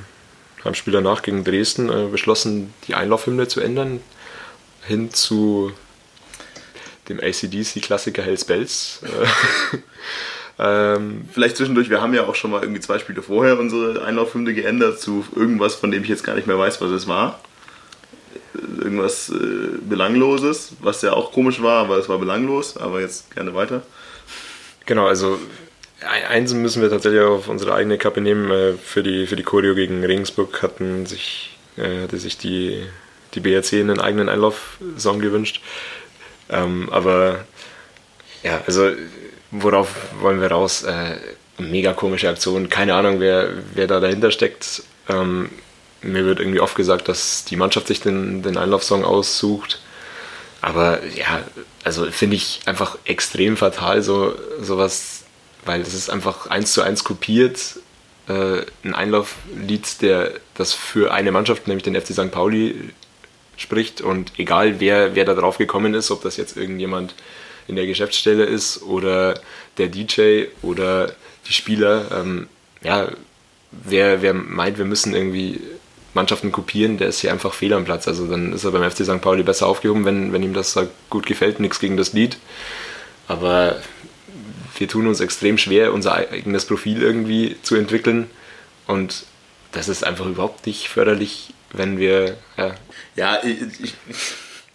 Heimspiel 0.65 0.93
danach 0.93 1.21
gegen 1.21 1.43
Dresden 1.43 1.89
äh, 1.89 2.07
beschlossen, 2.11 2.73
die 2.87 2.95
Einlaufhymne 2.95 3.47
zu 3.47 3.61
ändern, 3.61 4.01
hin 4.85 5.11
zu 5.11 5.71
dem 7.09 7.19
ACDC-Klassiker 7.19 8.23
Hells 8.23 8.45
Bells. 8.45 9.01
ähm, 10.59 11.27
Vielleicht 11.31 11.57
zwischendurch, 11.57 11.89
wir 11.89 12.01
haben 12.01 12.13
ja 12.13 12.25
auch 12.25 12.35
schon 12.35 12.51
mal 12.51 12.61
irgendwie 12.61 12.81
zwei 12.81 12.99
Spiele 12.99 13.21
vorher 13.21 13.59
unsere 13.59 14.03
Einlaufhymne 14.03 14.53
geändert 14.53 14.99
zu 14.99 15.25
irgendwas, 15.35 15.75
von 15.75 15.91
dem 15.91 16.03
ich 16.03 16.09
jetzt 16.09 16.23
gar 16.23 16.35
nicht 16.35 16.47
mehr 16.47 16.57
weiß, 16.57 16.81
was 16.81 16.91
es 16.91 17.07
war. 17.07 17.39
Irgendwas 18.79 19.29
äh, 19.29 19.77
Belangloses, 19.87 20.73
was 20.79 21.01
ja 21.01 21.13
auch 21.13 21.31
komisch 21.31 21.61
war, 21.61 21.83
aber 21.83 21.97
es 21.97 22.09
war 22.09 22.17
belanglos, 22.17 22.77
aber 22.77 23.01
jetzt 23.01 23.33
gerne 23.35 23.53
weiter. 23.53 23.83
Genau, 24.85 25.07
also 25.07 25.39
eins 26.01 26.53
müssen 26.53 26.81
wir 26.81 26.89
tatsächlich 26.89 27.21
auf 27.21 27.47
unsere 27.47 27.73
eigene 27.73 27.97
Kappe 27.97 28.21
nehmen. 28.21 28.51
Äh, 28.51 28.73
für 28.73 29.03
die, 29.03 29.27
für 29.27 29.35
die 29.35 29.43
Choreo 29.43 29.75
gegen 29.75 30.03
Regensburg 30.03 30.61
hatten 30.61 31.05
sich, 31.05 31.57
äh, 31.77 32.03
hatte 32.03 32.17
sich 32.17 32.37
die, 32.37 32.83
die 33.33 33.39
BRC 33.39 33.73
einen 33.73 33.99
eigenen 33.99 34.29
Einlaufsong 34.29 35.19
gewünscht. 35.19 35.61
Ähm, 36.49 36.89
aber 36.91 37.45
ja, 38.43 38.61
also 38.67 38.91
worauf 39.51 39.89
wollen 40.19 40.41
wir 40.41 40.51
raus? 40.51 40.83
Äh, 40.83 41.17
mega 41.57 41.93
komische 41.93 42.29
Aktion. 42.29 42.69
Keine 42.69 42.95
Ahnung, 42.95 43.19
wer, 43.19 43.49
wer 43.73 43.87
da 43.87 43.99
dahinter 43.99 44.31
steckt. 44.31 44.83
Ähm, 45.09 45.49
mir 46.01 46.25
wird 46.25 46.39
irgendwie 46.39 46.59
oft 46.59 46.75
gesagt, 46.75 47.07
dass 47.07 47.45
die 47.45 47.55
Mannschaft 47.55 47.87
sich 47.87 48.01
den, 48.01 48.43
den 48.43 48.57
Einlaufsong 48.57 49.03
aussucht. 49.03 49.79
Aber 50.61 51.03
ja, 51.05 51.43
also 51.83 52.09
finde 52.11 52.35
ich 52.35 52.61
einfach 52.65 52.97
extrem 53.05 53.57
fatal, 53.57 54.01
so 54.01 54.33
sowas 54.59 55.24
weil 55.65 55.83
das 55.83 55.93
ist 55.93 56.09
einfach 56.09 56.47
eins 56.47 56.73
zu 56.73 56.81
eins 56.81 57.03
kopiert. 57.03 57.79
Äh, 58.27 58.61
ein 58.83 58.95
Einlauflied, 58.95 60.01
der 60.01 60.31
das 60.53 60.73
für 60.73 61.13
eine 61.13 61.31
Mannschaft, 61.31 61.67
nämlich 61.67 61.83
den 61.83 61.99
FC 61.99 62.13
St. 62.13 62.31
Pauli, 62.31 62.75
spricht. 63.57 64.01
Und 64.01 64.33
egal 64.37 64.79
wer, 64.79 65.15
wer 65.15 65.25
da 65.25 65.33
drauf 65.33 65.57
gekommen 65.57 65.93
ist, 65.93 66.11
ob 66.11 66.21
das 66.21 66.37
jetzt 66.37 66.57
irgendjemand 66.57 67.15
in 67.67 67.75
der 67.75 67.87
Geschäftsstelle 67.87 68.43
ist 68.43 68.83
oder 68.83 69.39
der 69.77 69.87
DJ 69.87 70.45
oder 70.61 71.13
die 71.47 71.53
Spieler, 71.53 72.05
ähm, 72.11 72.47
ja, 72.83 73.09
wer, 73.71 74.21
wer 74.21 74.33
meint, 74.33 74.77
wir 74.77 74.85
müssen 74.85 75.15
irgendwie 75.15 75.61
Mannschaften 76.13 76.51
kopieren, 76.51 76.97
der 76.97 77.09
ist 77.09 77.19
hier 77.19 77.31
einfach 77.31 77.53
fehl 77.53 77.73
am 77.73 77.85
Platz. 77.85 78.07
Also 78.07 78.27
dann 78.27 78.53
ist 78.53 78.63
er 78.63 78.71
beim 78.71 78.89
FC 78.89 79.03
St. 79.03 79.21
Pauli 79.21 79.43
besser 79.43 79.67
aufgehoben, 79.67 80.05
wenn, 80.05 80.31
wenn 80.31 80.43
ihm 80.43 80.53
das 80.53 80.77
gut 81.09 81.25
gefällt, 81.25 81.59
nichts 81.59 81.79
gegen 81.79 81.97
das 81.97 82.13
Lied. 82.13 82.37
Aber 83.27 83.77
wir 84.77 84.87
tun 84.87 85.07
uns 85.07 85.19
extrem 85.19 85.57
schwer, 85.57 85.93
unser 85.93 86.15
eigenes 86.15 86.65
Profil 86.65 87.01
irgendwie 87.01 87.57
zu 87.61 87.75
entwickeln. 87.75 88.29
Und 88.87 89.25
das 89.71 89.89
ist 89.89 90.03
einfach 90.03 90.25
überhaupt 90.25 90.65
nicht 90.65 90.89
förderlich, 90.89 91.53
wenn 91.73 91.97
wir. 91.97 92.37
Ja, 92.57 92.75
ja 93.15 93.43
ich, 93.43 93.61
ich, 93.81 93.93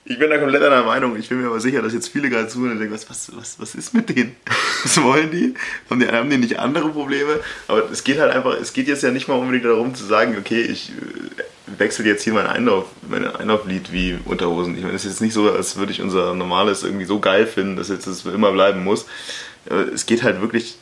ich 0.04 0.18
bin 0.18 0.30
da 0.30 0.38
komplett 0.38 0.62
einer 0.62 0.82
Meinung. 0.82 1.16
Ich 1.16 1.28
bin 1.28 1.40
mir 1.40 1.48
aber 1.48 1.60
sicher, 1.60 1.82
dass 1.82 1.92
jetzt 1.92 2.08
viele 2.08 2.30
gerade 2.30 2.48
zuhören 2.48 2.72
und 2.72 2.78
denken, 2.80 2.94
was, 2.94 3.08
was, 3.08 3.30
was, 3.36 3.60
was 3.60 3.74
ist 3.74 3.94
mit 3.94 4.08
denen? 4.08 4.36
Was 4.82 5.02
wollen 5.02 5.30
die? 5.30 5.52
Haben, 5.90 6.00
die? 6.00 6.08
haben 6.08 6.30
die 6.30 6.38
nicht 6.38 6.58
andere 6.58 6.88
Probleme? 6.88 7.38
Aber 7.68 7.90
es 7.90 8.02
geht 8.02 8.18
halt 8.18 8.32
einfach, 8.32 8.58
es 8.58 8.72
geht 8.72 8.88
jetzt 8.88 9.02
ja 9.02 9.10
nicht 9.10 9.28
mal 9.28 9.34
unbedingt 9.34 9.66
darum 9.66 9.94
zu 9.94 10.06
sagen, 10.06 10.36
okay, 10.38 10.62
ich 10.62 10.88
äh, 10.88 11.78
wechsle 11.78 12.06
jetzt 12.06 12.24
hier 12.24 12.32
mein 12.32 12.46
Einlauf, 12.46 12.86
mein 13.06 13.26
Einlauflied 13.26 13.92
wie 13.92 14.18
Unterhosen. 14.24 14.74
Ich 14.74 14.82
meine, 14.82 14.94
es 14.94 15.04
ist 15.04 15.10
jetzt 15.10 15.20
nicht 15.20 15.34
so, 15.34 15.52
als 15.52 15.76
würde 15.76 15.92
ich 15.92 16.00
unser 16.00 16.34
normales 16.34 16.82
irgendwie 16.82 17.04
so 17.04 17.20
geil 17.20 17.46
finden, 17.46 17.76
dass 17.76 17.90
jetzt 17.90 18.06
das 18.06 18.24
immer 18.24 18.52
bleiben 18.52 18.82
muss 18.82 19.04
es 19.66 20.06
geht 20.06 20.22
halt 20.22 20.40
wirklich 20.40 20.76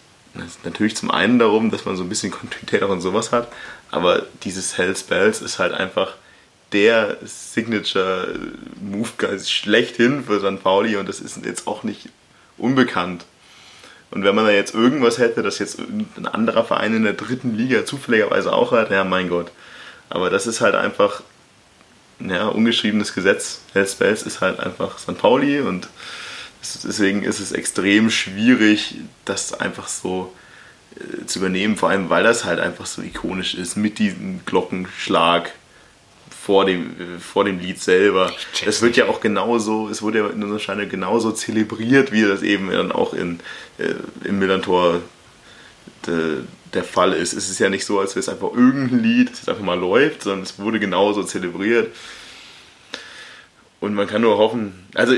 natürlich 0.64 0.96
zum 0.96 1.10
einen 1.10 1.38
darum, 1.38 1.70
dass 1.70 1.84
man 1.84 1.96
so 1.96 2.02
ein 2.02 2.08
bisschen 2.08 2.30
Kontinuität 2.30 2.82
auch 2.82 2.90
und 2.90 3.00
sowas 3.00 3.32
hat, 3.32 3.48
aber 3.90 4.26
dieses 4.44 4.78
Hells 4.78 5.02
Bells 5.02 5.40
ist 5.42 5.58
halt 5.58 5.72
einfach 5.72 6.14
der 6.72 7.16
Signature-Move 7.24 9.08
schlechthin 9.44 10.24
für 10.24 10.38
St. 10.40 10.62
Pauli 10.62 10.96
und 10.96 11.08
das 11.08 11.20
ist 11.20 11.44
jetzt 11.44 11.66
auch 11.66 11.82
nicht 11.82 12.10
unbekannt. 12.58 13.24
Und 14.10 14.24
wenn 14.24 14.34
man 14.34 14.46
da 14.46 14.50
jetzt 14.50 14.74
irgendwas 14.74 15.18
hätte, 15.18 15.42
das 15.42 15.58
jetzt 15.58 15.78
ein 15.78 16.26
anderer 16.26 16.64
Verein 16.64 16.94
in 16.94 17.04
der 17.04 17.12
dritten 17.12 17.56
Liga 17.56 17.84
zufälligerweise 17.84 18.52
auch 18.52 18.72
hat, 18.72 18.90
ja 18.90 19.04
mein 19.04 19.28
Gott. 19.28 19.50
Aber 20.10 20.30
das 20.30 20.46
ist 20.46 20.60
halt 20.60 20.74
einfach 20.74 21.22
ja, 22.20 22.48
ungeschriebenes 22.48 23.14
Gesetz. 23.14 23.60
Hells 23.72 23.94
Bells 23.94 24.22
ist 24.22 24.40
halt 24.40 24.60
einfach 24.60 24.98
St. 24.98 25.18
Pauli 25.18 25.60
und 25.60 25.88
Deswegen 26.62 27.22
ist 27.22 27.40
es 27.40 27.52
extrem 27.52 28.10
schwierig, 28.10 28.96
das 29.24 29.52
einfach 29.52 29.88
so 29.88 30.32
äh, 30.96 31.26
zu 31.26 31.38
übernehmen, 31.38 31.76
vor 31.76 31.90
allem 31.90 32.10
weil 32.10 32.24
das 32.24 32.44
halt 32.44 32.60
einfach 32.60 32.86
so 32.86 33.02
ikonisch 33.02 33.54
ist 33.54 33.76
mit 33.76 33.98
diesem 33.98 34.44
Glockenschlag 34.44 35.52
vor 36.48 36.64
dem, 36.64 36.96
äh, 36.98 37.18
vor 37.18 37.44
dem 37.44 37.58
Lied 37.58 37.80
selber. 37.80 38.32
Es 38.66 38.82
wird 38.82 38.96
ja 38.96 39.06
auch 39.06 39.20
genauso, 39.20 39.88
es 39.88 40.02
wurde 40.02 40.18
ja 40.18 40.28
in 40.28 40.42
unserer 40.42 40.58
Scheine 40.58 40.88
genauso 40.88 41.30
zelebriert, 41.32 42.10
wie 42.10 42.22
das 42.22 42.42
eben 42.42 42.70
dann 42.70 42.90
auch 42.90 43.14
in, 43.14 43.40
äh, 43.78 43.94
im 44.24 44.38
Millantor 44.38 45.02
de, 46.06 46.38
der 46.74 46.84
Fall 46.84 47.12
ist. 47.12 47.34
Es 47.34 47.50
ist 47.50 47.58
ja 47.58 47.68
nicht 47.68 47.84
so, 47.84 48.00
als 48.00 48.14
wäre 48.14 48.20
es 48.20 48.28
einfach 48.28 48.52
irgendein 48.52 49.02
Lied, 49.02 49.30
das 49.30 49.48
einfach 49.48 49.62
mal 49.62 49.78
läuft, 49.78 50.22
sondern 50.22 50.42
es 50.42 50.58
wurde 50.58 50.80
genauso 50.80 51.22
zelebriert. 51.22 51.94
Und 53.80 53.94
man 53.94 54.06
kann 54.06 54.22
nur 54.22 54.38
hoffen, 54.38 54.86
also 54.94 55.14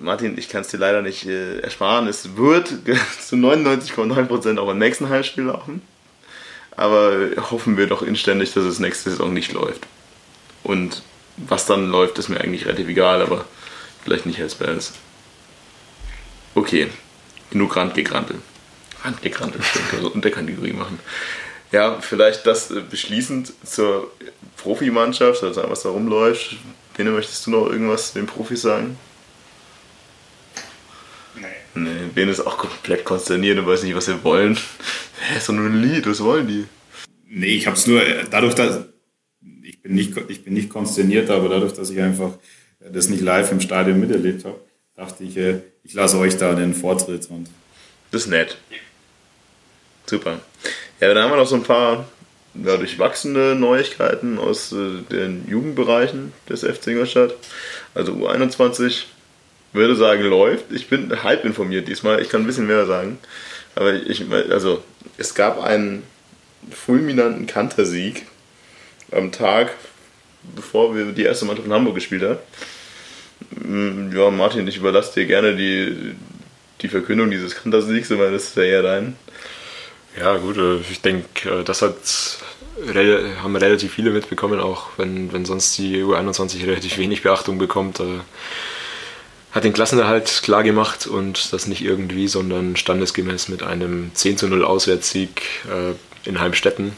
Martin, 0.00 0.38
ich 0.38 0.48
kann 0.48 0.62
es 0.62 0.68
dir 0.68 0.78
leider 0.78 1.02
nicht 1.02 1.26
äh, 1.26 1.58
ersparen. 1.60 2.08
Es 2.08 2.36
wird 2.36 2.68
zu 3.20 3.36
99,9% 3.36 4.58
auch 4.58 4.66
beim 4.66 4.78
nächsten 4.78 5.08
Heimspiel 5.08 5.44
laufen. 5.44 5.82
Aber 6.72 7.12
hoffen 7.50 7.76
wir 7.76 7.86
doch 7.86 8.02
inständig, 8.02 8.52
dass 8.54 8.64
es 8.64 8.78
nächste 8.78 9.10
Saison 9.10 9.32
nicht 9.32 9.52
läuft. 9.52 9.86
Und 10.62 11.02
was 11.36 11.66
dann 11.66 11.90
läuft, 11.90 12.18
ist 12.18 12.28
mir 12.28 12.40
eigentlich 12.40 12.66
relativ 12.66 12.88
egal, 12.88 13.22
aber 13.22 13.44
vielleicht 14.04 14.26
nicht 14.26 14.40
als 14.40 14.54
Bells. 14.54 14.92
Okay, 16.54 16.88
genug 17.50 17.76
Randgegrantel. 17.76 18.36
Randgegrantel, 19.02 19.60
können 20.30 20.62
wir 20.62 20.74
machen. 20.74 20.98
Ja, 21.70 21.98
vielleicht 22.00 22.46
das 22.46 22.70
äh, 22.70 22.80
beschließend 22.80 23.52
zur 23.64 24.10
Profimannschaft, 24.56 25.42
also 25.42 25.62
was 25.68 25.82
da 25.82 25.90
rumläuft. 25.90 26.56
Bene, 26.96 27.10
möchtest 27.10 27.46
du 27.46 27.50
noch 27.50 27.66
irgendwas 27.70 28.12
den 28.12 28.26
Profis 28.26 28.62
sagen? 28.62 28.96
Nee, 31.84 32.10
Ben 32.14 32.28
ist 32.28 32.40
auch 32.40 32.58
komplett 32.58 33.04
konsterniert 33.04 33.58
und 33.58 33.66
weiß 33.66 33.82
nicht, 33.82 33.94
was 33.94 34.06
sie 34.06 34.24
wollen. 34.24 34.56
Hä, 34.56 35.38
ist 35.38 35.48
doch 35.48 35.54
nur 35.54 35.66
ein 35.66 35.82
Lied, 35.82 36.06
was 36.06 36.22
wollen 36.22 36.48
die? 36.48 36.64
Nee, 37.28 37.56
ich 37.56 37.66
hab's 37.66 37.86
nur, 37.86 38.00
dadurch, 38.30 38.54
dass 38.54 38.84
ich 39.62 39.82
bin 39.82 39.94
nicht, 39.94 40.16
ich 40.28 40.44
bin 40.44 40.54
nicht 40.54 40.70
konsterniert, 40.70 41.30
aber 41.30 41.48
dadurch, 41.48 41.74
dass 41.74 41.90
ich 41.90 42.00
einfach 42.00 42.32
das 42.80 43.08
nicht 43.08 43.22
live 43.22 43.52
im 43.52 43.60
Stadion 43.60 44.00
miterlebt 44.00 44.44
habe, 44.44 44.60
dachte 44.96 45.24
ich, 45.24 45.36
äh, 45.36 45.60
ich 45.84 45.94
lasse 45.94 46.18
euch 46.18 46.36
da 46.36 46.54
den 46.54 46.74
Vortritt. 46.74 47.28
Und 47.30 47.48
das 48.10 48.22
ist 48.22 48.28
nett. 48.28 48.56
Super. 50.06 50.40
Ja, 51.00 51.12
dann 51.12 51.22
haben 51.22 51.30
wir 51.30 51.36
noch 51.36 51.46
so 51.46 51.56
ein 51.56 51.62
paar 51.62 52.08
ja, 52.54 52.76
durchwachsene 52.76 53.54
Neuigkeiten 53.54 54.38
aus 54.38 54.72
äh, 54.72 55.02
den 55.10 55.46
Jugendbereichen 55.48 56.32
des 56.48 56.62
FC 56.64 56.88
Ingolstadt. 56.88 57.34
Also 57.94 58.12
U21 58.12 59.04
würde 59.72 59.96
sagen, 59.96 60.22
läuft. 60.22 60.72
Ich 60.72 60.88
bin 60.88 61.22
halb 61.22 61.44
informiert 61.44 61.88
diesmal. 61.88 62.20
Ich 62.20 62.28
kann 62.28 62.42
ein 62.42 62.46
bisschen 62.46 62.66
mehr 62.66 62.86
sagen. 62.86 63.18
Aber 63.74 63.94
ich, 63.94 64.24
also, 64.50 64.82
es 65.18 65.34
gab 65.34 65.62
einen 65.62 66.02
fulminanten 66.70 67.46
Kantersieg 67.46 68.26
am 69.12 69.32
Tag, 69.32 69.74
bevor 70.54 70.94
wir 70.94 71.12
die 71.12 71.22
erste 71.22 71.44
Mannschaft 71.44 71.66
in 71.66 71.72
Hamburg 71.72 71.94
gespielt 71.94 72.22
haben. 72.22 72.38
Mm, 73.50 74.16
ja, 74.16 74.30
Martin, 74.30 74.66
ich 74.66 74.76
überlasse 74.76 75.14
dir 75.14 75.26
gerne 75.26 75.54
die, 75.54 76.14
die 76.80 76.88
Verkündung 76.88 77.30
dieses 77.30 77.54
Kantersiegs, 77.54 78.10
weil 78.10 78.32
das 78.32 78.44
ist 78.44 78.56
ja 78.56 78.64
eher 78.64 78.82
dein. 78.82 79.16
Ja, 80.18 80.36
gut, 80.36 80.56
äh, 80.56 80.78
ich 80.90 81.00
denke, 81.00 81.60
äh, 81.60 81.64
das 81.64 81.82
hat, 81.82 81.94
haben 83.42 83.56
relativ 83.56 83.92
viele 83.92 84.10
mitbekommen, 84.10 84.60
auch 84.60 84.88
wenn, 84.96 85.32
wenn 85.32 85.44
sonst 85.44 85.76
die 85.78 86.02
U21 86.02 86.66
relativ 86.66 86.98
wenig 86.98 87.22
Beachtung 87.22 87.58
bekommt. 87.58 88.00
Hat 89.52 89.64
den 89.64 89.72
Klassenerhalt 89.72 90.42
klar 90.42 90.62
gemacht 90.62 91.06
und 91.06 91.52
das 91.52 91.66
nicht 91.66 91.82
irgendwie, 91.82 92.28
sondern 92.28 92.76
standesgemäß 92.76 93.48
mit 93.48 93.62
einem 93.62 94.10
10 94.14 94.36
zu 94.36 94.48
0 94.48 94.64
Auswärtssieg 94.64 95.42
äh, 95.66 96.28
in 96.28 96.40
Heimstetten. 96.40 96.92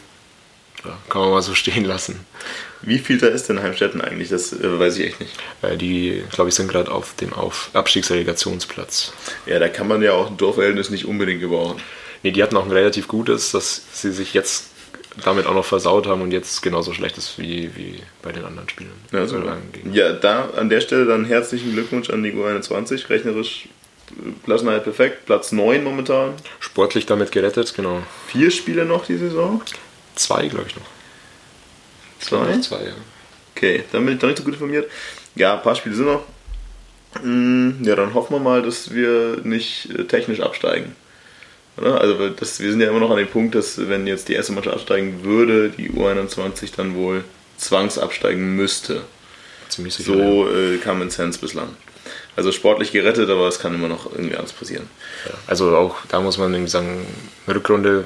Ja, 0.83 0.97
kann 1.09 1.21
man 1.21 1.31
mal 1.31 1.41
so 1.41 1.55
stehen 1.55 1.85
lassen. 1.85 2.25
Wie 2.81 2.97
viel 2.97 3.19
da 3.19 3.27
ist 3.27 3.47
denn 3.47 3.61
Heimstetten 3.61 4.01
eigentlich? 4.01 4.29
Das 4.29 4.53
äh, 4.53 4.79
weiß 4.79 4.97
ich 4.97 5.07
echt 5.07 5.19
nicht. 5.19 5.33
Äh, 5.61 5.77
die, 5.77 6.23
glaube 6.31 6.49
ich, 6.49 6.55
sind 6.55 6.67
gerade 6.67 6.91
auf 6.91 7.15
dem 7.15 7.33
auf 7.33 7.69
Abstiegsrelegationsplatz. 7.73 9.13
Ja, 9.45 9.59
da 9.59 9.69
kann 9.69 9.87
man 9.87 10.01
ja 10.01 10.13
auch 10.13 10.29
ein 10.29 10.37
Dorfverhältnis 10.37 10.89
nicht 10.89 11.05
unbedingt 11.05 11.41
gebrauchen. 11.41 11.81
Nee, 12.23 12.31
die 12.31 12.43
hatten 12.43 12.57
auch 12.57 12.65
ein 12.65 12.71
relativ 12.71 13.07
gutes, 13.07 13.51
dass 13.51 13.81
sie 13.93 14.11
sich 14.11 14.33
jetzt 14.33 14.70
damit 15.23 15.45
auch 15.45 15.53
noch 15.53 15.65
versaut 15.65 16.07
haben 16.07 16.21
und 16.21 16.31
jetzt 16.31 16.61
genauso 16.61 16.93
schlecht 16.93 17.17
ist 17.17 17.37
wie, 17.37 17.75
wie 17.75 18.01
bei 18.21 18.31
den 18.31 18.45
anderen 18.45 18.69
Spielen. 18.69 18.91
Ja, 19.11 19.25
so. 19.27 19.41
ja, 19.91 20.13
da 20.13 20.49
an 20.55 20.69
der 20.69 20.81
Stelle 20.81 21.05
dann 21.05 21.25
herzlichen 21.25 21.73
Glückwunsch 21.73 22.09
an 22.09 22.23
die 22.23 22.31
U21. 22.31 23.09
Rechnerisch 23.09 23.67
Klassenheit 24.43 24.83
perfekt, 24.83 25.25
Platz 25.25 25.51
9 25.51 25.83
momentan. 25.83 26.33
Sportlich 26.59 27.05
damit 27.05 27.31
gerettet, 27.31 27.73
genau. 27.75 28.03
Vier 28.27 28.51
Spiele 28.51 28.85
noch 28.85 29.05
die 29.05 29.17
Saison. 29.17 29.61
Zwei, 30.15 30.47
glaube 30.47 30.65
ich 30.67 30.75
noch. 30.75 30.85
Zwei? 32.19 32.59
Zwei, 32.59 32.83
ja. 32.85 32.93
Okay, 33.55 33.83
dann 33.91 34.05
bin 34.05 34.15
ich 34.15 34.21
noch 34.21 34.29
nicht 34.29 34.37
so 34.37 34.43
gut 34.43 34.53
informiert. 34.53 34.89
Ja, 35.35 35.55
ein 35.55 35.61
paar 35.61 35.75
Spiele 35.75 35.95
sind 35.95 36.05
noch. 36.05 36.23
Mm, 37.23 37.83
Ja, 37.83 37.95
dann 37.95 38.13
hoffen 38.13 38.35
wir 38.35 38.39
mal, 38.39 38.61
dass 38.61 38.93
wir 38.93 39.39
nicht 39.43 39.89
äh, 39.97 40.05
technisch 40.05 40.39
absteigen. 40.39 40.95
Oder? 41.77 42.01
Also 42.01 42.29
das, 42.29 42.59
wir 42.59 42.71
sind 42.71 42.81
ja 42.81 42.89
immer 42.89 42.99
noch 42.99 43.11
an 43.11 43.17
dem 43.17 43.27
Punkt, 43.27 43.55
dass 43.55 43.89
wenn 43.89 44.07
jetzt 44.07 44.27
die 44.27 44.33
erste 44.33 44.53
Mannschaft 44.53 44.75
absteigen 44.75 45.23
würde, 45.23 45.69
die 45.69 45.89
U21 45.91 46.75
dann 46.75 46.95
wohl 46.95 47.23
zwangsabsteigen 47.57 48.55
müsste. 48.55 49.01
Ziemlich 49.69 49.93
sicher. 49.93 50.15
ja. 50.15 50.17
So 50.17 50.49
äh, 50.49 50.77
kam 50.77 51.01
in 51.01 51.09
Sense 51.09 51.39
bislang. 51.39 51.69
Also 52.35 52.51
sportlich 52.51 52.91
gerettet, 52.91 53.29
aber 53.29 53.47
es 53.47 53.59
kann 53.59 53.73
immer 53.73 53.87
noch 53.87 54.11
irgendwie 54.11 54.35
alles 54.35 54.53
passieren. 54.53 54.89
Also 55.47 55.75
auch 55.75 55.97
da 56.07 56.21
muss 56.21 56.37
man 56.37 56.53
irgendwie 56.53 56.71
sagen, 56.71 57.05
Rückrunde 57.47 58.05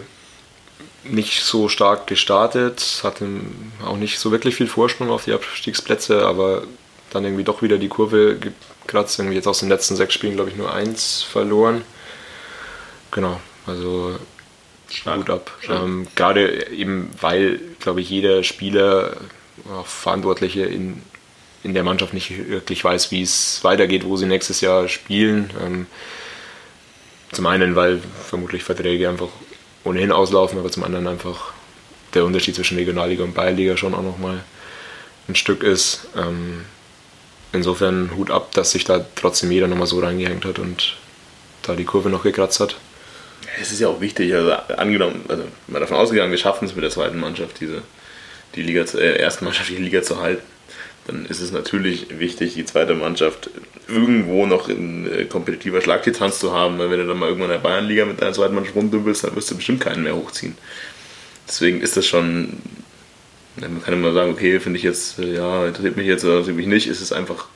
nicht 1.04 1.44
so 1.44 1.70
stark 1.70 2.08
gestartet, 2.08 3.02
hatte 3.04 3.28
auch 3.86 3.98
nicht 3.98 4.20
so 4.20 4.32
wirklich 4.32 4.56
viel 4.56 4.68
Vorsprung 4.68 5.10
auf 5.10 5.26
die 5.26 5.34
Abstiegsplätze, 5.34 6.26
aber 6.26 6.64
dann 7.12 7.24
irgendwie 7.24 7.44
doch 7.44 7.62
wieder 7.62 7.78
die 7.78 7.88
Kurve 7.88 8.38
gekratzt. 8.38 9.20
Irgendwie 9.20 9.36
jetzt 9.36 9.48
aus 9.48 9.60
den 9.60 9.70
letzten 9.70 9.96
sechs 9.96 10.14
Spielen, 10.14 10.36
glaube 10.36 10.50
ich, 10.50 10.56
nur 10.56 10.74
eins 10.74 11.22
verloren. 11.24 11.84
Genau, 13.12 13.40
also 13.66 14.18
Hut 15.06 15.30
ab. 15.30 15.52
Ähm, 15.68 16.08
gerade 16.16 16.68
eben, 16.72 17.10
weil, 17.20 17.60
glaube 17.80 18.02
ich, 18.02 18.10
jeder 18.10 18.44
Spieler, 18.44 19.18
auch 19.72 19.88
Verantwortliche 19.88 20.64
in, 20.64 21.02
in 21.64 21.74
der 21.74 21.84
Mannschaft 21.84 22.14
nicht 22.14 22.48
wirklich 22.50 22.84
weiß, 22.84 23.12
wie 23.12 23.22
es 23.22 23.64
weitergeht, 23.64 24.06
wo 24.06 24.18
sie 24.18 24.26
nächstes 24.26 24.62
Jahr 24.62 24.88
spielen. 24.88 25.50
Ähm, 25.64 25.88
zum 27.32 27.46
einen, 27.48 27.76
weil 27.76 28.02
vermutlich 28.28 28.64
Verträge 28.64 29.10
einfach 29.10 29.30
ohnehin 29.84 30.12
auslaufen, 30.12 30.60
aber 30.60 30.72
zum 30.72 30.84
anderen 30.84 31.08
einfach 31.08 31.54
der 32.14 32.26
Unterschied 32.26 32.56
zwischen 32.56 32.78
Regionalliga 32.78 33.24
und 33.24 33.34
Bayernliga 33.34 33.78
schon 33.78 33.94
auch 33.94 34.04
nochmal 34.04 34.44
ein 35.28 35.36
Stück 35.36 35.64
ist. 35.64 36.08
Ähm, 36.16 36.66
insofern 37.52 38.12
Hut 38.16 38.32
ab, 38.32 38.52
dass 38.54 38.72
sich 38.72 38.84
da 38.84 39.06
trotzdem 39.16 39.52
jeder 39.52 39.68
nochmal 39.68 39.88
so 39.88 40.00
reingehängt 40.00 40.46
hat 40.46 40.60
und 40.60 40.98
da 41.64 41.76
die 41.76 41.86
Kurve 41.86 42.10
noch 42.10 42.24
gekratzt 42.24 42.60
hat. 42.60 42.78
Es 43.62 43.72
ist 43.72 43.80
ja 43.80 43.88
auch 43.88 44.02
wichtig, 44.02 44.34
also 44.34 44.52
angenommen, 44.52 45.24
also 45.28 45.44
mal 45.68 45.80
davon 45.80 45.98
ausgegangen, 45.98 46.32
wir 46.32 46.38
schaffen 46.38 46.66
es 46.66 46.76
mit 46.76 46.84
der 46.84 46.92
zweiten 46.92 47.20
Mannschaft, 47.20 47.60
diese 47.60 47.82
die 48.56 48.62
Liga, 48.64 48.86
zu- 48.86 49.00
äh, 49.00 49.18
ersten 49.18 49.46
Mannschaft 49.46 49.70
die 49.70 49.76
Liga 49.76 50.02
zu 50.02 50.22
halten, 50.22 50.44
dann 51.08 51.26
ist 51.26 51.42
es 51.42 51.52
natürlich 51.52 52.08
wichtig, 52.20 52.54
die 52.56 52.66
zweite 52.66 52.96
Mannschaft 52.96 53.50
irgendwo 53.88 54.46
noch 54.46 54.70
in 54.70 55.12
äh, 55.12 55.26
kompetitiver 55.26 55.82
Schlagdistanz 55.82 56.40
zu 56.40 56.54
haben, 56.54 56.80
weil 56.80 56.90
wenn 56.90 57.00
du 57.00 57.08
dann 57.08 57.20
mal 57.20 57.28
irgendwann 57.28 57.52
in 57.52 57.62
der 57.62 57.70
Bayernliga 57.70 58.06
mit 58.06 58.22
deiner 58.22 58.34
zweiten 58.34 58.56
Mannschaft 58.56 58.76
rumdümpelst, 58.76 59.24
dann 59.26 59.36
wirst 59.36 59.52
du 59.52 59.56
bestimmt 59.56 59.82
keinen 59.82 60.04
mehr 60.04 60.16
hochziehen. 60.16 60.58
Deswegen 61.48 61.82
ist 61.82 61.96
das 61.98 62.08
schon, 62.08 62.58
man 63.58 63.84
kann 63.84 63.94
immer 63.94 64.14
sagen, 64.14 64.32
okay, 64.32 64.60
finde 64.60 64.78
ich 64.78 64.84
jetzt, 64.84 65.20
äh, 65.20 65.36
ja, 65.36 65.68
interessiert 65.68 65.98
mich 65.98 66.08
jetzt 66.08 66.24
oder 66.24 66.36
interessiert 66.36 66.58
mich 66.58 66.68
nicht, 66.68 66.88
ist 66.88 67.02
es 67.02 67.12
einfach 67.12 67.48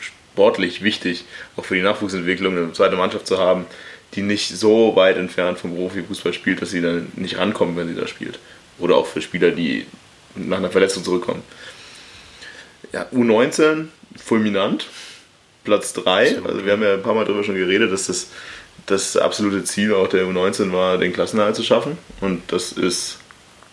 sportlich 0.00 0.82
wichtig, 0.82 1.24
auch 1.56 1.64
für 1.64 1.74
die 1.74 1.82
Nachwuchsentwicklung 1.82 2.56
eine 2.56 2.72
zweite 2.72 2.96
Mannschaft 2.96 3.26
zu 3.26 3.38
haben, 3.38 3.66
die 4.14 4.22
nicht 4.22 4.48
so 4.48 4.96
weit 4.96 5.16
entfernt 5.16 5.58
vom 5.58 5.74
Profifußball 5.74 6.32
spielt, 6.32 6.62
dass 6.62 6.70
sie 6.70 6.80
dann 6.80 7.10
nicht 7.16 7.38
rankommen, 7.38 7.76
wenn 7.76 7.88
sie 7.88 8.00
da 8.00 8.06
spielt. 8.06 8.38
Oder 8.78 8.96
auch 8.96 9.06
für 9.06 9.22
Spieler, 9.22 9.50
die 9.50 9.86
nach 10.34 10.58
einer 10.58 10.70
Verletzung 10.70 11.04
zurückkommen. 11.04 11.42
Ja, 12.92 13.06
U19, 13.12 13.86
fulminant, 14.16 14.86
Platz 15.64 15.92
3. 15.94 16.42
Also 16.44 16.64
wir 16.64 16.72
haben 16.72 16.82
ja 16.82 16.94
ein 16.94 17.02
paar 17.02 17.14
Mal 17.14 17.24
darüber 17.24 17.44
schon 17.44 17.56
geredet, 17.56 17.92
dass 17.92 18.06
das 18.06 18.28
das 18.86 19.16
absolute 19.16 19.64
Ziel 19.64 19.94
auch 19.94 20.08
der 20.08 20.24
U19 20.26 20.72
war, 20.72 20.98
den 20.98 21.12
Klassenerhalt 21.12 21.56
zu 21.56 21.62
schaffen. 21.62 21.96
Und 22.20 22.42
das 22.52 22.72
ist 22.72 23.18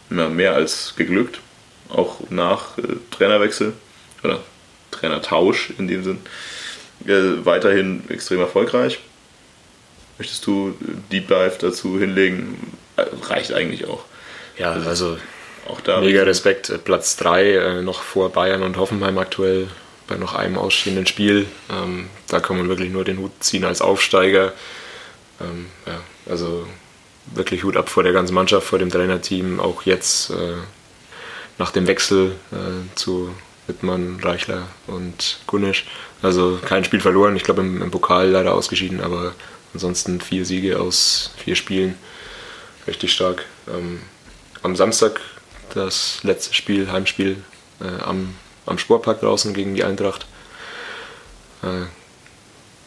ja, 0.10 0.30
mehr 0.30 0.54
als 0.54 0.94
geglückt. 0.96 1.40
Auch 1.90 2.20
nach 2.30 2.78
äh, 2.78 2.84
Trainerwechsel 3.12 3.74
oder 4.24 4.40
Trainertausch 4.92 5.72
in 5.78 5.88
dem 5.88 6.04
Sinn. 6.04 6.20
Äh, 7.06 7.46
weiterhin 7.46 8.04
extrem 8.10 8.40
erfolgreich. 8.40 9.00
Möchtest 10.22 10.46
du 10.46 10.78
Deep 11.12 11.30
Dive 11.30 11.56
dazu 11.60 11.98
hinlegen? 11.98 12.78
Äh, 12.96 13.06
reicht 13.24 13.54
eigentlich 13.54 13.88
auch. 13.88 14.06
Ja, 14.56 14.74
also 14.74 15.18
Auch 15.68 15.82
da 15.82 16.00
mega 16.00 16.22
Respekt. 16.22 16.70
Äh, 16.70 16.78
Platz 16.78 17.18
3 17.18 17.54
äh, 17.54 17.82
noch 17.82 18.04
vor 18.04 18.32
Bayern 18.32 18.62
und 18.62 18.78
Hoffenheim 18.78 19.18
aktuell 19.18 19.68
bei 20.08 20.18
noch 20.18 20.36
einem 20.36 20.60
ausstehenden 20.60 21.08
Spiel. 21.08 21.48
Ähm, 21.72 22.08
da 22.28 22.40
kann 22.40 22.60
man 22.60 22.70
wirklich 22.70 22.92
nur 22.92 23.04
den 23.04 23.18
Hut 23.18 23.32
ziehen 23.40 23.66
als 23.66 23.82
Aufsteiger. 23.82 24.54
Ähm, 25.42 25.66
ja, 25.88 26.00
also 26.30 26.68
wirklich 27.34 27.64
Hut 27.64 27.76
ab 27.76 27.90
vor 27.90 28.04
der 28.04 28.14
ganzen 28.14 28.36
Mannschaft, 28.36 28.68
vor 28.68 28.78
dem 28.78 28.92
Trainerteam. 28.92 29.60
Auch 29.60 29.82
jetzt 29.88 30.32
nach 31.58 31.72
dem 31.72 31.88
Wechsel 31.88 32.36
zu 32.94 33.34
Wittmann, 33.66 34.20
Reichler 34.22 34.68
und 34.86 35.40
Gunisch. 35.48 35.86
Also 36.22 36.60
kein 36.64 36.84
Spiel 36.84 37.00
verloren. 37.00 37.36
Ich 37.36 37.44
glaube 37.44 37.62
im, 37.62 37.82
im 37.82 37.92
Pokal 37.92 38.30
leider 38.30 38.54
ausgeschieden, 38.54 39.02
aber 39.02 39.34
ansonsten 39.74 40.22
vier 40.22 40.46
Siege 40.46 40.80
aus 40.80 41.32
vier 41.38 41.56
Spielen. 41.56 41.96
Richtig 42.88 43.14
stark. 43.14 43.46
Ähm, 43.68 44.02
am 44.64 44.76
Samstag 44.76 45.20
das 45.74 46.20
letzte 46.24 46.54
Spiel, 46.54 46.92
Heimspiel 46.92 47.38
äh, 47.80 48.04
am, 48.04 48.36
am 48.66 48.78
Sportpark 48.78 49.22
draußen 49.22 49.54
gegen 49.54 49.76
die 49.76 49.84
Eintracht. 49.84 50.26
Äh, 51.64 51.86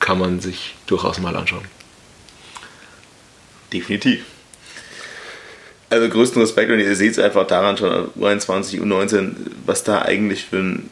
kann 0.00 0.18
man 0.18 0.40
sich 0.40 0.74
durchaus 0.86 1.18
mal 1.18 1.34
anschauen. 1.34 1.64
Definitiv. 3.72 4.24
Also 5.88 6.08
größten 6.08 6.42
Respekt 6.42 6.70
und 6.70 6.80
ihr 6.80 6.96
seht 6.96 7.12
es 7.12 7.18
einfach 7.18 7.46
daran 7.46 7.76
schon, 7.76 8.10
U21, 8.18 8.80
U19, 8.80 9.34
was 9.64 9.84
da 9.84 10.02
eigentlich 10.02 10.44
für 10.44 10.58
ein 10.58 10.90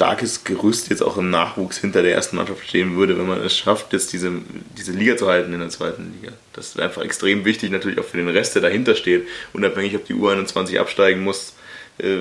starkes 0.00 0.44
Gerüst 0.44 0.88
jetzt 0.88 1.02
auch 1.02 1.18
im 1.18 1.28
Nachwuchs 1.28 1.76
hinter 1.76 2.02
der 2.02 2.14
ersten 2.14 2.36
Mannschaft 2.36 2.66
stehen 2.66 2.96
würde, 2.96 3.18
wenn 3.18 3.26
man 3.26 3.38
es 3.42 3.54
schafft, 3.54 3.92
jetzt 3.92 4.14
diese, 4.14 4.32
diese 4.78 4.92
Liga 4.92 5.14
zu 5.18 5.28
halten 5.28 5.52
in 5.52 5.60
der 5.60 5.68
zweiten 5.68 6.14
Liga. 6.18 6.32
Das 6.54 6.68
ist 6.68 6.80
einfach 6.80 7.02
extrem 7.02 7.44
wichtig, 7.44 7.70
natürlich 7.70 7.98
auch 7.98 8.06
für 8.06 8.16
den 8.16 8.30
Rest, 8.30 8.54
der 8.54 8.62
dahinter 8.62 8.94
steht, 8.94 9.28
unabhängig, 9.52 9.94
ob 9.96 10.06
die 10.06 10.14
U21 10.14 10.78
absteigen 10.78 11.22
muss, 11.22 11.52
äh, 11.98 12.16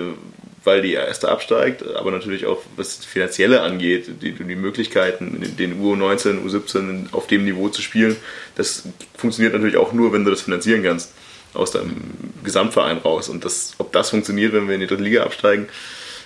weil 0.66 0.82
die 0.82 0.92
erste 0.92 1.30
absteigt, 1.30 1.86
aber 1.96 2.12
natürlich 2.12 2.48
auch, 2.48 2.62
was 2.76 2.98
das 2.98 3.06
Finanzielle 3.06 3.62
angeht, 3.62 4.10
die, 4.22 4.34
die 4.34 4.56
Möglichkeiten, 4.58 5.56
den 5.58 5.82
U19, 5.82 6.46
U17 6.46 7.14
auf 7.14 7.28
dem 7.28 7.46
Niveau 7.46 7.70
zu 7.70 7.82
spielen, 7.82 8.18
das 8.56 8.90
funktioniert 9.16 9.54
natürlich 9.54 9.78
auch 9.78 9.94
nur, 9.94 10.12
wenn 10.12 10.26
du 10.26 10.32
das 10.32 10.42
finanzieren 10.42 10.84
kannst 10.84 11.14
aus 11.54 11.72
deinem 11.72 11.96
Gesamtverein 12.44 12.98
raus. 12.98 13.30
Und 13.30 13.46
das, 13.46 13.76
ob 13.78 13.94
das 13.94 14.10
funktioniert, 14.10 14.52
wenn 14.52 14.68
wir 14.68 14.76
in 14.76 14.82
die 14.82 14.88
dritte 14.88 15.04
Liga 15.04 15.24
absteigen, 15.24 15.70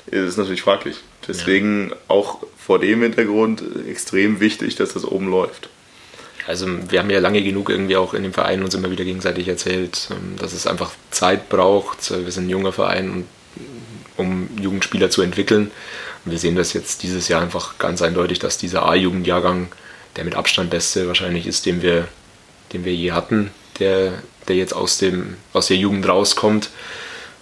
ist 0.08 0.38
natürlich 0.38 0.64
fraglich. 0.64 0.98
Deswegen 1.28 1.92
auch 2.08 2.44
vor 2.58 2.80
dem 2.80 3.02
Hintergrund 3.02 3.64
extrem 3.90 4.40
wichtig, 4.40 4.76
dass 4.76 4.94
das 4.94 5.06
oben 5.06 5.30
läuft. 5.30 5.70
Also 6.46 6.68
wir 6.90 7.00
haben 7.00 7.10
ja 7.10 7.20
lange 7.20 7.42
genug 7.42 7.70
irgendwie 7.70 7.96
auch 7.96 8.14
in 8.14 8.24
dem 8.24 8.34
Verein 8.34 8.64
uns 8.64 8.74
immer 8.74 8.92
wieder 8.92 9.06
gegenseitig 9.06 9.48
erzählt, 9.48 10.10
ähm, 10.12 10.36
dass 10.38 10.54
es 10.54 10.68
einfach 10.68 10.92
Zeit 11.12 11.50
braucht. 11.50 12.12
Wir 12.12 12.32
sind 12.32 12.48
ein 12.48 12.50
junger 12.50 12.74
Verein, 12.74 13.26
um 14.18 14.50
Jugendspieler 14.60 15.10
zu 15.10 15.22
entwickeln. 15.22 15.72
Und 16.26 16.32
wir 16.32 16.40
sehen 16.40 16.56
das 16.56 16.74
jetzt 16.74 17.04
dieses 17.04 17.28
Jahr 17.28 17.42
einfach 17.42 17.78
ganz 17.78 18.02
eindeutig, 18.02 18.40
dass 18.40 18.58
dieser 18.58 18.86
A-Jugendjahrgang 18.86 19.68
der 20.16 20.26
mit 20.26 20.36
Abstand 20.36 20.70
beste 20.70 21.08
wahrscheinlich 21.08 21.48
ist, 21.48 21.66
den 21.66 21.82
wir, 21.82 22.08
den 22.72 22.86
wir 22.86 22.94
je 22.94 23.14
hatten, 23.14 23.52
der, 23.80 24.22
der 24.48 24.56
jetzt 24.56 24.74
aus, 24.74 24.98
dem, 24.98 25.38
aus 25.54 25.68
der 25.68 25.78
Jugend 25.78 26.08
rauskommt. 26.08 26.70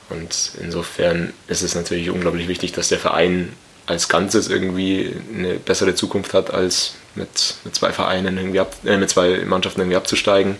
Und 0.09 0.51
insofern 0.61 1.33
ist 1.47 1.61
es 1.61 1.75
natürlich 1.75 2.09
unglaublich 2.09 2.47
wichtig, 2.47 2.71
dass 2.71 2.89
der 2.89 2.99
Verein 2.99 3.53
als 3.91 4.07
Ganzes 4.07 4.47
irgendwie 4.47 5.13
eine 5.35 5.55
bessere 5.55 5.93
Zukunft 5.95 6.33
hat, 6.33 6.53
als 6.53 6.95
mit, 7.15 7.55
mit 7.65 7.75
zwei 7.75 7.91
Vereinen 7.91 8.37
irgendwie 8.37 8.61
ab, 8.61 8.73
äh, 8.85 8.97
mit 8.97 9.09
zwei 9.09 9.43
Mannschaften 9.45 9.81
irgendwie 9.81 9.97
abzusteigen. 9.97 10.59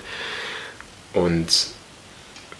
Und 1.13 1.67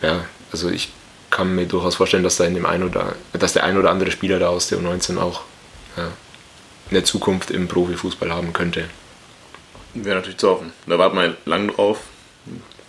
ja, 0.02 0.24
also 0.52 0.70
ich 0.70 0.90
kann 1.30 1.56
mir 1.56 1.66
durchaus 1.66 1.96
vorstellen, 1.96 2.24
dass 2.24 2.38
da 2.38 2.46
in 2.46 2.56
dem 2.56 2.66
ein 2.66 2.84
oder 2.84 3.16
dass 3.34 3.54
der 3.54 3.66
ein 3.66 3.78
oder 3.78 3.92
andere 3.92 4.12
Spieler 4.12 4.40
da 4.40 4.48
aus 4.48 4.68
der 4.68 4.80
U19 4.80 5.18
auch 5.18 5.42
ja, 5.98 6.08
eine 6.90 7.04
Zukunft 7.04 7.52
im 7.52 7.68
Profifußball 7.68 8.32
haben 8.32 8.54
könnte. 8.54 8.86
Wäre 9.94 10.16
natürlich 10.16 10.38
zu 10.38 10.50
hoffen. 10.50 10.72
Da 10.88 10.98
warten 10.98 11.18
wir 11.18 11.36
lang 11.46 11.68
drauf. 11.68 12.00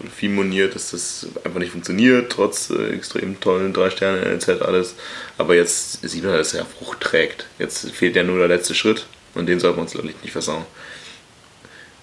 Wurde 0.02 0.12
Viel 0.14 0.30
moniert, 0.30 0.74
dass 0.74 0.90
das 0.90 1.26
einfach 1.44 1.60
nicht 1.60 1.72
funktioniert, 1.72 2.32
trotz 2.32 2.70
äh, 2.70 2.90
extrem 2.90 3.38
tollen 3.40 3.72
drei 3.72 3.90
Sterne 3.90 4.20
NLZ 4.20 4.62
alles. 4.62 4.94
Aber 5.38 5.54
jetzt 5.54 6.06
sieht 6.08 6.24
man, 6.24 6.34
dass 6.34 6.54
er 6.54 6.66
Frucht 6.66 7.00
trägt. 7.00 7.46
Jetzt 7.58 7.90
fehlt 7.92 8.16
ja 8.16 8.24
nur 8.24 8.38
der 8.38 8.48
letzte 8.48 8.74
Schritt 8.74 9.06
und 9.34 9.46
den 9.46 9.60
sollten 9.60 9.78
wir 9.78 9.82
uns 9.82 9.94
natürlich 9.94 10.20
nicht 10.22 10.32
versauen. 10.32 10.64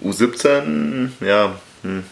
U17, 0.04 1.10
ja, 1.20 1.60
hm, 1.84 2.04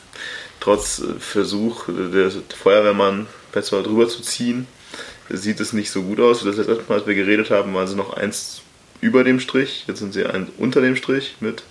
trotz 0.60 1.00
äh, 1.00 1.20
Versuch 1.20 1.86
der 1.88 2.32
Feuerwehrmann 2.62 3.28
Petzold 3.54 3.86
drüber 3.86 4.10
zu 4.10 4.22
ziehen, 4.22 4.68
sieht 5.30 5.60
es 5.60 5.74
nicht 5.74 5.90
so 5.90 6.04
gut 6.04 6.20
aus. 6.20 6.44
Das 6.44 6.58
letzte 6.58 6.84
Mal, 6.90 7.00
als 7.00 7.08
wir 7.08 7.16
geredet 7.16 7.50
haben, 7.50 7.74
waren 7.74 7.88
sie 7.88 7.96
noch 7.96 8.14
eins 8.14 8.62
über 9.00 9.24
dem 9.24 9.40
Strich. 9.40 9.86
Jetzt 9.88 10.00
sind 10.00 10.14
sie 10.14 10.26
eins 10.26 10.50
unter 10.58 10.82
dem 10.82 10.96
Strich 10.96 11.38
mit 11.40 11.64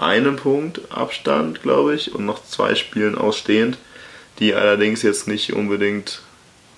einem 0.00 0.36
Punkt 0.36 0.80
Abstand, 0.90 1.62
glaube 1.62 1.94
ich, 1.94 2.14
und 2.14 2.26
noch 2.26 2.44
zwei 2.44 2.74
Spielen 2.74 3.16
ausstehend, 3.16 3.78
die 4.38 4.54
allerdings 4.54 5.02
jetzt 5.02 5.28
nicht 5.28 5.52
unbedingt 5.52 6.22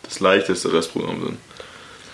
das 0.03 0.21
leichteste 0.21 0.73
Restprogramm 0.73 1.23
sind. 1.25 1.39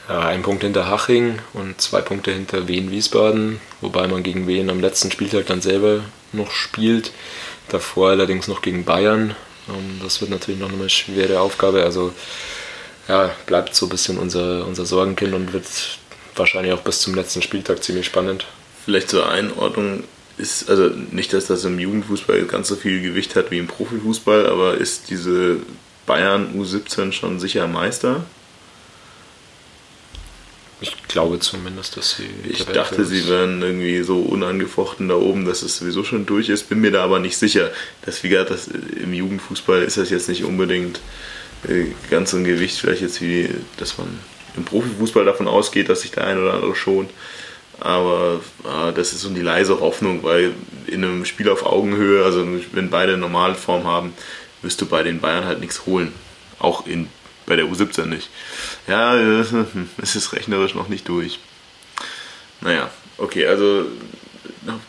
Ja, 0.09 0.21
ein 0.21 0.43
Punkt 0.43 0.63
hinter 0.63 0.89
Haching 0.89 1.39
und 1.53 1.81
zwei 1.81 2.01
Punkte 2.01 2.33
hinter 2.33 2.67
Wien-Wiesbaden, 2.67 3.61
wobei 3.81 4.07
man 4.09 4.23
gegen 4.23 4.47
Wien 4.47 4.71
am 4.71 4.81
letzten 4.81 5.11
Spieltag 5.11 5.47
dann 5.47 5.61
selber 5.61 6.03
noch 6.33 6.51
spielt. 6.51 7.13
Davor 7.69 8.11
allerdings 8.11 8.49
noch 8.49 8.63
gegen 8.63 8.85
Bayern. 8.85 9.35
Ähm, 9.69 10.01
das 10.03 10.21
wird 10.21 10.31
natürlich 10.31 10.61
noch 10.61 10.73
eine 10.73 10.89
schwere 10.89 11.41
Aufgabe. 11.41 11.83
Also 11.83 12.15
ja, 13.07 13.31
bleibt 13.47 13.75
so 13.75 13.87
ein 13.87 13.91
bisschen 13.91 14.19
unser, 14.19 14.67
unser 14.67 14.87
Sorgenkind 14.87 15.35
und 15.35 15.53
wird 15.53 15.67
wahrscheinlich 16.37 16.73
auch 16.73 16.83
bis 16.83 17.01
zum 17.01 17.15
letzten 17.15 17.43
Spieltag 17.43 17.83
ziemlich 17.83 18.07
spannend. 18.07 18.47
Vielleicht 18.85 19.11
zur 19.11 19.29
Einordnung 19.29 20.05
ist, 20.39 20.71
also 20.71 20.89
nicht, 21.11 21.33
dass 21.33 21.47
das 21.47 21.65
im 21.65 21.79
Jugendfußball 21.79 22.45
ganz 22.45 22.69
so 22.69 22.77
viel 22.77 23.03
Gewicht 23.03 23.37
hat 23.37 23.51
wie 23.51 23.59
im 23.59 23.67
Profifußball, 23.67 24.47
aber 24.47 24.79
ist 24.79 25.11
diese 25.11 25.59
Bayern 26.07 26.55
U17 26.59 27.13
schon 27.13 27.41
sicher 27.41 27.67
Meister? 27.67 28.25
Ich 30.81 30.97
glaube 31.09 31.41
zumindest, 31.41 31.97
dass 31.97 32.17
sie. 32.17 32.29
Ich 32.49 32.65
dachte, 32.65 33.05
sie 33.05 33.29
wären 33.29 33.61
irgendwie 33.63 34.03
so 34.03 34.21
unangefochten 34.21 35.09
da 35.09 35.17
oben, 35.17 35.45
dass 35.45 35.63
es 35.63 35.79
sowieso 35.79 36.05
schon 36.05 36.25
durch 36.25 36.49
ist. 36.49 36.69
Bin 36.69 36.81
mir 36.81 36.93
da 36.93 37.03
aber 37.03 37.19
nicht 37.19 37.37
sicher. 37.37 37.73
Dass, 38.07 38.23
wie 38.23 38.29
gesagt, 38.29 38.51
das, 38.51 38.69
im 38.69 39.13
Jugendfußball 39.13 39.83
ist 39.83 39.97
das 39.97 40.11
jetzt 40.11 40.29
nicht 40.29 40.45
unbedingt 40.45 41.01
äh, 41.69 41.87
ganz 42.11 42.31
so 42.31 42.37
ein 42.37 42.45
Gewicht, 42.45 42.79
vielleicht 42.79 43.03
jetzt 43.03 43.21
wie, 43.21 43.51
dass 43.77 43.99
man 43.99 44.07
im 44.57 44.65
Profifußball 44.65 45.25
davon 45.25 45.49
ausgeht, 45.49 45.89
dass 45.89 46.03
sich 46.03 46.13
der 46.13 46.25
ein 46.25 46.41
oder 46.41 46.55
andere 46.55 46.77
schont. 46.77 47.11
Aber 47.81 48.41
äh, 48.65 48.93
das 48.93 49.13
ist 49.13 49.21
so 49.21 49.31
die 49.31 49.41
leise 49.41 49.81
Hoffnung, 49.81 50.23
weil 50.23 50.53
in 50.87 51.05
einem 51.05 51.25
Spiel 51.25 51.49
auf 51.49 51.65
Augenhöhe, 51.65 52.25
also 52.25 52.47
wenn 52.73 52.91
beide 52.91 53.17
normale 53.17 53.55
Form 53.55 53.85
haben, 53.85 54.15
wirst 54.63 54.81
du 54.81 54.87
bei 54.87 55.03
den 55.03 55.21
Bayern 55.21 55.45
halt 55.45 55.61
nichts 55.61 55.87
holen. 55.87 56.13
Auch 56.59 56.87
in 56.87 57.09
bei 57.49 57.57
der 57.57 57.65
U17 57.65 58.07
nicht. 58.07 58.29
Ja, 58.87 59.17
es 60.03 60.17
ist 60.17 60.33
rechnerisch 60.33 60.75
noch 60.75 60.89
nicht 60.89 61.09
durch. 61.09 61.39
Naja, 62.61 62.91
okay, 63.17 63.47
also 63.47 63.87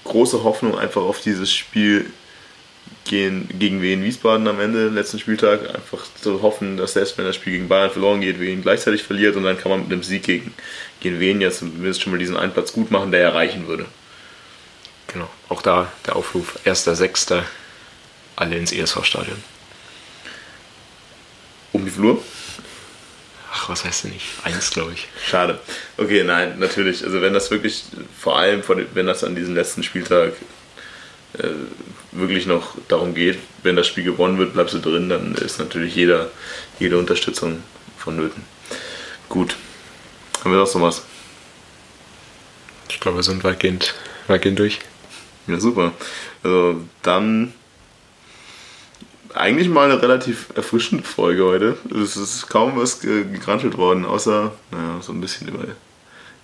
große 0.04 0.44
Hoffnung 0.44 0.78
einfach 0.78 1.02
auf 1.02 1.22
dieses 1.22 1.54
Spiel 1.54 2.12
gegen, 3.06 3.48
gegen 3.58 3.82
Wien 3.82 4.04
Wiesbaden 4.04 4.48
am 4.48 4.60
Ende, 4.60 4.90
letzten 4.90 5.20
Spieltag. 5.20 5.74
Einfach 5.74 6.06
zu 6.22 6.42
hoffen, 6.42 6.78
dass 6.78 6.94
selbst 6.94 7.18
wenn 7.18 7.26
das 7.26 7.36
Spiel 7.36 7.54
gegen 7.54 7.68
Bayern 7.68 7.92
verloren 7.92 8.22
geht, 8.22 8.40
Wien 8.40 8.62
gleichzeitig 8.62 9.04
verliert 9.04 9.36
und 9.36 9.44
dann 9.44 9.58
kann 9.58 9.72
man 9.72 9.82
mit 9.82 9.92
einem 9.92 10.04
Sieg 10.04 10.24
gegen, 10.24 10.54
gegen 11.02 11.20
Wien 11.20 11.42
jetzt 11.42 11.60
zumindest 11.60 12.02
schon 12.02 12.12
mal 12.12 12.18
diesen 12.18 12.38
einen 12.38 12.54
Platz 12.54 12.74
gut 12.74 12.92
machen, 12.92 13.12
der 13.12 13.22
erreichen 13.22 13.68
würde. 13.68 13.86
Genau, 15.08 15.30
auch 15.50 15.62
da 15.62 15.92
der 16.06 16.16
Aufruf, 16.16 16.60
1.6. 16.66 17.42
alle 18.36 18.58
ins 18.58 18.72
ESV-Stadion. 18.72 19.42
Um 21.72 21.86
die 21.86 21.92
Flur? 21.92 22.22
Ach, 23.52 23.70
was 23.70 23.84
heißt 23.84 24.04
denn 24.04 24.12
nicht? 24.12 24.26
Eins, 24.44 24.70
glaube 24.70 24.94
ich. 24.94 25.08
Schade. 25.28 25.60
Okay, 25.98 26.24
nein, 26.24 26.60
natürlich. 26.60 27.04
Also 27.04 27.22
wenn 27.22 27.34
das 27.34 27.50
wirklich, 27.50 27.84
vor 28.20 28.38
allem 28.38 28.64
wenn 28.94 29.08
das 29.08 29.24
an 29.24 29.36
diesem 29.36 29.56
letzten 29.56 29.82
Spieltag 29.82 30.34
äh, 31.38 31.48
wirklich 32.12 32.46
noch 32.46 32.76
darum 32.88 33.16
geht, 33.16 33.40
wenn 33.64 33.76
das 33.76 33.88
Spiel 33.88 34.04
gewonnen 34.04 34.38
wird, 34.38 34.54
bleibst 34.54 34.76
du 34.76 34.80
drin, 34.80 35.10
dann 35.10 35.36
ist 35.36 35.60
natürlich 35.60 35.96
jeder, 35.96 36.30
jede 36.80 36.98
Unterstützung 36.98 37.64
vonnöten. 37.98 38.44
Gut. 39.30 39.56
Haben 40.44 40.52
wir 40.52 40.60
noch 40.60 40.68
so 40.68 40.82
was? 40.82 41.04
Ich 42.90 43.00
glaube, 43.00 43.18
wir 43.18 43.24
sind 43.24 43.44
weitgehend, 43.44 43.94
weitgehend 44.28 44.60
durch. 44.60 44.80
Ja, 45.48 45.60
super. 45.60 45.94
Also 46.44 46.82
dann 47.02 47.54
eigentlich 49.34 49.70
mal 49.70 49.92
eine 49.92 50.02
relativ 50.02 50.48
erfrischende 50.56 51.04
Folge 51.04 51.44
heute. 51.44 51.78
Es 52.02 52.18
ist 52.18 52.48
kaum 52.48 52.78
was 52.78 53.00
gegranschelt 53.00 53.78
worden, 53.78 54.06
außer 54.06 54.54
naja, 54.72 55.02
so 55.02 55.12
ein 55.12 55.22
bisschen 55.22 55.50
über 55.50 55.66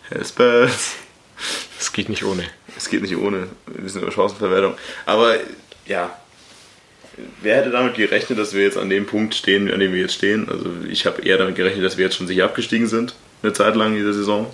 Hellspells. 0.10 0.94
Es 1.80 1.92
geht 1.92 2.10
nicht 2.10 2.24
ohne. 2.24 2.44
Es 2.78 2.90
geht 2.90 3.02
nicht 3.02 3.16
ohne. 3.16 3.48
Ein 3.68 3.84
bisschen 3.84 4.02
über 4.02 4.12
Chancenverwertung. 4.12 4.76
Aber 5.06 5.36
ja, 5.86 6.16
wer 7.42 7.58
hätte 7.58 7.72
damit 7.72 7.96
gerechnet, 7.96 8.40
dass 8.40 8.54
wir 8.54 8.64
jetzt 8.64 8.78
an 8.78 8.90
dem 8.90 9.06
Punkt 9.06 9.36
stehen, 9.36 9.72
an 9.72 9.80
dem 9.80 9.94
wir 9.94 10.02
jetzt 10.02 10.16
stehen? 10.16 10.48
Also 10.50 10.70
ich 10.88 11.06
habe 11.06 11.22
eher 11.22 11.38
damit 11.38 11.56
gerechnet, 11.56 11.84
dass 11.84 11.98
wir 11.98 12.06
jetzt 12.06 12.18
schon 12.18 12.28
sicher 12.28 12.46
abgestiegen 12.46 12.88
sind, 12.88 13.16
eine 13.46 13.54
Zeit 13.54 13.76
lang 13.76 13.92
in 13.92 13.98
dieser 13.98 14.14
Saison. 14.14 14.48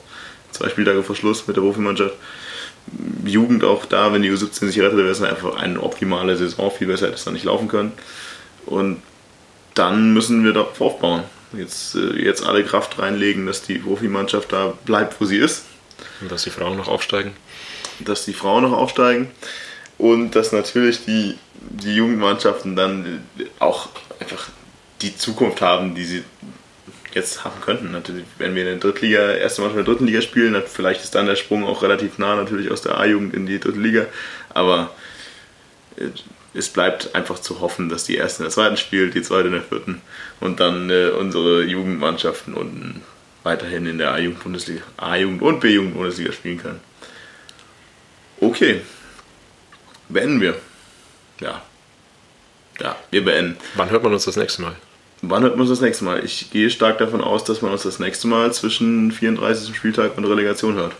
Zwei 0.51 0.69
Spieltage 0.69 1.03
vor 1.03 1.15
Schluss 1.15 1.47
mit 1.47 1.55
der 1.55 1.61
Profimannschaft. 1.61 2.15
Jugend 3.25 3.63
auch 3.63 3.85
da, 3.85 4.11
wenn 4.11 4.21
die 4.21 4.31
U17 4.31 4.67
sich 4.67 4.79
rettet, 4.79 4.97
wäre 4.97 5.09
es 5.09 5.21
einfach 5.21 5.55
eine 5.55 5.81
optimale 5.81 6.35
Saison. 6.35 6.71
Viel 6.71 6.87
besser 6.87 7.07
hätte 7.07 7.15
es 7.15 7.23
dann 7.23 7.33
nicht 7.33 7.45
laufen 7.45 7.67
können. 7.67 7.93
Und 8.65 9.01
dann 9.73 10.13
müssen 10.13 10.43
wir 10.43 10.53
darauf 10.53 10.81
aufbauen. 10.81 11.23
Jetzt, 11.53 11.95
äh, 11.95 12.21
jetzt 12.21 12.45
alle 12.45 12.63
Kraft 12.63 12.99
reinlegen, 12.99 13.45
dass 13.45 13.61
die 13.61 13.77
Profimannschaft 13.77 14.51
da 14.51 14.73
bleibt, 14.85 15.19
wo 15.19 15.25
sie 15.25 15.37
ist. 15.37 15.65
Und 16.21 16.31
dass 16.31 16.43
die 16.43 16.49
Frauen 16.49 16.77
noch 16.77 16.87
aufsteigen. 16.87 17.33
Dass 17.99 18.25
die 18.25 18.33
Frauen 18.33 18.63
noch 18.63 18.73
aufsteigen. 18.73 19.29
Und 19.97 20.35
dass 20.35 20.51
natürlich 20.51 21.05
die, 21.05 21.37
die 21.59 21.95
Jugendmannschaften 21.95 22.75
dann 22.75 23.23
auch 23.59 23.89
einfach 24.19 24.49
die 25.01 25.15
Zukunft 25.15 25.61
haben, 25.61 25.95
die 25.95 26.05
sie 26.05 26.23
jetzt 27.15 27.43
haben 27.43 27.59
könnten. 27.61 27.91
Natürlich, 27.91 28.25
wenn 28.37 28.55
wir 28.55 28.63
in 28.63 28.79
der 28.79 28.91
Drittliga, 28.91 29.31
erste 29.31 29.61
Mal 29.61 29.69
in 29.69 29.75
der 29.75 29.85
dritten 29.85 30.07
Liga 30.07 30.21
spielen, 30.21 30.61
vielleicht 30.65 31.03
ist 31.03 31.15
dann 31.15 31.25
der 31.25 31.35
Sprung 31.35 31.63
auch 31.65 31.83
relativ 31.83 32.17
nah 32.17 32.35
natürlich 32.35 32.71
aus 32.71 32.81
der 32.81 32.97
A-Jugend 32.97 33.33
in 33.33 33.45
die 33.45 33.59
dritte 33.59 33.79
Liga. 33.79 34.05
Aber 34.49 34.93
äh, 35.97 36.09
es 36.53 36.69
bleibt 36.69 37.15
einfach 37.15 37.39
zu 37.39 37.61
hoffen, 37.61 37.89
dass 37.89 38.03
die 38.03 38.15
erste 38.15 38.43
in 38.43 38.45
der 38.45 38.51
zweiten 38.51 38.77
spielt, 38.77 39.15
die 39.15 39.21
zweite 39.21 39.47
in 39.47 39.53
der 39.53 39.61
vierten 39.61 40.01
und 40.39 40.59
dann 40.59 40.89
äh, 40.89 41.09
unsere 41.09 41.63
Jugendmannschaften 41.63 42.53
unten 42.53 43.01
weiterhin 43.43 43.85
in 43.85 43.97
der 43.97 44.11
A-Jugend-Bundesliga, 44.13 44.83
A-Jugend 44.97 45.41
und 45.41 45.59
B-Jugend-Bundesliga 45.61 46.31
spielen 46.31 46.57
können. 46.57 46.79
Okay, 48.39 48.81
beenden 50.09 50.41
wir. 50.41 50.55
Ja. 51.39 51.61
Ja, 52.79 52.95
wir 53.11 53.23
beenden. 53.23 53.57
Wann 53.75 53.89
hört 53.89 54.03
man 54.03 54.13
uns 54.13 54.25
das 54.25 54.35
nächste 54.35 54.63
Mal? 54.63 54.75
Wann 55.21 55.43
hört 55.43 55.55
man 55.55 55.61
uns 55.61 55.69
das 55.69 55.81
nächste 55.81 56.03
Mal? 56.03 56.25
Ich 56.25 56.49
gehe 56.49 56.69
stark 56.71 56.97
davon 56.97 57.21
aus, 57.21 57.43
dass 57.43 57.61
man 57.61 57.71
uns 57.71 57.83
das 57.83 57.99
nächste 57.99 58.27
Mal 58.27 58.51
zwischen 58.53 59.11
34. 59.11 59.75
Spieltag 59.75 60.17
und 60.17 60.25
Relegation 60.25 60.75
hört. 60.75 60.93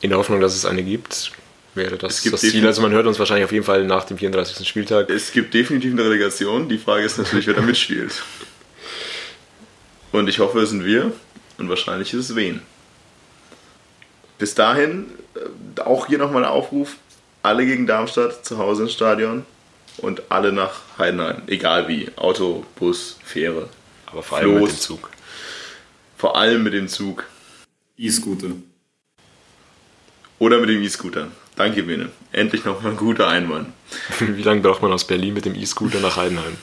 In 0.00 0.10
der 0.10 0.18
Hoffnung, 0.18 0.40
dass 0.40 0.54
es 0.54 0.64
eine 0.64 0.84
gibt, 0.84 1.32
wäre 1.74 1.98
das 1.98 2.22
das 2.22 2.40
Ziel. 2.40 2.64
Also 2.64 2.82
man 2.82 2.92
hört 2.92 3.06
uns 3.06 3.18
wahrscheinlich 3.18 3.44
auf 3.44 3.52
jeden 3.52 3.64
Fall 3.64 3.84
nach 3.84 4.04
dem 4.04 4.16
34. 4.16 4.66
Spieltag. 4.66 5.10
Es 5.10 5.32
gibt 5.32 5.54
definitiv 5.54 5.92
eine 5.92 6.04
Relegation. 6.04 6.68
Die 6.68 6.78
Frage 6.78 7.04
ist 7.04 7.18
natürlich, 7.18 7.48
wer 7.48 7.54
da 7.54 7.62
mitspielt. 7.62 8.22
Und 10.12 10.28
ich 10.28 10.38
hoffe, 10.38 10.60
es 10.60 10.70
sind 10.70 10.84
wir. 10.84 11.12
Und 11.58 11.68
wahrscheinlich 11.68 12.14
ist 12.14 12.30
es 12.30 12.36
wen. 12.36 12.62
Bis 14.38 14.54
dahin, 14.54 15.06
äh, 15.34 15.80
auch 15.80 16.06
hier 16.06 16.18
nochmal 16.18 16.44
ein 16.44 16.50
Aufruf. 16.50 16.94
Alle 17.42 17.66
gegen 17.66 17.88
Darmstadt 17.88 18.46
zu 18.46 18.58
Hause 18.58 18.84
ins 18.84 18.92
Stadion 18.92 19.44
und 19.98 20.30
alle 20.30 20.52
nach 20.52 20.80
Heidenheim. 20.98 21.42
Egal 21.46 21.88
wie. 21.88 22.08
Auto, 22.16 22.64
Bus, 22.76 23.18
Fähre. 23.24 23.68
Aber 24.06 24.22
vor 24.22 24.38
allem 24.38 24.56
Floß. 24.56 24.60
mit 24.60 24.70
dem 24.70 24.80
Zug. 24.80 25.10
Vor 26.16 26.36
allem 26.36 26.62
mit 26.62 26.72
dem 26.72 26.88
Zug. 26.88 27.24
E-Scooter. 27.96 28.48
Oder 30.38 30.58
mit 30.60 30.70
dem 30.70 30.82
E-Scooter. 30.82 31.28
Danke, 31.56 31.82
Bene. 31.82 32.10
Endlich 32.32 32.64
nochmal 32.64 32.92
ein 32.92 32.96
guter 32.96 33.28
Einwand. 33.28 33.72
Wie 34.20 34.42
lange 34.42 34.60
braucht 34.60 34.82
man 34.82 34.92
aus 34.92 35.04
Berlin 35.04 35.34
mit 35.34 35.44
dem 35.44 35.54
E-Scooter 35.54 36.00
nach 36.00 36.16
Heidenheim? 36.16 36.56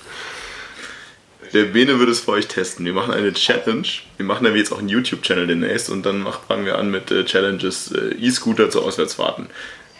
Der 1.53 1.65
Bene 1.65 1.99
wird 1.99 2.09
es 2.09 2.21
für 2.21 2.31
euch 2.31 2.47
testen. 2.47 2.85
Wir 2.85 2.93
machen 2.93 3.13
eine 3.13 3.31
Challenge. 3.33 3.87
Wir 4.17 4.25
machen 4.25 4.43
dann 4.43 4.55
jetzt 4.55 4.71
auch 4.71 4.79
einen 4.79 4.89
YouTube-Channel 4.89 5.47
demnächst 5.47 5.89
und 5.89 6.05
dann 6.05 6.25
fangen 6.47 6.65
wir 6.65 6.77
an 6.77 6.91
mit 6.91 7.11
äh, 7.11 7.23
Challenges 7.25 7.91
äh, 7.91 8.15
E-Scooter 8.15 8.69
zu 8.69 8.81
Auswärtsfahrten. 8.81 9.47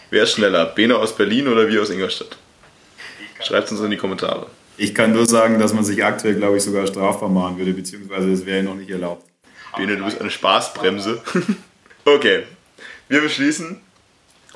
Wer 0.10 0.24
ist 0.24 0.34
schneller? 0.34 0.66
Bene 0.66 0.98
aus 0.98 1.16
Berlin 1.16 1.48
oder 1.48 1.68
wir 1.70 1.82
aus 1.82 1.90
Ingolstadt? 1.90 2.38
Schreibt 3.41 3.68
es 3.68 3.72
uns 3.74 3.82
in 3.82 3.91
die 3.91 3.98
Kommentare. 3.98 4.48
Ich 4.78 4.94
kann 4.94 5.14
nur 5.14 5.26
sagen, 5.26 5.60
dass 5.60 5.74
man 5.74 5.86
sich 5.86 6.03
aktuell, 6.03 6.36
glaube 6.36 6.57
ich, 6.57 6.64
sogar 6.64 6.86
strafbar 6.88 7.30
machen 7.30 7.57
würde, 7.57 7.74
beziehungsweise 7.74 8.32
es 8.32 8.45
wäre 8.45 8.64
noch 8.64 8.76
nicht 8.76 8.90
erlaubt. 8.90 9.26
Bene, 9.78 9.98
du 9.98 10.06
bist 10.06 10.20
eine 10.20 10.30
Spaßbremse. 10.30 11.22
okay, 12.06 12.44
wir 13.07 13.22
beschließen 13.22 13.80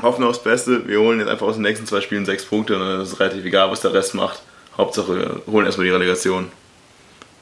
hoffen 0.02 0.24
aufs 0.24 0.44
Beste. 0.44 0.88
Wir 0.88 1.00
holen 1.00 1.20
jetzt 1.20 1.30
einfach 1.30 1.48
aus 1.48 1.56
den 1.56 1.64
nächsten 1.64 1.86
zwei 1.86 2.02
Spielen 2.02 2.26
sechs 2.26 2.46
Punkte 2.46 2.76
und 2.76 2.82
dann 2.82 3.02
ist 3.02 3.14
es 3.14 3.20
relativ 3.20 3.46
egal, 3.46 3.72
was 3.72 3.82
der 3.82 3.94
Rest 3.94 4.16
macht. 4.16 4.42
Hauptsache, 4.78 5.42
wir 5.46 5.54
holen 5.54 5.66
erstmal 5.66 5.88
die 5.88 5.94
Relegation. 5.94 6.52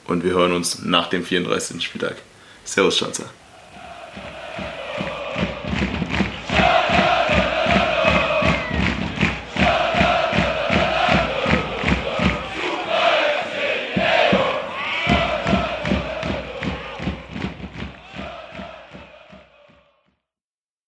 Und 0.05 0.23
wir 0.23 0.31
hören 0.31 0.53
uns 0.53 0.83
nach 0.83 1.09
dem 1.09 1.23
34. 1.23 1.83
Spieltag. 1.83 2.15
Servus, 2.63 2.97
Schatzer. 2.97 3.25